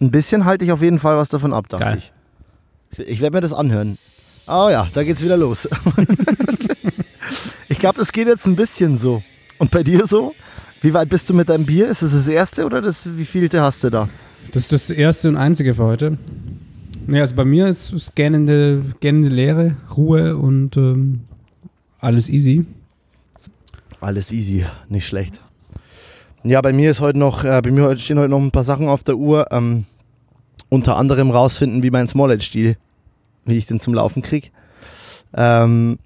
Ein 0.00 0.10
bisschen 0.10 0.44
halte 0.44 0.64
ich 0.64 0.72
auf 0.72 0.82
jeden 0.82 0.98
Fall 0.98 1.16
was 1.16 1.28
davon 1.28 1.52
ab, 1.52 1.68
dachte 1.68 1.84
Geil. 1.84 1.98
ich. 2.98 3.08
Ich 3.08 3.20
werde 3.20 3.36
mir 3.36 3.40
das 3.42 3.52
anhören. 3.52 3.96
Oh 4.46 4.68
ja, 4.70 4.88
da 4.92 5.04
geht's 5.04 5.22
wieder 5.22 5.36
los. 5.36 5.68
ich 7.68 7.78
glaube, 7.78 7.98
das 7.98 8.12
geht 8.12 8.26
jetzt 8.28 8.46
ein 8.46 8.56
bisschen 8.56 8.98
so. 8.98 9.22
Und 9.58 9.70
bei 9.70 9.82
dir 9.82 10.06
so? 10.06 10.34
Wie 10.82 10.92
weit 10.94 11.08
bist 11.08 11.28
du 11.30 11.34
mit 11.34 11.48
deinem 11.48 11.64
Bier? 11.64 11.88
Ist 11.88 12.02
es 12.02 12.12
das 12.12 12.28
erste 12.28 12.64
oder 12.66 12.82
das 12.82 13.08
wie 13.16 13.24
vielte 13.24 13.60
hast 13.62 13.84
du 13.84 13.90
da? 13.90 14.08
Das 14.52 14.64
ist 14.64 14.72
das 14.72 14.90
erste 14.90 15.28
und 15.28 15.36
einzige 15.36 15.74
für 15.74 15.84
heute. 15.84 16.18
Nee, 17.06 17.20
also 17.20 17.34
bei 17.34 17.44
mir 17.44 17.66
ist 17.66 17.92
es 17.92 18.14
gähnende, 18.14 18.82
gähnende 19.00 19.28
Leere, 19.28 19.76
Ruhe 19.96 20.36
und 20.36 20.76
ähm, 20.76 21.20
alles 22.00 22.28
easy. 22.28 22.64
Alles 24.00 24.32
easy, 24.32 24.64
nicht 24.88 25.06
schlecht. 25.06 25.42
Ja, 26.44 26.60
bei 26.60 26.72
mir 26.72 26.90
ist 26.90 27.00
heute 27.00 27.18
noch, 27.18 27.44
äh, 27.44 27.60
bei 27.62 27.70
mir 27.70 27.96
stehen 27.96 28.18
heute 28.18 28.30
noch 28.30 28.40
ein 28.40 28.50
paar 28.50 28.64
Sachen 28.64 28.88
auf 28.88 29.04
der 29.04 29.16
Uhr. 29.16 29.46
Ähm, 29.50 29.84
unter 30.68 30.96
anderem 30.96 31.30
rausfinden, 31.30 31.82
wie 31.82 31.90
mein 31.90 32.08
Small-Edge-Stil, 32.08 32.76
wie 33.44 33.56
ich 33.56 33.66
den 33.66 33.80
zum 33.80 33.94
Laufen 33.94 34.22
krieg. 34.22 34.50
Ähm, 35.34 35.98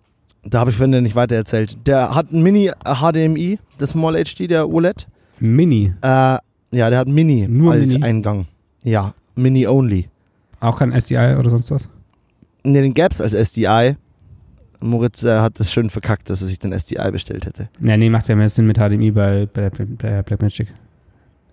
da 0.44 0.60
habe 0.60 0.70
ich 0.70 0.76
vorhin 0.76 1.02
nicht 1.02 1.16
weiter 1.16 1.36
erzählt. 1.36 1.78
Der 1.86 2.14
hat 2.14 2.32
ein 2.32 2.42
Mini 2.42 2.70
HDMI, 2.84 3.58
das 3.78 3.90
Small-HD, 3.90 4.50
der 4.50 4.68
OLED. 4.68 5.06
Mini. 5.40 5.92
Äh, 6.02 6.38
ja, 6.70 6.90
der 6.90 6.98
hat 6.98 7.08
Mini 7.08 7.46
Nur 7.48 7.72
als 7.72 7.92
Mini? 7.92 8.04
Eingang. 8.04 8.46
Ja, 8.84 9.14
Mini 9.34 9.66
only. 9.66 10.08
Auch 10.60 10.78
kein 10.78 10.92
SDI 10.92 11.36
oder 11.38 11.50
sonst 11.50 11.70
was? 11.70 11.88
Ne, 12.64 12.82
den 12.82 12.94
gab's 12.94 13.20
als 13.20 13.32
SDI. 13.32 13.96
Moritz 14.80 15.22
äh, 15.24 15.38
hat 15.40 15.58
das 15.58 15.72
schön 15.72 15.90
verkackt, 15.90 16.30
dass 16.30 16.40
er 16.40 16.46
sich 16.48 16.58
den 16.58 16.72
SDI 16.72 17.10
bestellt 17.10 17.46
hätte. 17.46 17.68
Nee, 17.80 17.96
nee, 17.96 18.10
macht 18.10 18.28
ja 18.28 18.36
mehr 18.36 18.48
Sinn 18.48 18.66
mit 18.66 18.76
HDMI 18.78 19.10
bei, 19.10 19.46
bei, 19.52 19.70
bei 19.70 20.22
Blackmagic. 20.22 20.68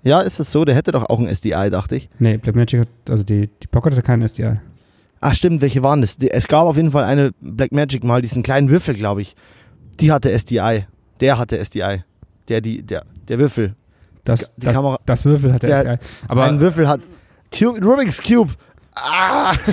Ja, 0.03 0.21
ist 0.21 0.39
es 0.39 0.51
so? 0.51 0.63
Der 0.65 0.75
hätte 0.75 0.91
doch 0.91 1.09
auch 1.09 1.19
ein 1.19 1.27
SDI, 1.27 1.69
dachte 1.71 1.95
ich. 1.95 2.09
Nee, 2.19 2.37
Blackmagic 2.37 2.81
hat, 2.81 2.87
also 3.09 3.23
die, 3.23 3.49
die 3.63 3.67
Pocket 3.67 3.93
hatte 3.93 4.03
keinen 4.03 4.21
SDI. 4.27 4.57
Ach 5.21 5.33
stimmt, 5.33 5.61
welche 5.61 5.81
waren 5.81 6.01
das? 6.01 6.17
Die, 6.17 6.29
es 6.29 6.47
gab 6.47 6.65
auf 6.67 6.75
jeden 6.77 6.91
Fall 6.91 7.03
eine 7.05 7.31
Blackmagic 7.41 8.03
mal, 8.03 8.21
diesen 8.21 8.43
kleinen 8.43 8.69
Würfel, 8.69 8.93
glaube 8.93 9.21
ich. 9.21 9.35
Die 9.99 10.11
hatte 10.11 10.31
SDI. 10.31 10.85
Der 11.19 11.39
hatte 11.39 11.57
SDI. 11.57 12.03
Der, 12.47 12.61
die, 12.61 12.83
der, 12.83 13.03
der 13.27 13.39
Würfel. 13.39 13.73
Das, 14.23 14.53
die 14.55 14.65
das, 14.65 14.73
Kamera. 14.75 14.99
das 15.07 15.25
Würfel 15.25 15.51
hatte 15.53 15.65
Der- 15.67 15.77
SDI. 15.79 15.97
Aber 16.27 16.43
ein 16.43 16.59
Würfel 16.59 16.87
hat. 16.87 17.01
Cube, 17.57 17.83
Rubik's 17.83 18.21
Cube. 18.21 18.53
Ah! 18.95 19.53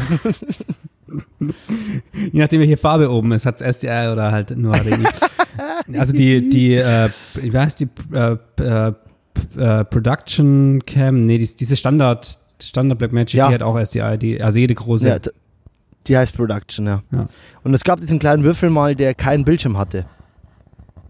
je 2.32 2.40
nachdem, 2.40 2.60
welche 2.60 2.76
Farbe 2.76 3.10
oben 3.10 3.32
ist, 3.32 3.46
hat 3.46 3.60
es 3.60 3.76
SDI 3.76 4.08
oder 4.12 4.32
halt 4.32 4.56
nur 4.56 4.74
HDMI. 4.74 5.06
also 5.98 6.12
die, 6.12 6.48
die, 6.48 6.74
äh, 6.74 7.10
wie 7.34 7.56
heißt 7.56 7.80
die, 7.80 7.88
äh, 8.12 8.36
äh, 8.60 8.92
äh, 9.56 9.84
Production 9.84 10.82
Cam, 10.86 11.22
nee, 11.22 11.38
die, 11.38 11.56
diese 11.56 11.76
Standard, 11.76 12.38
Standard 12.62 12.98
Blackmagic, 12.98 13.34
Ja. 13.34 13.48
die 13.48 13.54
hat 13.54 13.62
auch 13.62 13.78
SDI, 13.78 14.18
die, 14.18 14.42
also 14.42 14.58
jede 14.58 14.74
große. 14.74 15.08
Ja, 15.08 15.18
die 16.06 16.16
heißt 16.16 16.34
Production, 16.34 16.86
ja. 16.86 17.02
Ja. 17.12 17.28
Und 17.62 17.74
es 17.74 17.84
gab 17.84 18.00
diesen 18.00 18.18
kleinen 18.18 18.44
Würfel 18.44 18.70
mal, 18.70 18.94
der 18.94 19.14
keinen 19.14 19.44
Bildschirm 19.44 19.78
hatte. 19.78 20.06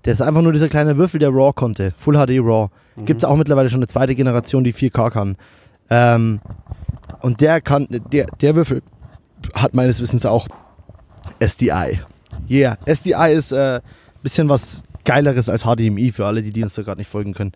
Der 0.04 0.12
ist 0.12 0.20
einfach 0.20 0.42
nur 0.42 0.52
dieser 0.52 0.68
kleine 0.68 0.96
Würfel, 0.96 1.20
der 1.20 1.30
RAW 1.30 1.52
konnte. 1.52 1.94
Full 1.96 2.14
HD 2.14 2.40
RAW. 2.40 2.68
Mhm. 2.96 3.04
Gibt 3.04 3.22
es 3.22 3.24
auch 3.24 3.36
mittlerweile 3.36 3.70
schon 3.70 3.78
eine 3.78 3.86
zweite 3.86 4.14
Generation, 4.14 4.64
die 4.64 4.74
4K 4.74 5.10
kann. 5.10 5.36
Ähm, 5.90 6.40
und 7.20 7.40
der 7.40 7.60
kann, 7.60 7.86
der, 7.90 8.26
der 8.40 8.54
Würfel 8.54 8.82
hat 9.54 9.74
meines 9.74 10.00
Wissens 10.00 10.24
auch 10.26 10.48
SDI. 11.40 12.00
Yeah, 12.48 12.78
SDI 12.86 13.32
ist 13.32 13.52
ein 13.52 13.78
äh, 13.78 13.80
bisschen 14.22 14.48
was 14.48 14.82
Geileres 15.04 15.48
als 15.48 15.62
HDMI 15.62 16.12
für 16.12 16.26
alle, 16.26 16.42
die, 16.42 16.52
die 16.52 16.62
uns 16.62 16.74
da 16.74 16.82
gerade 16.82 17.00
nicht 17.00 17.10
folgen 17.10 17.34
können. 17.34 17.52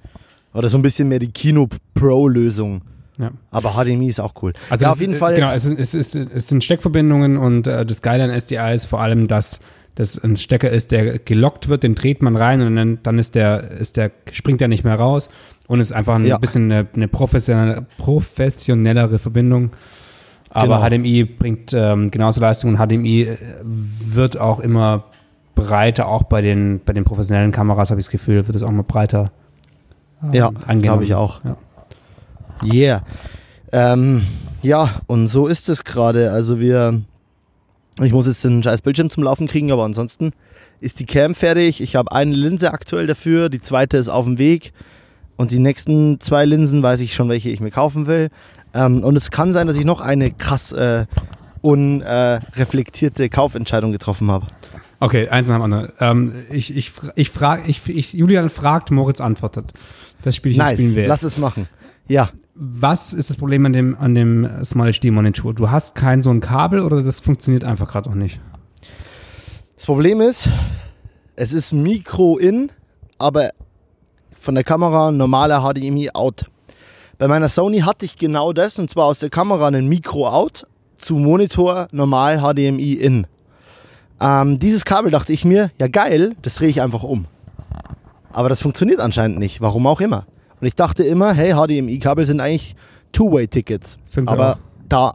Oder 0.52 0.68
so 0.68 0.78
ein 0.78 0.82
bisschen 0.82 1.08
mehr 1.08 1.18
die 1.18 1.30
Kino-Pro-Lösung. 1.30 2.82
Ja. 3.18 3.30
Aber 3.50 3.72
HDMI 3.72 4.08
ist 4.08 4.20
auch 4.20 4.34
cool. 4.42 4.52
Also 4.68 4.84
ja, 4.84 4.90
auf 4.90 5.00
jeden 5.00 5.14
ist, 5.14 5.18
Fall. 5.18 5.34
Genau, 5.34 5.52
es, 5.52 5.64
ist, 5.64 5.94
es, 5.94 6.14
ist, 6.14 6.14
es 6.14 6.48
sind 6.48 6.64
Steckverbindungen 6.64 7.36
und 7.36 7.66
äh, 7.66 7.86
das 7.86 8.02
Geile 8.02 8.24
an 8.24 8.30
SDI 8.30 8.74
ist 8.74 8.86
vor 8.86 9.00
allem, 9.00 9.26
dass 9.26 9.60
das 9.96 10.16
ein 10.22 10.36
Stecker 10.36 10.70
ist, 10.70 10.92
der 10.92 11.18
gelockt 11.18 11.68
wird, 11.68 11.82
den 11.82 11.94
dreht 11.94 12.22
man 12.22 12.36
rein 12.36 12.60
und 12.62 12.76
dann, 12.76 12.98
dann 13.02 13.18
ist 13.18 13.34
der, 13.34 13.70
ist 13.72 13.96
der, 13.96 14.12
springt 14.30 14.60
der 14.60 14.68
nicht 14.68 14.84
mehr 14.84 14.94
raus 14.94 15.28
und 15.66 15.80
ist 15.80 15.92
einfach 15.92 16.14
ein 16.14 16.24
Ja. 16.26 16.38
bisschen 16.38 16.70
eine, 16.70 16.86
eine 16.94 17.08
professionelle, 17.08 17.86
professionellere 17.98 19.18
Verbindung. 19.18 19.70
Aber 20.50 20.76
Genau. 20.88 20.88
HDMI 21.02 21.24
bringt 21.24 21.72
ähm, 21.74 22.10
genauso 22.10 22.40
Leistung 22.40 22.74
und 22.74 22.76
HDMI 22.78 23.22
äh, 23.22 23.36
wird 23.64 24.38
auch 24.38 24.60
immer 24.60 25.04
breiter, 25.54 26.08
auch 26.08 26.22
bei 26.24 26.40
den, 26.42 26.80
bei 26.84 26.92
den 26.92 27.04
professionellen 27.04 27.50
Kameras 27.50 27.90
habe 27.90 27.98
ich 28.00 28.06
das 28.06 28.10
Gefühl, 28.12 28.46
wird 28.46 28.54
es 28.54 28.62
auch 28.62 28.68
immer 28.70 28.82
breiter. 28.84 29.32
ähm, 30.22 30.32
Ja, 30.34 30.46
angenommen. 30.48 30.82
glaube 30.82 31.04
ich 31.04 31.14
auch. 31.14 31.40
Ja. 31.44 31.56
Yeah. 32.72 33.02
Ähm, 33.72 34.22
ja, 34.62 34.90
und 35.06 35.26
so 35.26 35.46
ist 35.46 35.68
es 35.68 35.84
gerade. 35.84 36.30
Also 36.32 36.58
wir, 36.60 37.02
ich 38.02 38.12
muss 38.12 38.26
jetzt 38.26 38.44
den 38.44 38.62
scheiß 38.62 38.82
Bildschirm 38.82 39.10
zum 39.10 39.22
Laufen 39.22 39.46
kriegen, 39.46 39.72
aber 39.72 39.84
ansonsten 39.84 40.32
ist 40.80 41.00
die 41.00 41.06
Cam 41.06 41.34
fertig. 41.34 41.80
Ich 41.80 41.96
habe 41.96 42.12
eine 42.12 42.34
Linse 42.34 42.72
aktuell 42.72 43.06
dafür, 43.06 43.48
die 43.48 43.60
zweite 43.60 43.96
ist 43.96 44.08
auf 44.08 44.24
dem 44.24 44.38
Weg 44.38 44.72
und 45.36 45.50
die 45.50 45.58
nächsten 45.58 46.20
zwei 46.20 46.44
Linsen 46.44 46.82
weiß 46.82 47.00
ich 47.00 47.14
schon, 47.14 47.28
welche 47.28 47.50
ich 47.50 47.60
mir 47.60 47.70
kaufen 47.70 48.06
will. 48.06 48.30
Ähm, 48.74 49.02
und 49.02 49.16
es 49.16 49.30
kann 49.30 49.52
sein, 49.52 49.66
dass 49.66 49.76
ich 49.76 49.84
noch 49.84 50.00
eine 50.00 50.30
krass 50.30 50.72
äh, 50.72 51.06
unreflektierte 51.62 53.28
Kaufentscheidung 53.28 53.92
getroffen 53.92 54.30
habe. 54.30 54.46
Okay, 55.00 55.28
eins 55.28 55.48
nach 55.48 55.56
dem 55.56 55.62
anderen. 55.62 55.92
Ähm, 56.00 56.32
ich, 56.50 56.74
ich, 56.74 56.92
ich 57.16 57.30
frage, 57.30 57.62
ich, 57.66 57.86
ich, 57.88 58.12
Julian 58.12 58.48
fragt, 58.50 58.90
Moritz 58.90 59.20
antwortet. 59.20 59.72
Das 60.22 60.36
Spiel 60.36 60.52
ich 60.52 60.58
Nice, 60.58 60.74
spielen 60.74 60.94
wir. 60.94 61.08
lass 61.08 61.22
es 61.22 61.36
machen. 61.36 61.68
Ja, 62.08 62.30
Was 62.58 63.12
ist 63.12 63.28
das 63.28 63.36
Problem 63.36 63.66
an 63.66 63.74
dem, 63.74 63.96
an 63.98 64.14
dem 64.14 64.64
Small 64.64 64.90
HD 64.90 65.10
Monitor? 65.10 65.52
Du 65.52 65.70
hast 65.70 65.94
kein 65.94 66.22
so 66.22 66.30
ein 66.30 66.40
Kabel 66.40 66.80
oder 66.80 67.02
das 67.02 67.20
funktioniert 67.20 67.64
einfach 67.64 67.86
gerade 67.86 68.08
auch 68.08 68.14
nicht? 68.14 68.40
Das 69.76 69.84
Problem 69.84 70.22
ist, 70.22 70.48
es 71.34 71.52
ist 71.52 71.74
Mikro-In, 71.74 72.72
aber 73.18 73.50
von 74.34 74.54
der 74.54 74.64
Kamera 74.64 75.12
normaler 75.12 75.60
HDMI 75.60 76.12
out. 76.14 76.46
Bei 77.18 77.28
meiner 77.28 77.50
Sony 77.50 77.80
hatte 77.80 78.06
ich 78.06 78.16
genau 78.16 78.54
das 78.54 78.78
und 78.78 78.88
zwar 78.88 79.04
aus 79.04 79.18
der 79.18 79.28
Kamera 79.28 79.66
einen 79.66 79.86
Mikro-Out 79.88 80.64
zu 80.96 81.16
Monitor 81.16 81.88
normal 81.92 82.38
HDMI 82.38 82.94
in. 82.94 83.26
Ähm, 84.18 84.58
dieses 84.58 84.86
Kabel 84.86 85.10
dachte 85.10 85.34
ich 85.34 85.44
mir, 85.44 85.70
ja 85.78 85.88
geil, 85.88 86.34
das 86.40 86.54
drehe 86.54 86.70
ich 86.70 86.80
einfach 86.80 87.02
um. 87.02 87.26
Aber 88.32 88.48
das 88.48 88.62
funktioniert 88.62 89.00
anscheinend 89.00 89.38
nicht, 89.38 89.60
warum 89.60 89.86
auch 89.86 90.00
immer. 90.00 90.24
Und 90.60 90.66
ich 90.66 90.74
dachte 90.74 91.04
immer, 91.04 91.32
hey, 91.32 91.52
HDMI-Kabel 91.52 92.24
sind 92.24 92.40
eigentlich 92.40 92.74
Two-Way-Tickets. 93.12 93.98
Aber 94.26 94.54
auch. 94.54 94.58
da, 94.88 95.12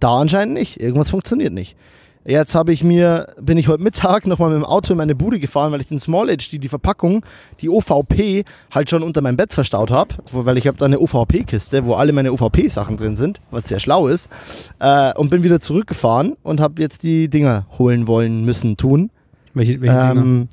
da 0.00 0.18
anscheinend 0.18 0.54
nicht. 0.54 0.80
Irgendwas 0.80 1.10
funktioniert 1.10 1.52
nicht. 1.52 1.76
Jetzt 2.24 2.54
habe 2.54 2.72
ich 2.72 2.84
mir, 2.84 3.26
bin 3.40 3.58
ich 3.58 3.66
heute 3.66 3.82
Mittag 3.82 4.28
nochmal 4.28 4.50
mit 4.50 4.58
dem 4.58 4.64
Auto 4.64 4.92
in 4.92 4.96
meine 4.96 5.16
Bude 5.16 5.40
gefahren, 5.40 5.72
weil 5.72 5.80
ich 5.80 5.88
den 5.88 5.98
Small 5.98 6.28
HD, 6.28 6.62
die 6.62 6.68
Verpackung, 6.68 7.24
die 7.60 7.68
OVP, 7.68 8.44
halt 8.72 8.90
schon 8.90 9.02
unter 9.02 9.20
meinem 9.22 9.36
Bett 9.36 9.52
verstaut 9.52 9.90
habe. 9.90 10.14
Weil 10.30 10.56
ich 10.56 10.68
habe 10.68 10.78
da 10.78 10.84
eine 10.84 11.00
OVP-Kiste, 11.00 11.84
wo 11.84 11.94
alle 11.94 12.12
meine 12.12 12.32
OVP-Sachen 12.32 12.96
drin 12.96 13.16
sind, 13.16 13.40
was 13.50 13.64
sehr 13.64 13.80
schlau 13.80 14.06
ist. 14.06 14.30
Äh, 14.78 15.12
und 15.14 15.30
bin 15.30 15.42
wieder 15.42 15.58
zurückgefahren 15.60 16.36
und 16.44 16.60
habe 16.60 16.80
jetzt 16.80 17.02
die 17.02 17.28
Dinger 17.28 17.66
holen 17.76 18.06
wollen, 18.06 18.44
müssen, 18.44 18.76
tun. 18.76 19.10
Welche, 19.54 19.80
welche 19.80 19.94
Dinger? 20.14 20.46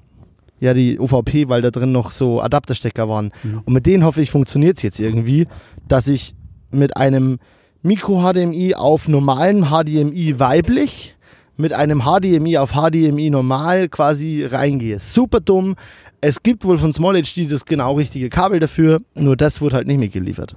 Ja, 0.60 0.74
die 0.74 1.00
OVP, 1.00 1.48
weil 1.48 1.62
da 1.62 1.72
drin 1.72 1.92
noch 1.92 2.12
so 2.12 2.42
Adapterstecker 2.42 3.08
waren. 3.08 3.32
Mhm. 3.44 3.62
Und 3.66 3.74
mit 3.74 3.86
denen 3.86 4.04
hoffe 4.04 4.22
ich, 4.22 4.32
funktioniert 4.32 4.78
es 4.78 4.84
jetzt 4.84 5.00
irgendwie, 5.00 5.48
dass 5.88 6.08
ich 6.08 6.36
mit 6.72 6.98
einem 6.98 7.40
Micro-HDMI 7.82 8.76
auf 8.76 9.08
normalen 9.08 9.66
HDMI 9.66 10.40
weiblich 10.40 11.16
mit 11.60 11.74
einem 11.74 12.04
HDMI 12.04 12.58
auf 12.58 12.72
HDMI 12.72 13.30
normal 13.30 13.90
quasi 13.90 14.46
reingehe. 14.46 15.00
Super 15.00 15.42
dumm. 15.42 15.76
Es 16.22 16.42
gibt 16.42 16.64
wohl 16.66 16.78
von 16.78 16.94
Small 16.94 17.22
HD 17.22 17.52
das 17.52 17.66
genau 17.66 17.96
richtige 17.96 18.30
Kabel 18.30 18.60
dafür, 18.60 19.02
nur 19.16 19.36
das 19.36 19.62
wurde 19.62 19.76
halt 19.76 19.88
nicht 19.88 20.00
mitgeliefert. 20.00 20.56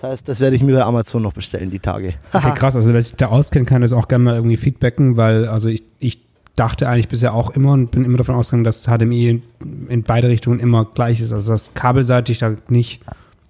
Das 0.00 0.10
heißt, 0.10 0.28
das 0.28 0.40
werde 0.40 0.56
ich 0.56 0.62
mir 0.62 0.74
bei 0.74 0.82
Amazon 0.82 1.22
noch 1.22 1.32
bestellen, 1.32 1.70
die 1.70 1.78
Tage. 1.78 2.14
Okay, 2.32 2.52
krass. 2.56 2.74
Also, 2.74 2.92
wer 2.92 3.00
sich 3.00 3.14
da 3.14 3.26
auskennt, 3.26 3.68
kann 3.68 3.82
das 3.82 3.92
auch 3.92 4.08
gerne 4.08 4.24
mal 4.24 4.34
irgendwie 4.34 4.56
feedbacken, 4.56 5.16
weil, 5.16 5.46
also 5.46 5.68
ich, 5.68 5.84
ich 6.00 6.18
dachte 6.56 6.88
eigentlich 6.88 7.08
bisher 7.08 7.34
auch 7.34 7.50
immer 7.50 7.72
und 7.72 7.90
bin 7.90 8.04
immer 8.04 8.18
davon 8.18 8.34
ausgegangen, 8.34 8.64
dass 8.64 8.84
HDMI 8.84 9.42
in, 9.88 10.02
beide 10.02 10.28
Richtungen 10.28 10.60
immer 10.60 10.84
gleich 10.84 11.20
ist. 11.20 11.32
Also, 11.32 11.52
dass 11.52 11.74
kabelseitig 11.74 12.38
da 12.38 12.54
nicht 12.68 13.00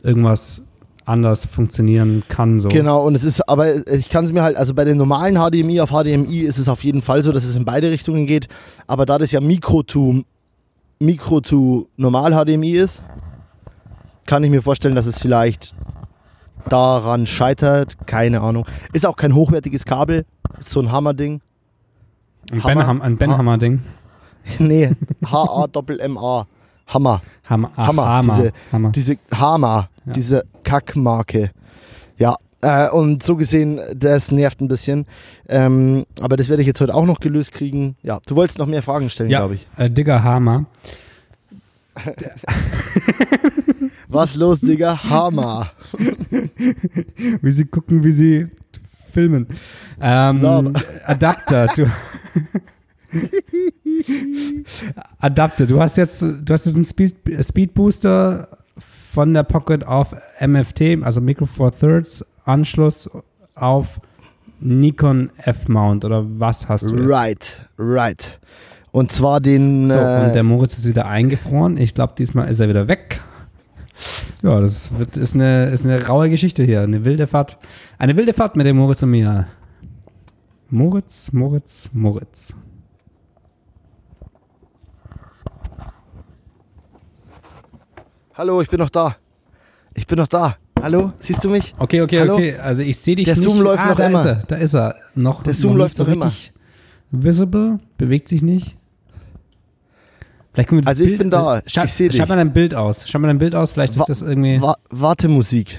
irgendwas 0.03 0.63
anders 1.05 1.47
funktionieren 1.47 2.23
kann. 2.29 2.61
So. 2.61 2.69
Genau, 2.69 3.05
und 3.05 3.17
es 3.17 3.25
ist, 3.25 3.49
aber 3.49 3.89
ich 3.89 4.09
kann 4.09 4.25
es 4.25 4.33
mir 4.33 4.43
halt, 4.43 4.57
also 4.57 4.73
bei 4.73 4.85
den 4.85 4.97
normalen 4.97 5.37
HDMI 5.37 5.81
auf 5.81 5.91
HDMI 5.91 6.41
ist 6.41 6.59
es 6.59 6.69
auf 6.69 6.85
jeden 6.85 7.03
Fall 7.03 7.23
so, 7.25 7.33
dass 7.33 7.45
es 7.45 7.57
in 7.57 7.65
beide 7.65 7.91
Richtungen 7.91 8.27
geht. 8.27 8.49
Aber 8.87 9.05
da 9.05 9.19
das 9.19 9.33
ja 9.33 9.41
Mikro 9.41 9.83
to 9.83 10.23
Mikro 11.01 11.41
to 11.41 11.89
normal 11.97 12.33
HDMI 12.33 12.73
ist, 12.73 13.03
kann 14.27 14.45
ich 14.45 14.51
mir 14.51 14.63
vorstellen, 14.63 14.95
dass 14.95 15.07
es 15.07 15.19
vielleicht 15.19 15.75
daran 16.69 17.27
scheitert. 17.27 18.07
Keine 18.07 18.41
Ahnung. 18.41 18.67
Ist 18.93 19.05
auch 19.05 19.17
kein 19.17 19.35
hochwertiges 19.35 19.85
Kabel. 19.85 20.25
Ist 20.61 20.71
so 20.71 20.81
ein 20.81 20.93
Hammerding. 20.93 21.41
Ein 22.51 22.62
Hammer. 22.64 23.03
Ein 23.03 23.16
Benhammer-Ding. 23.16 23.82
nee, 24.59 24.90
H-A-M-M-A. 25.24 26.47
Hammer. 26.88 27.22
Hammer. 27.49 27.70
Ach, 27.76 27.86
Hammer, 27.88 28.07
Hammer. 28.07 28.34
diese- 28.36 28.53
Hammer. 28.72 28.90
Diese 28.93 29.16
Hammer, 29.34 29.88
Ja. 30.07 30.12
diese 30.12 30.45
Kackmarke. 30.64 31.51
Ja, 32.18 32.36
äh, 32.61 32.88
und 32.90 33.22
so 33.22 33.36
gesehen, 33.36 33.80
das 33.95 34.30
nervt 34.32 34.61
ein 34.61 34.68
bisschen. 34.68 35.07
Ähm, 35.49 36.05
aber 36.20 36.36
das 36.36 36.49
werde 36.49 36.62
ich 36.62 36.66
jetzt 36.66 36.80
heute 36.80 36.95
auch 36.95 37.07
noch 37.07 37.20
gelöst 37.20 37.53
kriegen. 37.53 37.97
Ja, 38.03 38.18
du 38.26 38.36
wolltest 38.36 38.59
noch 38.59 38.66
mehr 38.66 38.82
Fragen 38.82 39.09
stellen, 39.11 39.30
Ja. 39.30 39.38
glaube 39.40 39.55
ich. 39.57 39.66
Äh, 39.76 39.90
Digger 39.90 40.22
Hammer. 40.24 40.66
Was 44.09 44.34
los, 44.34 44.61
Digga? 44.61 45.03
Hammer. 45.05 45.70
Wie 47.43 47.51
sie 47.51 47.64
gucken, 47.66 48.03
wie 48.05 48.11
sie 48.11 48.49
filmen. 49.12 49.47
Ähm. 50.01 50.72
Adapter. 51.07 51.66
Du 51.74 51.86
Adapter. 55.18 55.66
Du 55.66 55.80
hast 55.80 55.97
jetzt, 55.97 56.22
du 56.22 56.53
hast 56.53 56.66
jetzt 56.66 56.74
einen 56.74 56.85
Speed, 56.85 57.16
Speed 57.45 57.74
Booster 57.74 58.49
von 58.78 59.35
der 59.35 59.43
Pocket 59.43 59.87
auf 59.87 60.14
MFT, 60.41 61.03
also 61.03 61.20
Micro 61.20 61.47
Four 61.47 61.76
Thirds 61.76 62.24
Anschluss 62.45 63.11
auf 63.55 64.01
Nikon 64.61 65.30
F-Mount 65.37 66.05
oder 66.05 66.24
was 66.39 66.68
hast 66.68 66.91
du? 66.91 66.97
Jetzt? 66.97 67.09
Right, 67.09 67.61
right. 67.78 68.39
Und 68.93 69.11
zwar 69.11 69.41
den. 69.41 69.89
So, 69.89 69.99
und 69.99 70.05
äh, 70.05 70.33
der 70.33 70.43
Moritz 70.43 70.76
ist 70.78 70.87
wieder 70.87 71.07
eingefroren. 71.07 71.76
Ich 71.78 71.95
glaube, 71.95 72.14
diesmal 72.16 72.49
ist 72.49 72.61
er 72.61 72.68
wieder 72.68 72.89
weg. 72.89 73.22
Ja, 74.43 74.61
das 74.61 74.97
wird, 74.99 75.16
ist, 75.16 75.35
eine, 75.35 75.66
ist 75.66 75.85
eine 75.85 76.07
raue 76.07 76.28
Geschichte 76.28 76.62
hier. 76.62 76.83
Eine 76.83 77.05
wilde 77.05 77.26
Fahrt. 77.26 77.59
Eine 77.99 78.16
wilde 78.16 78.33
Fahrt 78.33 78.57
mit 78.57 78.66
dem 78.66 78.76
Moritz 78.76 79.03
und 79.03 79.11
mir. 79.11 79.47
Moritz, 80.77 81.31
Moritz, 81.33 81.91
Moritz. 81.93 82.55
Hallo, 88.35 88.61
ich 88.62 88.68
bin 88.70 88.79
noch 88.79 88.91
da. 88.91 89.16
Ich 89.95 90.07
bin 90.07 90.18
noch 90.18 90.29
da. 90.29 90.57
Hallo, 90.81 91.12
siehst 91.20 91.45
du 91.45 91.51
mich? 91.51 91.75
Okay, 91.79 92.01
okay, 92.01 92.20
Hallo? 92.20 92.35
okay. 92.35 92.57
Also 92.57 92.83
ich 92.83 92.97
sehe 92.99 93.14
dich 93.14 93.27
Der 93.27 93.35
nicht. 93.37 93.45
Zoom 93.45 93.61
läuft 93.61 93.83
ah, 93.83 93.89
noch 93.91 93.97
da 93.97 94.07
immer. 94.09 94.18
Ist 94.20 94.27
er, 94.27 94.35
da 94.49 94.57
ist 94.57 94.75
er. 94.75 94.95
Noch, 95.14 95.43
Der 95.43 95.55
Zoom 95.55 95.73
noch 95.73 95.79
läuft 95.79 95.91
nicht 95.91 95.97
so 95.99 96.05
noch 96.05 96.12
immer. 96.12 96.25
richtig 96.27 96.53
Visible, 97.11 97.79
bewegt 97.99 98.29
sich 98.29 98.43
nicht. 98.43 98.79
Vielleicht 100.53 100.68
können 100.70 100.79
wir 100.79 100.83
das 100.83 100.91
Also 100.93 101.05
ich 101.05 101.11
Bild, 101.11 101.18
bin 101.20 101.31
da. 101.31 101.59
äh, 101.59 101.62
Schreib, 101.66 101.85
Ich 101.87 101.93
seh 101.93 102.09
dich. 102.09 102.16
schreib 102.16 102.29
mal 102.31 102.37
dein 102.37 102.53
Bild 102.53 102.75
aus. 102.75 103.09
Schreib 103.09 103.20
mal 103.23 103.29
dein 103.29 103.39
Bild 103.39 103.55
aus. 103.55 103.73
Vielleicht 103.73 103.97
Wa- 103.97 104.03
ist 104.03 104.09
das 104.09 104.23
irgendwie. 104.23 104.61
Wa 104.61 104.77
Warte, 104.91 105.29
Musik. 105.29 105.79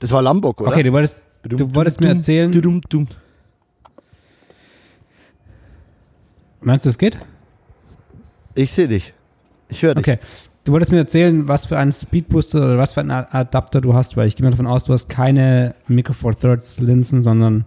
Das 0.00 0.12
war 0.12 0.22
Lombok, 0.22 0.60
oder? 0.60 0.70
Okay, 0.70 0.82
du 0.82 0.92
wolltest, 0.92 1.16
du 1.42 1.74
wolltest 1.74 2.00
mir 2.00 2.08
erzählen, 2.08 2.50
meinst 6.60 6.84
du, 6.84 6.90
es 6.90 6.98
geht? 6.98 7.18
Ich 8.54 8.72
sehe 8.72 8.88
dich. 8.88 9.14
Ich 9.68 9.82
höre 9.82 9.94
dich. 9.94 10.02
Okay. 10.02 10.18
Du 10.64 10.72
wolltest 10.72 10.92
mir 10.92 10.98
erzählen, 10.98 11.48
was 11.48 11.66
für 11.66 11.76
einen 11.76 11.92
Speedbooster 11.92 12.58
oder 12.64 12.78
was 12.78 12.92
für 12.92 13.00
einen 13.00 13.10
Adapter 13.10 13.80
du 13.80 13.94
hast, 13.94 14.16
weil 14.16 14.28
ich 14.28 14.36
gehe 14.36 14.44
mal 14.44 14.50
davon 14.50 14.68
aus, 14.68 14.84
du 14.84 14.92
hast 14.92 15.08
keine 15.08 15.74
Micro 15.88 16.12
Four 16.12 16.38
Thirds 16.38 16.78
Linsen, 16.78 17.22
sondern 17.22 17.64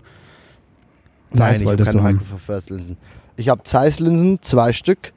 Nein, 1.32 1.38
Zeiss 1.38 1.56
ich 1.58 1.62
habe 1.62 1.72
wolltest 1.72 1.92
keine 1.92 2.02
du 2.02 2.08
haben. 2.08 2.16
Micro 2.16 2.38
Four 2.38 2.40
Thirds 2.46 2.70
Linsen. 2.70 2.98
Ich 3.36 3.50
habe 3.50 3.64
Zeiss 3.64 4.00
Linsen, 4.00 4.42
zwei 4.42 4.72
Stück. 4.72 5.12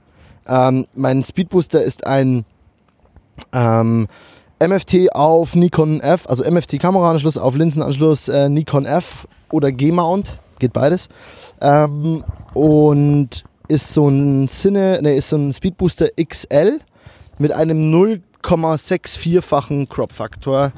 Ähm, 0.49 0.87
mein 0.95 1.23
Speedbooster 1.23 1.83
ist 1.83 2.07
ein 2.07 2.45
ähm, 3.53 4.09
MFT 4.67 5.13
auf 5.13 5.55
Nikon 5.55 6.01
F, 6.01 6.27
also 6.29 6.43
MFT 6.51 6.79
Kameraanschluss 6.81 7.39
auf 7.39 7.55
Linsenanschluss 7.55 8.29
äh, 8.29 8.49
Nikon 8.49 8.87
F 8.87 9.29
oder 9.51 9.71
G-Mount, 9.71 10.39
geht 10.59 10.73
beides. 10.73 11.09
Ähm, 11.61 12.25
und 12.55 13.45
ist 13.69 13.93
so 13.93 14.09
ein 14.09 14.49
Cine, 14.49 15.01
ne, 15.03 15.15
ist 15.15 15.29
so 15.29 15.37
ein 15.37 15.53
Speedbooster 15.53 16.09
XL 16.23 16.81
mit 17.39 17.53
einem 17.53 17.93
0,64-fachen 17.95 19.89
Crop-Faktor 19.89 20.73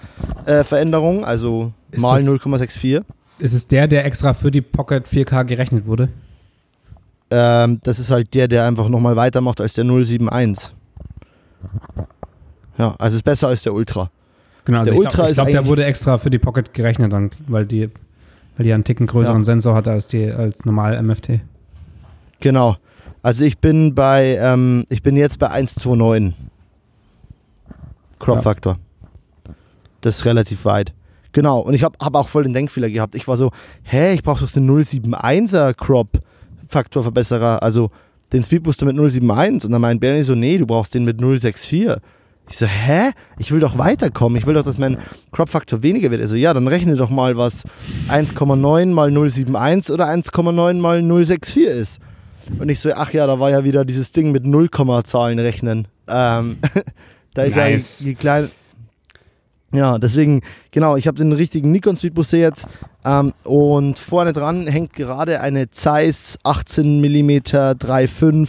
äh, 0.47 0.65
Veränderung, 0.65 1.25
also 1.25 1.73
Ist 1.91 2.01
mal 2.03 2.23
das- 2.23 2.29
0,64. 2.35 3.03
ist 3.39 3.55
es 3.55 3.67
der, 3.69 3.87
der 3.89 4.05
extra 4.05 4.35
für 4.35 4.51
die 4.51 4.61
Pocket 4.61 5.07
4K 5.07 5.45
gerechnet 5.45 5.87
wurde? 5.87 6.09
Ähm, 7.31 7.81
das 7.83 7.99
ist 7.99 8.11
halt 8.11 8.35
der, 8.35 8.49
der 8.49 8.67
einfach 8.67 8.89
nochmal 8.89 9.17
weitermacht 9.17 9.61
als 9.61 9.75
der 9.75 9.85
071. 9.85 10.75
Ja, 12.79 12.95
also 12.99 13.17
ist 13.17 13.23
besser 13.23 13.49
als 13.49 13.63
der 13.63 13.75
Ultra. 13.75 14.11
Genau, 14.65 14.81
also 14.81 14.91
Der 14.91 14.95
ich 14.95 15.01
Ultra 15.01 15.17
glaube, 15.17 15.31
ist 15.31 15.37
glaub, 15.37 15.49
der 15.49 15.67
wurde 15.67 15.85
extra 15.85 16.19
für 16.19 16.31
die 16.31 16.39
Pocket 16.39 16.73
gerechnet, 16.75 17.13
dann, 17.13 17.31
weil 17.47 17.67
die, 17.67 17.91
weil 18.57 18.65
die 18.65 18.73
einen 18.73 18.85
Ticken 18.85 19.07
größeren 19.07 19.39
Ja. 19.39 19.45
Sensor 19.45 19.75
hatte 19.75 19.91
als 19.91 20.07
die 20.09 20.31
als 20.31 20.65
normal 20.65 21.01
MFT. 21.03 21.41
Genau. 22.41 22.77
Also 23.23 23.45
ich 23.45 23.59
bin 23.59 23.95
bei, 23.95 24.39
ähm, 24.41 24.87
ich 24.89 25.03
bin 25.03 25.17
jetzt 25.17 25.39
bei 25.39 25.51
1,29 25.51 26.33
Crop-Faktor. 28.19 28.79
Das 30.01 30.19
ist 30.19 30.25
relativ 30.25 30.65
weit. 30.65 30.95
Genau. 31.33 31.61
Und 31.61 31.75
ich 31.75 31.85
habe 31.85 31.97
hab 32.03 32.15
auch 32.15 32.29
voll 32.29 32.45
den 32.45 32.55
Denkfehler 32.55 32.89
gehabt. 32.89 33.15
Ich 33.15 33.29
war 33.29 33.37
so, 33.37 33.51
hä, 33.83 34.15
ich 34.15 34.23
brauche 34.23 34.45
doch 34.45 34.51
den 34.51 34.69
071er 34.71 35.75
Crop-Faktor-Verbesserer, 36.71 37.63
also 37.63 37.91
den 38.33 38.45
Speedbooster 38.45 38.87
mit 38.87 38.97
071. 38.97 39.67
Und 39.67 39.73
dann 39.73 39.81
meint 39.81 40.01
Bernie 40.01 40.23
so, 40.23 40.35
nee, 40.35 40.59
du 40.59 40.67
brauchst 40.67 40.95
den 40.95 41.05
mit 41.05 41.21
064. 41.21 41.97
Ich 42.49 42.59
so, 42.59 42.67
hä? 42.67 43.11
Ich 43.39 43.53
will 43.53 43.61
doch 43.61 43.79
weiterkommen. 43.79 44.39
Ich 44.39 44.47
will 44.47 44.55
doch, 44.55 44.63
dass 44.63 44.79
mein 44.79 44.99
Crop-Faktor 45.33 45.83
weniger 45.83 46.11
wird. 46.11 46.21
Also 46.21 46.37
ja, 46.37 46.53
dann 46.55 46.67
rechne 46.67 46.97
doch 46.97 47.11
mal, 47.11 47.37
was 47.37 47.65
1,9 48.09 48.87
mal 48.87 49.11
071 49.11 49.93
oder 49.93 50.07
1,9 50.09 50.75
mal 50.75 51.03
064 51.03 51.65
ist. 51.65 52.01
Und 52.59 52.69
ich 52.69 52.81
so, 52.81 52.93
ach 52.93 53.13
ja, 53.13 53.27
da 53.27 53.39
war 53.39 53.51
ja 53.51 53.63
wieder 53.65 53.85
dieses 53.85 54.11
Ding 54.13 54.33
mit 54.33 54.45
Nullkommazahlen 54.45 55.39
rechnen. 55.39 55.87
Ähm, 56.09 56.59
da 57.35 57.43
ist 57.43 57.57
Nice. 57.57 58.01
ja 58.01 58.07
die 58.09 58.15
kleine. 58.17 58.51
Ja, 59.73 59.99
deswegen, 59.99 60.43
genau, 60.73 60.97
ich 60.97 61.07
habe 61.07 61.19
den 61.19 61.33
richtigen 61.33 61.71
Nikon 61.71 61.97
Speedbooster 61.97 62.39
jetzt. 62.39 62.67
Ähm, 63.05 63.33
und 63.45 63.99
vorne 63.99 64.33
dran 64.33 64.67
hängt 64.67 64.93
gerade 64.95 65.41
eine 65.41 65.71
Zeiss 65.71 66.39
18 66.43 67.01
mm 67.01 67.31
3.5 67.31 68.49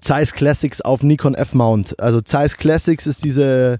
Zeiss 0.00 0.34
Classics 0.34 0.80
auf 0.80 1.02
Nikon 1.02 1.34
F-Mount. 1.34 1.98
Also 1.98 2.20
Zeiss 2.20 2.56
Classics 2.56 3.06
ist 3.06 3.24
diese, 3.24 3.78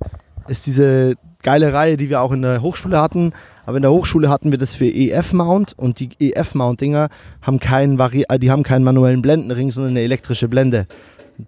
ist 0.48 0.66
diese 0.66 1.14
geile 1.42 1.72
Reihe, 1.72 1.96
die 1.96 2.08
wir 2.08 2.20
auch 2.20 2.32
in 2.32 2.42
der 2.42 2.62
Hochschule 2.62 3.00
hatten. 3.00 3.32
Aber 3.66 3.76
in 3.76 3.82
der 3.82 3.92
Hochschule 3.92 4.28
hatten 4.28 4.50
wir 4.50 4.58
das 4.58 4.74
für 4.74 4.86
EF-Mount 4.86 5.78
und 5.78 6.00
die 6.00 6.10
EF-Mount-Dinger 6.18 7.08
haben 7.42 7.60
keinen, 7.60 7.98
Vari 7.98 8.24
äh, 8.28 8.38
die 8.38 8.50
haben 8.50 8.62
keinen 8.62 8.84
manuellen 8.84 9.22
Blendenring, 9.22 9.70
sondern 9.70 9.92
eine 9.92 10.00
elektrische 10.00 10.48
Blende. 10.48 10.86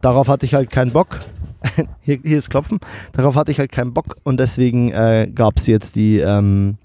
Darauf 0.00 0.28
hatte 0.28 0.46
ich 0.46 0.54
halt 0.54 0.70
keinen 0.70 0.92
Bock. 0.92 1.18
hier, 2.02 2.18
hier 2.22 2.38
ist 2.38 2.50
Klopfen. 2.50 2.78
Darauf 3.12 3.34
hatte 3.36 3.50
ich 3.50 3.58
halt 3.58 3.72
keinen 3.72 3.92
Bock 3.92 4.16
und 4.24 4.38
deswegen 4.40 4.90
äh, 4.90 5.28
gab 5.34 5.56
es 5.58 5.66
jetzt 5.66 5.96
die, 5.96 6.18
ähm, 6.18 6.76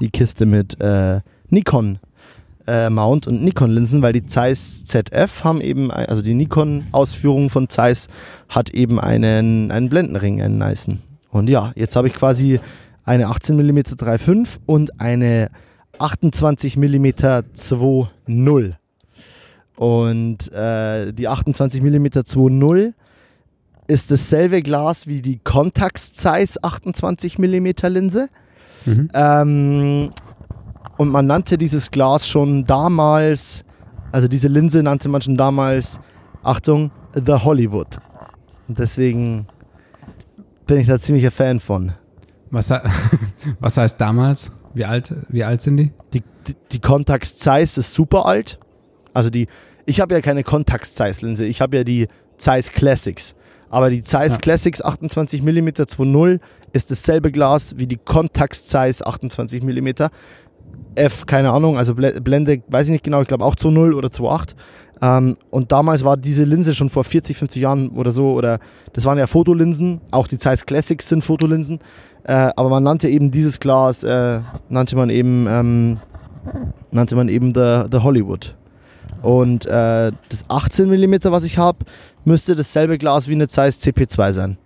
die 0.00 0.10
Kiste 0.10 0.46
mit 0.46 0.80
äh, 0.80 1.20
Nikon 1.48 1.98
äh, 2.66 2.90
Mount 2.90 3.26
und 3.26 3.42
Nikon 3.42 3.70
Linsen, 3.70 4.02
weil 4.02 4.12
die 4.12 4.26
Zeiss 4.26 4.84
ZF 4.84 5.44
haben 5.44 5.60
eben, 5.60 5.90
ein- 5.90 6.06
also 6.06 6.22
die 6.22 6.34
Nikon 6.34 6.84
Ausführung 6.92 7.50
von 7.50 7.68
Zeiss 7.68 8.08
hat 8.48 8.70
eben 8.70 9.00
einen, 9.00 9.70
einen 9.72 9.88
Blendenring, 9.88 10.40
einen 10.40 10.58
nicen. 10.58 11.02
Und 11.30 11.48
ja, 11.48 11.72
jetzt 11.74 11.96
habe 11.96 12.08
ich 12.08 12.14
quasi 12.14 12.60
eine 13.04 13.28
18 13.28 13.56
mm 13.56 13.78
3.5 13.78 14.58
und 14.66 15.00
eine 15.00 15.50
28 15.98 16.76
mm 16.76 17.06
2.0. 17.06 18.72
Und 19.76 20.52
äh, 20.52 21.12
die 21.12 21.28
28 21.28 21.82
mm 21.82 22.06
2.0 22.06 22.92
ist 23.90 24.10
dasselbe 24.10 24.62
Glas 24.62 25.08
wie 25.08 25.20
die 25.20 25.38
Contax 25.38 26.12
Zeiss 26.12 26.62
28 26.62 27.38
mm 27.38 27.66
Linse. 27.88 28.28
Mhm. 28.86 29.10
Ähm, 29.12 30.10
und 30.96 31.08
man 31.08 31.26
nannte 31.26 31.58
dieses 31.58 31.90
Glas 31.90 32.26
schon 32.26 32.64
damals, 32.64 33.64
also 34.12 34.28
diese 34.28 34.48
Linse 34.48 34.82
nannte 34.82 35.08
man 35.08 35.20
schon 35.20 35.36
damals, 35.36 35.98
Achtung, 36.42 36.92
The 37.14 37.32
Hollywood. 37.32 37.98
Und 38.68 38.78
deswegen 38.78 39.46
bin 40.66 40.78
ich 40.78 40.86
da 40.86 40.98
ziemlicher 40.98 41.32
Fan 41.32 41.58
von. 41.58 41.92
Was, 42.50 42.70
was 43.60 43.76
heißt 43.76 44.00
damals? 44.00 44.52
Wie 44.72 44.84
alt, 44.84 45.12
wie 45.28 45.42
alt 45.42 45.62
sind 45.62 45.78
die? 45.78 45.92
Die, 46.14 46.22
die, 46.46 46.54
die 46.70 46.78
Contax 46.78 47.36
Zeiss 47.36 47.76
ist 47.76 47.92
super 47.92 48.26
alt. 48.26 48.60
Also 49.12 49.30
die, 49.30 49.48
ich 49.84 50.00
habe 50.00 50.14
ja 50.14 50.20
keine 50.20 50.44
Contax 50.44 50.94
Zeiss 50.94 51.22
Linse, 51.22 51.44
ich 51.44 51.60
habe 51.60 51.78
ja 51.78 51.84
die 51.84 52.06
Zeiss 52.38 52.70
Classics. 52.70 53.34
Aber 53.70 53.88
die 53.88 54.02
Zeiss 54.02 54.32
Ja. 54.32 54.38
Classics 54.38 54.82
28 54.82 55.42
mm 55.42 55.68
2.0 55.68 56.40
ist 56.72 56.90
dasselbe 56.90 57.30
Glas 57.30 57.74
wie 57.78 57.86
die 57.86 57.96
Contax 57.96 58.66
Zeiss 58.66 59.00
28 59.00 59.62
mm. 59.62 59.88
F, 60.96 61.24
keine 61.26 61.50
Ahnung, 61.50 61.78
also 61.78 61.94
Blende, 61.94 62.62
weiß 62.66 62.88
ich 62.88 62.92
nicht 62.92 63.04
genau, 63.04 63.22
ich 63.22 63.28
glaube 63.28 63.44
auch 63.44 63.54
2.0 63.54 63.94
oder 63.94 64.08
2.8. 64.08 64.54
Ähm, 65.02 65.36
und 65.50 65.72
damals 65.72 66.04
war 66.04 66.16
diese 66.16 66.44
Linse 66.44 66.74
schon 66.74 66.90
vor 66.90 67.04
40, 67.04 67.36
50 67.36 67.62
Jahren 67.62 67.90
oder 67.90 68.10
so, 68.10 68.32
oder 68.32 68.58
das 68.92 69.04
waren 69.04 69.16
ja 69.16 69.26
Fotolinsen, 69.26 70.00
auch 70.10 70.26
die 70.26 70.36
Zeiss 70.36 70.66
Classics 70.66 71.08
sind 71.08 71.22
Fotolinsen, 71.22 71.78
äh, 72.24 72.50
aber 72.56 72.68
man 72.68 72.82
nannte 72.82 73.08
eben 73.08 73.30
dieses 73.30 73.60
Glas, 73.60 74.02
äh, 74.02 74.40
nannte 74.68 74.96
man 74.96 75.10
eben, 75.10 75.46
ähm, 75.48 75.98
nannte 76.90 77.16
man 77.16 77.28
eben 77.28 77.54
the, 77.54 77.84
the 77.90 77.98
Hollywood. 77.98 78.54
Und 79.22 79.66
äh, 79.66 80.12
das 80.28 80.44
18 80.48 80.88
mm, 80.88 81.16
was 81.24 81.44
ich 81.44 81.58
habe, 81.58 81.78
müsste 82.24 82.54
dasselbe 82.54 82.98
Glas 82.98 83.28
wie 83.28 83.34
eine 83.34 83.48
Zeiss 83.48 83.80
CP2 83.80 84.32
sein. 84.32 84.58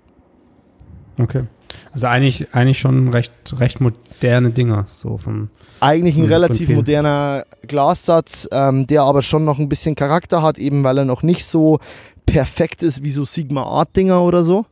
Okay. 1.19 1.45
Also 1.93 2.07
eigentlich, 2.07 2.49
eigentlich 2.53 2.79
schon 2.79 3.09
recht, 3.09 3.33
recht 3.59 3.81
moderne 3.81 4.51
Dinger, 4.51 4.87
so 4.89 5.19
vom. 5.19 5.49
Eigentlich 5.81 6.17
ein 6.17 6.25
relativ 6.25 6.69
moderner 6.71 7.45
Glassatz, 7.67 8.49
ähm, 8.51 8.87
der 8.87 9.03
aber 9.03 9.23
schon 9.23 9.45
noch 9.45 9.59
ein 9.59 9.69
bisschen 9.69 9.95
Charakter 9.95 10.43
hat, 10.43 10.59
eben 10.59 10.83
weil 10.83 10.99
er 10.99 11.05
noch 11.05 11.23
nicht 11.23 11.45
so 11.45 11.79
perfekt 12.27 12.83
ist 12.83 13.05
wie 13.05 13.11
so 13.11 13.25
Sigma 13.25 13.63
Art 13.63 13.95
Dinger 13.97 14.23
oder 14.23 14.45
so. 14.45 14.67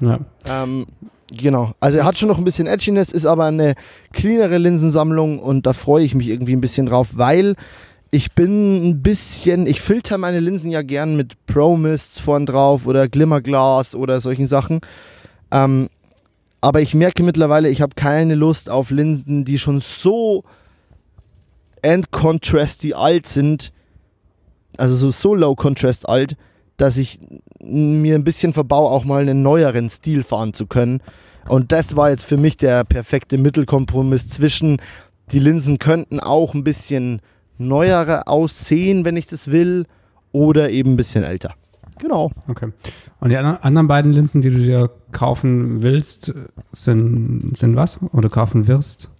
Ja. 0.00 0.20
Ähm, 0.44 0.86
genau. 1.30 1.72
Also 1.80 1.98
er 1.98 2.04
hat 2.04 2.18
schon 2.18 2.28
noch 2.28 2.38
ein 2.38 2.44
bisschen 2.44 2.66
Edginess, 2.66 3.10
ist 3.10 3.26
aber 3.26 3.46
eine 3.46 3.74
cleanere 4.12 4.58
Linsensammlung 4.58 5.38
und 5.38 5.66
da 5.66 5.72
freue 5.72 6.04
ich 6.04 6.14
mich 6.14 6.28
irgendwie 6.28 6.54
ein 6.54 6.60
bisschen 6.60 6.86
drauf, 6.86 7.10
weil 7.14 7.56
ich 8.10 8.32
bin 8.32 8.88
ein 8.88 9.02
bisschen, 9.02 9.66
ich 9.66 9.80
filter 9.80 10.16
meine 10.16 10.40
Linsen 10.40 10.70
ja 10.70 10.82
gern 10.82 11.16
mit 11.16 11.34
Pro 11.46 11.76
Mists 11.76 12.20
vorn 12.20 12.46
drauf 12.46 12.86
oder 12.86 13.08
Glimmerglas 13.08 13.94
oder 13.94 14.20
solchen 14.20 14.46
Sachen. 14.46 14.80
Ähm, 15.50 15.88
aber 16.60 16.80
ich 16.80 16.94
merke 16.94 17.22
mittlerweile, 17.22 17.68
ich 17.68 17.82
habe 17.82 17.94
keine 17.94 18.34
Lust 18.34 18.70
auf 18.70 18.90
Linsen, 18.90 19.44
die 19.44 19.58
schon 19.58 19.80
so 19.80 20.44
end-contrasty 21.82 22.94
alt 22.94 23.26
sind, 23.26 23.72
also 24.76 24.94
so, 24.94 25.10
so 25.10 25.34
low 25.34 25.54
contrast 25.54 26.08
alt, 26.08 26.36
dass 26.76 26.96
ich 26.96 27.20
mir 27.60 28.14
ein 28.14 28.24
bisschen 28.24 28.52
verbau, 28.52 28.88
auch 28.88 29.04
mal 29.04 29.22
einen 29.22 29.42
neueren 29.42 29.88
Stil 29.90 30.22
fahren 30.22 30.54
zu 30.54 30.66
können. 30.66 31.00
Und 31.48 31.72
das 31.72 31.94
war 31.96 32.10
jetzt 32.10 32.24
für 32.24 32.36
mich 32.36 32.56
der 32.56 32.84
perfekte 32.84 33.38
Mittelkompromiss 33.38 34.28
zwischen, 34.28 34.80
die 35.30 35.38
Linsen 35.38 35.78
könnten 35.78 36.20
auch 36.20 36.54
ein 36.54 36.64
bisschen 36.64 37.20
neuere 37.58 38.26
aussehen, 38.26 39.04
wenn 39.04 39.16
ich 39.16 39.26
das 39.26 39.50
will, 39.50 39.86
oder 40.32 40.70
eben 40.70 40.92
ein 40.92 40.96
bisschen 40.96 41.24
älter. 41.24 41.54
Genau. 41.98 42.30
Okay. 42.46 42.70
Und 43.20 43.30
die 43.30 43.36
anderen 43.36 43.88
beiden 43.88 44.12
Linsen, 44.12 44.40
die 44.40 44.50
du 44.50 44.58
dir 44.58 44.90
kaufen 45.10 45.82
willst, 45.82 46.32
sind, 46.72 47.56
sind 47.56 47.76
was? 47.76 47.98
Oder 48.12 48.28
kaufen 48.28 48.68
wirst? 48.68 49.10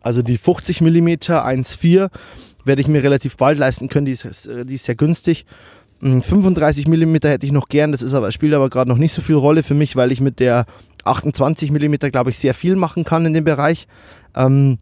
Also 0.00 0.22
die 0.22 0.38
50 0.38 0.80
mm 0.80 1.08
1.4 1.08 2.08
werde 2.64 2.80
ich 2.80 2.88
mir 2.88 3.02
relativ 3.02 3.36
bald 3.36 3.58
leisten 3.58 3.88
können. 3.88 4.06
Die 4.06 4.12
ist, 4.12 4.48
die 4.64 4.74
ist 4.74 4.84
sehr 4.84 4.94
günstig. 4.94 5.44
35 6.00 6.86
mm 6.86 7.16
hätte 7.22 7.44
ich 7.44 7.52
noch 7.52 7.68
gern, 7.68 7.90
das 7.90 8.02
ist 8.02 8.14
aber, 8.14 8.30
spielt 8.30 8.54
aber 8.54 8.70
gerade 8.70 8.88
noch 8.88 8.98
nicht 8.98 9.12
so 9.12 9.20
viel 9.20 9.34
Rolle 9.34 9.64
für 9.64 9.74
mich, 9.74 9.96
weil 9.96 10.12
ich 10.12 10.20
mit 10.20 10.38
der 10.38 10.64
28 11.04 11.72
mm, 11.72 11.94
glaube 12.12 12.30
ich, 12.30 12.38
sehr 12.38 12.54
viel 12.54 12.76
machen 12.76 13.04
kann 13.04 13.26
in 13.26 13.34
dem 13.34 13.44
Bereich. 13.44 13.88
Ähm, 14.36 14.78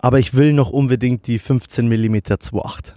aber 0.00 0.18
ich 0.18 0.34
will 0.34 0.52
noch 0.52 0.70
unbedingt 0.70 1.26
die 1.26 1.38
15 1.38 1.88
mm 1.88 2.16
2.8. 2.16 2.94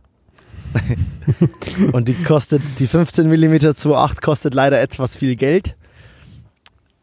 und 1.93 2.07
die 2.07 2.15
kostet, 2.15 2.61
die 2.79 2.87
15 2.87 3.27
mm 3.27 3.33
2.8 3.33 4.21
kostet 4.21 4.53
leider 4.53 4.81
etwas 4.81 5.17
viel 5.17 5.35
Geld. 5.35 5.75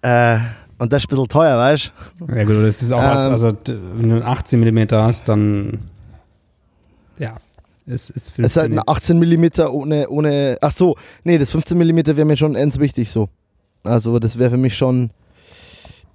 Äh, 0.02 0.38
und 0.78 0.92
das 0.92 1.02
ist 1.02 1.08
ein 1.08 1.10
bisschen 1.10 1.28
teuer, 1.28 1.58
weißt 1.58 1.92
du? 2.18 2.34
Ja, 2.34 2.44
gut, 2.44 2.64
das 2.64 2.80
ist 2.80 2.92
auch 2.92 3.02
ähm, 3.02 3.10
was, 3.10 3.28
also 3.28 3.52
wenn 3.66 4.08
du 4.08 4.14
einen 4.16 4.22
18 4.22 4.60
mm 4.60 4.86
hast, 4.92 5.28
dann 5.28 5.78
ja, 7.18 7.36
es 7.86 8.08
ist 8.08 8.30
15 8.30 8.44
Es 8.44 8.50
ist 8.52 8.56
halt 8.56 8.72
ein 8.72 8.80
18 8.84 9.18
mm 9.18 9.60
ohne, 9.70 10.08
ohne, 10.08 10.58
ach 10.62 10.72
so, 10.72 10.96
nee, 11.22 11.36
das 11.36 11.50
15 11.50 11.76
mm 11.76 12.06
wäre 12.06 12.24
mir 12.24 12.36
schon 12.36 12.54
ends 12.54 12.78
wichtig 12.78 13.10
so. 13.10 13.28
Also 13.84 14.18
das 14.18 14.38
wäre 14.38 14.50
für 14.50 14.56
mich 14.56 14.76
schon 14.76 15.10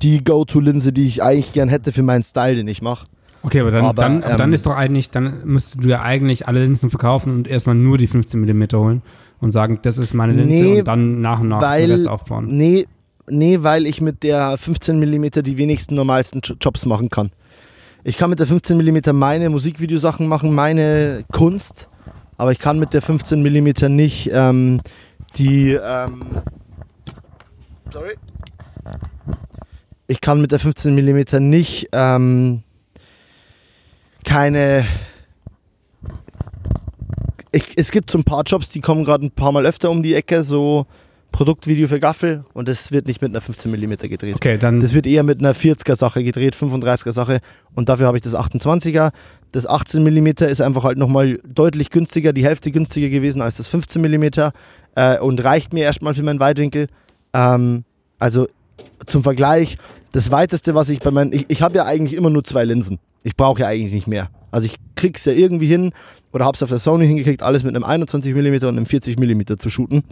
die 0.02 0.24
Go-To-Linse, 0.24 0.92
die 0.92 1.06
ich 1.06 1.22
eigentlich 1.24 1.54
gern 1.54 1.70
hätte 1.70 1.92
für 1.92 2.04
meinen 2.04 2.24
Style, 2.24 2.56
den 2.56 2.68
ich 2.68 2.82
mache. 2.82 3.06
Okay, 3.46 3.60
aber 3.60 3.70
dann, 3.70 3.86
aber, 3.86 4.02
dann, 4.02 4.24
ähm, 4.26 4.38
dann 4.40 4.54
ist 4.54 4.66
doch 4.66 4.76
eigentlich, 4.76 5.12
dann 5.12 5.46
müsstest 5.46 5.84
du 5.84 5.88
ja 5.88 6.02
eigentlich 6.02 6.48
alle 6.48 6.64
Linsen 6.64 6.90
verkaufen 6.90 7.32
und 7.32 7.48
erstmal 7.48 7.76
nur 7.76 8.00
die 8.00 8.08
15 8.08 8.42
mm 8.42 8.64
holen 8.74 9.04
und 9.40 9.52
sagen, 9.52 9.78
das 9.84 10.00
ist 10.00 10.16
meine 10.16 10.34
Linse 10.34 10.64
nee, 10.64 10.80
und 10.80 10.88
dann 10.88 11.22
nach 11.22 11.42
und 11.42 11.50
nach 11.50 11.62
weil, 11.62 11.82
den 11.82 11.92
Rest 11.92 12.08
aufbauen. 12.08 12.48
Nee, 12.58 12.88
nee, 13.30 13.60
weil 13.62 13.86
ich 13.86 14.02
mit 14.02 14.24
der 14.24 14.58
15 14.58 15.00
mm 15.00 15.44
die 15.44 15.60
wenigsten 15.60 15.94
normalsten 15.94 16.42
Jobs 16.60 16.88
machen 16.88 17.10
kann. 17.10 17.30
Ich 18.04 18.18
kann 18.18 18.32
mit 18.32 18.40
der 18.40 18.48
15 18.48 18.78
mm 18.78 19.16
meine 19.16 19.52
Musikvideosachen 19.52 20.28
machen, 20.28 20.52
meine 20.56 21.24
Kunst, 21.32 21.88
aber 22.38 22.52
ich 22.52 22.58
kann 22.58 22.80
mit 22.80 22.96
der 22.96 23.04
15 23.04 23.44
mm 23.44 23.96
nicht 23.96 24.32
ähm, 24.34 24.82
die. 25.38 25.74
Ähm, 25.74 26.24
sorry. 27.92 28.16
Ich 30.08 30.20
kann 30.20 30.42
mit 30.42 30.52
der 30.52 30.60
15 30.60 30.96
mm 30.96 31.48
nicht 31.48 31.90
ähm, 31.92 32.64
keine. 34.26 34.86
Ich, 37.52 37.78
es 37.78 37.92
gibt 37.92 38.12
so 38.12 38.18
ein 38.18 38.26
paar 38.26 38.44
Jobs, 38.44 38.70
die 38.70 38.82
kommen 38.82 39.06
gerade 39.06 39.26
ein 39.26 39.32
paar 39.32 39.54
Mal 39.54 39.66
öfter 39.66 39.90
um 39.90 40.04
die 40.04 40.14
Ecke, 40.14 40.44
so 40.44 40.88
Produktvideo 41.32 41.88
für 41.88 42.00
Gaffel 42.00 42.46
und 42.54 42.68
das 42.68 42.92
wird 42.92 43.08
nicht 43.08 43.22
mit 43.22 43.32
einer 43.32 43.42
15 43.42 43.72
mm 43.72 43.92
gedreht. 44.10 44.36
Okay, 44.36 44.58
dann. 44.58 44.80
Das 44.80 44.94
wird 44.94 45.06
eher 45.06 45.24
mit 45.24 45.40
einer 45.40 45.54
40er 45.54 45.96
Sache 45.96 46.24
gedreht, 46.24 46.56
35er 46.56 47.12
Sache 47.12 47.40
und 47.74 47.90
dafür 47.90 48.08
habe 48.08 48.18
ich 48.18 48.24
das 48.24 48.36
28er. 48.36 49.12
Das 49.52 49.68
18 49.68 50.04
mm 50.04 50.28
ist 50.46 50.62
einfach 50.62 50.84
halt 50.84 50.98
nochmal 50.98 51.40
deutlich 51.46 51.90
günstiger, 51.90 52.34
die 52.34 52.44
Hälfte 52.44 52.72
günstiger 52.72 53.10
gewesen 53.10 53.42
als 53.42 53.58
das 53.58 53.68
15 53.68 54.02
mm 54.02 54.24
äh, 54.96 55.20
und 55.20 55.44
reicht 55.44 55.74
mir 55.74 55.84
erstmal 55.84 56.14
für 56.14 56.24
meinen 56.24 56.40
Weitwinkel. 56.40 56.88
Ähm, 57.34 57.84
also 58.18 58.48
zum 59.06 59.24
Vergleich, 59.24 59.78
das 60.12 60.32
weiteste, 60.32 60.76
was 60.76 60.90
ich 60.90 61.00
bei 61.00 61.12
meinen. 61.12 61.34
Ich, 61.34 61.46
ich 61.50 61.62
habe 61.62 61.76
ja 61.76 61.86
eigentlich 61.86 62.14
immer 62.14 62.30
nur 62.30 62.44
zwei 62.44 62.64
Linsen. 62.64 63.00
Ich 63.24 63.36
brauche 63.36 63.62
ja 63.62 63.68
eigentlich 63.68 63.94
nicht 63.94 64.08
mehr. 64.08 64.30
Also 64.52 64.66
ich 64.68 64.78
krieg's 64.96 65.26
ja 65.26 65.34
irgendwie 65.34 65.68
hin 65.68 65.92
oder 66.32 66.46
hab's 66.46 66.64
auf 66.64 66.70
der 66.70 66.80
Sony 66.80 67.08
hingekriegt, 67.08 67.44
alles 67.44 67.64
mit 67.64 67.76
einem 67.76 67.84
21 67.84 68.34
mm 68.34 68.54
und 68.66 68.78
einem 68.78 68.86
40 68.86 69.20
mm 69.20 69.58
zu 69.58 69.70
shooten. 69.70 70.04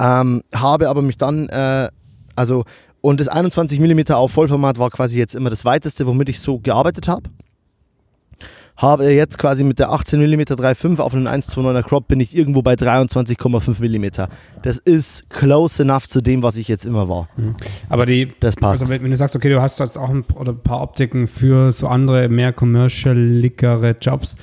Ähm, 0.00 0.42
habe 0.54 0.88
aber 0.88 1.02
mich 1.02 1.16
dann, 1.16 1.48
äh, 1.48 1.88
also, 2.34 2.64
und 3.00 3.20
das 3.20 3.28
21 3.28 3.80
mm 3.80 4.12
auf 4.12 4.32
Vollformat 4.32 4.78
war 4.78 4.90
quasi 4.90 5.18
jetzt 5.18 5.34
immer 5.34 5.50
das 5.50 5.64
weiteste, 5.64 6.06
womit 6.06 6.28
ich 6.28 6.40
so 6.40 6.58
gearbeitet 6.58 7.08
habe 7.08 7.30
habe 8.76 9.10
jetzt 9.10 9.38
quasi 9.38 9.64
mit 9.64 9.78
der 9.78 9.90
18 9.90 10.20
mm 10.20 10.40
3.5 10.40 10.98
auf 10.98 11.14
einen 11.14 11.28
1,29er 11.28 11.82
Crop 11.82 12.08
bin 12.08 12.20
ich 12.20 12.36
irgendwo 12.36 12.62
bei 12.62 12.74
23,5 12.74 13.80
mm. 13.80 14.28
Das 14.62 14.78
ist 14.78 15.28
close 15.30 15.82
enough 15.82 16.08
zu 16.08 16.20
dem, 16.20 16.42
was 16.42 16.56
ich 16.56 16.68
jetzt 16.68 16.84
immer 16.84 17.08
war. 17.08 17.28
Mhm. 17.36 17.56
Aber 17.88 18.06
die, 18.06 18.28
das 18.40 18.56
passt. 18.56 18.82
Also 18.82 18.92
wenn, 18.92 19.08
du 19.08 19.16
sagst, 19.16 19.36
okay, 19.36 19.50
du 19.50 19.60
hast 19.60 19.78
jetzt 19.78 19.98
auch 19.98 20.10
ein, 20.10 20.24
oder 20.34 20.52
ein 20.52 20.58
paar 20.58 20.80
Optiken 20.80 21.28
für 21.28 21.70
so 21.72 21.88
andere, 21.88 22.28
mehr 22.28 22.52
commercialigere 22.52 23.96
Jobs, 24.00 24.36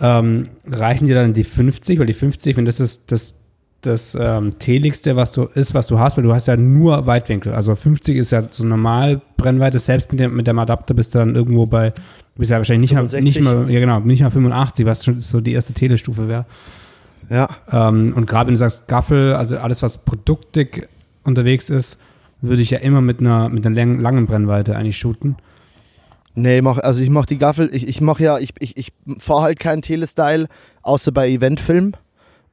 ähm, 0.00 0.48
reichen 0.66 1.06
dir 1.06 1.14
dann 1.14 1.32
die 1.32 1.44
50? 1.44 1.98
Weil 1.98 2.06
die 2.06 2.14
50, 2.14 2.56
wenn 2.56 2.66
das 2.66 2.80
ist 2.80 3.10
das 3.10 3.36
das 3.82 4.16
ähm, 4.20 4.58
Teligste, 4.58 5.16
was 5.16 5.32
du 5.32 5.44
ist, 5.44 5.72
was 5.72 5.86
du 5.86 5.98
hast, 5.98 6.16
weil 6.16 6.24
du 6.24 6.34
hast 6.34 6.48
ja 6.48 6.56
nur 6.56 7.06
Weitwinkel. 7.06 7.52
Also 7.52 7.74
50 7.76 8.16
ist 8.16 8.32
ja 8.32 8.42
so 8.50 8.64
normal 8.64 9.20
Brennweite, 9.36 9.78
selbst 9.78 10.10
mit 10.10 10.20
dem, 10.20 10.34
mit 10.34 10.46
dem 10.46 10.58
Adapter 10.58 10.94
bist 10.94 11.14
du 11.14 11.20
dann 11.20 11.36
irgendwo 11.36 11.66
bei 11.66 11.92
Du 12.36 12.40
bist 12.40 12.50
ja 12.50 12.58
wahrscheinlich 12.58 12.92
nicht, 12.92 13.12
mal, 13.12 13.22
nicht 13.22 13.40
mal, 13.40 13.70
ja 13.70 13.80
genau, 13.80 14.00
nicht 14.00 14.20
mal 14.20 14.30
85, 14.30 14.84
was 14.84 15.04
schon 15.06 15.18
so 15.18 15.40
die 15.40 15.54
erste 15.54 15.72
Telestufe 15.72 16.28
wäre. 16.28 16.44
Ja. 17.30 17.48
Ähm, 17.72 18.12
und 18.14 18.26
gerade 18.26 18.48
wenn 18.48 18.54
du 18.54 18.58
sagst 18.58 18.88
Gaffel, 18.88 19.32
also 19.32 19.56
alles, 19.56 19.82
was 19.82 19.96
produktig 19.96 20.86
unterwegs 21.24 21.70
ist, 21.70 21.98
würde 22.42 22.60
ich 22.60 22.70
ja 22.70 22.78
immer 22.78 23.00
mit 23.00 23.20
einer, 23.20 23.48
mit 23.48 23.66
einer 23.66 23.86
langen 23.86 24.26
Brennweite 24.26 24.76
eigentlich 24.76 24.98
shooten. 24.98 25.36
Nee, 26.34 26.60
mach, 26.60 26.76
also 26.76 27.02
ich 27.02 27.08
mache 27.08 27.26
die 27.26 27.38
Gaffel, 27.38 27.70
ich, 27.72 27.88
ich 27.88 28.02
mache 28.02 28.22
ja, 28.22 28.38
ich, 28.38 28.50
ich, 28.58 28.76
ich 28.76 28.92
fahre 29.16 29.40
halt 29.40 29.58
keinen 29.58 29.80
Telestyle, 29.80 30.48
außer 30.82 31.10
bei 31.12 31.30
Eventfilmen. 31.30 31.96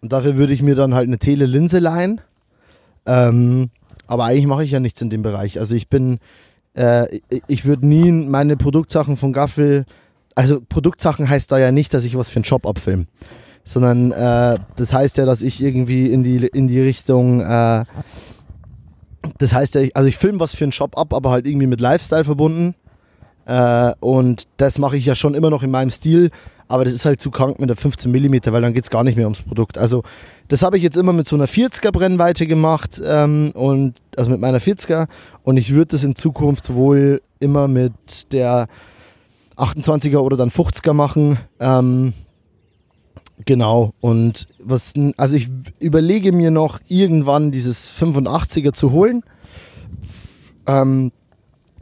Und 0.02 0.14
dafür 0.14 0.38
würde 0.38 0.54
ich 0.54 0.62
mir 0.62 0.76
dann 0.76 0.94
halt 0.94 1.08
eine 1.08 1.20
Telelinse 1.20 1.80
leihen. 1.80 2.22
Ähm, 3.06 3.70
aber 4.08 4.24
eigentlich 4.24 4.48
mache 4.48 4.64
ich 4.64 4.72
ja 4.72 4.80
nichts 4.80 5.02
in 5.02 5.10
dem 5.10 5.22
Bereich. 5.22 5.60
Also 5.60 5.76
ich 5.76 5.90
bin, 5.90 6.20
äh, 6.76 7.20
ich 7.48 7.66
würde 7.66 7.88
nie 7.88 8.12
meine 8.12 8.58
Produktsachen 8.58 9.18
von 9.18 9.34
Gaffel, 9.34 9.86
also 10.36 10.62
Produktsachen 10.62 11.30
heißt 11.30 11.52
da 11.52 11.58
ja 11.60 11.72
nicht, 11.72 11.94
dass 11.94 12.06
ich 12.06 12.18
was 12.18 12.30
für 12.30 12.38
einen 12.38 12.46
Shop 12.46 12.66
abfilme, 12.66 13.06
sondern 13.64 14.12
äh, 14.12 14.58
das 14.76 14.94
heißt 14.94 15.18
ja, 15.18 15.26
dass 15.26 15.42
ich 15.42 15.62
irgendwie 15.62 16.12
in 16.12 16.24
die, 16.24 16.48
in 16.48 16.68
die 16.68 16.82
Richtung, 16.82 17.42
äh, 17.42 17.86
das 19.38 19.54
heißt 19.54 19.76
ja, 19.76 19.88
also 19.94 20.08
ich 20.08 20.18
filme 20.18 20.40
was 20.40 20.56
für 20.56 20.66
einen 20.66 20.72
Shop 20.72 20.98
ab, 20.98 21.14
aber 21.14 21.32
halt 21.32 21.46
irgendwie 21.48 21.68
mit 21.68 21.80
Lifestyle 21.80 22.24
verbunden. 22.24 22.76
Äh, 23.46 23.94
und 24.00 24.48
das 24.58 24.80
mache 24.80 24.98
ich 24.98 25.06
ja 25.06 25.16
schon 25.16 25.34
immer 25.34 25.50
noch 25.50 25.64
in 25.64 25.72
meinem 25.72 25.90
Stil, 25.90 26.32
aber 26.74 26.86
das 26.86 26.94
ist 26.94 27.06
halt 27.06 27.22
zu 27.22 27.30
krank 27.30 27.60
mit 27.60 27.70
der 27.70 27.78
15 27.78 28.12
mm, 28.12 28.36
weil 28.48 28.64
dann 28.64 28.74
geht 28.74 28.86
es 28.86 28.90
gar 28.90 29.04
nicht 29.04 29.16
mehr 29.16 29.28
ums 29.28 29.44
Produkt. 29.44 29.78
Also 29.78 30.02
das 30.48 30.64
habe 30.64 30.76
ich 30.76 30.82
jetzt 30.82 30.98
immer 30.98 31.14
mit 31.14 31.28
so 31.28 31.36
einer 31.36 31.46
40er 31.46 31.92
Brennweite 31.92 32.48
gemacht 32.48 33.00
ähm, 33.06 33.52
und 33.54 33.94
also 34.18 34.32
mit 34.32 34.40
meiner 34.40 34.58
40er 34.58 35.08
und 35.44 35.58
ich 35.58 35.76
würde 35.76 35.92
das 35.92 36.04
in 36.04 36.16
Zukunft 36.16 36.74
wohl 36.74 37.22
immer 37.40 37.68
mit 37.68 38.34
der 38.34 38.66
28er 39.56 40.18
oder 40.18 40.36
dann 40.36 40.50
50er 40.50 40.94
machen. 40.94 41.38
Ähm, 41.60 42.14
genau. 43.46 43.94
Und 44.02 44.48
was, 44.58 44.94
also 45.16 45.36
ich 45.36 45.50
überlege 45.80 46.32
mir 46.32 46.50
noch 46.50 46.80
irgendwann 46.88 47.52
dieses 47.52 47.94
85er 47.94 48.74
zu 48.74 48.92
holen. 48.92 49.22
Ähm, 50.66 51.12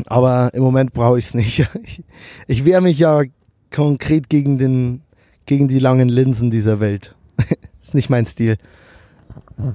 aber 0.05 0.53
im 0.53 0.63
Moment 0.63 0.91
brauche 0.91 1.17
ich 1.17 1.27
es 1.27 1.33
nicht. 1.33 1.65
Ich, 1.85 2.03
ich 2.47 2.65
wehre 2.65 2.81
mich 2.81 2.99
ja 2.99 3.23
konkret 3.71 4.29
gegen, 4.29 4.57
den, 4.57 5.01
gegen 5.45 5.67
die 5.67 5.79
langen 5.79 6.09
Linsen 6.09 6.51
dieser 6.51 6.79
Welt. 6.79 7.15
ist 7.81 7.95
nicht 7.95 8.09
mein 8.09 8.25
Stil. 8.25 8.57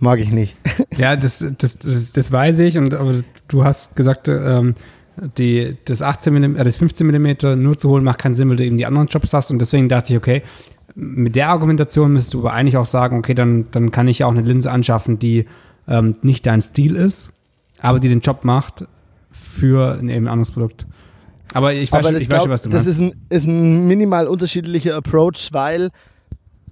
Mag 0.00 0.20
ich 0.20 0.32
nicht. 0.32 0.56
Ja, 0.96 1.14
das, 1.14 1.44
das, 1.58 1.78
das, 1.78 2.12
das 2.12 2.32
weiß 2.32 2.60
ich. 2.60 2.78
Und, 2.78 2.94
aber 2.94 3.20
du 3.48 3.64
hast 3.64 3.96
gesagt, 3.96 4.28
ähm, 4.28 4.74
die, 5.36 5.76
das 5.84 6.00
18 6.00 6.32
mm, 6.32 6.56
äh, 6.56 6.64
das 6.64 6.76
15 6.76 7.06
mm 7.06 7.60
nur 7.62 7.76
zu 7.76 7.90
holen 7.90 8.02
macht 8.02 8.18
keinen 8.18 8.32
Sinn, 8.32 8.48
weil 8.48 8.56
du 8.56 8.64
eben 8.64 8.78
die 8.78 8.86
anderen 8.86 9.08
Jobs 9.08 9.34
hast. 9.34 9.50
Und 9.50 9.58
deswegen 9.58 9.90
dachte 9.90 10.12
ich, 10.12 10.18
okay, 10.18 10.42
mit 10.94 11.36
der 11.36 11.50
Argumentation 11.50 12.12
müsstest 12.12 12.34
du 12.34 12.40
aber 12.40 12.54
eigentlich 12.54 12.78
auch 12.78 12.86
sagen, 12.86 13.18
okay, 13.18 13.34
dann, 13.34 13.66
dann 13.72 13.90
kann 13.90 14.08
ich 14.08 14.20
ja 14.20 14.26
auch 14.26 14.30
eine 14.30 14.40
Linse 14.40 14.70
anschaffen, 14.70 15.18
die 15.18 15.44
ähm, 15.86 16.16
nicht 16.22 16.46
dein 16.46 16.62
Stil 16.62 16.96
ist, 16.96 17.34
aber 17.80 18.00
die 18.00 18.08
den 18.08 18.20
Job 18.20 18.44
macht 18.44 18.86
für 19.30 19.98
ein 19.98 20.08
eben 20.08 20.28
anderes 20.28 20.52
Produkt. 20.52 20.86
Aber 21.54 21.72
ich 21.72 21.90
weiß, 21.90 22.06
aber 22.06 22.16
ich 22.16 22.28
glaub, 22.28 22.38
weiß 22.38 22.42
schon, 22.42 22.50
was 22.50 22.62
du 22.62 22.68
das 22.70 22.84
meinst. 22.84 23.00
ist 23.00 23.00
ein, 23.00 23.26
ist 23.28 23.46
ein 23.46 23.86
minimal 23.86 24.26
unterschiedlicher 24.26 24.96
Approach, 24.96 25.48
weil 25.52 25.90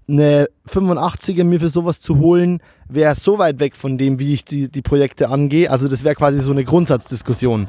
eine 0.06 0.48
85er 0.68 1.44
mir 1.44 1.60
für 1.60 1.68
sowas 1.68 1.98
zu 1.98 2.18
holen, 2.18 2.60
wäre 2.88 3.14
so 3.14 3.38
weit 3.38 3.60
weg 3.60 3.74
von 3.76 3.96
dem, 3.96 4.18
wie 4.18 4.34
ich 4.34 4.44
die, 4.44 4.68
die 4.70 4.82
Projekte 4.82 5.30
angehe. 5.30 5.70
Also 5.70 5.88
das 5.88 6.05
wäre 6.05 6.14
quasi 6.14 6.40
so 6.40 6.52
eine 6.52 6.64
Grundsatzdiskussion. 6.64 7.68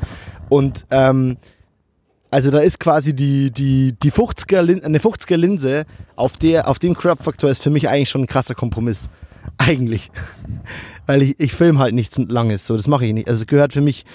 Und 0.50 0.86
ähm, 0.92 1.38
also 2.32 2.52
da 2.52 2.60
ist 2.60 2.80
quasi 2.80 3.16
die, 3.16 3.52
die, 3.52 3.94
die 4.04 4.12
50er 4.12 4.62
Lin 4.62 4.84
eine 4.84 5.00
50er 5.00 5.38
Linse 5.38 5.86
auf, 6.18 6.38
der, 6.38 6.68
auf 6.68 6.80
dem 6.80 6.94
Crop-Faktor 6.94 7.50
ist 7.50 7.64
für 7.64 7.70
mich 7.70 7.88
eigentlich 7.88 8.10
schon 8.10 8.24
ein 8.24 8.28
krasser 8.28 8.56
Kompromiss. 8.56 9.10
Eigentlich. 9.58 10.12
Weil 11.06 11.22
ich, 11.22 11.40
ich 11.40 11.54
film 11.54 11.80
halt 11.80 11.94
nichts 11.94 12.18
Langes, 12.18 12.68
so 12.68 12.76
das 12.76 12.88
mache 12.88 13.06
ich 13.06 13.14
nicht. 13.14 13.30
Also 13.30 13.44
es 13.44 13.48
gehört 13.48 13.72
für 13.72 13.82
mich, 13.82 14.06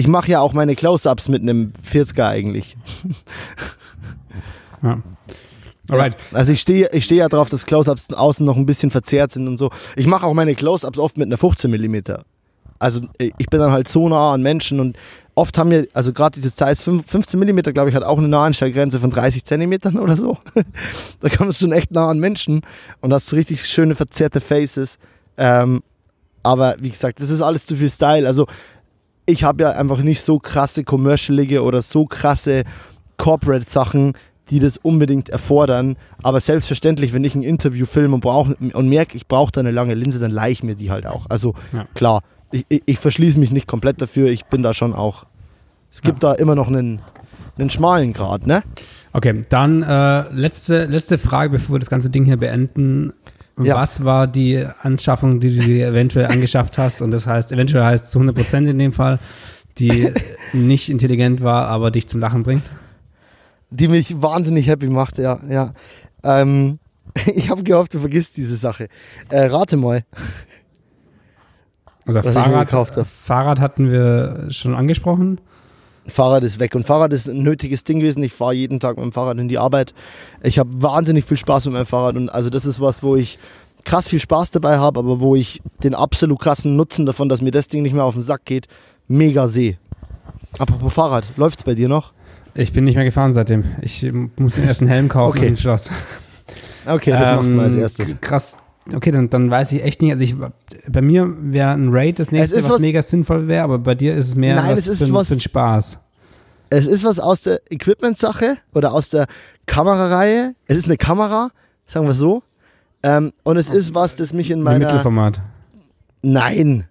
ich 0.00 0.08
mache 0.08 0.30
ja 0.30 0.40
auch 0.40 0.54
meine 0.54 0.74
Close-Ups 0.74 1.28
mit 1.28 1.42
einem 1.42 1.72
40er 1.88 2.26
eigentlich. 2.26 2.76
Ja. 4.82 4.98
Alright. 5.90 6.16
Ja, 6.32 6.38
also 6.38 6.52
ich 6.52 6.60
stehe 6.62 6.88
ich 6.92 7.04
steh 7.04 7.16
ja 7.16 7.28
drauf, 7.28 7.50
dass 7.50 7.66
Close-Ups 7.66 8.14
außen 8.14 8.46
noch 8.46 8.56
ein 8.56 8.64
bisschen 8.64 8.90
verzerrt 8.90 9.30
sind 9.30 9.46
und 9.46 9.58
so. 9.58 9.70
Ich 9.94 10.06
mache 10.06 10.24
auch 10.24 10.32
meine 10.32 10.54
Close-Ups 10.54 10.98
oft 10.98 11.18
mit 11.18 11.26
einer 11.26 11.36
15 11.36 11.70
mm. 11.70 12.14
Also 12.78 13.02
ich 13.18 13.46
bin 13.50 13.60
dann 13.60 13.72
halt 13.72 13.88
so 13.88 14.08
nah 14.08 14.32
an 14.32 14.40
Menschen 14.40 14.80
und 14.80 14.96
oft 15.34 15.58
haben 15.58 15.70
wir, 15.70 15.86
also 15.92 16.14
gerade 16.14 16.40
diese 16.40 16.48
Size 16.48 17.02
15 17.06 17.38
mm, 17.38 17.58
glaube 17.74 17.90
ich, 17.90 17.94
hat 17.94 18.04
auch 18.04 18.16
eine 18.16 18.28
Naheinstellgrenze 18.28 19.00
von 19.00 19.10
30 19.10 19.44
cm 19.44 19.98
oder 20.00 20.16
so. 20.16 20.38
da 21.20 21.28
kommst 21.28 21.60
du 21.60 21.66
schon 21.66 21.72
echt 21.72 21.90
nah 21.90 22.08
an 22.08 22.20
Menschen 22.20 22.62
und 23.02 23.12
hast 23.12 23.34
richtig 23.34 23.66
schöne 23.66 23.94
verzerrte 23.94 24.40
Faces. 24.40 24.98
Ähm, 25.36 25.82
aber 26.42 26.76
wie 26.80 26.88
gesagt, 26.88 27.20
das 27.20 27.28
ist 27.28 27.42
alles 27.42 27.66
zu 27.66 27.76
viel 27.76 27.90
Style. 27.90 28.26
Also 28.26 28.46
ich 29.30 29.44
habe 29.44 29.62
ja 29.62 29.70
einfach 29.70 30.02
nicht 30.02 30.20
so 30.22 30.38
krasse 30.38 30.84
commercialige 30.84 31.62
oder 31.62 31.82
so 31.82 32.04
krasse 32.06 32.64
Corporate 33.16 33.68
Sachen, 33.70 34.14
die 34.50 34.58
das 34.58 34.76
unbedingt 34.78 35.28
erfordern. 35.28 35.96
Aber 36.22 36.40
selbstverständlich, 36.40 37.12
wenn 37.12 37.22
ich 37.24 37.34
ein 37.34 37.42
Interview 37.42 37.86
filme 37.86 38.14
und, 38.16 38.20
brauch, 38.20 38.48
und 38.72 38.88
merke, 38.88 39.16
ich 39.16 39.26
brauche 39.26 39.52
da 39.52 39.60
eine 39.60 39.70
lange 39.70 39.94
Linse, 39.94 40.18
dann 40.18 40.30
leihe 40.30 40.52
ich 40.52 40.62
mir 40.62 40.74
die 40.74 40.90
halt 40.90 41.06
auch. 41.06 41.26
Also 41.28 41.54
Ja. 41.72 41.86
klar, 41.94 42.22
ich, 42.50 42.66
ich, 42.68 42.82
ich 42.86 42.98
verschließe 42.98 43.38
mich 43.38 43.52
nicht 43.52 43.66
komplett 43.66 44.02
dafür. 44.02 44.28
Ich 44.28 44.44
bin 44.46 44.62
da 44.62 44.74
schon 44.74 44.92
auch. 44.92 45.24
Es 45.92 46.02
gibt 46.02 46.22
da 46.22 46.34
immer 46.34 46.54
noch 46.54 46.68
einen, 46.68 47.00
einen 47.58 47.70
schmalen 47.70 48.12
Grad, 48.12 48.46
ne? 48.46 48.62
Okay, 49.12 49.42
dann 49.48 49.82
äh, 49.82 50.22
letzte, 50.32 50.84
letzte 50.84 51.18
Frage, 51.18 51.50
bevor 51.50 51.74
wir 51.76 51.80
das 51.80 51.90
ganze 51.90 52.10
Ding 52.10 52.24
hier 52.24 52.36
beenden. 52.36 53.12
Ja. 53.64 53.76
Was 53.76 54.04
war 54.04 54.26
die 54.26 54.64
Anschaffung, 54.82 55.40
die 55.40 55.56
du 55.56 55.64
dir 55.64 55.88
eventuell 55.88 56.26
angeschafft 56.26 56.78
hast? 56.78 57.02
Und 57.02 57.10
das 57.10 57.26
heißt, 57.26 57.52
eventuell 57.52 57.84
heißt 57.84 58.10
zu 58.10 58.18
100 58.18 58.36
Prozent 58.36 58.68
in 58.68 58.78
dem 58.78 58.92
Fall, 58.92 59.18
die 59.78 60.12
nicht 60.52 60.88
intelligent 60.88 61.42
war, 61.42 61.68
aber 61.68 61.90
dich 61.90 62.08
zum 62.08 62.20
Lachen 62.20 62.42
bringt? 62.42 62.70
Die 63.70 63.88
mich 63.88 64.20
wahnsinnig 64.20 64.66
happy 64.66 64.88
macht, 64.88 65.18
ja. 65.18 65.40
ja. 65.48 65.72
Ähm, 66.22 66.78
ich 67.34 67.50
habe 67.50 67.62
gehofft, 67.62 67.94
du 67.94 68.00
vergisst 68.00 68.36
diese 68.36 68.56
Sache. 68.56 68.88
Äh, 69.28 69.46
rate 69.46 69.76
mal. 69.76 70.04
Also 72.06 72.22
Fahrrad. 72.22 73.06
Fahrrad 73.06 73.60
hatten 73.60 73.90
wir 73.90 74.46
schon 74.50 74.74
angesprochen. 74.74 75.40
Fahrrad 76.10 76.44
ist 76.44 76.58
weg 76.58 76.74
und 76.74 76.86
Fahrrad 76.86 77.12
ist 77.12 77.28
ein 77.28 77.42
nötiges 77.42 77.84
Ding 77.84 78.00
gewesen. 78.00 78.22
Ich 78.22 78.32
fahre 78.32 78.52
jeden 78.54 78.80
Tag 78.80 78.96
mit 78.96 79.04
dem 79.04 79.12
Fahrrad 79.12 79.38
in 79.38 79.48
die 79.48 79.58
Arbeit. 79.58 79.94
Ich 80.42 80.58
habe 80.58 80.70
wahnsinnig 80.82 81.24
viel 81.24 81.36
Spaß 81.36 81.66
mit 81.66 81.74
meinem 81.74 81.86
Fahrrad 81.86 82.16
und 82.16 82.28
also 82.28 82.50
das 82.50 82.64
ist 82.64 82.80
was, 82.80 83.02
wo 83.02 83.16
ich 83.16 83.38
krass 83.84 84.08
viel 84.08 84.20
Spaß 84.20 84.50
dabei 84.50 84.78
habe, 84.78 84.98
aber 84.98 85.20
wo 85.20 85.34
ich 85.36 85.62
den 85.82 85.94
absolut 85.94 86.38
krassen 86.40 86.76
Nutzen 86.76 87.06
davon, 87.06 87.28
dass 87.28 87.40
mir 87.42 87.50
das 87.50 87.68
Ding 87.68 87.82
nicht 87.82 87.94
mehr 87.94 88.04
auf 88.04 88.14
den 88.14 88.22
Sack 88.22 88.44
geht, 88.44 88.66
mega 89.08 89.48
sehe. 89.48 89.78
Apropos 90.58 90.92
Fahrrad, 90.92 91.24
läuft's 91.36 91.64
bei 91.64 91.74
dir 91.74 91.88
noch? 91.88 92.12
Ich 92.54 92.72
bin 92.72 92.84
nicht 92.84 92.96
mehr 92.96 93.04
gefahren 93.04 93.32
seitdem. 93.32 93.64
Ich 93.80 94.02
ähm, 94.02 94.32
muss 94.36 94.56
den 94.56 94.66
ersten 94.66 94.86
Helm 94.88 95.08
kaufen 95.08 95.38
Okay. 95.38 95.46
und 95.46 95.52
ein 95.54 95.56
Schloss. 95.56 95.90
Okay, 96.86 97.10
das 97.12 97.36
machst 97.36 97.50
du 97.50 97.54
mal 97.54 97.64
als 97.66 97.74
Ähm, 97.74 97.80
erstes. 97.82 98.16
Krass. 98.20 98.58
Okay, 98.92 99.10
dann, 99.10 99.30
dann 99.30 99.50
weiß 99.50 99.72
ich 99.72 99.84
echt 99.84 100.02
nicht. 100.02 100.10
Also 100.12 100.24
ich, 100.24 100.34
bei 100.88 101.00
mir 101.02 101.32
wäre 101.38 101.70
ein 101.72 101.88
Raid 101.92 102.18
das 102.18 102.32
nächste, 102.32 102.56
ist 102.58 102.64
was, 102.66 102.74
was- 102.74 102.80
mega 102.80 103.02
sinnvoll 103.02 103.46
wäre, 103.46 103.62
aber 103.64 103.78
bei 103.78 103.94
dir 103.94 104.14
ist 104.16 104.28
es 104.28 104.34
mehr 104.34 104.56
Nein, 104.56 104.72
was 104.72 104.86
es 104.86 105.04
für, 105.06 105.12
was- 105.12 105.28
für 105.28 105.34
den 105.34 105.40
Spaß. 105.40 105.98
Es 106.70 106.86
ist 106.86 107.04
was 107.04 107.18
aus 107.18 107.42
der 107.42 107.60
Equipment-Sache 107.70 108.58
oder 108.74 108.92
aus 108.92 109.10
der 109.10 109.26
Kamerareihe. 109.66 110.54
Es 110.66 110.76
ist 110.76 110.86
eine 110.86 110.96
Kamera, 110.96 111.50
sagen 111.84 112.06
wir 112.06 112.14
so. 112.14 112.42
Ähm, 113.02 113.32
und 113.42 113.56
es 113.56 113.70
ist 113.70 113.94
was, 113.94 114.14
das 114.16 114.32
mich 114.32 114.50
in 114.50 114.60
Ein 114.60 114.62
meiner... 114.62 114.78
Mittelformat. 114.86 115.40
Nein. 116.22 116.86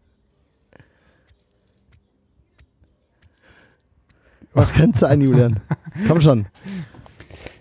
Was 4.54 4.74
könnte 4.74 4.92
es 4.96 5.00
sein, 5.00 5.22
Julian? 5.22 5.60
Komm 6.08 6.22
schon. 6.22 6.48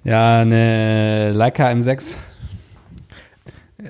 Ja, 0.05 0.41
eine 0.41 1.33
Leica 1.33 1.69
M6. 1.69 2.15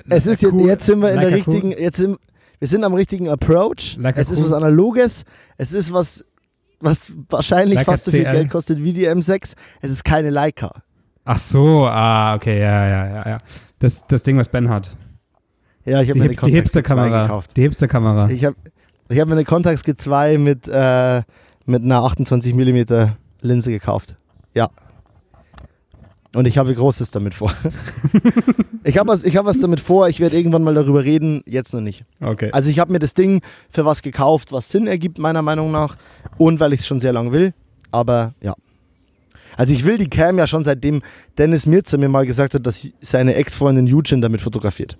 Es 0.09 0.25
ist 0.27 0.41
jetzt, 0.41 0.53
Cool. 0.53 0.67
jetzt 0.67 0.85
sind 0.85 0.99
wir 1.01 1.11
in 1.11 1.19
der 1.19 1.31
Leica 1.31 1.43
cool. 1.47 1.53
richtigen, 1.55 1.71
jetzt 1.71 1.97
sind, 1.97 2.17
wir 2.59 2.67
sind 2.67 2.83
am 2.83 2.93
richtigen 2.93 3.29
Approach. 3.29 3.97
Leica 3.99 4.21
es 4.21 4.29
ist 4.29 4.39
cool. 4.39 4.45
was 4.45 4.53
Analoges. 4.53 5.23
Es 5.57 5.73
ist 5.73 5.91
was, 5.93 6.25
was 6.79 7.11
wahrscheinlich 7.29 7.75
Leica 7.75 7.91
fast 7.93 8.05
so 8.05 8.11
viel. 8.11 8.23
Geld 8.23 8.49
kostet 8.49 8.83
wie 8.83 8.93
die 8.93 9.07
M6. 9.07 9.55
Es 9.81 9.91
ist 9.91 10.03
keine 10.03 10.29
Leica. 10.29 10.71
Ach 11.25 11.39
so, 11.39 11.85
ah, 11.87 12.35
okay, 12.35 12.59
ja, 12.59 12.87
ja, 12.87 13.07
ja, 13.07 13.29
ja. 13.29 13.37
Das, 13.79 14.05
das 14.07 14.23
Ding, 14.23 14.37
was 14.37 14.49
Ben 14.49 14.69
hat. 14.69 14.95
Ja, 15.85 16.01
ich 16.01 16.09
habe 16.09 16.13
Die, 16.13 16.19
mir 16.19 16.23
eine 16.25 16.29
die 16.29 16.35
Contax 16.35 16.53
G2 16.53 16.55
Hipster-Kamera. 16.55 17.21
gekauft. 17.23 17.57
Die 17.57 17.61
Hipster-Kamera. 17.61 18.29
Ich 18.29 18.45
habe 18.45 18.55
ich 19.09 19.19
hab 19.19 19.27
mir 19.27 19.33
eine 19.33 19.43
Contax 19.45 19.83
G2 19.83 20.37
mit, 20.37 20.67
äh, 20.67 21.21
mit 21.65 21.83
einer 21.83 22.03
28 22.03 22.53
mm 22.53 23.07
Linse 23.41 23.71
gekauft. 23.71 24.15
Ja. 24.53 24.69
Und 26.35 26.45
ich 26.45 26.57
habe 26.59 26.73
Großes 26.75 27.09
damit 27.09 27.33
vor. 27.33 27.51
ich 28.83 28.97
habe 28.97 29.09
was, 29.09 29.23
ich 29.23 29.35
hab 29.35 29.45
was 29.45 29.59
damit 29.59 29.79
vor. 29.79 30.09
Ich 30.09 30.19
werde 30.19 30.37
irgendwann 30.37 30.63
mal 30.63 30.75
darüber 30.75 31.03
reden. 31.03 31.41
Jetzt 31.47 31.73
noch 31.73 31.81
nicht. 31.81 32.05
Okay. 32.21 32.49
Also 32.51 32.69
ich 32.69 32.77
habe 32.79 32.91
mir 32.91 32.99
das 32.99 33.15
Ding 33.15 33.41
für 33.71 33.83
was 33.85 34.03
gekauft, 34.03 34.51
was 34.51 34.69
Sinn 34.69 34.85
ergibt, 34.85 35.17
meiner 35.17 35.41
Meinung 35.41 35.71
nach. 35.71 35.97
Und 36.37 36.59
weil 36.59 36.73
ich 36.73 36.81
es 36.81 36.87
schon 36.87 36.99
sehr 36.99 37.13
lange 37.13 37.31
will. 37.31 37.53
Aber 37.91 38.35
ja. 38.41 38.53
Also 39.57 39.73
ich 39.73 39.85
will 39.85 39.97
die 39.97 40.07
Cam 40.09 40.37
ja 40.37 40.45
schon 40.45 40.63
seitdem 40.63 41.01
Dennis 41.37 41.65
Mirzer 41.65 41.97
mir 41.97 42.09
mal 42.09 42.25
gesagt 42.25 42.53
hat, 42.53 42.65
dass 42.65 42.87
seine 43.01 43.33
Ex-Freundin 43.33 43.91
Eugene 43.93 44.21
damit 44.21 44.41
fotografiert. 44.41 44.97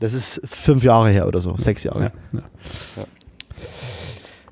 Das 0.00 0.12
ist 0.12 0.40
fünf 0.44 0.84
Jahre 0.84 1.08
her 1.08 1.26
oder 1.26 1.40
so, 1.40 1.56
sechs 1.56 1.84
Jahre. 1.84 2.12
Ja, 2.32 2.40
ja. 2.96 3.04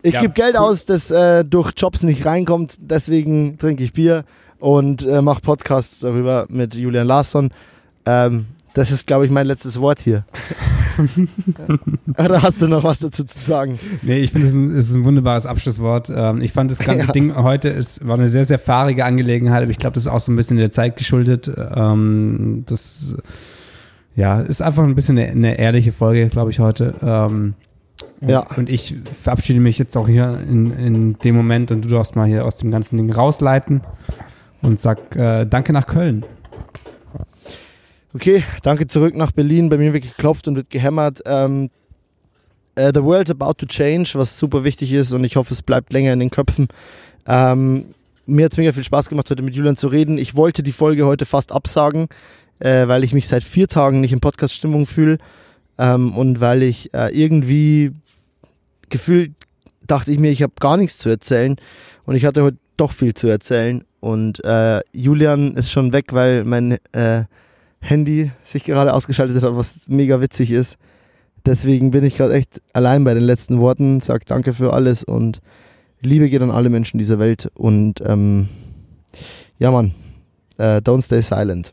Ich 0.02 0.14
Ja, 0.14 0.20
gebe 0.23 0.32
Geld 0.32 0.55
cool. 0.55 0.60
aus, 0.60 0.86
das 0.86 1.10
äh, 1.10 1.44
durch 1.44 1.73
Jobs 1.77 2.02
nicht 2.02 2.24
reinkommt. 2.24 2.77
Deswegen 2.81 3.59
trinke 3.59 3.85
ich 3.85 3.93
Bier 3.93 4.24
und 4.62 5.05
äh, 5.05 5.20
mache 5.20 5.40
Podcasts 5.40 5.98
darüber 6.01 6.47
mit 6.48 6.76
Julian 6.76 7.09
Larsson. 7.09 7.51
Ähm, 8.06 8.47
das 8.74 8.93
ist, 8.93 9.09
glaube 9.09 9.26
ich, 9.26 9.30
mein 9.30 9.47
letztes 9.48 9.80
Wort 9.80 10.01
hier. 10.01 10.24
Oder 12.18 12.43
hast 12.43 12.62
du 12.62 12.68
noch 12.68 12.84
was 12.84 13.01
dazu 13.01 13.24
zu 13.24 13.40
sagen? 13.40 13.76
Nee, 14.02 14.20
ich 14.20 14.30
finde, 14.30 14.47
es 14.47 14.52
ist 14.52 14.56
ein, 14.56 14.76
es 14.76 14.89
ist 14.89 14.94
ein 14.94 15.05
wunderbares 15.05 15.47
Abschlusswort. 15.47 16.12
Ähm, 16.14 16.40
ich 16.40 16.52
fand 16.52 16.70
das 16.70 16.78
ganze 16.84 17.06
Ja. 17.06 17.12
Ding 17.12 17.34
heute, 17.34 17.70
es 17.70 18.06
war 18.06 18.14
eine 18.14 18.28
sehr, 18.28 18.44
sehr 18.44 18.60
fahrige 18.60 19.05
Angelegenheit, 19.05 19.62
aber 19.62 19.72
ich 19.72 19.78
glaube, 19.78 19.94
das 19.94 20.05
ist 20.05 20.12
auch 20.12 20.20
so 20.20 20.30
ein 20.30 20.36
bisschen 20.36 20.59
der 20.59 20.70
Zeit 20.70 20.97
geschuldet. 20.97 21.51
Ähm, 21.74 22.62
das 22.66 23.16
ja, 24.14 24.40
ist 24.43 24.62
einfach 24.62 24.84
ein 24.84 24.94
bisschen 24.94 25.18
eine, 25.18 25.28
eine 25.28 25.59
ehrliche 25.59 25.90
Folge, 25.90 26.28
glaube 26.28 26.52
ich, 26.52 26.60
heute. 26.60 26.94
Ähm, 27.02 27.55
Ja. 28.20 28.47
Und 28.56 28.70
ich 28.70 28.94
verabschiede 29.20 29.59
mich 29.59 29.76
jetzt 29.78 29.97
auch 29.97 30.06
hier 30.06 30.39
in, 30.48 30.70
in 30.70 31.18
dem 31.18 31.34
Moment 31.34 31.72
und 31.72 31.84
du 31.84 31.89
darfst 31.89 32.14
mal 32.14 32.28
hier 32.28 32.44
aus 32.44 32.56
dem 32.59 32.70
ganzen 32.70 32.97
Ding 32.97 33.12
rausleiten 33.12 33.80
und 34.62 34.80
sag 34.80 35.14
äh, 35.16 35.44
Danke 35.44 35.72
nach 35.72 35.86
Köln. 35.86 36.24
Okay, 38.14 38.44
danke 38.62 38.86
zurück 38.86 39.16
nach 39.16 39.32
Berlin. 39.32 39.70
Bei 39.70 39.78
mir 39.78 39.93
wird 39.93 40.05
geklopft 40.05 40.47
und 40.47 40.56
wird 40.56 40.68
gehämmert. 40.68 41.22
Ähm, 41.24 41.70
äh, 42.74 42.93
the 42.94 43.02
world's 43.02 43.30
about 43.30 43.55
to 43.55 43.66
change, 43.66 44.12
was 44.14 44.39
super 44.39 44.64
wichtig 44.64 44.93
ist 44.93 45.12
und 45.12 45.24
ich 45.24 45.36
hoffe, 45.36 45.55
es 45.55 45.62
bleibt 45.62 45.93
länger 45.93 46.12
in 46.12 46.20
den 46.20 46.30
Köpfen. 46.30 46.68
Ähm, 47.26 47.94
mir 48.26 48.44
hat 48.44 48.52
es 48.52 48.59
mega 48.59 48.72
viel 48.72 48.84
Spaß 48.84 49.09
gemacht, 49.09 49.30
heute 49.30 49.43
mit 49.43 49.55
Julian 49.55 49.76
zu 49.76 49.89
reden. 49.89 50.18
Ich 50.18 50.36
wollte 50.36 50.62
die 50.62 50.72
Folge 50.72 51.06
heute 51.06 51.24
fast 51.24 51.52
absagen, 51.52 52.09
äh, 52.59 52.86
weil 52.86 53.05
ich 53.05 53.14
mich 53.14 53.28
seit 53.28 53.44
vier 53.44 53.68
Tagen 53.68 54.01
nicht 54.01 54.12
in 54.12 54.20
Podcast-Stimmung 54.20 54.86
fühle 54.86 55.18
ähm, 55.78 56.16
und 56.16 56.40
weil 56.40 56.62
ich 56.62 56.93
äh, 56.94 57.09
irgendwie 57.09 57.93
gefühlt 58.90 59.32
dachte 59.86 60.12
ich 60.12 60.18
mir, 60.18 60.30
ich 60.30 60.43
habe 60.43 60.52
gar 60.60 60.76
nichts 60.76 60.98
zu 60.98 61.09
erzählen 61.09 61.56
und 62.05 62.14
ich 62.14 62.24
hatte 62.24 62.43
heute 62.43 62.59
doch 62.76 62.93
viel 62.93 63.14
zu 63.14 63.26
erzählen 63.26 63.84
und 64.03 64.45
äh, 64.45 64.81
Julian 64.93 65.55
ist 65.55 65.70
schon 65.70 65.93
weg, 65.93 66.07
weil 66.11 66.43
mein 66.43 66.79
äh, 66.91 67.23
Handy 67.81 68.33
sich 68.43 68.65
gerade 68.65 68.95
ausgeschaltet 68.95 69.41
hat, 69.41 69.57
was 69.57 69.87
mega 69.87 70.20
witzig 70.20 70.51
ist. 70.51 70.77
Deswegen 71.47 71.93
bin 71.93 72.03
ich 72.05 72.16
gerade 72.16 72.35
echt 72.35 72.61
allein 72.73 73.05
bei 73.05 73.15
den 73.15 73.23
letzten 73.23 73.61
Worten, 73.61 74.01
sag 74.01 74.27
danke 74.27 74.55
für 74.55 74.73
alles 74.73 75.05
und 75.05 75.41
Liebe 76.01 76.29
geht 76.29 76.43
an 76.43 76.51
alle 76.51 76.69
Menschen 76.69 76.99
dieser 76.99 77.20
Welt 77.20 77.49
und 77.55 78.03
ähm, 78.05 78.49
ja 79.61 79.70
Mann, 79.70 79.95
äh, 80.59 80.79
don't 80.79 81.03
stay 81.03 81.23
silent. 81.23 81.73